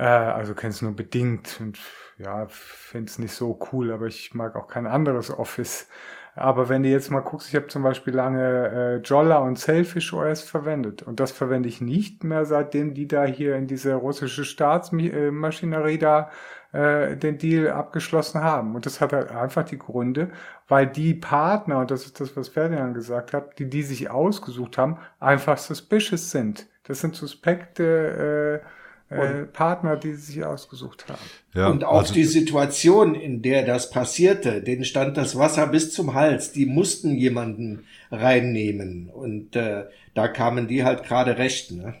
Äh, 0.00 0.04
also 0.04 0.54
kenne 0.54 0.70
es 0.70 0.80
nur 0.82 0.96
bedingt 0.96 1.58
und 1.60 1.78
ja, 2.18 2.46
finde 2.48 3.10
es 3.10 3.18
nicht 3.18 3.34
so 3.34 3.58
cool, 3.72 3.92
aber 3.92 4.06
ich 4.06 4.34
mag 4.34 4.56
auch 4.56 4.66
kein 4.68 4.86
anderes 4.86 5.30
Office. 5.30 5.88
Aber 6.34 6.68
wenn 6.70 6.82
du 6.82 6.88
jetzt 6.88 7.10
mal 7.10 7.20
guckst, 7.20 7.48
ich 7.48 7.56
habe 7.56 7.66
zum 7.66 7.82
Beispiel 7.82 8.14
lange 8.14 8.68
äh, 8.68 8.96
Jolla 9.02 9.38
und 9.38 9.58
Selfish 9.58 10.12
OS 10.14 10.42
verwendet 10.42 11.02
und 11.02 11.20
das 11.20 11.32
verwende 11.32 11.68
ich 11.68 11.80
nicht 11.82 12.24
mehr, 12.24 12.46
seitdem 12.46 12.94
die 12.94 13.08
da 13.08 13.24
hier 13.24 13.56
in 13.56 13.66
diese 13.66 13.94
russische 13.94 14.44
Staatsmaschinerie 14.44 15.98
da 15.98 16.30
äh, 16.72 17.16
den 17.16 17.36
Deal 17.36 17.70
abgeschlossen 17.70 18.42
haben. 18.42 18.74
Und 18.76 18.86
das 18.86 19.00
hat 19.02 19.12
halt 19.12 19.30
einfach 19.30 19.64
die 19.64 19.78
Gründe, 19.78 20.30
weil 20.68 20.86
die 20.86 21.14
Partner, 21.14 21.80
und 21.80 21.90
das 21.90 22.06
ist 22.06 22.20
das, 22.20 22.36
was 22.36 22.48
Ferdinand 22.48 22.94
gesagt 22.94 23.34
hat, 23.34 23.58
die 23.58 23.68
die 23.68 23.82
sich 23.82 24.08
ausgesucht 24.10 24.78
haben, 24.78 24.98
einfach 25.18 25.58
suspicious 25.58 26.30
sind. 26.30 26.68
Das 26.84 27.00
sind 27.00 27.16
suspekte 27.16 28.62
äh, 28.64 28.79
äh, 29.10 29.44
Partner, 29.44 29.96
die 29.96 30.14
sie 30.14 30.32
sich 30.32 30.44
ausgesucht 30.44 31.06
haben. 31.08 31.18
Ja, 31.52 31.68
und 31.68 31.82
auch 31.82 32.00
also, 32.00 32.14
die 32.14 32.24
Situation, 32.24 33.16
in 33.16 33.42
der 33.42 33.66
das 33.66 33.90
passierte, 33.90 34.62
denen 34.62 34.84
stand 34.84 35.16
das 35.16 35.36
Wasser 35.36 35.66
bis 35.66 35.92
zum 35.92 36.14
Hals. 36.14 36.52
Die 36.52 36.64
mussten 36.64 37.16
jemanden 37.16 37.84
reinnehmen 38.12 39.10
und 39.10 39.56
äh, 39.56 39.86
da 40.14 40.28
kamen 40.28 40.68
die 40.68 40.84
halt 40.84 41.02
gerade 41.02 41.38
recht. 41.38 41.72
Ne? 41.72 41.94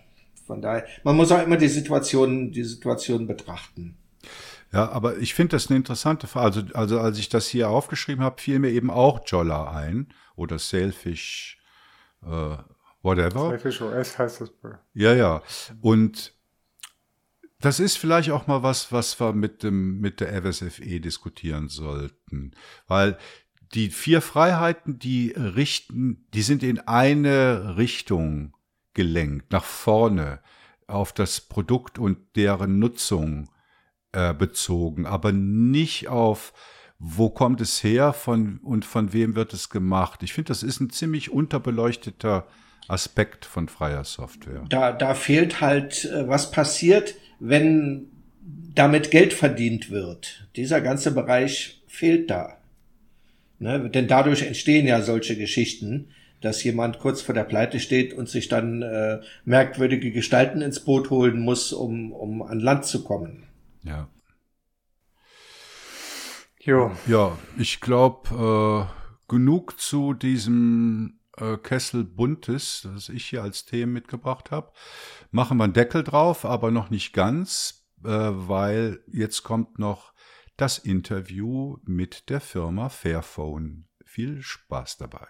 Von 0.46 0.62
daher, 0.62 0.86
man 1.02 1.16
muss 1.16 1.32
auch 1.32 1.42
immer 1.42 1.56
die 1.56 1.68
Situation, 1.68 2.52
die 2.52 2.64
Situation 2.64 3.26
betrachten. 3.26 3.96
Ja, 4.72 4.88
aber 4.90 5.18
ich 5.18 5.34
finde 5.34 5.56
das 5.56 5.68
eine 5.68 5.78
interessante 5.78 6.28
Frage. 6.28 6.46
Also, 6.46 6.74
also 6.74 7.00
als 7.00 7.18
ich 7.18 7.28
das 7.28 7.48
hier 7.48 7.70
aufgeschrieben 7.70 8.24
habe, 8.24 8.40
fiel 8.40 8.60
mir 8.60 8.70
eben 8.70 8.90
auch 8.90 9.20
Jolla 9.26 9.72
ein 9.72 10.06
oder 10.36 10.60
Sailfish, 10.60 11.58
äh, 12.22 12.56
whatever. 13.02 13.48
Sailfish 13.48 13.82
OS 13.82 14.16
heißt 14.16 14.42
das. 14.42 14.52
Ja, 14.94 15.12
ja. 15.12 15.42
Und 15.80 16.34
das 17.60 17.80
ist 17.80 17.98
vielleicht 17.98 18.30
auch 18.30 18.46
mal 18.46 18.62
was, 18.62 18.90
was 18.90 19.20
wir 19.20 19.32
mit 19.32 19.62
dem, 19.62 20.00
mit 20.00 20.20
der 20.20 20.42
FSFE 20.42 21.00
diskutieren 21.00 21.68
sollten. 21.68 22.52
Weil 22.86 23.18
die 23.74 23.90
vier 23.90 24.20
Freiheiten, 24.20 24.98
die 24.98 25.32
richten, 25.36 26.26
die 26.34 26.42
sind 26.42 26.62
in 26.62 26.80
eine 26.80 27.76
Richtung 27.76 28.56
gelenkt, 28.94 29.52
nach 29.52 29.64
vorne, 29.64 30.40
auf 30.86 31.12
das 31.12 31.40
Produkt 31.40 31.98
und 31.98 32.18
deren 32.34 32.78
Nutzung 32.80 33.48
äh, 34.12 34.34
bezogen, 34.34 35.06
aber 35.06 35.30
nicht 35.30 36.08
auf, 36.08 36.52
wo 36.98 37.30
kommt 37.30 37.60
es 37.60 37.84
her 37.84 38.12
von, 38.12 38.58
und 38.58 38.84
von 38.84 39.12
wem 39.12 39.36
wird 39.36 39.52
es 39.52 39.70
gemacht. 39.70 40.22
Ich 40.24 40.32
finde, 40.32 40.48
das 40.48 40.64
ist 40.64 40.80
ein 40.80 40.90
ziemlich 40.90 41.30
unterbeleuchteter 41.30 42.48
Aspekt 42.88 43.44
von 43.44 43.68
freier 43.68 44.02
Software. 44.02 44.64
Da, 44.68 44.90
da 44.90 45.14
fehlt 45.14 45.60
halt, 45.60 46.06
äh, 46.06 46.26
was 46.26 46.50
passiert, 46.50 47.14
wenn 47.40 48.06
damit 48.74 49.10
Geld 49.10 49.32
verdient 49.32 49.90
wird. 49.90 50.48
Dieser 50.56 50.80
ganze 50.80 51.12
Bereich 51.12 51.82
fehlt 51.88 52.30
da. 52.30 52.58
Ne? 53.58 53.90
Denn 53.90 54.06
dadurch 54.06 54.42
entstehen 54.42 54.86
ja 54.86 55.02
solche 55.02 55.36
Geschichten, 55.36 56.08
dass 56.40 56.64
jemand 56.64 56.98
kurz 56.98 57.20
vor 57.20 57.34
der 57.34 57.44
Pleite 57.44 57.80
steht 57.80 58.14
und 58.14 58.28
sich 58.28 58.48
dann 58.48 58.82
äh, 58.82 59.20
merkwürdige 59.44 60.10
Gestalten 60.10 60.62
ins 60.62 60.80
Boot 60.80 61.10
holen 61.10 61.40
muss, 61.40 61.72
um, 61.72 62.12
um 62.12 62.42
an 62.42 62.60
Land 62.60 62.86
zu 62.86 63.04
kommen. 63.04 63.44
Ja. 63.82 64.08
Jo. 66.62 66.92
Ja, 67.06 67.38
ich 67.58 67.80
glaube, 67.80 68.88
äh, 68.88 69.30
genug 69.30 69.80
zu 69.80 70.14
diesem 70.14 71.19
äh, 71.40 71.56
Kessel 71.56 72.04
Buntes, 72.04 72.82
das 72.92 73.08
ich 73.08 73.26
hier 73.26 73.42
als 73.42 73.64
Themen 73.64 73.92
mitgebracht 73.92 74.50
habe. 74.50 74.72
Machen 75.30 75.58
wir 75.58 75.64
einen 75.64 75.72
Deckel 75.72 76.04
drauf, 76.04 76.44
aber 76.44 76.70
noch 76.70 76.90
nicht 76.90 77.12
ganz, 77.12 77.86
äh, 78.04 78.08
weil 78.08 79.02
jetzt 79.06 79.42
kommt 79.42 79.78
noch 79.78 80.12
das 80.56 80.78
Interview 80.78 81.78
mit 81.84 82.28
der 82.28 82.40
Firma 82.40 82.88
Fairphone. 82.88 83.86
Viel 84.04 84.42
Spaß 84.42 84.98
dabei. 84.98 85.26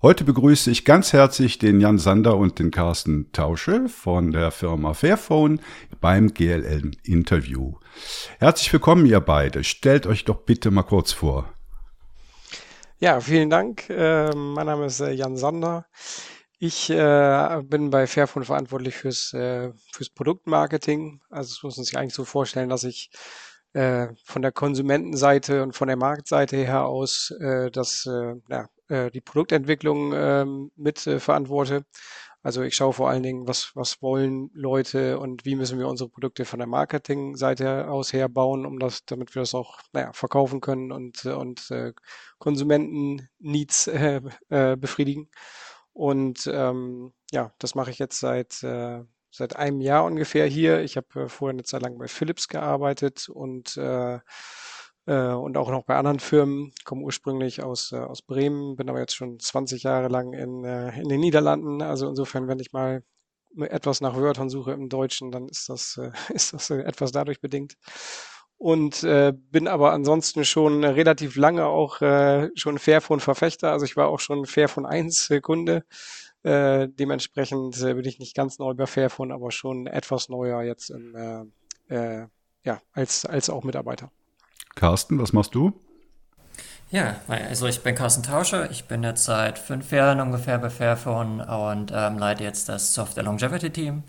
Heute 0.00 0.24
begrüße 0.24 0.68
ich 0.70 0.84
ganz 0.84 1.12
herzlich 1.12 1.58
den 1.58 1.80
Jan 1.80 1.96
Sander 1.96 2.36
und 2.36 2.58
den 2.58 2.72
Carsten 2.72 3.30
Tausche 3.30 3.88
von 3.88 4.32
der 4.32 4.50
Firma 4.50 4.94
Fairphone 4.94 5.60
beim 6.00 6.34
GLN-Interview. 6.34 7.74
Herzlich 8.40 8.72
willkommen, 8.72 9.06
ihr 9.06 9.20
beide. 9.20 9.62
Stellt 9.62 10.08
euch 10.08 10.24
doch 10.24 10.38
bitte 10.38 10.72
mal 10.72 10.82
kurz 10.82 11.12
vor. 11.12 11.52
Ja, 13.02 13.20
vielen 13.20 13.50
Dank. 13.50 13.90
Äh, 13.90 14.32
mein 14.32 14.66
Name 14.66 14.86
ist 14.86 15.00
äh, 15.00 15.10
Jan 15.10 15.36
Sander. 15.36 15.86
Ich 16.60 16.88
äh, 16.88 17.60
bin 17.64 17.90
bei 17.90 18.06
Fairphone 18.06 18.44
verantwortlich 18.44 18.94
fürs, 18.94 19.32
äh, 19.32 19.72
fürs 19.92 20.08
Produktmarketing. 20.10 21.20
Also 21.28 21.50
es 21.50 21.62
muss 21.64 21.76
man 21.78 21.84
sich 21.84 21.98
eigentlich 21.98 22.14
so 22.14 22.24
vorstellen, 22.24 22.68
dass 22.68 22.84
ich 22.84 23.10
von 23.74 24.42
der 24.42 24.52
Konsumentenseite 24.52 25.62
und 25.62 25.74
von 25.74 25.88
der 25.88 25.96
Marktseite 25.96 26.58
her 26.58 26.84
aus 26.84 27.32
das 27.72 28.04
ja, 28.04 28.68
die 29.08 29.20
Produktentwicklung 29.22 30.12
ähm, 30.14 30.70
mit 30.76 30.98
verantworte. 30.98 31.86
Also 32.42 32.62
ich 32.62 32.74
schaue 32.74 32.92
vor 32.92 33.08
allen 33.08 33.22
Dingen, 33.22 33.46
was, 33.46 33.70
was 33.76 34.02
wollen 34.02 34.50
Leute 34.52 35.20
und 35.20 35.44
wie 35.44 35.54
müssen 35.54 35.78
wir 35.78 35.86
unsere 35.86 36.10
Produkte 36.10 36.44
von 36.44 36.58
der 36.58 36.66
Marketingseite 36.66 37.88
aus 37.88 38.12
her 38.12 38.28
bauen, 38.28 38.66
um 38.66 38.80
das, 38.80 39.04
damit 39.04 39.34
wir 39.34 39.42
das 39.42 39.54
auch 39.54 39.80
naja, 39.92 40.12
verkaufen 40.12 40.60
können 40.60 40.90
und, 40.90 41.24
und 41.24 41.70
äh, 41.70 41.92
Konsumenten-Needs 42.38 43.86
äh, 43.88 44.20
äh, 44.48 44.76
befriedigen. 44.76 45.30
Und 45.92 46.50
ähm, 46.52 47.12
ja, 47.30 47.52
das 47.58 47.74
mache 47.76 47.90
ich 47.90 47.98
jetzt 47.98 48.18
seit, 48.18 48.62
äh, 48.64 49.04
seit 49.30 49.56
einem 49.56 49.80
Jahr 49.80 50.04
ungefähr 50.04 50.46
hier. 50.46 50.80
Ich 50.82 50.96
habe 50.96 51.24
äh, 51.24 51.28
vorher 51.28 51.52
eine 51.52 51.64
Zeit 51.64 51.82
lang 51.82 51.96
bei 51.98 52.08
Philips 52.08 52.48
gearbeitet 52.48 53.28
und 53.28 53.76
äh, 53.76 54.18
äh, 55.06 55.32
und 55.32 55.56
auch 55.56 55.70
noch 55.70 55.84
bei 55.84 55.96
anderen 55.96 56.20
Firmen. 56.20 56.72
Komme 56.84 57.02
ursprünglich 57.02 57.62
aus, 57.62 57.92
äh, 57.92 57.96
aus 57.96 58.22
Bremen, 58.22 58.76
bin 58.76 58.88
aber 58.88 59.00
jetzt 59.00 59.16
schon 59.16 59.38
20 59.38 59.82
Jahre 59.82 60.08
lang 60.08 60.32
in, 60.32 60.64
äh, 60.64 61.00
in 61.00 61.08
den 61.08 61.20
Niederlanden. 61.20 61.82
Also 61.82 62.08
insofern, 62.08 62.48
wenn 62.48 62.58
ich 62.58 62.72
mal 62.72 63.02
etwas 63.58 64.00
nach 64.00 64.16
Wörtern 64.16 64.48
suche 64.48 64.72
im 64.72 64.88
Deutschen, 64.88 65.30
dann 65.30 65.48
ist 65.48 65.68
das, 65.68 66.00
ist 66.30 66.52
das 66.52 66.70
etwas 66.70 67.12
dadurch 67.12 67.40
bedingt. 67.40 67.76
Und 68.56 69.02
äh, 69.02 69.32
bin 69.34 69.66
aber 69.66 69.92
ansonsten 69.92 70.44
schon 70.44 70.84
relativ 70.84 71.34
lange 71.34 71.66
auch 71.66 72.00
äh, 72.00 72.50
schon 72.54 72.78
Fairphone-Verfechter. 72.78 73.72
Also 73.72 73.84
ich 73.84 73.96
war 73.96 74.06
auch 74.06 74.20
schon 74.20 74.46
Fairphone 74.46 74.86
1 74.86 75.32
Kunde. 75.42 75.84
Äh, 76.44 76.88
dementsprechend 76.88 77.80
äh, 77.82 77.94
bin 77.94 78.04
ich 78.04 78.20
nicht 78.20 78.36
ganz 78.36 78.60
neu 78.60 78.74
bei 78.74 78.86
Fairphone, 78.86 79.32
aber 79.32 79.50
schon 79.50 79.88
etwas 79.88 80.28
neuer 80.28 80.62
jetzt 80.62 80.90
im, 80.90 81.14
äh, 81.88 82.22
äh, 82.22 82.26
ja, 82.64 82.80
als, 82.92 83.26
als 83.26 83.50
auch 83.50 83.64
Mitarbeiter. 83.64 84.12
Carsten, 84.74 85.20
was 85.20 85.32
machst 85.32 85.54
du? 85.54 85.72
Ja, 86.90 87.16
also 87.26 87.66
ich 87.66 87.82
bin 87.82 87.94
Carsten 87.94 88.22
Tauscher. 88.22 88.70
Ich 88.70 88.84
bin 88.84 89.02
jetzt 89.02 89.24
seit 89.24 89.58
fünf 89.58 89.92
Jahren 89.92 90.20
ungefähr 90.20 90.58
bei 90.58 90.68
Fairphone 90.68 91.40
und 91.40 91.90
ähm, 91.94 92.18
leite 92.18 92.44
jetzt 92.44 92.68
das 92.68 92.92
Software 92.92 93.22
Longevity 93.22 93.70
Team. 93.70 94.02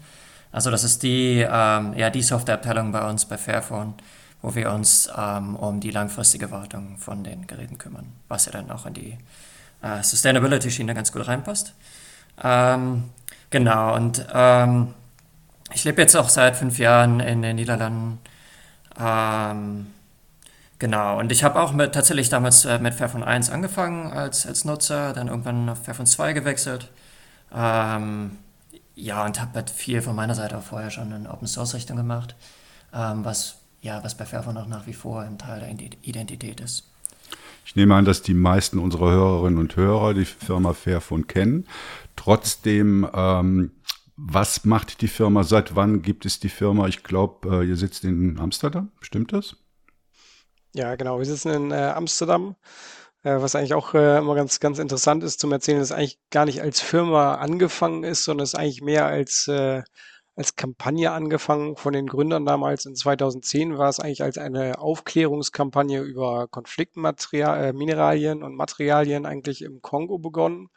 Also 0.52 0.69
das 0.69 0.84
ist 0.84 1.02
die, 1.02 1.48
ähm, 1.49 1.94
ja, 1.95 2.10
die 2.10 2.22
Softwareabteilung 2.22 2.91
bei 2.91 3.10
uns 3.10 3.23
bei 3.23 3.38
Fairphone, 3.38 3.94
wo 4.41 4.53
wir 4.53 4.69
uns 4.72 5.10
ähm, 5.18 5.56
um 5.56 5.80
die 5.80 5.91
langfristige 5.91 6.52
Wartung 6.52 6.98
von 6.98 7.23
den 7.23 7.48
Geräten 7.48 7.77
kümmern, 7.77 8.11
was 8.27 8.48
ja 8.48 8.52
dann 8.52 8.69
auch 8.69 8.85
in 8.85 8.94
die 8.94 9.18
äh, 9.81 10.03
Sustainability-Schiene 10.03 10.94
ganz 10.94 11.14
gut 11.14 11.26
reinpasst. 11.26 11.73
Ähm, 12.44 13.11
genau, 13.49 13.95
und 13.95 14.27
ähm, 14.34 14.94
ich 15.73 15.85
lebe 15.85 16.02
jetzt 16.02 16.15
auch 16.15 16.27
seit 16.27 16.57
fünf 16.57 16.80
Jahren 16.80 17.22
in 17.22 17.41
den 17.41 17.56
Niederlanden. 17.56 18.19
Ähm, 18.99 19.93
Genau, 20.80 21.20
und 21.20 21.32
ich 21.32 21.44
habe 21.44 21.62
auch 21.62 21.72
mit, 21.74 21.94
tatsächlich 21.94 22.30
damals 22.30 22.66
äh, 22.66 22.80
mit 22.80 22.94
Fairphone 22.94 23.24
1 23.24 23.50
angefangen 23.50 24.12
als, 24.12 24.45
als 24.45 24.66
Nutzer, 24.66 25.14
dann 25.14 25.28
irgendwann 25.28 25.70
auf 25.70 25.84
Fairphone 25.86 26.06
2 26.06 26.34
gewechselt. 26.34 26.91
Ähm, 27.54 28.32
ja, 28.95 29.26
und 29.26 29.40
habe 29.40 29.54
halt 29.56 29.70
viel 29.70 30.02
von 30.02 30.16
meiner 30.16 30.36
Seite 30.36 30.58
auch 30.58 30.64
vorher 30.64 30.91
schon 30.91 31.12
in 31.12 31.28
Open 31.28 31.48
Source 31.48 31.74
Richtung 31.74 31.98
gemacht, 31.98 32.36
ähm, 32.94 33.24
was, 33.24 33.58
ja, 33.82 34.04
was 34.04 34.18
bei 34.18 34.26
Fairphone 34.26 34.58
auch 34.58 34.68
nach 34.68 34.88
wie 34.88 34.94
vor 34.94 35.22
ein 35.22 35.38
Teil 35.38 35.60
der 35.60 35.70
Identität 36.02 36.60
ist. 36.60 36.90
Ich 37.66 37.76
nehme 37.76 37.95
an, 37.95 38.06
dass 38.06 38.22
die 38.22 38.34
meisten 38.34 38.78
unserer 38.78 39.12
Hörerinnen 39.12 39.60
und 39.60 39.76
Hörer 39.76 40.14
die 40.14 40.26
Firma 40.26 40.74
Fairphone 40.74 41.28
kennen. 41.28 41.66
Trotzdem, 42.16 43.08
ähm, 43.14 43.72
was 44.16 44.66
macht 44.66 45.02
die 45.02 45.08
Firma? 45.08 45.44
Seit 45.44 45.76
wann 45.76 46.02
gibt 46.02 46.26
es 46.26 46.40
die 46.40 46.50
Firma? 46.50 46.88
Ich 46.88 47.04
glaube, 47.04 47.64
äh, 47.64 47.68
ihr 47.68 47.78
sitzt 47.78 48.04
in 48.04 48.38
Amsterdam, 48.40 48.91
stimmt 49.02 49.34
das? 49.34 49.56
Ja, 50.76 50.95
genau. 50.95 51.20
Wir 51.20 51.26
sitzen 51.26 51.52
in 51.52 51.72
äh, 51.72 51.76
Amsterdam, 51.76 52.56
äh, 53.24 53.36
was 53.40 53.56
eigentlich 53.56 53.76
auch 53.76 53.94
äh, 53.94 54.18
immer 54.18 54.34
ganz, 54.36 54.60
ganz 54.60 54.80
interessant 54.80 55.24
ist 55.24 55.40
zum 55.40 55.52
Erzählen, 55.52 55.80
dass 55.80 55.91
eigentlich 55.91 56.20
gar 56.32 56.45
nicht 56.45 56.62
als 56.62 56.82
Firma 56.82 57.36
angefangen 57.36 58.04
ist, 58.04 58.24
sondern 58.24 58.44
es 58.44 58.56
eigentlich 58.56 58.82
mehr 58.82 59.06
als, 59.06 59.48
äh, 59.48 59.84
als 60.36 60.56
Kampagne 60.56 61.12
angefangen 61.12 61.76
von 61.78 61.94
den 61.94 62.08
Gründern 62.08 62.45
damals. 62.45 62.86
In 62.88 62.95
2010 62.95 63.78
war 63.78 63.90
es 63.90 64.00
eigentlich 64.00 64.24
als 64.24 64.40
eine 64.40 64.80
Aufklärungskampagne 64.80 66.02
über 66.02 66.48
Konfliktmineralien 66.48 68.41
äh, 68.41 68.44
und 68.44 68.56
Materialien 68.56 69.28
eigentlich 69.28 69.62
im 69.62 69.82
Kongo 69.84 70.18
begonnen. 70.18 70.70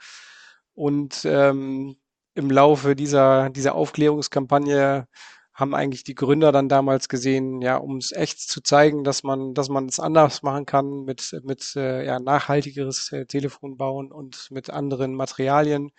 Und 0.74 1.24
ähm, 1.24 1.97
im 2.35 2.51
Laufe 2.51 2.94
dieser, 2.97 3.48
dieser 3.51 3.74
Aufklärungskampagne 3.74 5.09
haben 5.57 5.74
eigentlich 5.74 6.05
die 6.05 6.15
Gründer 6.15 6.53
dann 6.53 6.69
damals 6.69 7.09
gesehen, 7.09 7.62
ja, 7.62 7.78
um 7.78 7.97
es 7.97 8.12
echt 8.12 8.41
zu 8.41 8.61
zeigen, 8.61 9.05
dass 9.05 9.23
man, 9.23 9.55
dass 9.55 9.70
man 9.70 9.87
es 9.87 9.99
anders 9.99 10.43
machen 10.43 10.66
kann, 10.66 11.05
mit, 11.05 11.35
mit 11.45 11.74
äh, 11.77 12.05
ja, 12.05 12.20
nachhaltigeres 12.20 13.11
äh, 13.12 13.24
Telefon 13.24 13.78
bauen 13.78 14.12
und 14.12 14.51
mit 14.51 14.69
anderen 14.69 15.15
Materialien, 15.15 15.93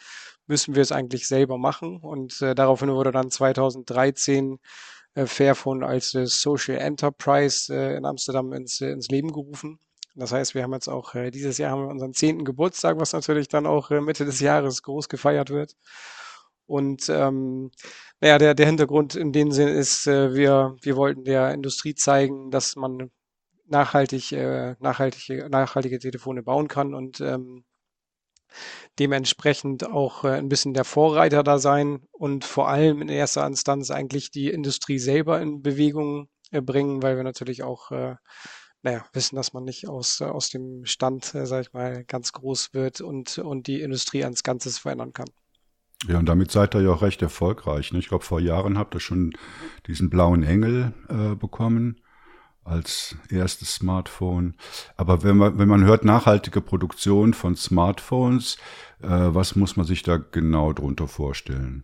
müssen 0.46 0.76
wir 0.76 0.84
es 0.84 0.92
eigentlich 0.92 1.28
selber 1.28 1.58
machen. 1.58 1.98
Und 1.98 2.40
äh, 2.44 2.54
daraufhin 2.54 2.92
wurde 2.92 3.12
dann 3.12 3.32
2013 3.32 4.60
äh, 5.16 5.26
Fairphone 5.26 5.84
als 5.84 6.14
äh, 6.14 6.28
Social 6.28 6.78
Enterprise 6.78 7.74
äh, 7.74 7.98
in 7.98 8.06
Amsterdam 8.06 8.54
ins, 8.54 8.80
äh, 8.80 8.92
ins 8.92 9.10
Leben 9.10 9.34
gerufen. 9.34 9.80
Das 10.14 10.32
heißt, 10.32 10.54
wir 10.54 10.62
haben 10.62 10.74
jetzt 10.74 10.88
auch 10.88 11.16
äh, 11.16 11.32
dieses 11.32 11.58
Jahr 11.58 11.72
haben 11.72 11.82
wir 11.82 11.90
unseren 11.90 12.14
zehnten 12.14 12.46
Geburtstag, 12.46 13.00
was 13.00 13.14
natürlich 13.14 13.48
dann 13.48 13.66
auch 13.66 13.90
äh, 13.90 14.02
Mitte 14.02 14.26
des 14.26 14.40
Jahres 14.40 14.84
groß 14.84 15.10
gefeiert 15.10 15.50
wird. 15.50 15.76
Und 16.68 17.10
ähm, 17.10 17.72
naja, 18.20 18.38
der, 18.38 18.54
der 18.54 18.66
Hintergrund 18.66 19.16
in 19.16 19.32
dem 19.32 19.52
Sinn 19.52 19.70
ist, 19.70 20.08
äh, 20.08 20.34
wir, 20.36 20.76
wir 20.82 20.96
wollten 20.98 21.24
der 21.24 21.54
Industrie 21.54 21.96
zeigen, 21.96 22.52
dass 22.52 22.76
man 22.76 23.10
nachhaltig, 23.68 24.32
äh, 24.34 24.76
nachhaltige, 24.80 25.50
nachhaltige 25.50 26.00
Telefone 26.00 26.44
bauen 26.44 26.68
kann 26.68 26.94
und 26.94 27.22
ähm, 27.22 27.64
dementsprechend 29.00 29.86
auch 29.88 30.24
äh, 30.24 30.30
ein 30.30 30.50
bisschen 30.50 30.74
der 30.74 30.86
Vorreiter 30.86 31.44
da 31.44 31.60
sein 31.60 32.02
und 32.12 32.46
vor 32.46 32.70
allem 32.70 33.02
in 33.02 33.10
erster 33.10 33.46
Instanz 33.46 33.92
eigentlich 33.92 34.32
die 34.32 34.50
Industrie 34.50 35.00
selber 35.00 35.42
in 35.42 35.62
Bewegung 35.62 36.30
äh, 36.52 36.62
bringen, 36.62 37.02
weil 37.04 37.18
wir 37.18 37.24
natürlich 37.24 37.64
auch 37.64 37.92
äh, 37.92 38.16
naja, 38.84 39.06
wissen, 39.14 39.36
dass 39.36 39.54
man 39.54 39.64
nicht 39.64 39.88
aus, 39.88 40.22
aus 40.22 40.50
dem 40.50 40.86
Stand, 40.86 41.34
äh, 41.36 41.46
sag 41.46 41.62
ich 41.62 41.74
mal, 41.74 42.04
ganz 42.06 42.32
groß 42.32 42.74
wird 42.74 43.02
und, 43.02 43.38
und 43.38 43.68
die 43.68 43.82
Industrie 43.82 44.24
ans 44.24 44.44
Ganzes 44.44 44.78
verändern 44.78 45.14
kann. 45.14 45.28
Ja, 46.06 46.20
und 46.20 46.28
damit 46.28 46.52
seid 46.52 46.76
ihr 46.76 46.82
ja 46.82 46.92
auch 46.92 47.02
recht 47.02 47.22
erfolgreich. 47.22 47.92
Ne? 47.92 48.00
Ich 48.00 48.10
glaube, 48.10 48.24
vor 48.24 48.40
Jahren 48.40 48.78
habt 48.78 48.94
ihr 48.94 49.00
schon 49.00 49.34
diesen 49.88 50.10
blauen 50.10 50.44
Engel 50.44 50.94
äh, 51.10 51.36
bekommen 51.36 52.02
als 52.64 53.16
erstes 53.30 53.76
Smartphone. 53.76 54.56
Aber 54.96 55.24
wenn 55.24 55.38
man, 55.38 55.58
wenn 55.58 55.70
man 55.70 55.86
hört, 55.86 56.04
nachhaltige 56.06 56.62
Produktion 56.62 57.34
von 57.34 57.56
Smartphones, 57.56 58.58
äh, 59.02 59.08
was 59.08 59.56
muss 59.56 59.76
man 59.76 59.86
sich 59.86 60.04
da 60.04 60.18
genau 60.18 60.74
drunter 60.74 61.08
vorstellen? 61.08 61.84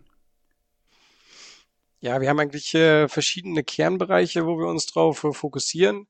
Ja, 2.00 2.20
wir 2.20 2.28
haben 2.28 2.38
eigentlich 2.38 2.74
äh, 2.74 3.08
verschiedene 3.08 3.64
Kernbereiche, 3.64 4.46
wo 4.46 4.58
wir 4.58 4.66
uns 4.66 4.86
drauf 4.86 5.24
äh, 5.24 5.32
fokussieren. 5.32 6.06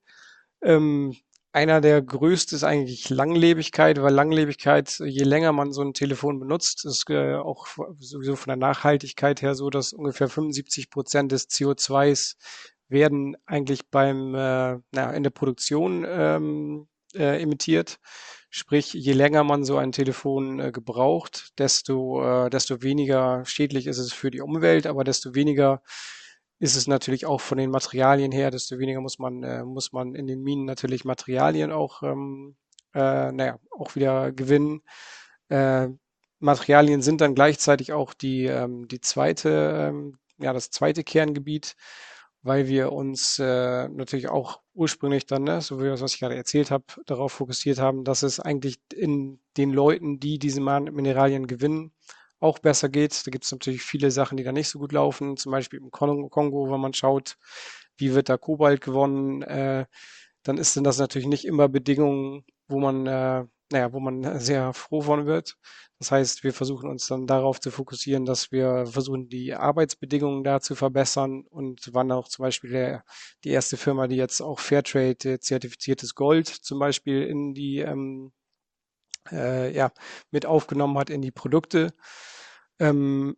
Ähm, 0.60 1.14
einer 1.54 1.80
der 1.80 2.02
größten 2.02 2.56
ist 2.56 2.64
eigentlich 2.64 3.10
Langlebigkeit, 3.10 4.02
weil 4.02 4.12
Langlebigkeit, 4.12 4.98
je 4.98 5.22
länger 5.22 5.52
man 5.52 5.72
so 5.72 5.82
ein 5.82 5.94
Telefon 5.94 6.40
benutzt, 6.40 6.84
ist 6.84 7.08
äh, 7.10 7.36
auch 7.36 7.68
sowieso 8.00 8.34
von 8.34 8.48
der 8.48 8.56
Nachhaltigkeit 8.56 9.40
her 9.40 9.54
so, 9.54 9.70
dass 9.70 9.92
ungefähr 9.92 10.28
75 10.28 10.90
Prozent 10.90 11.30
des 11.30 11.48
CO2s 11.48 12.34
werden 12.88 13.36
eigentlich 13.46 13.88
beim 13.88 14.34
äh, 14.34 14.78
na, 14.90 15.12
in 15.12 15.22
der 15.22 15.30
Produktion 15.30 16.04
ähm, 16.08 16.88
äh, 17.14 17.40
emittiert. 17.40 18.00
Sprich, 18.50 18.92
je 18.92 19.12
länger 19.12 19.44
man 19.44 19.62
so 19.64 19.76
ein 19.76 19.92
Telefon 19.92 20.58
äh, 20.58 20.72
gebraucht, 20.72 21.52
desto, 21.58 22.46
äh, 22.46 22.50
desto 22.50 22.82
weniger 22.82 23.44
schädlich 23.44 23.86
ist 23.86 23.98
es 23.98 24.12
für 24.12 24.32
die 24.32 24.40
Umwelt, 24.40 24.88
aber 24.88 25.04
desto 25.04 25.36
weniger 25.36 25.82
ist 26.64 26.76
es 26.76 26.86
natürlich 26.86 27.26
auch 27.26 27.42
von 27.42 27.58
den 27.58 27.70
Materialien 27.70 28.32
her, 28.32 28.50
desto 28.50 28.78
weniger 28.78 29.02
muss 29.02 29.18
man, 29.18 29.42
äh, 29.42 29.64
muss 29.64 29.92
man 29.92 30.14
in 30.14 30.26
den 30.26 30.42
Minen 30.42 30.64
natürlich 30.64 31.04
Materialien 31.04 31.70
auch, 31.72 32.02
ähm, 32.02 32.56
äh, 32.94 33.30
naja, 33.32 33.58
auch 33.70 33.94
wieder 33.96 34.32
gewinnen. 34.32 34.80
Äh, 35.50 35.88
Materialien 36.40 37.02
sind 37.02 37.20
dann 37.20 37.34
gleichzeitig 37.34 37.92
auch 37.92 38.14
die, 38.14 38.46
ähm, 38.46 38.88
die 38.88 39.02
zweite, 39.02 39.90
ähm, 39.90 40.16
ja, 40.38 40.54
das 40.54 40.70
zweite 40.70 41.04
Kerngebiet, 41.04 41.76
weil 42.40 42.66
wir 42.66 42.92
uns 42.92 43.38
äh, 43.38 43.88
natürlich 43.90 44.30
auch 44.30 44.62
ursprünglich 44.72 45.26
dann, 45.26 45.44
ne, 45.44 45.60
so 45.60 45.82
wie 45.82 45.86
das, 45.88 46.00
was 46.00 46.14
ich 46.14 46.20
gerade 46.20 46.34
erzählt 46.36 46.70
habe, 46.70 46.84
darauf 47.04 47.32
fokussiert 47.32 47.78
haben, 47.78 48.04
dass 48.04 48.22
es 48.22 48.40
eigentlich 48.40 48.78
in 48.94 49.38
den 49.58 49.70
Leuten, 49.70 50.18
die 50.18 50.38
diese 50.38 50.62
Mineralien 50.62 51.46
gewinnen, 51.46 51.92
auch 52.44 52.58
besser 52.58 52.88
geht. 52.88 53.26
Da 53.26 53.30
gibt 53.30 53.44
es 53.44 53.52
natürlich 53.52 53.82
viele 53.82 54.10
Sachen, 54.10 54.36
die 54.36 54.44
da 54.44 54.52
nicht 54.52 54.68
so 54.68 54.78
gut 54.78 54.92
laufen. 54.92 55.36
Zum 55.36 55.52
Beispiel 55.52 55.80
im 55.80 55.90
Kongo, 55.90 56.70
wenn 56.70 56.80
man 56.80 56.94
schaut, 56.94 57.36
wie 57.96 58.14
wird 58.14 58.28
da 58.28 58.36
Kobalt 58.36 58.80
gewonnen, 58.80 59.42
äh, 59.42 59.86
dann 60.42 60.58
ist 60.58 60.76
denn 60.76 60.84
das 60.84 60.98
natürlich 60.98 61.28
nicht 61.28 61.44
immer 61.46 61.68
Bedingungen, 61.68 62.44
wo 62.68 62.78
man, 62.80 63.06
äh, 63.06 63.44
naja, 63.72 63.92
wo 63.92 64.00
man 64.00 64.22
sehr 64.40 64.72
froh 64.74 65.02
von 65.02 65.26
wird. 65.26 65.56
Das 65.98 66.10
heißt, 66.10 66.44
wir 66.44 66.52
versuchen 66.52 66.90
uns 66.90 67.06
dann 67.06 67.26
darauf 67.26 67.60
zu 67.60 67.70
fokussieren, 67.70 68.26
dass 68.26 68.52
wir 68.52 68.86
versuchen, 68.86 69.28
die 69.28 69.54
Arbeitsbedingungen 69.54 70.44
da 70.44 70.60
zu 70.60 70.74
verbessern 70.74 71.44
und 71.48 71.94
waren 71.94 72.12
auch 72.12 72.28
zum 72.28 72.42
Beispiel 72.42 72.70
der, 72.70 73.04
die 73.44 73.50
erste 73.50 73.76
Firma, 73.76 74.06
die 74.08 74.16
jetzt 74.16 74.42
auch 74.42 74.58
Fairtrade 74.58 75.40
zertifiziertes 75.40 76.14
Gold 76.14 76.48
zum 76.48 76.78
Beispiel 76.78 77.22
in 77.22 77.54
die 77.54 77.78
ähm, 77.78 78.32
äh, 79.30 79.74
ja, 79.74 79.92
mit 80.30 80.46
aufgenommen 80.46 80.98
hat 80.98 81.10
in 81.10 81.22
die 81.22 81.30
Produkte. 81.30 81.94
Ähm, 82.78 83.36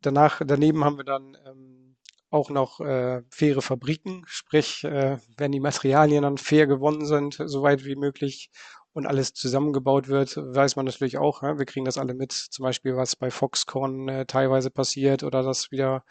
danach, 0.00 0.40
daneben 0.44 0.84
haben 0.84 0.96
wir 0.96 1.04
dann 1.04 1.36
ähm, 1.46 1.96
auch 2.30 2.50
noch 2.50 2.80
äh, 2.80 3.22
faire 3.30 3.62
Fabriken, 3.62 4.24
sprich, 4.26 4.84
äh, 4.84 5.18
wenn 5.36 5.52
die 5.52 5.60
Materialien 5.60 6.22
dann 6.22 6.38
fair 6.38 6.66
gewonnen 6.66 7.04
sind, 7.04 7.38
so 7.44 7.62
weit 7.62 7.84
wie 7.84 7.96
möglich 7.96 8.50
und 8.94 9.06
alles 9.06 9.32
zusammengebaut 9.34 10.08
wird, 10.08 10.36
weiß 10.36 10.76
man 10.76 10.86
natürlich 10.86 11.18
auch, 11.18 11.42
ja, 11.42 11.58
wir 11.58 11.66
kriegen 11.66 11.84
das 11.84 11.98
alle 11.98 12.14
mit, 12.14 12.32
zum 12.32 12.62
Beispiel 12.64 12.96
was 12.96 13.16
bei 13.16 13.30
Foxconn 13.30 14.08
äh, 14.08 14.26
teilweise 14.26 14.70
passiert 14.70 15.22
oder 15.24 15.42
dass 15.42 15.70
wieder, 15.70 16.04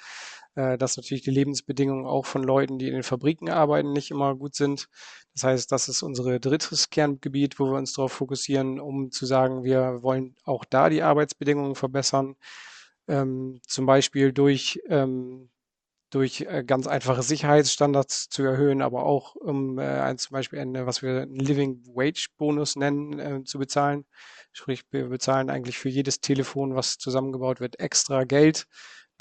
äh, 0.55 0.77
dass 0.77 0.97
natürlich 0.97 1.23
die 1.23 1.31
Lebensbedingungen 1.31 2.05
auch 2.05 2.25
von 2.25 2.43
Leuten, 2.43 2.77
die 2.77 2.87
in 2.87 2.93
den 2.93 3.03
Fabriken 3.03 3.49
arbeiten, 3.49 3.93
nicht 3.93 4.11
immer 4.11 4.35
gut 4.35 4.55
sind. 4.55 4.87
Das 5.33 5.43
heißt, 5.43 5.71
das 5.71 5.87
ist 5.87 6.03
unsere 6.03 6.39
drittes 6.39 6.89
Kerngebiet, 6.89 7.59
wo 7.59 7.65
wir 7.65 7.77
uns 7.77 7.93
darauf 7.93 8.11
fokussieren, 8.11 8.79
um 8.79 9.11
zu 9.11 9.25
sagen, 9.25 9.63
wir 9.63 10.03
wollen 10.03 10.35
auch 10.43 10.65
da 10.65 10.89
die 10.89 11.03
Arbeitsbedingungen 11.03 11.75
verbessern. 11.75 12.35
Ähm, 13.07 13.61
zum 13.65 13.85
Beispiel 13.85 14.33
durch, 14.33 14.79
ähm, 14.89 15.49
durch 16.09 16.41
äh, 16.41 16.63
ganz 16.65 16.87
einfache 16.87 17.23
Sicherheitsstandards 17.23 18.29
zu 18.29 18.43
erhöhen, 18.43 18.81
aber 18.81 19.05
auch 19.05 19.35
um 19.35 19.79
äh, 19.79 20.15
zum 20.17 20.33
Beispiel 20.33 20.59
eine, 20.59 20.85
was 20.85 21.01
wir 21.01 21.21
einen 21.21 21.35
Living 21.35 21.81
Wage 21.87 22.27
Bonus 22.37 22.75
nennen, 22.75 23.19
äh, 23.19 23.43
zu 23.45 23.57
bezahlen. 23.57 24.05
Sprich, 24.51 24.83
wir 24.91 25.07
bezahlen 25.07 25.49
eigentlich 25.49 25.77
für 25.77 25.89
jedes 25.89 26.19
Telefon, 26.19 26.75
was 26.75 26.97
zusammengebaut 26.97 27.61
wird, 27.61 27.79
extra 27.79 28.25
Geld, 28.25 28.67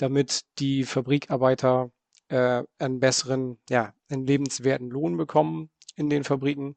damit 0.01 0.43
die 0.59 0.85
Fabrikarbeiter 0.85 1.91
äh, 2.29 2.63
einen 2.79 3.01
besseren, 3.01 3.59
ja, 3.69 3.93
einen 4.09 4.27
lebenswerten 4.27 4.91
Lohn 4.91 5.17
bekommen 5.17 5.71
in 5.97 6.11
den 6.11 6.25
Fabriken. 6.25 6.77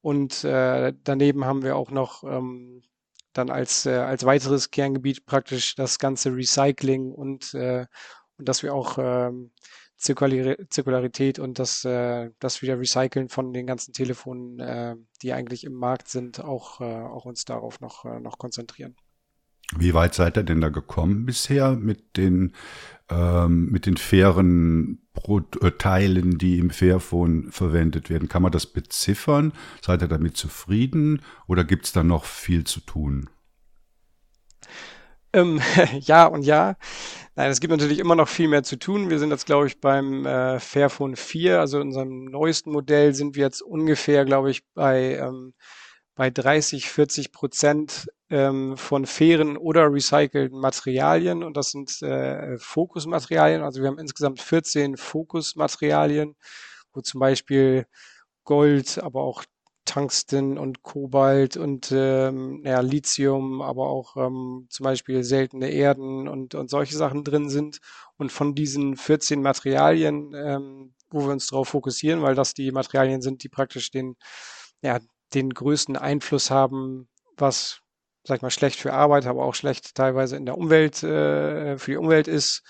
Und 0.00 0.44
äh, 0.44 0.92
daneben 1.04 1.44
haben 1.44 1.62
wir 1.62 1.76
auch 1.76 1.90
noch 1.90 2.22
ähm, 2.24 2.82
dann 3.32 3.50
als, 3.50 3.86
äh, 3.86 3.94
als 3.94 4.24
weiteres 4.24 4.70
Kerngebiet 4.70 5.26
praktisch 5.26 5.74
das 5.74 5.98
ganze 5.98 6.34
Recycling 6.34 7.12
und, 7.12 7.54
äh, 7.54 7.86
und 8.36 8.48
dass 8.48 8.62
wir 8.62 8.74
auch 8.74 8.98
ähm, 8.98 9.52
Zirkularität 9.96 11.40
und 11.40 11.58
das, 11.58 11.84
äh, 11.84 12.30
das 12.38 12.62
wieder 12.62 12.78
Recyceln 12.78 13.28
von 13.28 13.52
den 13.52 13.66
ganzen 13.66 13.92
Telefonen, 13.92 14.60
äh, 14.60 14.94
die 15.22 15.32
eigentlich 15.32 15.64
im 15.64 15.74
Markt 15.74 16.08
sind, 16.08 16.40
auch, 16.40 16.80
äh, 16.80 16.84
auch 16.84 17.24
uns 17.24 17.44
darauf 17.44 17.80
noch, 17.80 18.04
äh, 18.04 18.20
noch 18.20 18.38
konzentrieren. 18.38 18.96
Wie 19.76 19.94
weit 19.94 20.14
seid 20.14 20.36
ihr 20.36 20.44
denn 20.44 20.60
da 20.60 20.70
gekommen 20.70 21.26
bisher 21.26 21.72
mit 21.72 22.16
den, 22.16 22.54
ähm, 23.10 23.66
mit 23.70 23.86
den 23.86 23.96
fairen 23.96 25.02
Pro 25.12 25.40
äh, 25.60 25.72
Teilen, 25.72 26.38
die 26.38 26.58
im 26.58 26.70
Fairphone 26.70 27.52
verwendet 27.52 28.08
werden? 28.08 28.28
Kann 28.28 28.42
man 28.42 28.52
das 28.52 28.66
beziffern? 28.66 29.52
Seid 29.82 30.02
ihr 30.02 30.08
damit 30.08 30.36
zufrieden 30.36 31.22
oder 31.46 31.64
gibt 31.64 31.86
es 31.86 31.92
da 31.92 32.02
noch 32.02 32.24
viel 32.24 32.64
zu 32.64 32.80
tun? 32.80 33.28
Ähm, 35.34 35.60
ja 36.00 36.26
und 36.26 36.42
ja. 36.42 36.76
Nein, 37.36 37.50
es 37.50 37.60
gibt 37.60 37.70
natürlich 37.70 37.98
immer 37.98 38.16
noch 38.16 38.28
viel 38.28 38.48
mehr 38.48 38.64
zu 38.64 38.76
tun. 38.76 39.10
Wir 39.10 39.18
sind 39.18 39.30
jetzt, 39.30 39.46
glaube 39.46 39.66
ich, 39.68 39.80
beim 39.80 40.26
äh, 40.26 40.58
Fairphone 40.58 41.14
4, 41.14 41.60
also 41.60 41.78
unserem 41.78 42.24
neuesten 42.24 42.72
Modell, 42.72 43.14
sind 43.14 43.36
wir 43.36 43.44
jetzt 43.44 43.62
ungefähr, 43.62 44.24
glaube 44.24 44.50
ich, 44.50 44.62
bei, 44.74 45.16
ähm, 45.16 45.54
bei 46.16 46.30
30, 46.30 46.90
40 46.90 47.30
Prozent 47.30 48.08
ähm, 48.30 48.76
von 48.76 49.06
fairen 49.06 49.56
oder 49.56 49.92
recycelten 49.92 50.58
Materialien 50.58 51.42
und 51.42 51.56
das 51.56 51.70
sind 51.70 52.02
äh, 52.02 52.58
Fokusmaterialien. 52.58 53.62
Also 53.62 53.80
wir 53.80 53.88
haben 53.88 53.98
insgesamt 53.98 54.40
14 54.40 54.96
Fokusmaterialien, 54.96 56.36
wo 56.92 57.00
zum 57.00 57.20
Beispiel 57.20 57.86
Gold, 58.44 58.98
aber 59.02 59.22
auch 59.22 59.44
Tungsten 59.88 60.58
und 60.58 60.82
Kobalt 60.82 61.56
und 61.56 61.90
ähm, 61.92 62.62
ja, 62.64 62.80
Lithium, 62.80 63.62
aber 63.62 63.88
auch 63.88 64.16
ähm, 64.16 64.66
zum 64.68 64.84
Beispiel 64.84 65.24
seltene 65.24 65.70
Erden 65.70 66.28
und, 66.28 66.54
und 66.54 66.68
solche 66.68 66.96
Sachen 66.96 67.24
drin 67.24 67.48
sind. 67.48 67.78
Und 68.18 68.30
von 68.30 68.54
diesen 68.54 68.96
14 68.96 69.40
Materialien, 69.40 70.34
ähm, 70.34 70.92
wo 71.10 71.20
wir 71.20 71.32
uns 71.32 71.46
darauf 71.46 71.68
fokussieren, 71.68 72.22
weil 72.22 72.34
das 72.34 72.52
die 72.52 72.70
Materialien 72.70 73.22
sind, 73.22 73.42
die 73.42 73.48
praktisch 73.48 73.90
den, 73.90 74.16
ja, 74.82 74.98
den 75.32 75.50
größten 75.50 75.96
Einfluss 75.96 76.50
haben, 76.50 77.08
was 77.38 77.80
sag 78.28 78.36
ich 78.36 78.42
mal, 78.42 78.50
schlecht 78.50 78.78
für 78.78 78.92
Arbeit, 78.92 79.26
aber 79.26 79.44
auch 79.44 79.54
schlecht 79.54 79.94
teilweise 79.94 80.36
in 80.36 80.46
der 80.46 80.58
Umwelt, 80.58 81.02
äh, 81.02 81.78
für 81.78 81.92
die 81.92 81.96
Umwelt 81.96 82.28
ist. 82.28 82.62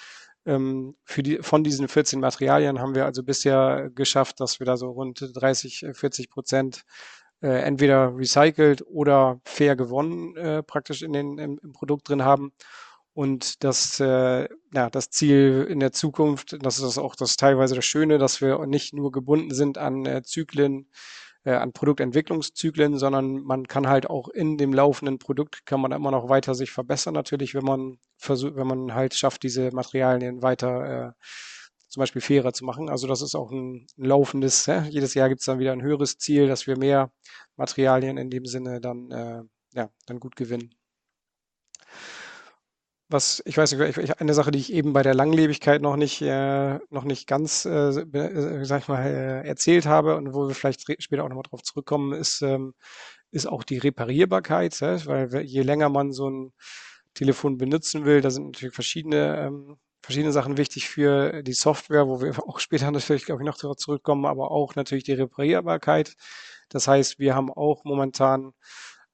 Ähm, 0.47 0.97
für 1.05 1.22
die, 1.22 1.39
von 1.39 1.64
diesen 1.64 1.89
14 1.89 2.20
Materialien 2.20 2.78
haben 2.80 2.94
wir 2.94 3.05
also 3.05 3.24
bisher 3.24 3.90
geschafft, 3.94 4.40
dass 4.40 4.60
wir 4.60 4.66
da 4.66 4.76
so 4.76 4.90
rund 4.90 5.20
30, 5.35 5.86
40 5.93 6.30
Prozent 6.30 6.85
äh, 7.43 7.48
entweder 7.48 8.16
recycelt 8.16 8.82
oder 8.86 9.40
fair 9.44 9.74
gewonnen 9.76 10.36
äh, 10.36 10.62
praktisch 10.62 11.02
in 11.02 11.12
den, 11.12 11.39
im, 11.39 11.59
im 11.62 11.72
Produkt 11.72 12.09
drin 12.09 12.24
haben. 12.24 12.52
Und 13.12 13.64
das, 13.64 13.98
äh, 13.98 14.48
ja, 14.72 14.90
das 14.90 15.10
Ziel 15.10 15.66
in 15.68 15.80
der 15.80 15.90
Zukunft, 15.90 16.56
das 16.64 16.78
ist 16.78 16.98
auch 16.98 17.16
das 17.16 17.36
teilweise 17.36 17.74
das 17.74 17.85
Schöne, 17.85 18.18
dass 18.18 18.40
wir 18.40 18.64
nicht 18.66 18.94
nur 18.94 19.10
gebunden 19.10 19.52
sind 19.52 19.76
an 19.76 20.06
äh, 20.06 20.22
Zyklen, 20.22 20.89
äh, 21.49 21.55
an 21.55 21.73
Produktentwicklungszyklen, 21.73 22.99
sondern 22.99 23.43
man 23.43 23.66
kann 23.66 23.89
halt 23.89 24.11
auch 24.11 24.29
in 24.29 24.59
dem 24.59 24.75
laufenden 24.75 25.19
Produkt 25.19 25.65
kann 25.65 25.81
man 25.81 25.93
immer 25.93 26.11
noch 26.11 26.29
weiter 26.29 26.55
sich 26.55 26.70
verbessern 26.70 27.15
natürlich, 27.15 27.55
wenn 27.55 27.65
man 27.65 27.99
versucht, 28.19 28.57
wenn 28.57 28.66
man 28.66 28.95
halt 28.95 29.15
schafft, 29.15 29.43
diese 29.45 29.70
Materialien 29.73 30.43
weiter 30.43 31.09
äh, 31.09 31.12
zum 31.89 32.01
Beispiel 32.01 32.20
fairer 32.20 32.53
zu 32.53 32.66
machen. 32.66 32.91
Also 32.91 33.07
das 33.07 33.23
ist 33.23 33.35
auch 33.35 33.51
ein, 33.51 33.87
ein 33.97 34.05
laufendes, 34.05 34.66
ja, 34.66 34.83
jedes 34.85 35.15
Jahr 35.15 35.31
gibt 35.31 35.41
es 35.41 35.47
dann 35.47 35.59
wieder 35.59 35.73
ein 35.73 35.83
höheres 35.83 36.19
Ziel, 36.19 36.49
dass 36.49 36.66
wir 36.66 36.77
mehr 36.77 37.11
Materialien 37.57 38.19
in 38.19 38.29
dem 38.29 38.45
Sinne 38.45 38.81
dann, 38.81 39.11
äh, 39.11 39.43
ja, 39.73 39.89
dann 40.07 40.20
gut 40.20 40.37
gewinnen 40.37 40.75
was 43.09 43.43
ich 43.47 43.56
weiß 43.56 43.72
nicht, 43.72 44.20
eine 44.20 44.35
Sache, 44.35 44.51
die 44.51 44.59
ich 44.59 44.72
eben 44.72 44.93
bei 44.93 45.02
der 45.02 45.14
Langlebigkeit 45.14 45.80
noch 45.82 45.97
nicht, 45.97 46.20
äh, 46.22 46.78
noch 46.90 47.05
nicht 47.05 47.26
ganz, 47.26 47.64
äh, 47.64 47.89
äh, 47.90 48.64
sag 48.64 48.82
ich 48.82 48.89
mal, 48.89 49.02
äh, 49.06 49.47
erzählt 49.48 49.86
habe 49.86 50.16
und 50.16 50.35
wo 50.35 50.48
wir 50.48 50.55
vielleicht 50.55 50.82
später 51.02 51.24
auch 51.24 51.28
nochmal 51.28 51.44
drauf 51.48 51.62
zurückkommen, 51.62 52.12
ist, 52.12 52.43
ähm, 52.43 52.74
ist 53.30 53.47
auch 53.47 53.64
die 53.64 53.78
Reparierbarkeit, 53.78 54.78
ja? 54.80 55.05
weil 55.06 55.43
je 55.43 55.62
länger 55.62 55.89
man 55.89 56.12
so 56.12 56.28
ein 56.28 56.52
Telefon 57.14 57.59
benutzen 57.59 58.05
will, 58.05 58.20
da 58.20 58.30
sind 58.30 58.47
natürlich 58.47 58.74
verschiedene, 58.74 59.39
ähm, 59.47 59.76
verschiedene 60.02 60.32
Sachen 60.32 60.56
wichtig 60.56 60.89
für 60.89 61.43
die 61.43 61.52
Software, 61.52 62.06
wo 62.09 62.20
wir 62.20 62.32
auch 62.48 62.60
später 62.60 62.90
natürlich, 62.90 63.24
glaube 63.26 63.43
ich, 63.43 63.47
noch 63.47 63.59
darauf 63.59 63.76
zurückkommen, 63.76 64.26
aber 64.26 64.51
auch 64.51 64.74
natürlich 64.74 65.05
die 65.05 65.14
Reparierbarkeit. 65.14 66.14
Das 66.68 66.89
heißt, 66.89 67.18
wir 67.18 67.35
haben 67.35 67.51
auch 67.52 67.85
momentan 67.85 68.52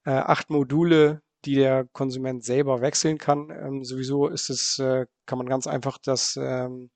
äh, 0.05 0.11
acht 0.11 0.49
Module, 0.49 1.21
die 1.45 1.55
der 1.55 1.85
Konsument 1.93 2.43
selber 2.43 2.81
wechseln 2.81 3.17
kann. 3.17 3.49
Ähm, 3.51 3.83
sowieso 3.83 4.27
ist 4.27 4.49
es, 4.49 4.79
äh, 4.79 5.05
kann 5.25 5.37
man 5.37 5.47
ganz 5.47 5.67
einfach 5.67 5.97
das, 5.97 6.37
ähm, 6.41 6.89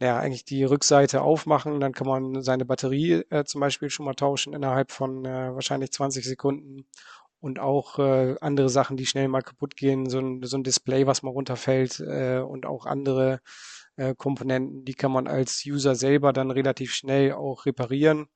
ja, 0.00 0.18
eigentlich 0.18 0.44
die 0.44 0.64
Rückseite 0.64 1.22
aufmachen. 1.22 1.80
Dann 1.80 1.92
kann 1.92 2.06
man 2.06 2.42
seine 2.42 2.64
Batterie 2.64 3.24
äh, 3.30 3.44
zum 3.44 3.60
Beispiel 3.60 3.90
schon 3.90 4.06
mal 4.06 4.14
tauschen 4.14 4.52
innerhalb 4.54 4.92
von 4.92 5.24
äh, 5.24 5.54
wahrscheinlich 5.54 5.92
20 5.92 6.24
Sekunden. 6.24 6.86
Und 7.40 7.58
auch 7.58 7.98
äh, 7.98 8.36
andere 8.40 8.70
Sachen, 8.70 8.96
die 8.96 9.06
schnell 9.06 9.28
mal 9.28 9.42
kaputt 9.42 9.76
gehen, 9.76 10.08
so 10.08 10.18
ein, 10.18 10.42
so 10.44 10.56
ein 10.56 10.64
Display, 10.64 11.06
was 11.06 11.22
mal 11.22 11.30
runterfällt 11.30 12.00
äh, 12.00 12.38
und 12.38 12.64
auch 12.66 12.86
andere 12.86 13.40
äh, 13.96 14.14
Komponenten, 14.14 14.84
die 14.84 14.94
kann 14.94 15.12
man 15.12 15.26
als 15.26 15.62
User 15.66 15.94
selber 15.94 16.32
dann 16.32 16.50
relativ 16.50 16.92
schnell 16.94 17.32
auch 17.32 17.66
reparieren. 17.66 18.28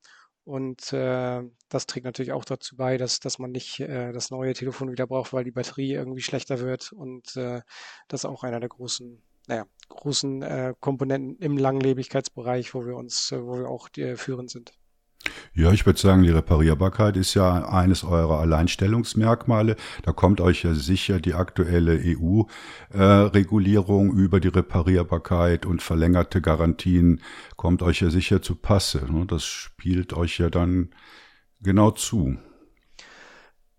Und 0.48 0.94
äh, 0.94 1.42
das 1.68 1.84
trägt 1.84 2.06
natürlich 2.06 2.32
auch 2.32 2.46
dazu 2.46 2.74
bei, 2.74 2.96
dass, 2.96 3.20
dass 3.20 3.38
man 3.38 3.50
nicht 3.50 3.80
äh, 3.80 4.12
das 4.12 4.30
neue 4.30 4.54
Telefon 4.54 4.90
wieder 4.90 5.06
braucht, 5.06 5.34
weil 5.34 5.44
die 5.44 5.50
Batterie 5.50 5.92
irgendwie 5.92 6.22
schlechter 6.22 6.60
wird. 6.60 6.90
Und 6.90 7.36
äh, 7.36 7.60
das 8.08 8.22
ist 8.22 8.24
auch 8.24 8.44
einer 8.44 8.58
der 8.58 8.70
großen, 8.70 9.22
naja, 9.46 9.66
großen 9.90 10.40
äh, 10.40 10.74
Komponenten 10.80 11.36
im 11.36 11.58
Langlebigkeitsbereich, 11.58 12.72
wo 12.72 12.86
wir 12.86 12.96
uns, 12.96 13.30
äh, 13.30 13.44
wo 13.44 13.58
wir 13.58 13.68
auch 13.68 13.90
die, 13.90 14.16
führend 14.16 14.50
sind. 14.50 14.72
Ja, 15.55 15.73
ich 15.73 15.85
würde 15.86 15.99
sagen, 15.99 16.23
die 16.23 16.31
Reparierbarkeit 16.31 17.16
ist 17.16 17.35
ja 17.35 17.69
eines 17.69 18.05
eurer 18.05 18.39
Alleinstellungsmerkmale. 18.39 19.74
Da 20.03 20.12
kommt 20.12 20.40
euch 20.40 20.62
ja 20.62 20.74
sicher 20.74 21.19
die 21.20 21.35
aktuelle 21.35 22.01
EU-Regulierung 22.95 24.16
äh, 24.16 24.20
über 24.20 24.40
die 24.40 24.49
Reparierbarkeit 24.49 25.66
und 25.66 25.82
verlängerte 25.82 26.40
Garantien 26.40 27.20
kommt 27.57 27.82
euch 27.82 28.01
ja 28.01 28.11
sicher 28.11 28.40
zu 28.43 28.55
Passe. 28.55 29.12
Ne? 29.12 29.27
Das 29.27 29.45
spielt 29.45 30.12
euch 30.12 30.39
ja 30.39 30.49
dann 30.51 30.90
genau 31.61 31.90
zu. 31.90 32.39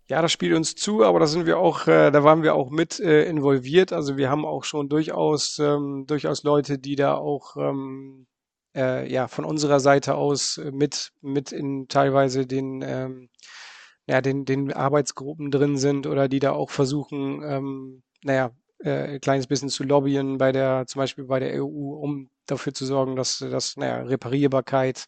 Ja, 0.08 0.20
das 0.22 0.32
spielt 0.32 0.56
uns 0.56 0.74
zu, 0.74 1.04
aber 1.04 1.20
da 1.20 1.26
sind 1.26 1.46
wir 1.46 1.58
auch, 1.58 1.86
äh, 1.86 2.10
da 2.10 2.24
waren 2.24 2.42
wir 2.42 2.56
auch 2.56 2.70
mit 2.70 2.98
äh, 2.98 3.24
involviert. 3.24 3.92
Also 3.92 4.16
wir 4.16 4.28
haben 4.28 4.44
auch 4.44 4.64
schon 4.64 4.88
durchaus, 4.88 5.60
ähm, 5.60 6.04
durchaus 6.06 6.42
Leute, 6.42 6.78
die 6.78 6.96
da 6.96 7.14
auch 7.14 7.56
ähm, 7.56 8.26
äh, 8.74 9.10
ja 9.12 9.28
von 9.28 9.44
unserer 9.44 9.80
Seite 9.80 10.14
aus 10.14 10.58
äh, 10.58 10.70
mit 10.72 11.12
mit 11.20 11.52
in 11.52 11.88
teilweise 11.88 12.46
den 12.46 12.82
ähm, 12.82 13.30
ja 14.06 14.20
den 14.20 14.44
den 14.44 14.72
Arbeitsgruppen 14.72 15.50
drin 15.50 15.76
sind 15.78 16.06
oder 16.06 16.28
die 16.28 16.40
da 16.40 16.52
auch 16.52 16.70
versuchen 16.70 17.42
ähm, 17.44 18.02
naja 18.24 18.52
äh, 18.84 19.14
ein 19.14 19.20
kleines 19.20 19.46
bisschen 19.46 19.68
zu 19.68 19.84
lobbyen 19.84 20.38
bei 20.38 20.52
der 20.52 20.86
zum 20.86 21.00
Beispiel 21.00 21.24
bei 21.24 21.40
der 21.40 21.62
EU 21.62 21.94
um 22.00 22.30
dafür 22.46 22.74
zu 22.74 22.86
sorgen 22.86 23.16
dass 23.16 23.38
dass 23.38 23.76
naja 23.76 24.02
Reparierbarkeit 24.02 25.06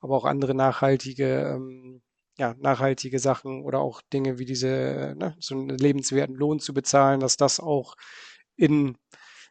aber 0.00 0.16
auch 0.16 0.24
andere 0.24 0.54
nachhaltige 0.54 1.54
ähm, 1.54 2.02
ja, 2.38 2.54
nachhaltige 2.60 3.18
Sachen 3.18 3.62
oder 3.62 3.80
auch 3.80 4.00
Dinge 4.12 4.38
wie 4.38 4.44
diese, 4.44 5.14
ne, 5.18 5.36
so 5.40 5.56
einen 5.56 5.76
lebenswerten 5.76 6.36
Lohn 6.36 6.60
zu 6.60 6.72
bezahlen, 6.72 7.20
dass 7.20 7.36
das 7.36 7.58
auch 7.60 7.96
in 8.56 8.96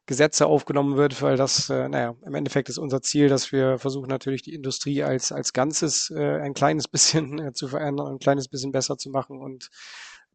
Gesetze 0.07 0.47
aufgenommen 0.47 0.95
wird, 0.95 1.21
weil 1.21 1.35
das, 1.35 1.69
äh, 1.69 1.87
naja, 1.89 2.15
im 2.25 2.33
Endeffekt 2.33 2.69
ist 2.69 2.77
unser 2.77 3.01
Ziel, 3.01 3.27
dass 3.27 3.51
wir 3.51 3.77
versuchen 3.77 4.07
natürlich 4.07 4.41
die 4.41 4.53
Industrie 4.53 5.03
als, 5.03 5.31
als 5.31 5.53
Ganzes 5.53 6.09
äh, 6.09 6.39
ein 6.39 6.53
kleines 6.53 6.87
bisschen 6.87 7.37
äh, 7.47 7.53
zu 7.53 7.67
verändern, 7.67 8.07
ein 8.07 8.19
kleines 8.19 8.47
bisschen 8.47 8.71
besser 8.71 8.97
zu 8.97 9.09
machen. 9.09 9.39
Und 9.39 9.69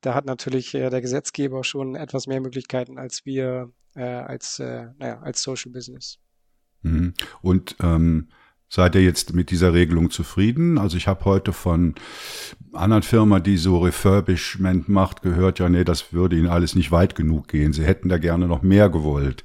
da 0.02 0.14
hat 0.14 0.26
natürlich 0.26 0.74
äh, 0.74 0.90
der 0.90 1.00
Gesetzgeber 1.00 1.64
schon 1.64 1.94
etwas 1.94 2.26
mehr 2.26 2.40
Möglichkeiten 2.40 2.98
als 2.98 3.24
wir 3.24 3.72
äh, 3.94 4.02
als, 4.02 4.58
äh, 4.58 4.88
naja, 4.98 5.20
als 5.20 5.42
Social 5.42 5.72
Business. 5.72 6.18
Mhm. 6.82 7.14
Und 7.40 7.76
ähm, 7.80 8.28
Seid 8.74 8.94
ihr 8.94 9.02
jetzt 9.02 9.34
mit 9.34 9.50
dieser 9.50 9.74
Regelung 9.74 10.10
zufrieden? 10.10 10.78
Also 10.78 10.96
ich 10.96 11.06
habe 11.06 11.26
heute 11.26 11.52
von 11.52 11.94
anderen 12.72 13.02
Firma, 13.02 13.38
die 13.38 13.58
so 13.58 13.80
Refurbishment 13.80 14.88
macht, 14.88 15.20
gehört, 15.20 15.58
ja, 15.58 15.68
nee, 15.68 15.84
das 15.84 16.14
würde 16.14 16.36
ihnen 16.36 16.48
alles 16.48 16.74
nicht 16.74 16.90
weit 16.90 17.14
genug 17.14 17.48
gehen. 17.48 17.74
Sie 17.74 17.84
hätten 17.84 18.08
da 18.08 18.16
gerne 18.16 18.48
noch 18.48 18.62
mehr 18.62 18.88
gewollt. 18.88 19.44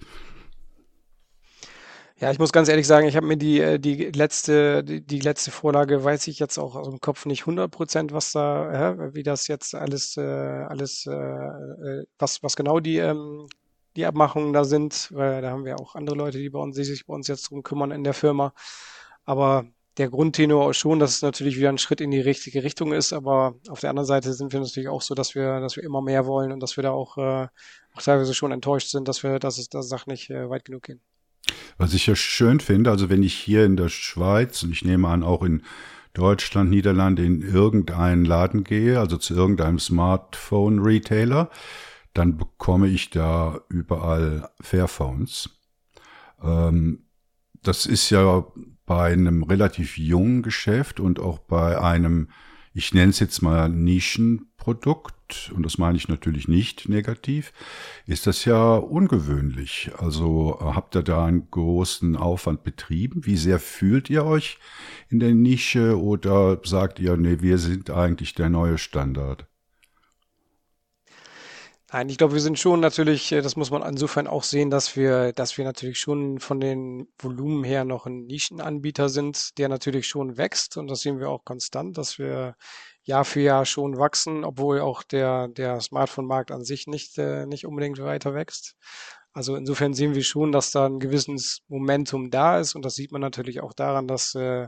Ja, 2.21 2.31
ich 2.31 2.39
muss 2.39 2.53
ganz 2.53 2.69
ehrlich 2.69 2.87
sagen, 2.87 3.05
ich 3.05 3.17
habe 3.17 3.27
mir 3.27 3.35
die, 3.35 3.59
äh, 3.59 3.79
die 3.79 4.11
letzte, 4.11 4.81
die, 4.81 5.05
die, 5.05 5.19
letzte 5.19 5.51
Vorlage, 5.51 6.05
weiß 6.05 6.25
ich 6.29 6.39
jetzt 6.39 6.57
auch 6.57 6.77
aus 6.77 6.87
dem 6.87 7.01
Kopf 7.01 7.25
nicht 7.25 7.41
100 7.41 7.69
Prozent, 7.69 8.13
was 8.13 8.31
da, 8.31 8.93
äh, 8.93 9.13
wie 9.13 9.23
das 9.23 9.49
jetzt 9.49 9.75
alles, 9.75 10.15
äh, 10.15 10.21
alles, 10.21 11.05
äh, 11.05 11.11
äh, 11.11 12.05
was, 12.17 12.41
was 12.43 12.55
genau 12.55 12.79
die, 12.79 12.99
ähm, 12.99 13.47
die 13.97 14.05
Abmachungen 14.05 14.53
da 14.53 14.63
sind, 14.63 15.09
weil 15.11 15.41
da 15.41 15.49
haben 15.49 15.65
wir 15.65 15.81
auch 15.81 15.95
andere 15.95 16.15
Leute, 16.15 16.37
die 16.37 16.49
bei 16.49 16.59
uns, 16.59 16.77
die 16.77 16.85
sich 16.85 17.07
bei 17.07 17.13
uns 17.13 17.27
jetzt 17.27 17.49
drum 17.49 17.61
kümmern 17.61 17.91
in 17.91 18.05
der 18.05 18.13
Firma. 18.13 18.53
Aber 19.27 19.67
der 19.97 20.09
Grundtenor 20.09 20.73
schon, 20.73 20.99
dass 20.99 21.15
es 21.15 21.21
natürlich 21.21 21.57
wieder 21.57 21.69
ein 21.69 21.77
Schritt 21.77 22.01
in 22.01 22.11
die 22.11 22.21
richtige 22.21 22.63
Richtung 22.63 22.93
ist, 22.93 23.13
aber 23.13 23.55
auf 23.67 23.81
der 23.81 23.89
anderen 23.89 24.05
Seite 24.05 24.33
sind 24.33 24.53
wir 24.53 24.59
natürlich 24.59 24.87
auch 24.87 25.01
so, 25.01 25.15
dass 25.15 25.35
wir, 25.35 25.59
dass 25.59 25.75
wir 25.75 25.83
immer 25.83 26.01
mehr 26.01 26.25
wollen 26.25 26.51
und 26.51 26.61
dass 26.61 26.77
wir 26.77 26.83
da 26.83 26.91
auch, 26.91 27.17
äh, 27.17 27.47
auch 27.93 28.01
teilweise 28.01 28.33
schon 28.33 28.51
enttäuscht 28.51 28.89
sind, 28.89 29.07
dass 29.07 29.23
wir, 29.23 29.37
dass 29.39 29.57
es, 29.57 29.69
dass 29.69 29.89
Sachen 29.89 30.11
nicht 30.11 30.29
äh, 30.29 30.49
weit 30.49 30.65
genug 30.65 30.83
gehen. 30.83 31.01
Was 31.77 31.93
ich 31.93 32.07
ja 32.07 32.15
schön 32.15 32.59
finde, 32.59 32.89
also 32.89 33.09
wenn 33.09 33.21
ich 33.21 33.33
hier 33.33 33.65
in 33.65 33.75
der 33.75 33.89
Schweiz 33.89 34.63
und 34.63 34.71
ich 34.71 34.85
nehme 34.85 35.07
an 35.07 35.23
auch 35.23 35.43
in 35.43 35.63
Deutschland, 36.13 36.69
Niederlande 36.69 37.25
in 37.25 37.41
irgendeinen 37.41 38.23
Laden 38.23 38.63
gehe, 38.63 38.99
also 38.99 39.17
zu 39.17 39.35
irgendeinem 39.35 39.77
Smartphone-Retailer, 39.77 41.49
dann 42.13 42.37
bekomme 42.37 42.87
ich 42.87 43.09
da 43.09 43.61
überall 43.69 44.49
Fairphones. 44.61 45.49
Ähm, 46.41 47.06
das 47.63 47.85
ist 47.85 48.09
ja 48.09 48.45
bei 48.85 49.11
einem 49.11 49.43
relativ 49.43 49.97
jungen 49.97 50.41
Geschäft 50.41 50.99
und 50.99 51.19
auch 51.19 51.39
bei 51.39 51.79
einem, 51.79 52.29
ich 52.73 52.93
nenne 52.93 53.09
es 53.09 53.19
jetzt 53.19 53.41
mal 53.41 53.69
Nischenprodukt, 53.69 55.51
und 55.53 55.63
das 55.65 55.77
meine 55.77 55.97
ich 55.97 56.07
natürlich 56.07 56.47
nicht 56.47 56.87
negativ, 56.87 57.51
ist 58.05 58.27
das 58.27 58.45
ja 58.45 58.75
ungewöhnlich. 58.75 59.91
Also 59.97 60.57
habt 60.61 60.95
ihr 60.95 61.03
da 61.03 61.25
einen 61.25 61.51
großen 61.51 62.15
Aufwand 62.15 62.63
betrieben? 62.63 63.25
Wie 63.25 63.37
sehr 63.37 63.59
fühlt 63.59 64.09
ihr 64.09 64.23
euch 64.23 64.57
in 65.09 65.19
der 65.19 65.33
Nische 65.33 65.99
oder 66.01 66.61
sagt 66.63 66.99
ihr, 66.99 67.17
nee, 67.17 67.41
wir 67.41 67.57
sind 67.57 67.89
eigentlich 67.89 68.35
der 68.35 68.49
neue 68.49 68.77
Standard? 68.77 69.47
Nein, 71.89 72.09
ich 72.09 72.17
glaube, 72.17 72.33
wir 72.33 72.41
sind 72.41 72.59
schon 72.59 72.81
natürlich, 72.81 73.31
äh, 73.31 73.41
das 73.41 73.55
muss 73.55 73.71
man 73.71 73.81
insofern 73.81 74.27
auch 74.27 74.43
sehen, 74.43 74.69
dass 74.69 74.97
wir, 74.97 75.31
dass 75.31 75.57
wir 75.57 75.63
natürlich 75.63 75.99
schon 75.99 76.39
von 76.39 76.59
den 76.59 77.07
Volumen 77.17 77.63
her 77.63 77.85
noch 77.85 78.05
ein 78.05 78.25
Nischenanbieter 78.25 79.07
sind, 79.07 79.57
der 79.57 79.69
natürlich 79.69 80.05
schon 80.07 80.35
wächst 80.37 80.75
und 80.75 80.87
das 80.89 80.99
sehen 80.99 81.19
wir 81.19 81.29
auch 81.29 81.45
konstant, 81.45 81.97
dass 81.97 82.19
wir 82.19 82.55
Jahr 83.03 83.23
für 83.23 83.39
Jahr 83.39 83.65
schon 83.65 83.97
wachsen, 83.97 84.43
obwohl 84.43 84.81
auch 84.81 85.01
der, 85.01 85.47
der 85.47 85.79
Smartphone-Markt 85.79 86.51
an 86.51 86.65
sich 86.65 86.87
nicht, 86.87 87.17
äh, 87.17 87.45
nicht 87.45 87.65
unbedingt 87.65 87.99
weiter 87.99 88.33
wächst. 88.33 88.75
Also 89.31 89.55
insofern 89.55 89.93
sehen 89.93 90.13
wir 90.13 90.23
schon, 90.23 90.51
dass 90.51 90.71
da 90.71 90.87
ein 90.87 90.99
gewisses 90.99 91.61
Momentum 91.69 92.31
da 92.31 92.59
ist 92.59 92.75
und 92.75 92.83
das 92.83 92.95
sieht 92.95 93.13
man 93.13 93.21
natürlich 93.21 93.61
auch 93.61 93.71
daran, 93.73 94.07
dass, 94.07 94.35
äh, 94.35 94.67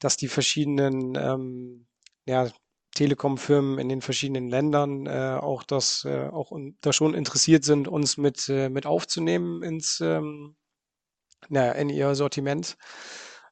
dass 0.00 0.18
die 0.18 0.28
verschiedenen 0.28 1.14
ähm, 1.16 1.86
ja, 2.26 2.50
Telekom-Firmen 2.96 3.78
in 3.78 3.88
den 3.88 4.00
verschiedenen 4.00 4.48
Ländern 4.48 5.06
äh, 5.06 5.38
auch 5.40 5.62
das 5.62 6.04
äh, 6.04 6.28
auch 6.28 6.52
da 6.80 6.92
schon 6.92 7.14
interessiert 7.14 7.64
sind, 7.64 7.88
uns 7.88 8.16
mit 8.16 8.48
äh, 8.48 8.68
mit 8.68 8.86
aufzunehmen 8.86 9.62
ins 9.62 10.00
ähm, 10.00 10.56
na, 11.48 11.72
in 11.72 11.90
ihr 11.90 12.14
Sortiment. 12.14 12.76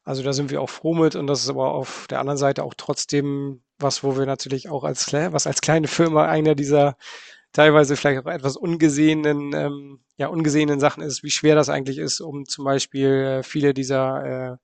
Also 0.02 0.22
da 0.22 0.32
sind 0.32 0.50
wir 0.50 0.60
auch 0.60 0.70
froh 0.70 0.94
mit 0.94 1.14
und 1.16 1.26
das 1.26 1.42
ist 1.42 1.48
aber 1.50 1.72
auf 1.72 2.06
der 2.10 2.20
anderen 2.20 2.38
Seite 2.38 2.64
auch 2.64 2.74
trotzdem 2.76 3.62
was, 3.78 4.02
wo 4.02 4.16
wir 4.18 4.26
natürlich 4.26 4.68
auch 4.68 4.84
als 4.84 5.12
was 5.12 5.46
als 5.46 5.60
kleine 5.60 5.88
Firma 5.88 6.26
einer 6.26 6.54
dieser 6.54 6.96
teilweise 7.52 7.96
vielleicht 7.96 8.26
auch 8.26 8.30
etwas 8.30 8.56
ungesehenen 8.56 9.52
ähm, 9.54 10.00
ja 10.16 10.28
ungesehenen 10.28 10.80
Sachen 10.80 11.02
ist, 11.02 11.22
wie 11.22 11.30
schwer 11.30 11.54
das 11.54 11.68
eigentlich 11.68 11.98
ist, 11.98 12.20
um 12.20 12.46
zum 12.46 12.64
Beispiel 12.64 13.10
äh, 13.10 13.42
viele 13.42 13.74
dieser 13.74 14.52
äh, 14.52 14.56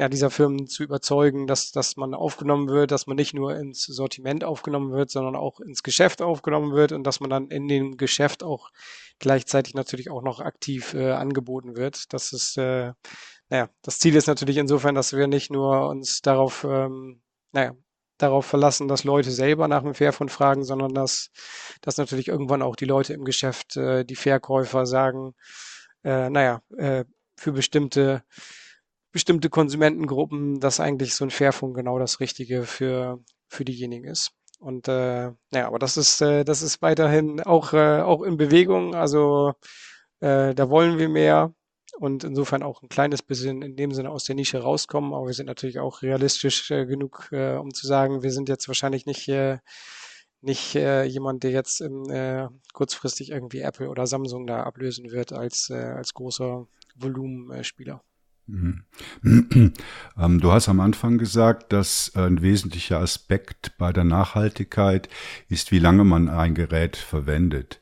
ja, 0.00 0.08
dieser 0.08 0.30
Firmen 0.30 0.66
zu 0.66 0.82
überzeugen, 0.82 1.46
dass, 1.46 1.72
dass 1.72 1.98
man 1.98 2.14
aufgenommen 2.14 2.70
wird, 2.70 2.90
dass 2.90 3.06
man 3.06 3.16
nicht 3.16 3.34
nur 3.34 3.54
ins 3.54 3.84
Sortiment 3.84 4.44
aufgenommen 4.44 4.92
wird, 4.92 5.10
sondern 5.10 5.36
auch 5.36 5.60
ins 5.60 5.82
Geschäft 5.82 6.22
aufgenommen 6.22 6.72
wird 6.72 6.92
und 6.92 7.04
dass 7.04 7.20
man 7.20 7.28
dann 7.28 7.48
in 7.48 7.68
dem 7.68 7.98
Geschäft 7.98 8.42
auch 8.42 8.70
gleichzeitig 9.18 9.74
natürlich 9.74 10.10
auch 10.10 10.22
noch 10.22 10.40
aktiv 10.40 10.94
äh, 10.94 11.10
angeboten 11.10 11.76
wird. 11.76 12.14
Das 12.14 12.32
ist, 12.32 12.56
äh, 12.56 12.94
naja, 13.50 13.68
das 13.82 13.98
Ziel 13.98 14.16
ist 14.16 14.26
natürlich 14.26 14.56
insofern, 14.56 14.94
dass 14.94 15.12
wir 15.12 15.26
nicht 15.26 15.50
nur 15.50 15.90
uns 15.90 16.22
darauf, 16.22 16.64
ähm, 16.64 17.20
naja, 17.52 17.74
darauf 18.16 18.46
verlassen, 18.46 18.88
dass 18.88 19.04
Leute 19.04 19.30
selber 19.30 19.68
nach 19.68 19.82
dem 19.82 19.94
Fairphone 19.94 20.30
fragen, 20.30 20.64
sondern 20.64 20.94
dass, 20.94 21.30
dass 21.82 21.98
natürlich 21.98 22.28
irgendwann 22.28 22.62
auch 22.62 22.76
die 22.76 22.86
Leute 22.86 23.12
im 23.12 23.24
Geschäft, 23.24 23.76
äh, 23.76 24.06
die 24.06 24.16
Verkäufer 24.16 24.86
sagen, 24.86 25.34
äh, 26.04 26.30
naja, 26.30 26.62
äh, 26.78 27.04
für 27.36 27.52
bestimmte 27.52 28.22
bestimmte 29.12 29.50
Konsumentengruppen, 29.50 30.60
dass 30.60 30.80
eigentlich 30.80 31.14
so 31.14 31.24
ein 31.24 31.30
Fairphone 31.30 31.74
genau 31.74 31.98
das 31.98 32.20
Richtige 32.20 32.64
für, 32.64 33.18
für 33.48 33.64
diejenigen 33.64 34.04
ist. 34.04 34.32
Und 34.58 34.88
äh, 34.88 35.32
ja, 35.52 35.66
aber 35.66 35.78
das 35.78 35.96
ist, 35.96 36.20
äh, 36.20 36.44
das 36.44 36.62
ist 36.62 36.82
weiterhin 36.82 37.40
auch, 37.40 37.72
äh, 37.72 38.00
auch 38.00 38.22
in 38.22 38.36
Bewegung. 38.36 38.94
Also 38.94 39.54
äh, 40.20 40.54
da 40.54 40.68
wollen 40.68 40.98
wir 40.98 41.08
mehr 41.08 41.54
und 41.98 42.24
insofern 42.24 42.62
auch 42.62 42.82
ein 42.82 42.88
kleines 42.88 43.22
bisschen 43.22 43.62
in 43.62 43.76
dem 43.76 43.92
Sinne 43.92 44.10
aus 44.10 44.24
der 44.24 44.34
Nische 44.34 44.58
rauskommen. 44.58 45.14
Aber 45.14 45.26
wir 45.26 45.34
sind 45.34 45.46
natürlich 45.46 45.78
auch 45.80 46.02
realistisch 46.02 46.70
äh, 46.70 46.86
genug, 46.86 47.28
äh, 47.32 47.56
um 47.56 47.72
zu 47.72 47.86
sagen, 47.86 48.22
wir 48.22 48.30
sind 48.30 48.48
jetzt 48.48 48.68
wahrscheinlich 48.68 49.06
nicht, 49.06 49.28
äh, 49.28 49.58
nicht 50.42 50.76
äh, 50.76 51.04
jemand, 51.04 51.42
der 51.42 51.52
jetzt 51.52 51.80
im, 51.80 52.10
äh, 52.10 52.48
kurzfristig 52.74 53.30
irgendwie 53.30 53.60
Apple 53.60 53.88
oder 53.88 54.06
Samsung 54.06 54.46
da 54.46 54.62
ablösen 54.62 55.10
wird 55.10 55.32
als, 55.32 55.70
äh, 55.70 55.74
als 55.74 56.14
großer 56.14 56.66
Volumenspieler. 56.96 58.02
Mhm. 58.50 58.82
Ähm, 60.18 60.40
du 60.40 60.52
hast 60.52 60.68
am 60.68 60.80
Anfang 60.80 61.16
gesagt, 61.16 61.72
dass 61.72 62.12
ein 62.14 62.42
wesentlicher 62.42 62.98
Aspekt 62.98 63.72
bei 63.78 63.90
der 63.90 64.04
Nachhaltigkeit 64.04 65.08
ist, 65.48 65.72
wie 65.72 65.78
lange 65.78 66.04
man 66.04 66.28
ein 66.28 66.54
Gerät 66.54 66.96
verwendet. 66.96 67.80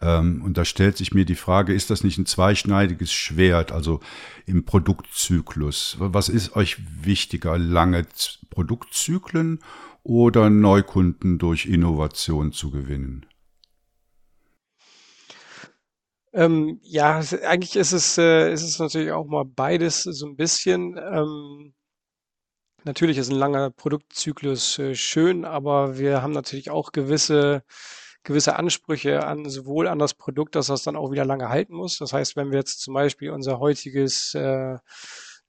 Ähm, 0.00 0.42
und 0.42 0.56
da 0.56 0.64
stellt 0.64 0.96
sich 0.96 1.12
mir 1.12 1.24
die 1.24 1.34
Frage, 1.34 1.72
ist 1.74 1.90
das 1.90 2.04
nicht 2.04 2.18
ein 2.18 2.26
zweischneidiges 2.26 3.12
Schwert, 3.12 3.72
also 3.72 4.00
im 4.46 4.64
Produktzyklus? 4.64 5.96
Was 5.98 6.28
ist 6.28 6.54
euch 6.54 6.76
wichtiger, 7.02 7.58
lange 7.58 8.06
Produktzyklen 8.50 9.58
oder 10.04 10.48
Neukunden 10.48 11.38
durch 11.38 11.66
Innovation 11.66 12.52
zu 12.52 12.70
gewinnen? 12.70 13.26
Ähm, 16.32 16.78
ja, 16.82 17.20
eigentlich 17.44 17.76
ist 17.76 17.92
es, 17.92 18.16
äh, 18.18 18.52
ist 18.52 18.62
es 18.62 18.78
natürlich 18.78 19.10
auch 19.12 19.26
mal 19.26 19.44
beides 19.44 20.04
so 20.04 20.26
ein 20.26 20.36
bisschen. 20.36 20.96
Ähm, 20.98 21.74
natürlich 22.84 23.18
ist 23.18 23.30
ein 23.30 23.36
langer 23.38 23.70
Produktzyklus 23.70 24.78
äh, 24.78 24.94
schön, 24.94 25.44
aber 25.44 25.98
wir 25.98 26.22
haben 26.22 26.32
natürlich 26.32 26.70
auch 26.70 26.92
gewisse, 26.92 27.64
gewisse 28.22 28.56
Ansprüche 28.56 29.24
an 29.26 29.48
sowohl 29.48 29.88
an 29.88 29.98
das 29.98 30.14
Produkt, 30.14 30.54
dass 30.54 30.68
das 30.68 30.82
dann 30.84 30.96
auch 30.96 31.10
wieder 31.10 31.24
lange 31.24 31.48
halten 31.48 31.74
muss. 31.74 31.98
Das 31.98 32.12
heißt, 32.12 32.36
wenn 32.36 32.50
wir 32.50 32.58
jetzt 32.58 32.80
zum 32.80 32.94
Beispiel 32.94 33.30
unser 33.30 33.58
heutiges 33.58 34.34
äh, 34.34 34.78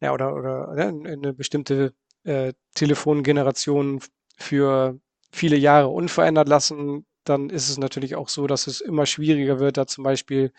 ja, 0.02 0.14
oder, 0.14 0.36
oder 0.36 0.74
ja, 0.78 0.88
eine 0.88 1.34
bestimmte 1.34 1.94
äh, 2.24 2.54
Telefongeneration 2.76 4.02
für 4.38 5.00
viele 5.32 5.58
Jahre 5.58 5.90
unverändert 5.90 6.48
lassen, 6.50 7.06
dann 7.24 7.50
ist 7.50 7.70
es 7.70 7.78
natürlich 7.78 8.16
auch 8.16 8.30
so, 8.30 8.48
dass 8.48 8.68
es 8.68 8.82
immer 8.82 9.06
schwieriger 9.06 9.60
wird, 9.60 9.78
da 9.78 9.88
zum 9.88 10.04
Beispiel 10.04 10.52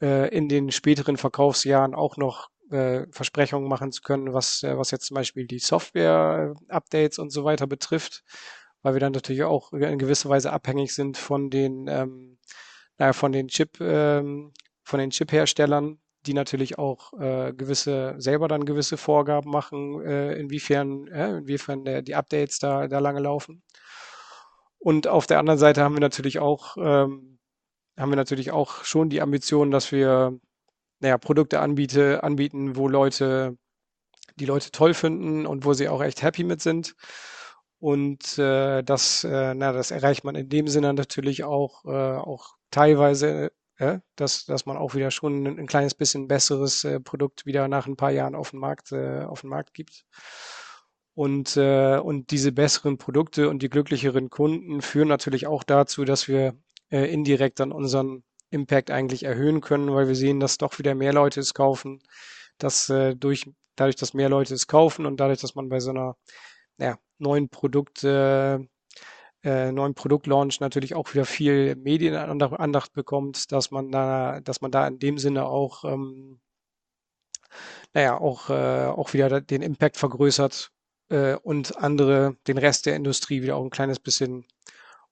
äh, 0.00 0.34
in 0.34 0.48
den 0.48 0.70
späteren 0.70 1.16
Verkaufsjahren 1.16 1.94
auch 1.94 2.16
noch 2.16 2.50
äh, 2.70 3.06
Versprechungen 3.10 3.68
machen 3.68 3.92
zu 3.92 4.02
können, 4.02 4.32
was, 4.32 4.62
äh, 4.62 4.76
was 4.76 4.90
jetzt 4.90 5.06
zum 5.06 5.16
Beispiel 5.16 5.46
die 5.46 5.58
Software-Updates 5.58 7.18
und 7.18 7.30
so 7.30 7.44
weiter 7.44 7.66
betrifft, 7.66 8.22
weil 8.82 8.94
wir 8.94 9.00
dann 9.00 9.12
natürlich 9.12 9.42
auch 9.42 9.72
in 9.72 9.98
gewisser 9.98 10.28
Weise 10.28 10.52
abhängig 10.52 10.94
sind 10.94 11.16
von 11.16 11.50
den, 11.50 11.86
ähm, 11.88 12.38
naja, 12.98 13.12
von 13.12 13.32
den 13.32 13.48
Chip, 13.48 13.80
ähm, 13.80 14.52
von 14.84 15.00
den 15.00 15.10
Chip-Herstellern, 15.10 15.98
die 16.26 16.34
natürlich 16.34 16.78
auch 16.78 17.12
äh, 17.14 17.52
gewisse, 17.54 18.14
selber 18.18 18.46
dann 18.48 18.64
gewisse 18.66 18.96
Vorgaben 18.96 19.50
machen, 19.50 20.02
äh, 20.04 20.34
inwiefern, 20.34 21.06
äh, 21.08 21.38
inwiefern 21.38 21.84
der, 21.84 22.02
die 22.02 22.14
Updates 22.14 22.58
da, 22.58 22.88
da 22.88 22.98
lange 22.98 23.20
laufen. 23.20 23.62
Und 24.80 25.06
auf 25.06 25.26
der 25.26 25.38
anderen 25.38 25.58
Seite 25.58 25.82
haben 25.82 25.94
wir 25.94 26.00
natürlich 26.00 26.38
auch, 26.38 26.76
ähm, 26.78 27.38
haben 27.98 28.10
wir 28.10 28.16
natürlich 28.16 28.50
auch 28.50 28.84
schon 28.84 29.10
die 29.10 29.20
Ambition, 29.20 29.70
dass 29.70 29.92
wir 29.92 30.38
naja, 31.00 31.18
Produkte 31.18 31.60
anbiete, 31.60 32.22
anbieten, 32.22 32.76
wo 32.76 32.88
Leute, 32.88 33.56
die 34.36 34.46
Leute 34.46 34.70
toll 34.70 34.94
finden 34.94 35.46
und 35.46 35.64
wo 35.64 35.74
sie 35.74 35.88
auch 35.88 36.02
echt 36.02 36.22
happy 36.22 36.44
mit 36.44 36.62
sind. 36.62 36.94
Und 37.78 38.38
äh, 38.38 38.82
das, 38.82 39.24
äh, 39.24 39.54
na, 39.54 39.72
das 39.72 39.90
erreicht 39.90 40.24
man 40.24 40.34
in 40.34 40.48
dem 40.48 40.68
Sinne 40.68 40.94
natürlich 40.94 41.44
auch, 41.44 41.84
äh, 41.86 42.16
auch 42.16 42.56
teilweise, 42.70 43.52
äh, 43.78 44.00
dass, 44.16 44.44
dass 44.46 44.66
man 44.66 44.76
auch 44.76 44.94
wieder 44.94 45.10
schon 45.10 45.46
ein, 45.46 45.58
ein 45.58 45.66
kleines 45.66 45.94
bisschen 45.94 46.28
besseres 46.28 46.84
äh, 46.84 47.00
Produkt 47.00 47.46
wieder 47.46 47.68
nach 47.68 47.86
ein 47.86 47.96
paar 47.96 48.10
Jahren 48.12 48.34
auf 48.34 48.50
den 48.50 48.60
Markt, 48.60 48.92
äh, 48.92 49.24
auf 49.24 49.42
den 49.42 49.50
Markt 49.50 49.74
gibt. 49.74 50.04
Und, 51.20 51.58
äh, 51.58 51.98
und 51.98 52.30
diese 52.30 52.50
besseren 52.50 52.96
Produkte 52.96 53.50
und 53.50 53.60
die 53.60 53.68
glücklicheren 53.68 54.30
Kunden 54.30 54.80
führen 54.80 55.08
natürlich 55.08 55.46
auch 55.46 55.64
dazu, 55.64 56.06
dass 56.06 56.28
wir 56.28 56.54
äh, 56.90 57.12
indirekt 57.12 57.60
dann 57.60 57.72
unseren 57.72 58.24
Impact 58.48 58.90
eigentlich 58.90 59.24
erhöhen 59.24 59.60
können, 59.60 59.92
weil 59.94 60.08
wir 60.08 60.14
sehen, 60.14 60.40
dass 60.40 60.56
doch 60.56 60.78
wieder 60.78 60.94
mehr 60.94 61.12
Leute 61.12 61.40
es 61.40 61.52
kaufen, 61.52 62.02
dass 62.56 62.88
äh, 62.88 63.14
durch, 63.16 63.44
dadurch, 63.76 63.96
dass 63.96 64.14
mehr 64.14 64.30
Leute 64.30 64.54
es 64.54 64.66
kaufen 64.66 65.04
und 65.04 65.20
dadurch, 65.20 65.42
dass 65.42 65.54
man 65.54 65.68
bei 65.68 65.78
so 65.78 65.90
einer 65.90 66.16
ja, 66.78 66.96
neuen 67.18 67.50
Produkt, 67.50 68.02
äh, 68.02 68.54
äh, 69.42 69.72
neuen 69.72 69.94
Produktlaunch 69.94 70.60
natürlich 70.60 70.94
auch 70.94 71.12
wieder 71.12 71.26
viel 71.26 71.76
Medienandacht 71.76 72.94
bekommt, 72.94 73.52
dass 73.52 73.70
man 73.70 73.92
da, 73.92 74.40
dass 74.40 74.62
man 74.62 74.70
da 74.70 74.86
in 74.86 74.98
dem 74.98 75.18
Sinne 75.18 75.44
auch, 75.44 75.84
ähm, 75.84 76.40
naja, 77.92 78.18
auch, 78.18 78.48
äh, 78.48 78.86
auch 78.86 79.12
wieder 79.12 79.42
den 79.42 79.60
Impact 79.60 79.98
vergrößert 79.98 80.72
äh, 81.10 81.34
und 81.34 81.76
andere, 81.78 82.36
den 82.46 82.58
Rest 82.58 82.86
der 82.86 82.96
Industrie 82.96 83.42
wieder 83.42 83.56
auch 83.56 83.64
ein 83.64 83.70
kleines 83.70 83.98
bisschen 83.98 84.46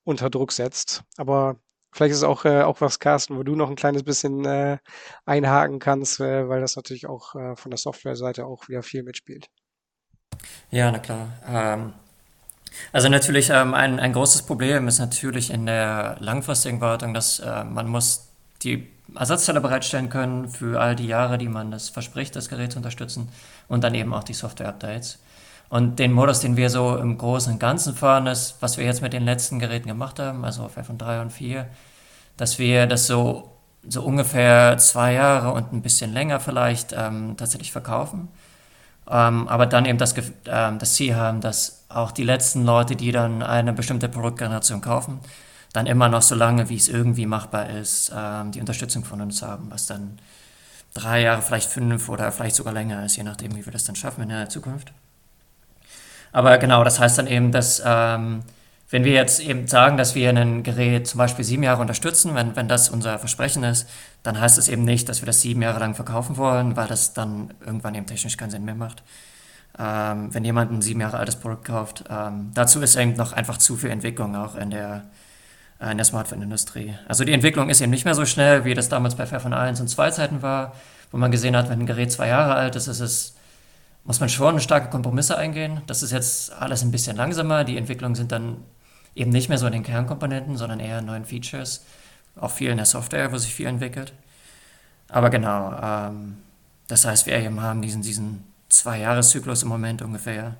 unter 0.04 0.30
Druck 0.30 0.52
setzt. 0.52 1.02
Aber 1.16 1.56
vielleicht 1.92 2.14
ist 2.14 2.22
auch, 2.22 2.44
äh, 2.44 2.62
auch 2.62 2.80
was, 2.80 2.98
Carsten, 2.98 3.36
wo 3.36 3.42
du 3.42 3.54
noch 3.54 3.68
ein 3.68 3.76
kleines 3.76 4.02
bisschen 4.02 4.44
äh, 4.44 4.78
einhaken 5.26 5.78
kannst, 5.78 6.20
äh, 6.20 6.48
weil 6.48 6.60
das 6.60 6.76
natürlich 6.76 7.06
auch 7.06 7.34
äh, 7.34 7.56
von 7.56 7.70
der 7.70 7.78
Software-Seite 7.78 8.46
auch 8.46 8.68
wieder 8.68 8.82
viel 8.82 9.02
mitspielt. 9.02 9.48
Ja, 10.70 10.90
na 10.90 10.98
klar. 10.98 11.32
Ähm, 11.46 11.92
also 12.92 13.08
natürlich 13.08 13.50
ähm, 13.50 13.74
ein, 13.74 13.98
ein 13.98 14.12
großes 14.12 14.42
Problem 14.42 14.88
ist 14.88 14.98
natürlich 14.98 15.50
in 15.50 15.66
der 15.66 16.16
langfristigen 16.20 16.80
Wartung, 16.80 17.14
dass 17.14 17.40
äh, 17.40 17.64
man 17.64 17.88
muss 17.88 18.28
die 18.62 18.88
Ersatzteile 19.14 19.60
bereitstellen 19.60 20.10
können 20.10 20.48
für 20.48 20.80
all 20.80 20.94
die 20.94 21.06
Jahre, 21.06 21.38
die 21.38 21.48
man 21.48 21.70
das 21.70 21.88
verspricht, 21.88 22.36
das 22.36 22.48
Gerät 22.48 22.72
zu 22.72 22.78
unterstützen 22.78 23.30
und 23.66 23.82
dann 23.82 23.94
eben 23.94 24.12
auch 24.12 24.24
die 24.24 24.34
Software-Updates. 24.34 25.18
Und 25.68 25.98
den 25.98 26.12
Modus, 26.12 26.40
den 26.40 26.56
wir 26.56 26.70
so 26.70 26.96
im 26.96 27.18
Großen 27.18 27.52
und 27.52 27.58
Ganzen 27.58 27.94
fahren, 27.94 28.26
ist, 28.26 28.56
was 28.60 28.78
wir 28.78 28.84
jetzt 28.84 29.02
mit 29.02 29.12
den 29.12 29.24
letzten 29.24 29.58
Geräten 29.58 29.88
gemacht 29.88 30.18
haben, 30.18 30.44
also 30.44 30.62
auf 30.62 30.78
iPhone 30.78 30.98
3 30.98 31.20
und 31.20 31.30
4, 31.30 31.66
dass 32.36 32.58
wir 32.58 32.86
das 32.86 33.06
so, 33.06 33.52
so 33.86 34.02
ungefähr 34.02 34.78
zwei 34.78 35.12
Jahre 35.14 35.52
und 35.52 35.72
ein 35.72 35.82
bisschen 35.82 36.12
länger 36.12 36.40
vielleicht 36.40 36.94
ähm, 36.96 37.36
tatsächlich 37.36 37.72
verkaufen. 37.72 38.28
Ähm, 39.10 39.48
aber 39.48 39.66
dann 39.66 39.84
eben 39.84 39.98
das, 39.98 40.14
ähm, 40.46 40.78
das 40.78 40.94
Ziel 40.94 41.16
haben, 41.16 41.40
dass 41.40 41.84
auch 41.88 42.12
die 42.12 42.24
letzten 42.24 42.64
Leute, 42.64 42.96
die 42.96 43.12
dann 43.12 43.42
eine 43.42 43.72
bestimmte 43.72 44.08
Produktgeneration 44.08 44.80
kaufen, 44.80 45.20
dann 45.72 45.86
immer 45.86 46.08
noch 46.08 46.22
so 46.22 46.34
lange, 46.34 46.68
wie 46.68 46.76
es 46.76 46.88
irgendwie 46.88 47.26
machbar 47.26 47.68
ist, 47.70 48.12
ähm, 48.14 48.52
die 48.52 48.60
Unterstützung 48.60 49.04
von 49.04 49.20
uns 49.20 49.42
haben, 49.42 49.70
was 49.70 49.86
dann 49.86 50.18
drei 50.94 51.22
Jahre, 51.22 51.42
vielleicht 51.42 51.70
fünf 51.70 52.08
oder 52.08 52.32
vielleicht 52.32 52.56
sogar 52.56 52.72
länger 52.72 53.04
ist, 53.04 53.16
je 53.16 53.22
nachdem, 53.22 53.54
wie 53.56 53.64
wir 53.64 53.72
das 53.72 53.84
dann 53.84 53.96
schaffen 53.96 54.22
in 54.22 54.30
der 54.30 54.48
Zukunft. 54.48 54.92
Aber 56.32 56.58
genau, 56.58 56.84
das 56.84 57.00
heißt 57.00 57.18
dann 57.18 57.26
eben, 57.26 57.52
dass 57.52 57.82
ähm, 57.84 58.42
wenn 58.90 59.04
wir 59.04 59.12
jetzt 59.12 59.40
eben 59.40 59.66
sagen, 59.66 59.98
dass 59.98 60.14
wir 60.14 60.30
ein 60.30 60.62
Gerät 60.62 61.06
zum 61.06 61.18
Beispiel 61.18 61.44
sieben 61.44 61.62
Jahre 61.62 61.82
unterstützen, 61.82 62.34
wenn, 62.34 62.56
wenn 62.56 62.68
das 62.68 62.88
unser 62.88 63.18
Versprechen 63.18 63.62
ist, 63.62 63.88
dann 64.22 64.40
heißt 64.40 64.56
das 64.56 64.68
eben 64.68 64.84
nicht, 64.84 65.08
dass 65.08 65.20
wir 65.20 65.26
das 65.26 65.42
sieben 65.42 65.60
Jahre 65.60 65.78
lang 65.78 65.94
verkaufen 65.94 66.38
wollen, 66.38 66.76
weil 66.76 66.88
das 66.88 67.12
dann 67.12 67.52
irgendwann 67.60 67.94
eben 67.94 68.06
technisch 68.06 68.36
keinen 68.36 68.50
Sinn 68.50 68.64
mehr 68.64 68.74
macht. 68.74 69.02
Ähm, 69.78 70.32
wenn 70.32 70.44
jemand 70.44 70.72
ein 70.72 70.80
sieben 70.80 71.00
Jahre 71.00 71.18
altes 71.18 71.36
Produkt 71.36 71.66
kauft, 71.66 72.04
ähm, 72.08 72.50
dazu 72.54 72.80
ist 72.80 72.96
eben 72.96 73.12
noch 73.12 73.32
einfach 73.32 73.58
zu 73.58 73.76
viel 73.76 73.90
Entwicklung 73.90 74.34
auch 74.34 74.56
in 74.56 74.70
der, 74.70 75.04
äh, 75.80 75.90
in 75.90 75.98
der 75.98 76.04
Smartphone-Industrie. 76.06 76.94
Also 77.06 77.24
die 77.24 77.32
Entwicklung 77.32 77.68
ist 77.68 77.82
eben 77.82 77.90
nicht 77.90 78.06
mehr 78.06 78.14
so 78.14 78.24
schnell, 78.24 78.64
wie 78.64 78.74
das 78.74 78.88
damals 78.88 79.14
bei 79.16 79.26
Fairphone 79.26 79.52
1 79.52 79.80
und 79.80 79.88
2 79.88 80.10
Zeiten 80.12 80.42
war, 80.42 80.74
wo 81.12 81.18
man 81.18 81.30
gesehen 81.30 81.56
hat, 81.56 81.68
wenn 81.68 81.80
ein 81.80 81.86
Gerät 81.86 82.10
zwei 82.10 82.28
Jahre 82.28 82.54
alt 82.54 82.74
ist, 82.74 82.86
ist 82.86 83.00
es 83.00 83.34
muss 84.04 84.20
man 84.20 84.28
schon 84.28 84.60
starke 84.60 84.88
Kompromisse 84.90 85.36
eingehen. 85.36 85.82
Das 85.86 86.02
ist 86.02 86.12
jetzt 86.12 86.52
alles 86.52 86.82
ein 86.82 86.90
bisschen 86.90 87.16
langsamer. 87.16 87.64
Die 87.64 87.76
Entwicklungen 87.76 88.14
sind 88.14 88.32
dann 88.32 88.58
eben 89.14 89.30
nicht 89.30 89.48
mehr 89.48 89.58
so 89.58 89.66
in 89.66 89.72
den 89.72 89.82
Kernkomponenten, 89.82 90.56
sondern 90.56 90.80
eher 90.80 91.00
in 91.00 91.06
neuen 91.06 91.24
Features. 91.24 91.84
Auch 92.36 92.50
viel 92.50 92.70
in 92.70 92.76
der 92.76 92.86
Software, 92.86 93.32
wo 93.32 93.38
sich 93.38 93.54
viel 93.54 93.66
entwickelt. 93.66 94.12
Aber 95.08 95.30
genau, 95.30 95.72
ähm, 95.82 96.38
das 96.86 97.04
heißt, 97.04 97.26
wir 97.26 97.38
eben 97.38 97.60
haben 97.60 97.82
diesen, 97.82 98.02
diesen 98.02 98.44
Zwei-Jahres-Zyklus 98.68 99.62
im 99.62 99.68
Moment 99.68 100.02
ungefähr 100.02 100.56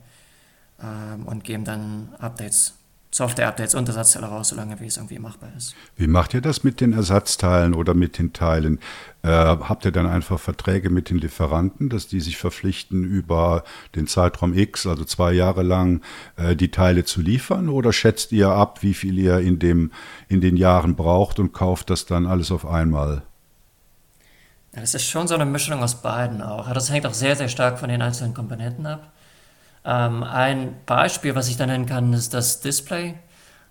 ähm, 0.82 1.26
und 1.26 1.44
geben 1.44 1.64
dann 1.64 2.14
Updates 2.18 2.77
Software-Updates 3.10 3.74
und 3.74 3.88
Ersatzteile 3.88 4.26
raus, 4.26 4.50
solange 4.50 4.78
wie 4.80 4.86
es 4.86 4.98
irgendwie 4.98 5.18
machbar 5.18 5.50
ist. 5.56 5.74
Wie 5.96 6.06
macht 6.06 6.34
ihr 6.34 6.42
das 6.42 6.62
mit 6.62 6.80
den 6.80 6.92
Ersatzteilen 6.92 7.74
oder 7.74 7.94
mit 7.94 8.18
den 8.18 8.34
Teilen? 8.34 8.80
Äh, 9.22 9.28
habt 9.28 9.86
ihr 9.86 9.92
dann 9.92 10.06
einfach 10.06 10.38
Verträge 10.38 10.90
mit 10.90 11.08
den 11.08 11.16
Lieferanten, 11.16 11.88
dass 11.88 12.06
die 12.06 12.20
sich 12.20 12.36
verpflichten, 12.36 13.04
über 13.04 13.64
den 13.94 14.06
Zeitraum 14.06 14.52
X, 14.52 14.86
also 14.86 15.04
zwei 15.04 15.32
Jahre 15.32 15.62
lang, 15.62 16.02
äh, 16.36 16.54
die 16.54 16.70
Teile 16.70 17.04
zu 17.04 17.22
liefern? 17.22 17.70
Oder 17.70 17.94
schätzt 17.94 18.30
ihr 18.32 18.50
ab, 18.50 18.82
wie 18.82 18.94
viel 18.94 19.18
ihr 19.18 19.38
in, 19.38 19.58
dem, 19.58 19.90
in 20.28 20.42
den 20.42 20.56
Jahren 20.58 20.94
braucht 20.94 21.38
und 21.38 21.52
kauft 21.52 21.88
das 21.88 22.04
dann 22.04 22.26
alles 22.26 22.52
auf 22.52 22.66
einmal? 22.66 23.22
Ja, 24.74 24.82
das 24.82 24.94
ist 24.94 25.06
schon 25.06 25.26
so 25.26 25.34
eine 25.34 25.46
Mischung 25.46 25.82
aus 25.82 26.02
beiden 26.02 26.42
auch. 26.42 26.70
Das 26.72 26.90
hängt 26.92 27.06
auch 27.06 27.14
sehr, 27.14 27.36
sehr 27.36 27.48
stark 27.48 27.78
von 27.78 27.88
den 27.88 28.02
einzelnen 28.02 28.34
Komponenten 28.34 28.86
ab. 28.86 29.12
Ähm, 29.84 30.22
ein 30.22 30.74
Beispiel, 30.86 31.34
was 31.34 31.48
ich 31.48 31.56
da 31.56 31.66
nennen 31.66 31.86
kann, 31.86 32.12
ist 32.12 32.34
das 32.34 32.60
Display. 32.60 33.14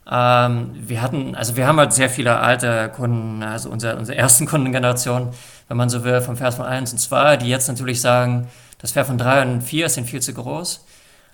Ähm, 0.09 0.71
wir 0.73 1.01
hatten, 1.01 1.35
also 1.35 1.55
wir 1.57 1.67
haben 1.67 1.77
halt 1.79 1.93
sehr 1.93 2.09
viele 2.09 2.39
alte 2.39 2.89
Kunden, 2.95 3.43
also 3.43 3.69
unsere, 3.69 3.97
unsere 3.97 4.17
ersten 4.17 4.45
Kundengeneration, 4.47 5.29
wenn 5.67 5.77
man 5.77 5.89
so 5.89 6.03
will, 6.03 6.21
vom 6.21 6.37
Vers 6.37 6.55
von 6.55 6.65
1 6.65 6.93
und 6.93 6.99
2, 6.99 7.37
die 7.37 7.49
jetzt 7.49 7.67
natürlich 7.67 8.01
sagen, 8.01 8.47
das 8.79 8.91
Vers 8.91 9.07
von 9.07 9.17
3 9.17 9.41
und 9.41 9.61
4 9.61 9.89
sind 9.89 10.09
viel 10.09 10.21
zu 10.21 10.33
groß. 10.33 10.85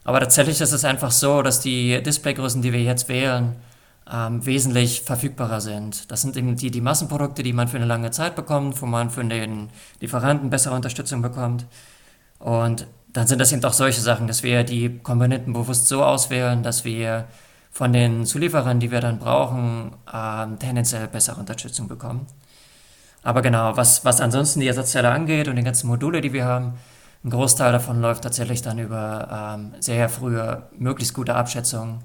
Aber 0.06 0.20
tatsächlich 0.20 0.60
ist 0.60 0.72
es 0.72 0.86
einfach 0.86 1.12
so, 1.12 1.42
dass 1.42 1.60
die 1.62 2.02
Displaygrößen, 2.02 2.62
die 2.62 2.74
wir 2.74 2.82
jetzt 2.82 3.08
wählen, 3.10 3.56
ähm, 4.12 4.46
wesentlich 4.46 5.02
verfügbarer 5.02 5.62
sind. 5.62 6.12
Das 6.12 6.22
sind 6.22 6.36
eben 6.36 6.56
die, 6.56 6.72
die 6.72 6.82
Massenprodukte, 6.82 7.44
die 7.44 7.54
man 7.54 7.68
für 7.68 7.78
eine 7.78 7.86
lange 7.86 8.12
Zeit 8.12 8.36
bekommt, 8.36 8.82
wo 8.82 8.86
man 8.86 9.10
für 9.10 9.24
den 9.24 9.70
Lieferanten 10.02 10.50
bessere 10.50 10.76
Unterstützung 10.76 11.22
bekommt. 11.22 11.66
Und 12.40 12.88
dann 13.14 13.28
sind 13.28 13.40
das 13.40 13.52
eben 13.52 13.64
auch 13.64 13.74
solche 13.74 14.02
Sachen, 14.02 14.28
dass 14.28 14.44
wir 14.44 14.64
die 14.64 15.00
Komponenten 15.00 15.54
bewusst 15.54 15.88
so 15.88 16.04
auswählen, 16.04 16.64
dass 16.64 16.84
wir 16.84 17.26
von 17.72 17.94
den 17.94 18.26
Zulieferern, 18.26 18.80
die 18.80 18.92
wir 18.92 19.02
dann 19.02 19.20
brauchen, 19.20 19.94
ähm, 20.14 20.60
tendenziell 20.60 21.08
bessere 21.08 21.40
Unterstützung 21.40 21.88
bekommen. 21.88 22.28
Aber 23.24 23.42
genau, 23.42 23.78
was, 23.78 24.04
was 24.04 24.20
ansonsten 24.20 24.60
die 24.60 24.68
Ersatzteile 24.68 25.10
angeht 25.10 25.48
und 25.48 25.56
die 25.56 25.64
ganzen 25.64 25.88
Module, 25.88 26.22
die 26.22 26.34
wir 26.34 26.46
haben, 26.46 26.74
ein 27.24 27.30
Großteil 27.30 27.72
davon 27.72 28.02
läuft 28.02 28.24
tatsächlich 28.24 28.62
dann 28.62 28.80
über 28.80 29.56
ähm, 29.56 29.74
sehr 29.80 30.10
frühe, 30.10 30.64
möglichst 30.78 31.14
gute 31.14 31.36
Abschätzungen. 31.36 32.04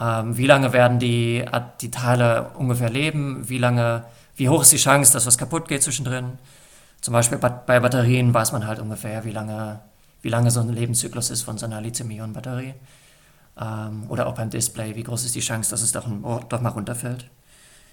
Ähm, 0.00 0.36
wie 0.36 0.46
lange 0.46 0.72
werden 0.72 0.98
die, 0.98 1.44
die 1.80 1.90
Teile 1.90 2.50
ungefähr 2.56 2.88
leben? 2.88 3.48
Wie 3.48 3.58
lange, 3.58 4.04
wie 4.34 4.48
hoch 4.48 4.62
ist 4.62 4.72
die 4.72 4.78
Chance, 4.78 5.12
dass 5.12 5.26
was 5.26 5.36
kaputt 5.36 5.68
geht 5.68 5.82
zwischendrin? 5.82 6.38
Zum 7.02 7.12
Beispiel 7.12 7.38
bei 7.38 7.80
Batterien 7.80 8.32
weiß 8.32 8.52
man 8.52 8.66
halt 8.66 8.80
ungefähr, 8.80 9.24
wie 9.24 9.30
lange, 9.30 9.80
wie 10.26 10.30
lange 10.30 10.50
so 10.50 10.58
ein 10.58 10.70
Lebenszyklus 10.70 11.30
ist 11.30 11.42
von 11.42 11.56
so 11.56 11.66
einer 11.66 11.80
Lithium-Ionen-Batterie. 11.80 12.74
Ähm, 13.60 14.06
oder 14.08 14.26
auch 14.26 14.34
beim 14.34 14.50
Display, 14.50 14.96
wie 14.96 15.04
groß 15.04 15.24
ist 15.24 15.36
die 15.36 15.40
Chance, 15.40 15.70
dass 15.70 15.82
es 15.82 15.92
doch, 15.92 16.04
doch 16.48 16.60
mal 16.60 16.70
runterfällt. 16.70 17.30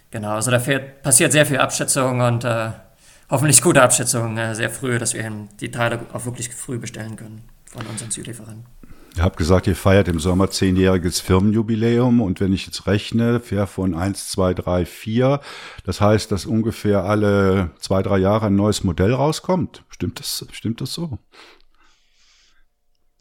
Genau, 0.09 0.31
also 0.31 0.49
da 0.49 0.59
fährt, 0.59 1.03
passiert 1.03 1.31
sehr 1.31 1.45
viel 1.45 1.59
Abschätzung 1.59 2.21
und 2.21 2.43
äh, 2.43 2.71
hoffentlich 3.29 3.61
gute 3.61 3.83
Abschätzung 3.83 4.35
äh, 4.39 4.55
sehr 4.55 4.71
früh, 4.71 4.97
dass 4.97 5.13
wir 5.13 5.31
die 5.59 5.69
Teile 5.69 5.99
auch 6.11 6.25
wirklich 6.25 6.49
früh 6.49 6.79
bestellen 6.79 7.15
können 7.17 7.43
von 7.65 7.85
unseren 7.85 8.09
Zulieferern. 8.09 8.65
Ihr 9.15 9.21
habt 9.21 9.37
gesagt, 9.37 9.67
ihr 9.67 9.75
feiert 9.75 10.07
im 10.07 10.19
Sommer 10.19 10.49
zehnjähriges 10.49 11.19
Firmenjubiläum 11.19 12.19
und 12.19 12.39
wenn 12.39 12.51
ich 12.51 12.65
jetzt 12.65 12.87
rechne, 12.87 13.41
fair 13.41 13.67
von 13.67 13.93
eins, 13.93 14.31
zwei, 14.31 14.55
drei, 14.55 14.87
vier, 14.87 15.39
das 15.85 16.01
heißt, 16.01 16.31
dass 16.31 16.47
ungefähr 16.47 17.03
alle 17.03 17.69
zwei, 17.79 18.01
drei 18.01 18.17
Jahre 18.17 18.47
ein 18.47 18.55
neues 18.55 18.83
Modell 18.83 19.13
rauskommt. 19.13 19.83
Stimmt 19.89 20.19
das, 20.19 20.47
stimmt 20.51 20.81
das 20.81 20.93
so? 20.93 21.19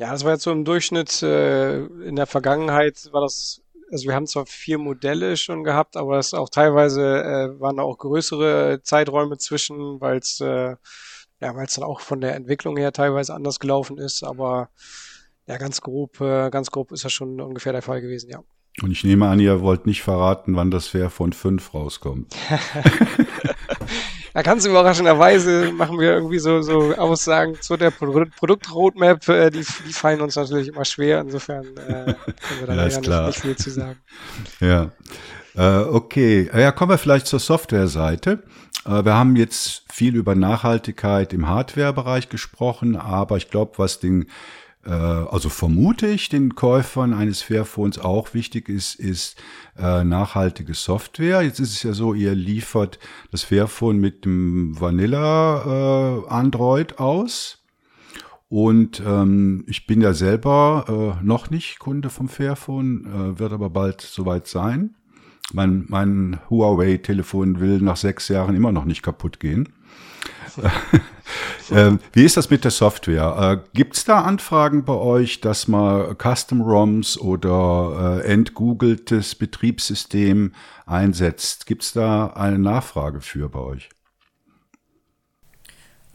Ja, 0.03 0.11
das 0.11 0.25
war 0.25 0.33
jetzt 0.33 0.43
so 0.43 0.51
im 0.51 0.65
Durchschnitt. 0.65 1.23
Äh, 1.23 1.85
in 1.85 2.17
der 2.17 2.27
Vergangenheit 2.27 3.09
war 3.13 3.21
das, 3.21 3.63
also 3.89 4.09
wir 4.09 4.17
haben 4.17 4.27
zwar 4.27 4.47
vier 4.47 4.79
Modelle 4.79 5.37
schon 5.37 5.63
gehabt, 5.63 5.97
aber 5.97 6.19
es 6.19 6.35
auch 6.35 6.49
teilweise 6.49 7.23
äh, 7.23 7.61
waren 7.61 7.77
da 7.77 7.85
auch 7.85 7.99
größere 7.99 8.81
Zeiträume 8.83 9.39
zwischen, 9.39 10.01
weil 10.01 10.19
es 10.19 10.41
äh, 10.41 10.75
ja, 11.41 11.55
weil 11.55 11.67
es 11.67 11.75
dann 11.75 11.85
auch 11.85 12.01
von 12.01 12.21
der 12.21 12.35
Entwicklung 12.35 12.77
her 12.77 12.93
teilweise 12.93 13.33
anders 13.33 13.61
gelaufen 13.61 13.97
ist, 13.97 14.25
aber 14.25 14.71
ja, 15.47 15.57
ganz 15.57 15.81
grob, 15.81 16.21
äh, 16.21 16.51
ganz 16.51 16.73
grob 16.73 16.91
ist 16.91 17.05
das 17.05 17.13
schon 17.13 17.41
ungefähr 17.41 17.73
der 17.73 17.83
Fall 17.83 18.01
gewesen, 18.01 18.29
ja. 18.29 18.41
Und 18.83 18.91
ich 18.91 19.05
nehme 19.05 19.29
an, 19.29 19.39
ihr 19.39 19.61
wollt 19.61 19.87
nicht 19.87 20.03
verraten, 20.03 20.57
wann 20.57 20.73
das 20.73 20.89
Fair 20.89 21.11
von 21.11 21.33
5 21.33 21.75
rauskommt. 21.75 22.35
ja, 24.35 24.43
ganz 24.43 24.65
überraschenderweise 24.65 25.73
machen 25.73 25.99
wir 25.99 26.13
irgendwie 26.13 26.39
so, 26.39 26.63
so 26.63 26.95
Aussagen 26.95 27.61
zu 27.61 27.77
der 27.77 27.91
Pro 27.91 28.25
Produktroadmap, 28.37 29.29
äh, 29.29 29.51
die, 29.51 29.65
die 29.87 29.93
fallen 29.93 30.21
uns 30.21 30.37
natürlich 30.37 30.69
immer 30.69 30.85
schwer. 30.85 31.21
Insofern 31.21 31.67
äh, 31.77 32.15
können 32.15 32.61
wir 32.61 32.67
da 32.67 32.75
ja, 32.75 32.85
nicht, 32.85 33.09
nicht, 33.09 33.41
viel 33.41 33.57
zu 33.57 33.71
sagen. 33.71 33.99
Ja. 34.61 34.91
Äh, 35.55 35.85
okay, 35.85 36.51
ja, 36.55 36.73
kommen 36.73 36.93
wir 36.93 36.99
vielleicht 36.99 37.27
zur 37.27 37.41
Software-Seite. 37.41 38.43
Äh, 38.87 39.05
wir 39.05 39.15
haben 39.15 39.37
jetzt 39.37 39.85
viel 39.93 40.17
über 40.17 40.35
Nachhaltigkeit 40.35 41.33
im 41.33 41.49
Hardware-Bereich 41.49 42.29
gesprochen, 42.29 42.97
aber 42.97 43.37
ich 43.37 43.51
glaube, 43.51 43.73
was 43.77 44.01
den 44.01 44.31
also 44.91 45.49
vermute 45.49 46.09
ich, 46.09 46.29
den 46.29 46.55
Käufern 46.55 47.13
eines 47.13 47.43
Fairphones 47.43 47.99
auch 47.99 48.35
wichtig 48.35 48.69
ist, 48.69 48.97
ist 48.97 49.41
äh, 49.79 50.03
nachhaltige 50.03 50.75
Software. 50.75 51.43
Jetzt 51.43 51.61
ist 51.61 51.71
es 51.71 51.83
ja 51.83 51.93
so, 51.93 52.15
ihr 52.15 52.35
liefert 52.35 52.99
das 53.31 53.43
Fairphone 53.43 53.99
mit 53.99 54.25
dem 54.25 54.81
Vanilla 54.81 56.25
äh, 56.25 56.29
Android 56.29 56.99
aus. 56.99 57.63
Und 58.49 59.03
ähm, 59.07 59.65
ich 59.67 59.87
bin 59.87 60.03
ja 60.03 60.13
selber 60.13 61.17
äh, 61.23 61.25
noch 61.25 61.49
nicht 61.49 61.79
Kunde 61.79 62.11
vom 62.11 62.29
Fairphone, 62.29 63.07
äh, 63.07 63.39
wird 63.39 63.53
aber 63.53 63.71
bald 63.71 64.03
soweit 64.03 64.47
sein. 64.47 64.95
Mein, 65.55 65.87
mein 65.89 66.39
Huawei-Telefon 66.51 67.61
will 67.61 67.81
nach 67.81 67.97
sechs 67.97 68.29
Jahren 68.29 68.55
immer 68.55 68.71
noch 68.71 68.85
nicht 68.85 69.03
kaputt 69.03 69.41
gehen. 69.41 69.71
ähm, 71.71 72.01
wie 72.13 72.25
ist 72.25 72.37
das 72.37 72.51
mit 72.51 72.65
der 72.65 72.71
Software? 72.71 73.63
Äh, 73.63 73.69
Gibt 73.75 73.97
es 73.97 74.05
da 74.05 74.23
Anfragen 74.23 74.85
bei 74.85 74.95
euch, 74.95 75.41
dass 75.41 75.69
man 75.69 76.17
Custom-ROMs 76.17 77.19
oder 77.19 78.21
äh, 78.25 78.33
entgoogeltes 78.33 79.35
Betriebssystem 79.35 80.53
einsetzt? 80.87 81.67
Gibt 81.67 81.83
es 81.83 81.93
da 81.93 82.29
eine 82.29 82.59
Nachfrage 82.59 83.21
für 83.21 83.49
bei 83.49 83.61
euch? 83.61 83.89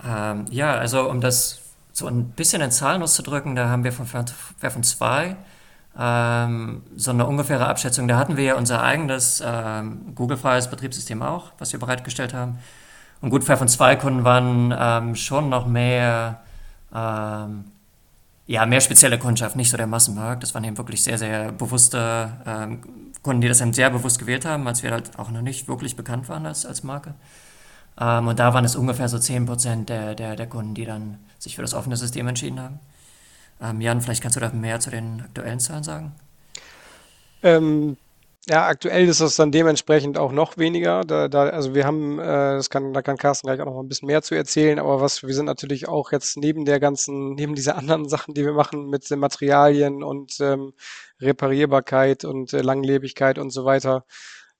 Ähm, 0.04 0.46
ja, 0.50 0.76
also 0.76 1.10
um 1.10 1.22
das 1.22 1.62
so 1.92 2.08
ein 2.08 2.30
bisschen 2.30 2.62
in 2.62 2.72
Zahlen 2.72 3.02
auszudrücken, 3.02 3.56
da 3.56 3.70
haben 3.70 3.84
wir 3.84 3.92
von 3.92 4.06
Fairphone 4.06 4.84
2 4.84 5.36
ähm, 6.00 6.84
so 6.96 7.12
eine 7.12 7.26
ungefähre 7.26 7.68
Abschätzung. 7.68 8.08
Da 8.08 8.18
hatten 8.18 8.38
wir 8.38 8.44
ja 8.44 8.56
unser 8.56 8.84
eigenes 8.84 9.42
ähm, 9.44 10.14
Google-freies 10.14 10.70
Betriebssystem 10.70 11.24
auch, 11.24 11.54
was 11.58 11.74
wir 11.74 11.80
bereitgestellt 11.80 12.34
haben. 12.34 12.60
Und 13.22 13.30
gut, 13.30 13.44
von 13.44 13.68
zwei 13.68 13.96
Kunden 13.96 14.24
waren 14.24 14.74
ähm, 14.78 15.16
schon 15.16 15.50
noch 15.50 15.66
mehr, 15.66 16.42
ähm, 16.94 17.66
ja, 18.46 18.66
mehr 18.66 18.82
spezielle 18.82 19.18
Kundschaft, 19.18 19.56
nicht 19.56 19.70
so 19.70 19.78
der 19.78 19.88
Massenmarkt. 19.88 20.44
Das 20.44 20.54
waren 20.54 20.64
eben 20.64 20.78
wirklich 20.78 21.04
sehr, 21.04 21.18
sehr 21.18 21.52
bewusste 21.52 22.32
ähm, 22.46 22.82
Kunden, 23.24 23.42
die 23.42 23.48
das 23.48 23.62
eben 23.62 23.74
sehr 23.74 23.90
bewusst 23.90 24.20
gewählt 24.20 24.46
haben, 24.46 24.68
als 24.68 24.84
wir 24.84 24.92
halt 24.92 25.18
auch 25.18 25.32
noch 25.32 25.42
nicht 25.42 25.68
wirklich 25.68 25.96
bekannt 25.96 26.30
waren 26.30 26.46
als, 26.46 26.66
als 26.66 26.84
Marke. 26.84 27.16
Ähm, 28.00 28.28
und 28.28 28.40
da 28.40 28.54
waren 28.54 28.66
es 28.66 28.76
ungefähr 28.76 29.10
so 29.10 29.18
10% 29.18 29.86
der, 29.86 30.16
der, 30.16 30.36
der 30.36 30.48
Kunden, 30.48 30.76
die 30.76 30.86
dann 30.86 31.18
sich 31.40 31.56
für 31.56 31.62
das 31.62 31.74
offene 31.74 31.98
System 31.98 32.28
entschieden 32.28 32.60
haben. 32.60 32.80
Ähm, 33.62 33.82
Jan, 33.82 34.02
vielleicht 34.02 34.22
kannst 34.22 34.36
du 34.36 34.40
da 34.40 34.50
mehr 34.50 34.80
zu 34.80 34.92
den 34.92 35.22
aktuellen 35.22 35.60
Zahlen 35.60 35.84
sagen? 35.84 36.12
Ähm, 37.42 37.98
ja, 38.50 38.66
aktuell 38.68 39.08
ist 39.10 39.20
das 39.20 39.36
dann 39.36 39.52
dementsprechend 39.52 40.18
auch 40.18 40.32
noch 40.32 40.58
weniger. 40.58 41.02
Da, 41.02 41.28
da, 41.28 41.50
also 41.50 41.76
wir 41.76 41.86
haben, 41.86 42.18
äh, 42.18 42.24
das 42.24 42.70
kann, 42.70 42.94
da 42.94 43.02
kann 43.02 43.18
Carsten 43.18 43.48
gleich 43.48 43.60
auch 43.60 43.66
noch 43.66 43.80
ein 43.80 43.90
bisschen 43.90 44.08
mehr 44.08 44.22
zu 44.22 44.36
erzählen, 44.36 44.80
aber 44.80 45.02
was, 45.02 45.24
wir 45.24 45.34
sind 45.34 45.46
natürlich 45.46 45.88
auch 45.88 46.12
jetzt 46.14 46.38
neben 46.38 46.64
der 46.64 46.80
ganzen, 46.80 47.34
neben 47.36 47.56
dieser 47.56 47.78
anderen 47.78 48.08
Sachen, 48.10 48.34
die 48.34 48.46
wir 48.46 48.54
machen 48.54 48.90
mit 48.90 49.10
den 49.10 49.20
Materialien 49.20 50.02
und 50.02 50.40
ähm, 50.40 50.74
Reparierbarkeit 51.20 52.24
und 52.24 52.54
äh, 52.54 52.62
Langlebigkeit 52.62 53.38
und 53.38 53.50
so 53.50 53.66
weiter, 53.66 54.06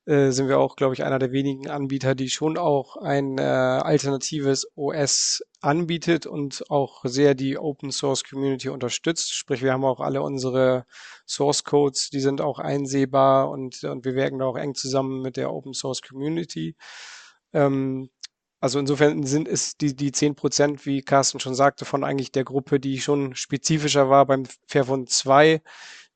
äh, 0.06 0.32
sind 0.32 0.50
wir 0.50 0.60
auch, 0.60 0.76
glaube 0.76 0.94
ich, 0.94 1.04
einer 1.04 1.20
der 1.20 1.32
wenigen 1.32 1.70
Anbieter, 1.70 2.16
die 2.16 2.30
schon 2.30 2.58
auch 2.58 2.98
ein 2.98 3.38
äh, 3.38 3.42
alternatives 3.42 4.68
OS 4.76 5.44
anbietet 5.62 6.26
und 6.26 6.70
auch 6.70 7.04
sehr 7.06 7.36
die 7.36 7.58
Open 7.58 7.92
Source 7.92 8.24
Community 8.24 8.70
unterstützt. 8.70 9.34
Sprich, 9.34 9.62
wir 9.62 9.74
haben 9.74 9.86
auch 9.86 10.00
alle 10.00 10.22
unsere 10.22 10.86
Source 11.28 11.64
Codes, 11.64 12.10
die 12.10 12.20
sind 12.20 12.42
auch 12.42 12.60
einsehbar 12.60 13.50
und, 13.50 13.84
und 13.84 14.06
wir 14.06 14.16
wirken 14.16 14.40
da 14.40 14.46
auch 14.46 14.58
eng 14.58 14.76
zusammen 14.76 15.22
mit 15.22 15.38
der 15.38 15.52
Open 15.52 15.74
Source 15.74 16.02
Community. 16.02 16.76
Ähm, 17.54 18.10
also 18.60 18.80
insofern 18.80 19.24
sind 19.24 19.48
es 19.48 19.78
die, 19.78 19.96
die 19.96 20.12
10 20.12 20.36
Prozent, 20.36 20.86
wie 20.86 21.02
Carsten 21.04 21.40
schon 21.40 21.54
sagte, 21.56 21.86
von 21.86 22.04
eigentlich 22.04 22.32
der 22.32 22.44
Gruppe, 22.44 22.80
die 22.80 23.00
schon 23.00 23.36
spezifischer 23.36 24.10
war 24.10 24.26
beim 24.26 24.46
Fairphone 24.68 25.06
2, 25.08 25.62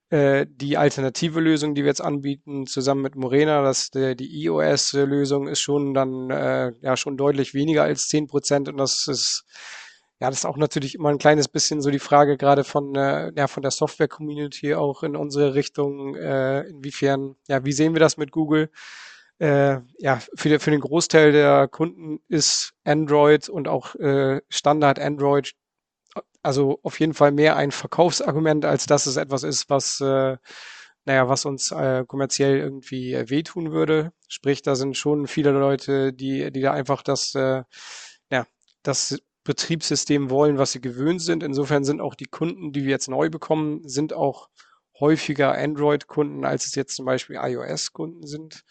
äh, 0.09 0.47
die 0.49 0.77
alternative 0.77 1.39
Lösung, 1.39 1.75
die 1.75 1.83
wir 1.83 1.89
jetzt 1.89 2.01
anbieten, 2.01 2.65
zusammen 2.67 3.01
mit 3.03 3.15
Morena, 3.15 3.61
dass 3.61 3.91
der, 3.91 4.15
die 4.15 4.43
iOS-Lösung 4.43 5.47
ist 5.47 5.61
schon 5.61 5.93
dann 5.93 6.29
äh, 6.31 6.73
ja 6.81 6.97
schon 6.97 7.15
deutlich 7.17 7.53
weniger 7.53 7.83
als 7.83 8.07
10 8.09 8.27
Prozent 8.27 8.69
und 8.69 8.77
das 8.77 9.07
ist 9.07 9.45
ja, 10.21 10.29
das 10.29 10.39
ist 10.39 10.45
auch 10.45 10.57
natürlich 10.57 10.95
immer 10.95 11.09
ein 11.09 11.17
kleines 11.17 11.47
bisschen 11.47 11.81
so 11.81 11.89
die 11.89 11.99
Frage 11.99 12.37
gerade 12.37 12.63
von, 12.63 12.95
äh, 12.95 13.31
ja, 13.35 13.47
von 13.47 13.63
der 13.63 13.71
Software-Community 13.71 14.75
auch 14.75 15.01
in 15.03 15.15
unsere 15.15 15.55
Richtung, 15.55 16.15
äh, 16.15 16.61
inwiefern, 16.69 17.35
ja, 17.47 17.65
wie 17.65 17.73
sehen 17.73 17.93
wir 17.93 17.99
das 17.99 18.17
mit 18.17 18.31
Google? 18.31 18.69
Äh, 19.39 19.79
ja, 19.97 20.19
für, 20.35 20.59
für 20.59 20.71
den 20.71 20.81
Großteil 20.81 21.31
der 21.31 21.67
Kunden 21.67 22.19
ist 22.27 22.73
Android 22.83 23.49
und 23.49 23.67
auch 23.67 23.95
äh, 23.95 24.41
Standard 24.49 24.99
Android 24.99 25.53
also 26.43 26.79
auf 26.83 26.99
jeden 26.99 27.13
Fall 27.13 27.31
mehr 27.31 27.55
ein 27.55 27.71
Verkaufsargument, 27.71 28.65
als 28.65 28.85
dass 28.85 29.05
es 29.05 29.17
etwas 29.17 29.43
ist, 29.43 29.69
was, 29.69 30.01
äh, 30.01 30.37
naja, 31.05 31.29
was 31.29 31.45
uns 31.45 31.71
äh, 31.71 32.05
kommerziell 32.07 32.57
irgendwie 32.57 33.13
äh, 33.13 33.29
wehtun 33.29 33.71
würde. 33.71 34.11
Sprich, 34.27 34.61
da 34.61 34.75
sind 34.75 34.97
schon 34.97 35.27
viele 35.27 35.51
Leute, 35.51 36.13
die, 36.13 36.51
die 36.51 36.61
da 36.61 36.73
einfach 36.73 37.03
das, 37.03 37.35
äh, 37.35 37.63
ja, 38.31 38.45
das 38.83 39.19
Betriebssystem 39.43 40.29
wollen, 40.29 40.57
was 40.57 40.71
sie 40.71 40.81
gewöhnt 40.81 41.21
sind. 41.21 41.43
Insofern 41.43 41.83
sind 41.83 42.01
auch 42.01 42.15
die 42.15 42.25
Kunden, 42.25 42.71
die 42.71 42.83
wir 42.83 42.91
jetzt 42.91 43.09
neu 43.09 43.29
bekommen, 43.29 43.87
sind 43.87 44.13
auch 44.13 44.49
häufiger 44.99 45.57
Android-Kunden, 45.57 46.45
als 46.45 46.65
es 46.65 46.75
jetzt 46.75 46.95
zum 46.95 47.05
Beispiel 47.05 47.37
iOS-Kunden 47.41 48.27
sind. 48.27 48.63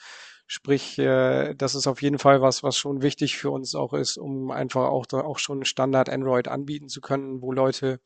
Sprich, 0.47 0.99
äh, 0.99 1.55
das 1.55 1.75
ist 1.75 1.87
auf 1.87 2.03
jeden 2.03 2.19
Fall 2.19 2.41
was, 2.43 2.63
was 2.63 2.77
schon 2.77 3.03
wichtig 3.03 3.37
für 3.37 3.51
uns 3.51 3.75
auch 3.75 3.93
ist, 3.93 4.17
um 4.17 4.51
einfach 4.51 4.89
auch 4.89 5.07
da 5.07 5.21
auch 5.21 5.39
schon 5.39 5.65
Standard 5.65 6.09
Android 6.09 6.49
anbieten 6.49 6.89
zu 6.89 7.01
können, 7.01 7.43
wo 7.43 7.53
Leute 7.53 8.01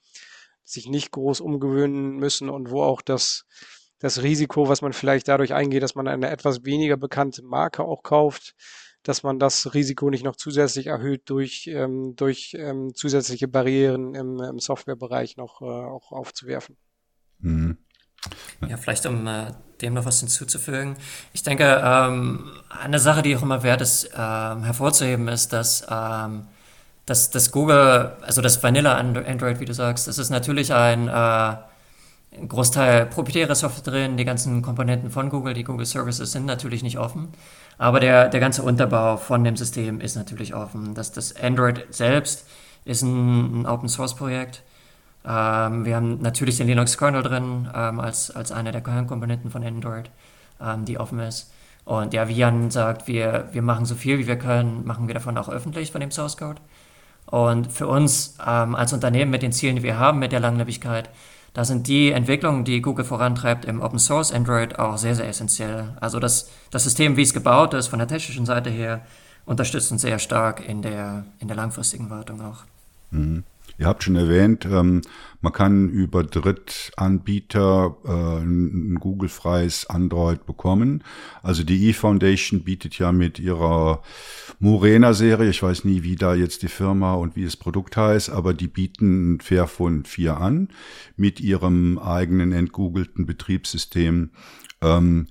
sich 0.64 0.88
nicht 0.88 1.10
groß 1.10 1.40
umgewöhnen 1.40 2.16
müssen 2.16 2.48
und 2.48 2.70
wo 2.70 2.82
auch 2.82 3.02
das, 3.02 3.44
das 3.98 4.22
Risiko, 4.22 4.68
was 4.68 4.82
man 4.82 4.92
vielleicht 4.92 5.28
dadurch 5.28 5.54
eingeht, 5.54 5.82
dass 5.82 5.94
man 5.94 6.08
eine 6.08 6.30
etwas 6.30 6.64
weniger 6.64 6.96
bekannte 6.96 7.42
Marke 7.42 7.84
auch 7.84 8.02
kauft, 8.02 8.54
dass 9.04 9.22
man 9.22 9.38
das 9.38 9.74
Risiko 9.74 10.10
nicht 10.10 10.24
noch 10.24 10.34
zusätzlich 10.34 10.88
erhöht 10.88 11.30
durch, 11.30 11.68
ähm, 11.68 12.16
durch 12.16 12.56
ähm, 12.58 12.94
zusätzliche 12.94 13.46
Barrieren 13.46 14.14
im, 14.14 14.40
im 14.40 14.58
Softwarebereich 14.58 15.36
noch 15.36 15.60
äh, 15.60 15.64
auch 15.64 16.10
aufzuwerfen. 16.10 16.76
Mhm. 17.38 17.76
Ja, 18.66 18.78
vielleicht 18.78 19.04
um 19.04 19.26
äh, 19.26 19.52
dem 19.82 19.92
noch 19.94 20.06
was 20.06 20.20
hinzuzufügen. 20.20 20.96
Ich 21.34 21.42
denke, 21.42 21.82
ähm, 21.84 22.50
eine 22.70 22.98
Sache, 22.98 23.20
die 23.20 23.36
auch 23.36 23.42
immer 23.42 23.62
wert 23.62 23.82
ist, 23.82 24.10
ähm, 24.16 24.64
hervorzuheben, 24.64 25.28
ist, 25.28 25.52
dass, 25.52 25.86
ähm, 25.90 26.46
dass, 27.04 27.30
dass 27.30 27.52
Google, 27.52 28.16
also 28.22 28.40
das 28.40 28.62
Vanilla 28.62 28.96
Android, 28.96 29.60
wie 29.60 29.66
du 29.66 29.74
sagst, 29.74 30.08
das 30.08 30.16
ist 30.16 30.30
natürlich 30.30 30.72
ein 30.72 31.08
äh, 31.08 31.56
Großteil 32.48 33.06
proprietäre 33.06 33.54
Software 33.54 33.92
drin, 33.92 34.16
die 34.16 34.24
ganzen 34.24 34.62
Komponenten 34.62 35.10
von 35.10 35.28
Google, 35.28 35.52
die 35.52 35.64
Google 35.64 35.86
Services 35.86 36.32
sind 36.32 36.46
natürlich 36.46 36.82
nicht 36.82 36.98
offen. 36.98 37.28
Aber 37.78 38.00
der, 38.00 38.28
der 38.28 38.40
ganze 38.40 38.62
Unterbau 38.62 39.16
von 39.16 39.44
dem 39.44 39.56
System 39.56 40.00
ist 40.00 40.16
natürlich 40.16 40.54
offen. 40.54 40.94
Das, 40.94 41.12
das 41.12 41.34
Android 41.36 41.86
selbst 41.90 42.46
ist 42.84 43.02
ein, 43.02 43.62
ein 43.62 43.66
Open 43.66 43.88
Source 43.88 44.14
Projekt. 44.14 44.62
Ähm, 45.26 45.84
wir 45.84 45.96
haben 45.96 46.20
natürlich 46.20 46.58
den 46.58 46.66
Linux 46.66 46.98
Kernel 46.98 47.22
drin 47.22 47.68
ähm, 47.74 48.00
als, 48.00 48.30
als 48.30 48.52
eine 48.52 48.72
der 48.72 48.82
Kernkomponenten 48.82 49.50
von 49.50 49.64
Android, 49.64 50.10
ähm, 50.60 50.84
die 50.84 50.98
offen 50.98 51.18
ist. 51.20 51.50
Und 51.84 52.14
ja, 52.14 52.28
wie 52.28 52.34
Jan 52.34 52.70
sagt, 52.70 53.08
wir, 53.08 53.48
wir 53.52 53.62
machen 53.62 53.84
so 53.86 53.94
viel 53.94 54.18
wie 54.18 54.26
wir 54.26 54.38
können, 54.38 54.86
machen 54.86 55.06
wir 55.06 55.14
davon 55.14 55.36
auch 55.36 55.48
öffentlich 55.48 55.92
von 55.92 56.00
dem 56.00 56.10
Source 56.10 56.36
Code. 56.36 56.60
Und 57.26 57.72
für 57.72 57.86
uns 57.86 58.36
ähm, 58.46 58.74
als 58.74 58.92
Unternehmen 58.92 59.30
mit 59.30 59.42
den 59.42 59.52
Zielen, 59.52 59.76
die 59.76 59.82
wir 59.82 59.98
haben, 59.98 60.18
mit 60.18 60.32
der 60.32 60.40
Langlebigkeit, 60.40 61.08
da 61.54 61.64
sind 61.64 61.86
die 61.86 62.10
Entwicklungen, 62.10 62.64
die 62.64 62.82
Google 62.82 63.04
vorantreibt 63.04 63.64
im 63.64 63.80
Open 63.80 64.00
Source 64.00 64.32
Android 64.32 64.78
auch 64.78 64.98
sehr, 64.98 65.14
sehr 65.14 65.28
essentiell. 65.28 65.96
Also 66.00 66.18
das, 66.18 66.50
das 66.70 66.82
System, 66.82 67.16
wie 67.16 67.22
es 67.22 67.32
gebaut 67.32 67.74
ist, 67.74 67.86
von 67.86 68.00
der 68.00 68.08
technischen 68.08 68.44
Seite 68.44 68.70
her, 68.70 69.02
unterstützt 69.46 69.92
uns 69.92 70.02
sehr 70.02 70.18
stark 70.18 70.68
in 70.68 70.82
der, 70.82 71.24
in 71.38 71.46
der 71.46 71.56
langfristigen 71.56 72.10
Wartung 72.10 72.40
auch. 72.40 72.64
Mhm. 73.12 73.44
Ihr 73.78 73.86
habt 73.86 74.04
schon 74.04 74.16
erwähnt, 74.16 74.66
ähm, 74.66 75.02
man 75.40 75.52
kann 75.52 75.90
über 75.90 76.24
Drittanbieter 76.24 77.96
äh, 78.04 78.42
ein 78.42 78.96
Google-freies 78.98 79.90
Android 79.90 80.46
bekommen. 80.46 81.04
Also 81.42 81.64
die 81.64 81.90
eFoundation 81.90 82.64
bietet 82.64 82.98
ja 82.98 83.12
mit 83.12 83.38
ihrer 83.38 84.02
Murena-Serie, 84.58 85.50
ich 85.50 85.62
weiß 85.62 85.84
nie, 85.84 86.02
wie 86.02 86.16
da 86.16 86.34
jetzt 86.34 86.62
die 86.62 86.68
Firma 86.68 87.14
und 87.14 87.36
wie 87.36 87.44
das 87.44 87.56
Produkt 87.56 87.96
heißt, 87.96 88.30
aber 88.30 88.54
die 88.54 88.68
bieten 88.68 89.40
Fairphone 89.40 90.04
4 90.04 90.36
an 90.38 90.68
mit 91.16 91.40
ihrem 91.40 91.98
eigenen 91.98 92.52
entgoogelten 92.52 93.26
Betriebssystem. 93.26 94.30
Ähm, 94.80 95.26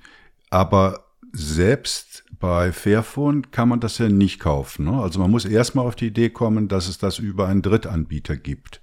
aber 0.50 1.06
selbst 1.32 2.23
bei 2.44 2.74
Fairphone 2.74 3.52
kann 3.52 3.70
man 3.70 3.80
das 3.80 4.00
ja 4.00 4.10
nicht 4.10 4.42
kaufen. 4.42 4.84
Ne? 4.84 5.02
Also 5.02 5.18
man 5.18 5.32
muss 5.32 5.46
erstmal 5.46 5.88
auf 5.88 5.96
die 5.96 6.08
Idee 6.08 6.30
kommen, 6.30 6.68
dass 6.68 6.90
es 6.90 6.98
das 6.98 7.18
über 7.18 7.48
einen 7.48 7.62
Drittanbieter 7.62 8.36
gibt. 8.36 8.82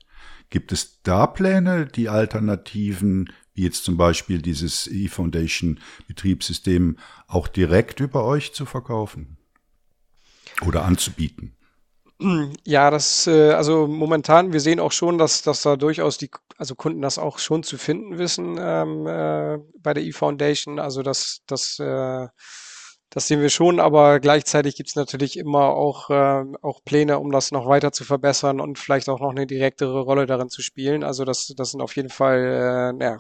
Gibt 0.49 0.73
es 0.73 1.03
da 1.03 1.27
Pläne, 1.27 1.85
die 1.85 2.09
Alternativen, 2.09 3.31
wie 3.53 3.65
jetzt 3.65 3.85
zum 3.85 3.99
Beispiel 3.99 4.41
dieses 4.41 4.87
eFoundation 4.87 5.79
Betriebssystem, 6.09 6.97
auch 7.27 7.49
direkt 7.49 8.01
über 8.01 8.25
euch 8.25 8.55
zu 8.55 8.65
verkaufen 8.65 9.37
oder 10.67 10.87
anzubieten? 10.87 11.55
Ja, 12.65 12.91
das, 12.91 13.27
äh, 13.27 13.51
also 13.51 13.87
momentan, 13.87 14.55
wir 14.55 14.61
sehen 14.61 14.81
auch 14.81 14.93
schon, 14.93 15.19
dass, 15.19 15.43
dass 15.43 15.61
da 15.61 15.77
durchaus 15.77 16.17
die, 16.17 16.31
also 16.57 16.75
Kunden 16.75 17.03
das 17.03 17.19
auch 17.19 17.39
schon 17.39 17.63
zu 17.63 17.77
finden 17.77 18.17
wissen 18.17 18.57
ähm, 18.59 19.07
äh, 19.07 19.59
bei 19.83 19.93
der 19.93 20.05
eFoundation. 20.05 20.79
Also 20.79 21.03
das, 21.03 21.43
das, 21.47 21.79
äh, 21.79 22.27
das 23.11 23.27
sehen 23.27 23.41
wir 23.41 23.51
schon, 23.51 23.81
aber 23.81 24.21
gleichzeitig 24.21 24.77
gibt 24.77 24.89
es 24.89 24.95
natürlich 24.95 25.37
immer 25.37 25.65
auch, 25.71 26.11
äh, 26.11 26.45
auch 26.63 26.85
Pläne, 26.85 27.19
um 27.19 27.33
das 27.33 27.51
noch 27.51 27.67
weiter 27.67 27.91
zu 27.91 28.05
verbessern 28.05 28.61
und 28.61 28.79
vielleicht 28.79 29.09
auch 29.09 29.21
noch 29.21 29.31
eine 29.31 29.49
direktere 29.49 30.01
Rolle 30.01 30.27
darin 30.27 30.49
zu 30.49 30.63
spielen. 30.63 31.03
Also 31.03 31.25
das, 31.25 31.53
das 31.57 31.73
sind 31.73 31.81
auf 31.81 31.97
jeden 31.97 32.09
Fall 32.09 32.95
äh, 33.01 33.05
ja, 33.05 33.19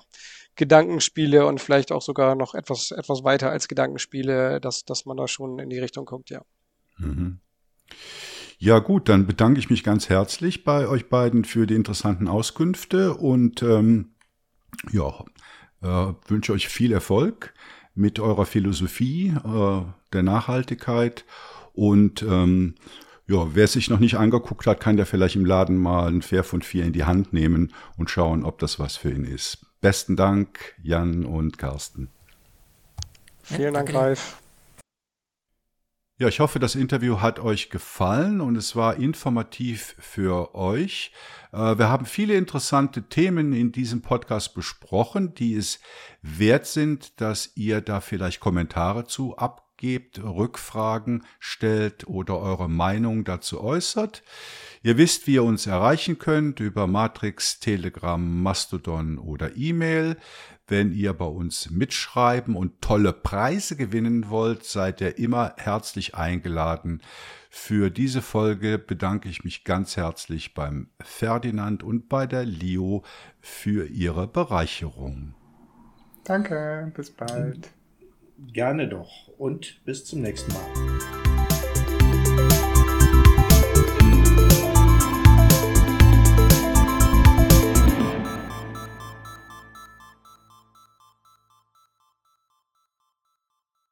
Gedankenspiele 0.54 1.44
und 1.44 1.60
vielleicht 1.60 1.90
auch 1.90 2.02
sogar 2.02 2.36
noch 2.36 2.54
etwas, 2.54 2.92
etwas 2.92 3.24
weiter 3.24 3.50
als 3.50 3.66
Gedankenspiele, 3.66 4.60
dass, 4.60 4.84
dass 4.84 5.06
man 5.06 5.16
da 5.16 5.26
schon 5.26 5.58
in 5.58 5.70
die 5.70 5.80
Richtung 5.80 6.04
guckt, 6.04 6.30
ja. 6.30 6.42
Mhm. 6.98 7.40
Ja 8.58 8.78
gut, 8.78 9.08
dann 9.08 9.26
bedanke 9.26 9.58
ich 9.58 9.70
mich 9.70 9.82
ganz 9.82 10.08
herzlich 10.08 10.62
bei 10.64 10.86
euch 10.86 11.08
beiden 11.08 11.44
für 11.44 11.66
die 11.66 11.74
interessanten 11.74 12.28
Auskünfte 12.28 13.14
und 13.14 13.62
ähm, 13.62 14.14
ja, 14.92 15.24
äh, 15.82 16.12
wünsche 16.28 16.52
euch 16.52 16.68
viel 16.68 16.92
Erfolg 16.92 17.54
mit 17.94 18.20
eurer 18.20 18.46
Philosophie 18.46 19.34
äh, 19.44 19.82
der 20.12 20.22
Nachhaltigkeit 20.22 21.24
und 21.72 22.22
ähm, 22.22 22.74
ja, 23.26 23.54
wer 23.54 23.68
sich 23.68 23.90
noch 23.90 24.00
nicht 24.00 24.16
angeguckt 24.16 24.66
hat, 24.66 24.80
kann 24.80 24.96
der 24.96 25.06
vielleicht 25.06 25.36
im 25.36 25.44
Laden 25.44 25.76
mal 25.76 26.08
ein 26.08 26.22
Fair 26.22 26.42
von 26.42 26.62
vier 26.62 26.84
in 26.84 26.92
die 26.92 27.04
Hand 27.04 27.32
nehmen 27.32 27.72
und 27.96 28.10
schauen, 28.10 28.44
ob 28.44 28.58
das 28.58 28.80
was 28.80 28.96
für 28.96 29.12
ihn 29.12 29.24
ist. 29.24 29.66
Besten 29.80 30.16
Dank, 30.16 30.74
Jan 30.82 31.24
und 31.24 31.56
Carsten. 31.56 32.10
Vielen 33.42 33.74
Dank, 33.74 33.94
Ralf. 33.94 34.40
Ja, 36.20 36.28
ich 36.28 36.38
hoffe, 36.40 36.58
das 36.58 36.74
Interview 36.74 37.22
hat 37.22 37.38
euch 37.38 37.70
gefallen 37.70 38.42
und 38.42 38.54
es 38.54 38.76
war 38.76 38.96
informativ 38.96 39.96
für 39.98 40.54
euch. 40.54 41.12
Äh, 41.50 41.78
wir 41.78 41.88
haben 41.88 42.04
viele 42.04 42.34
interessante 42.34 43.04
Themen 43.04 43.54
in 43.54 43.72
diesem 43.72 44.02
Podcast 44.02 44.52
besprochen, 44.52 45.32
die 45.32 45.54
es 45.54 45.80
wert 46.20 46.66
sind, 46.66 47.22
dass 47.22 47.52
ihr 47.56 47.80
da 47.80 48.02
vielleicht 48.02 48.38
Kommentare 48.38 49.06
zu 49.06 49.38
abgebt, 49.38 50.22
Rückfragen 50.22 51.24
stellt 51.38 52.06
oder 52.06 52.38
eure 52.38 52.68
Meinung 52.68 53.24
dazu 53.24 53.58
äußert. 53.58 54.22
Ihr 54.82 54.98
wisst, 54.98 55.26
wie 55.26 55.36
ihr 55.36 55.44
uns 55.44 55.66
erreichen 55.66 56.18
könnt 56.18 56.60
über 56.60 56.86
Matrix, 56.86 57.60
Telegram, 57.60 58.42
Mastodon 58.42 59.16
oder 59.16 59.56
E-Mail. 59.56 60.18
Wenn 60.70 60.92
ihr 60.92 61.14
bei 61.14 61.24
uns 61.24 61.68
mitschreiben 61.68 62.54
und 62.54 62.80
tolle 62.80 63.12
Preise 63.12 63.74
gewinnen 63.74 64.30
wollt, 64.30 64.62
seid 64.62 65.00
ihr 65.00 65.18
immer 65.18 65.52
herzlich 65.56 66.14
eingeladen. 66.14 67.02
Für 67.50 67.90
diese 67.90 68.22
Folge 68.22 68.78
bedanke 68.78 69.28
ich 69.28 69.42
mich 69.42 69.64
ganz 69.64 69.96
herzlich 69.96 70.54
beim 70.54 70.90
Ferdinand 71.00 71.82
und 71.82 72.08
bei 72.08 72.28
der 72.28 72.44
Leo 72.44 73.02
für 73.40 73.88
ihre 73.88 74.28
Bereicherung. 74.28 75.34
Danke, 76.22 76.92
bis 76.94 77.10
bald. 77.10 77.70
Gerne 78.38 78.88
doch 78.88 79.26
und 79.38 79.84
bis 79.84 80.04
zum 80.04 80.20
nächsten 80.20 80.52
Mal. 80.52 81.29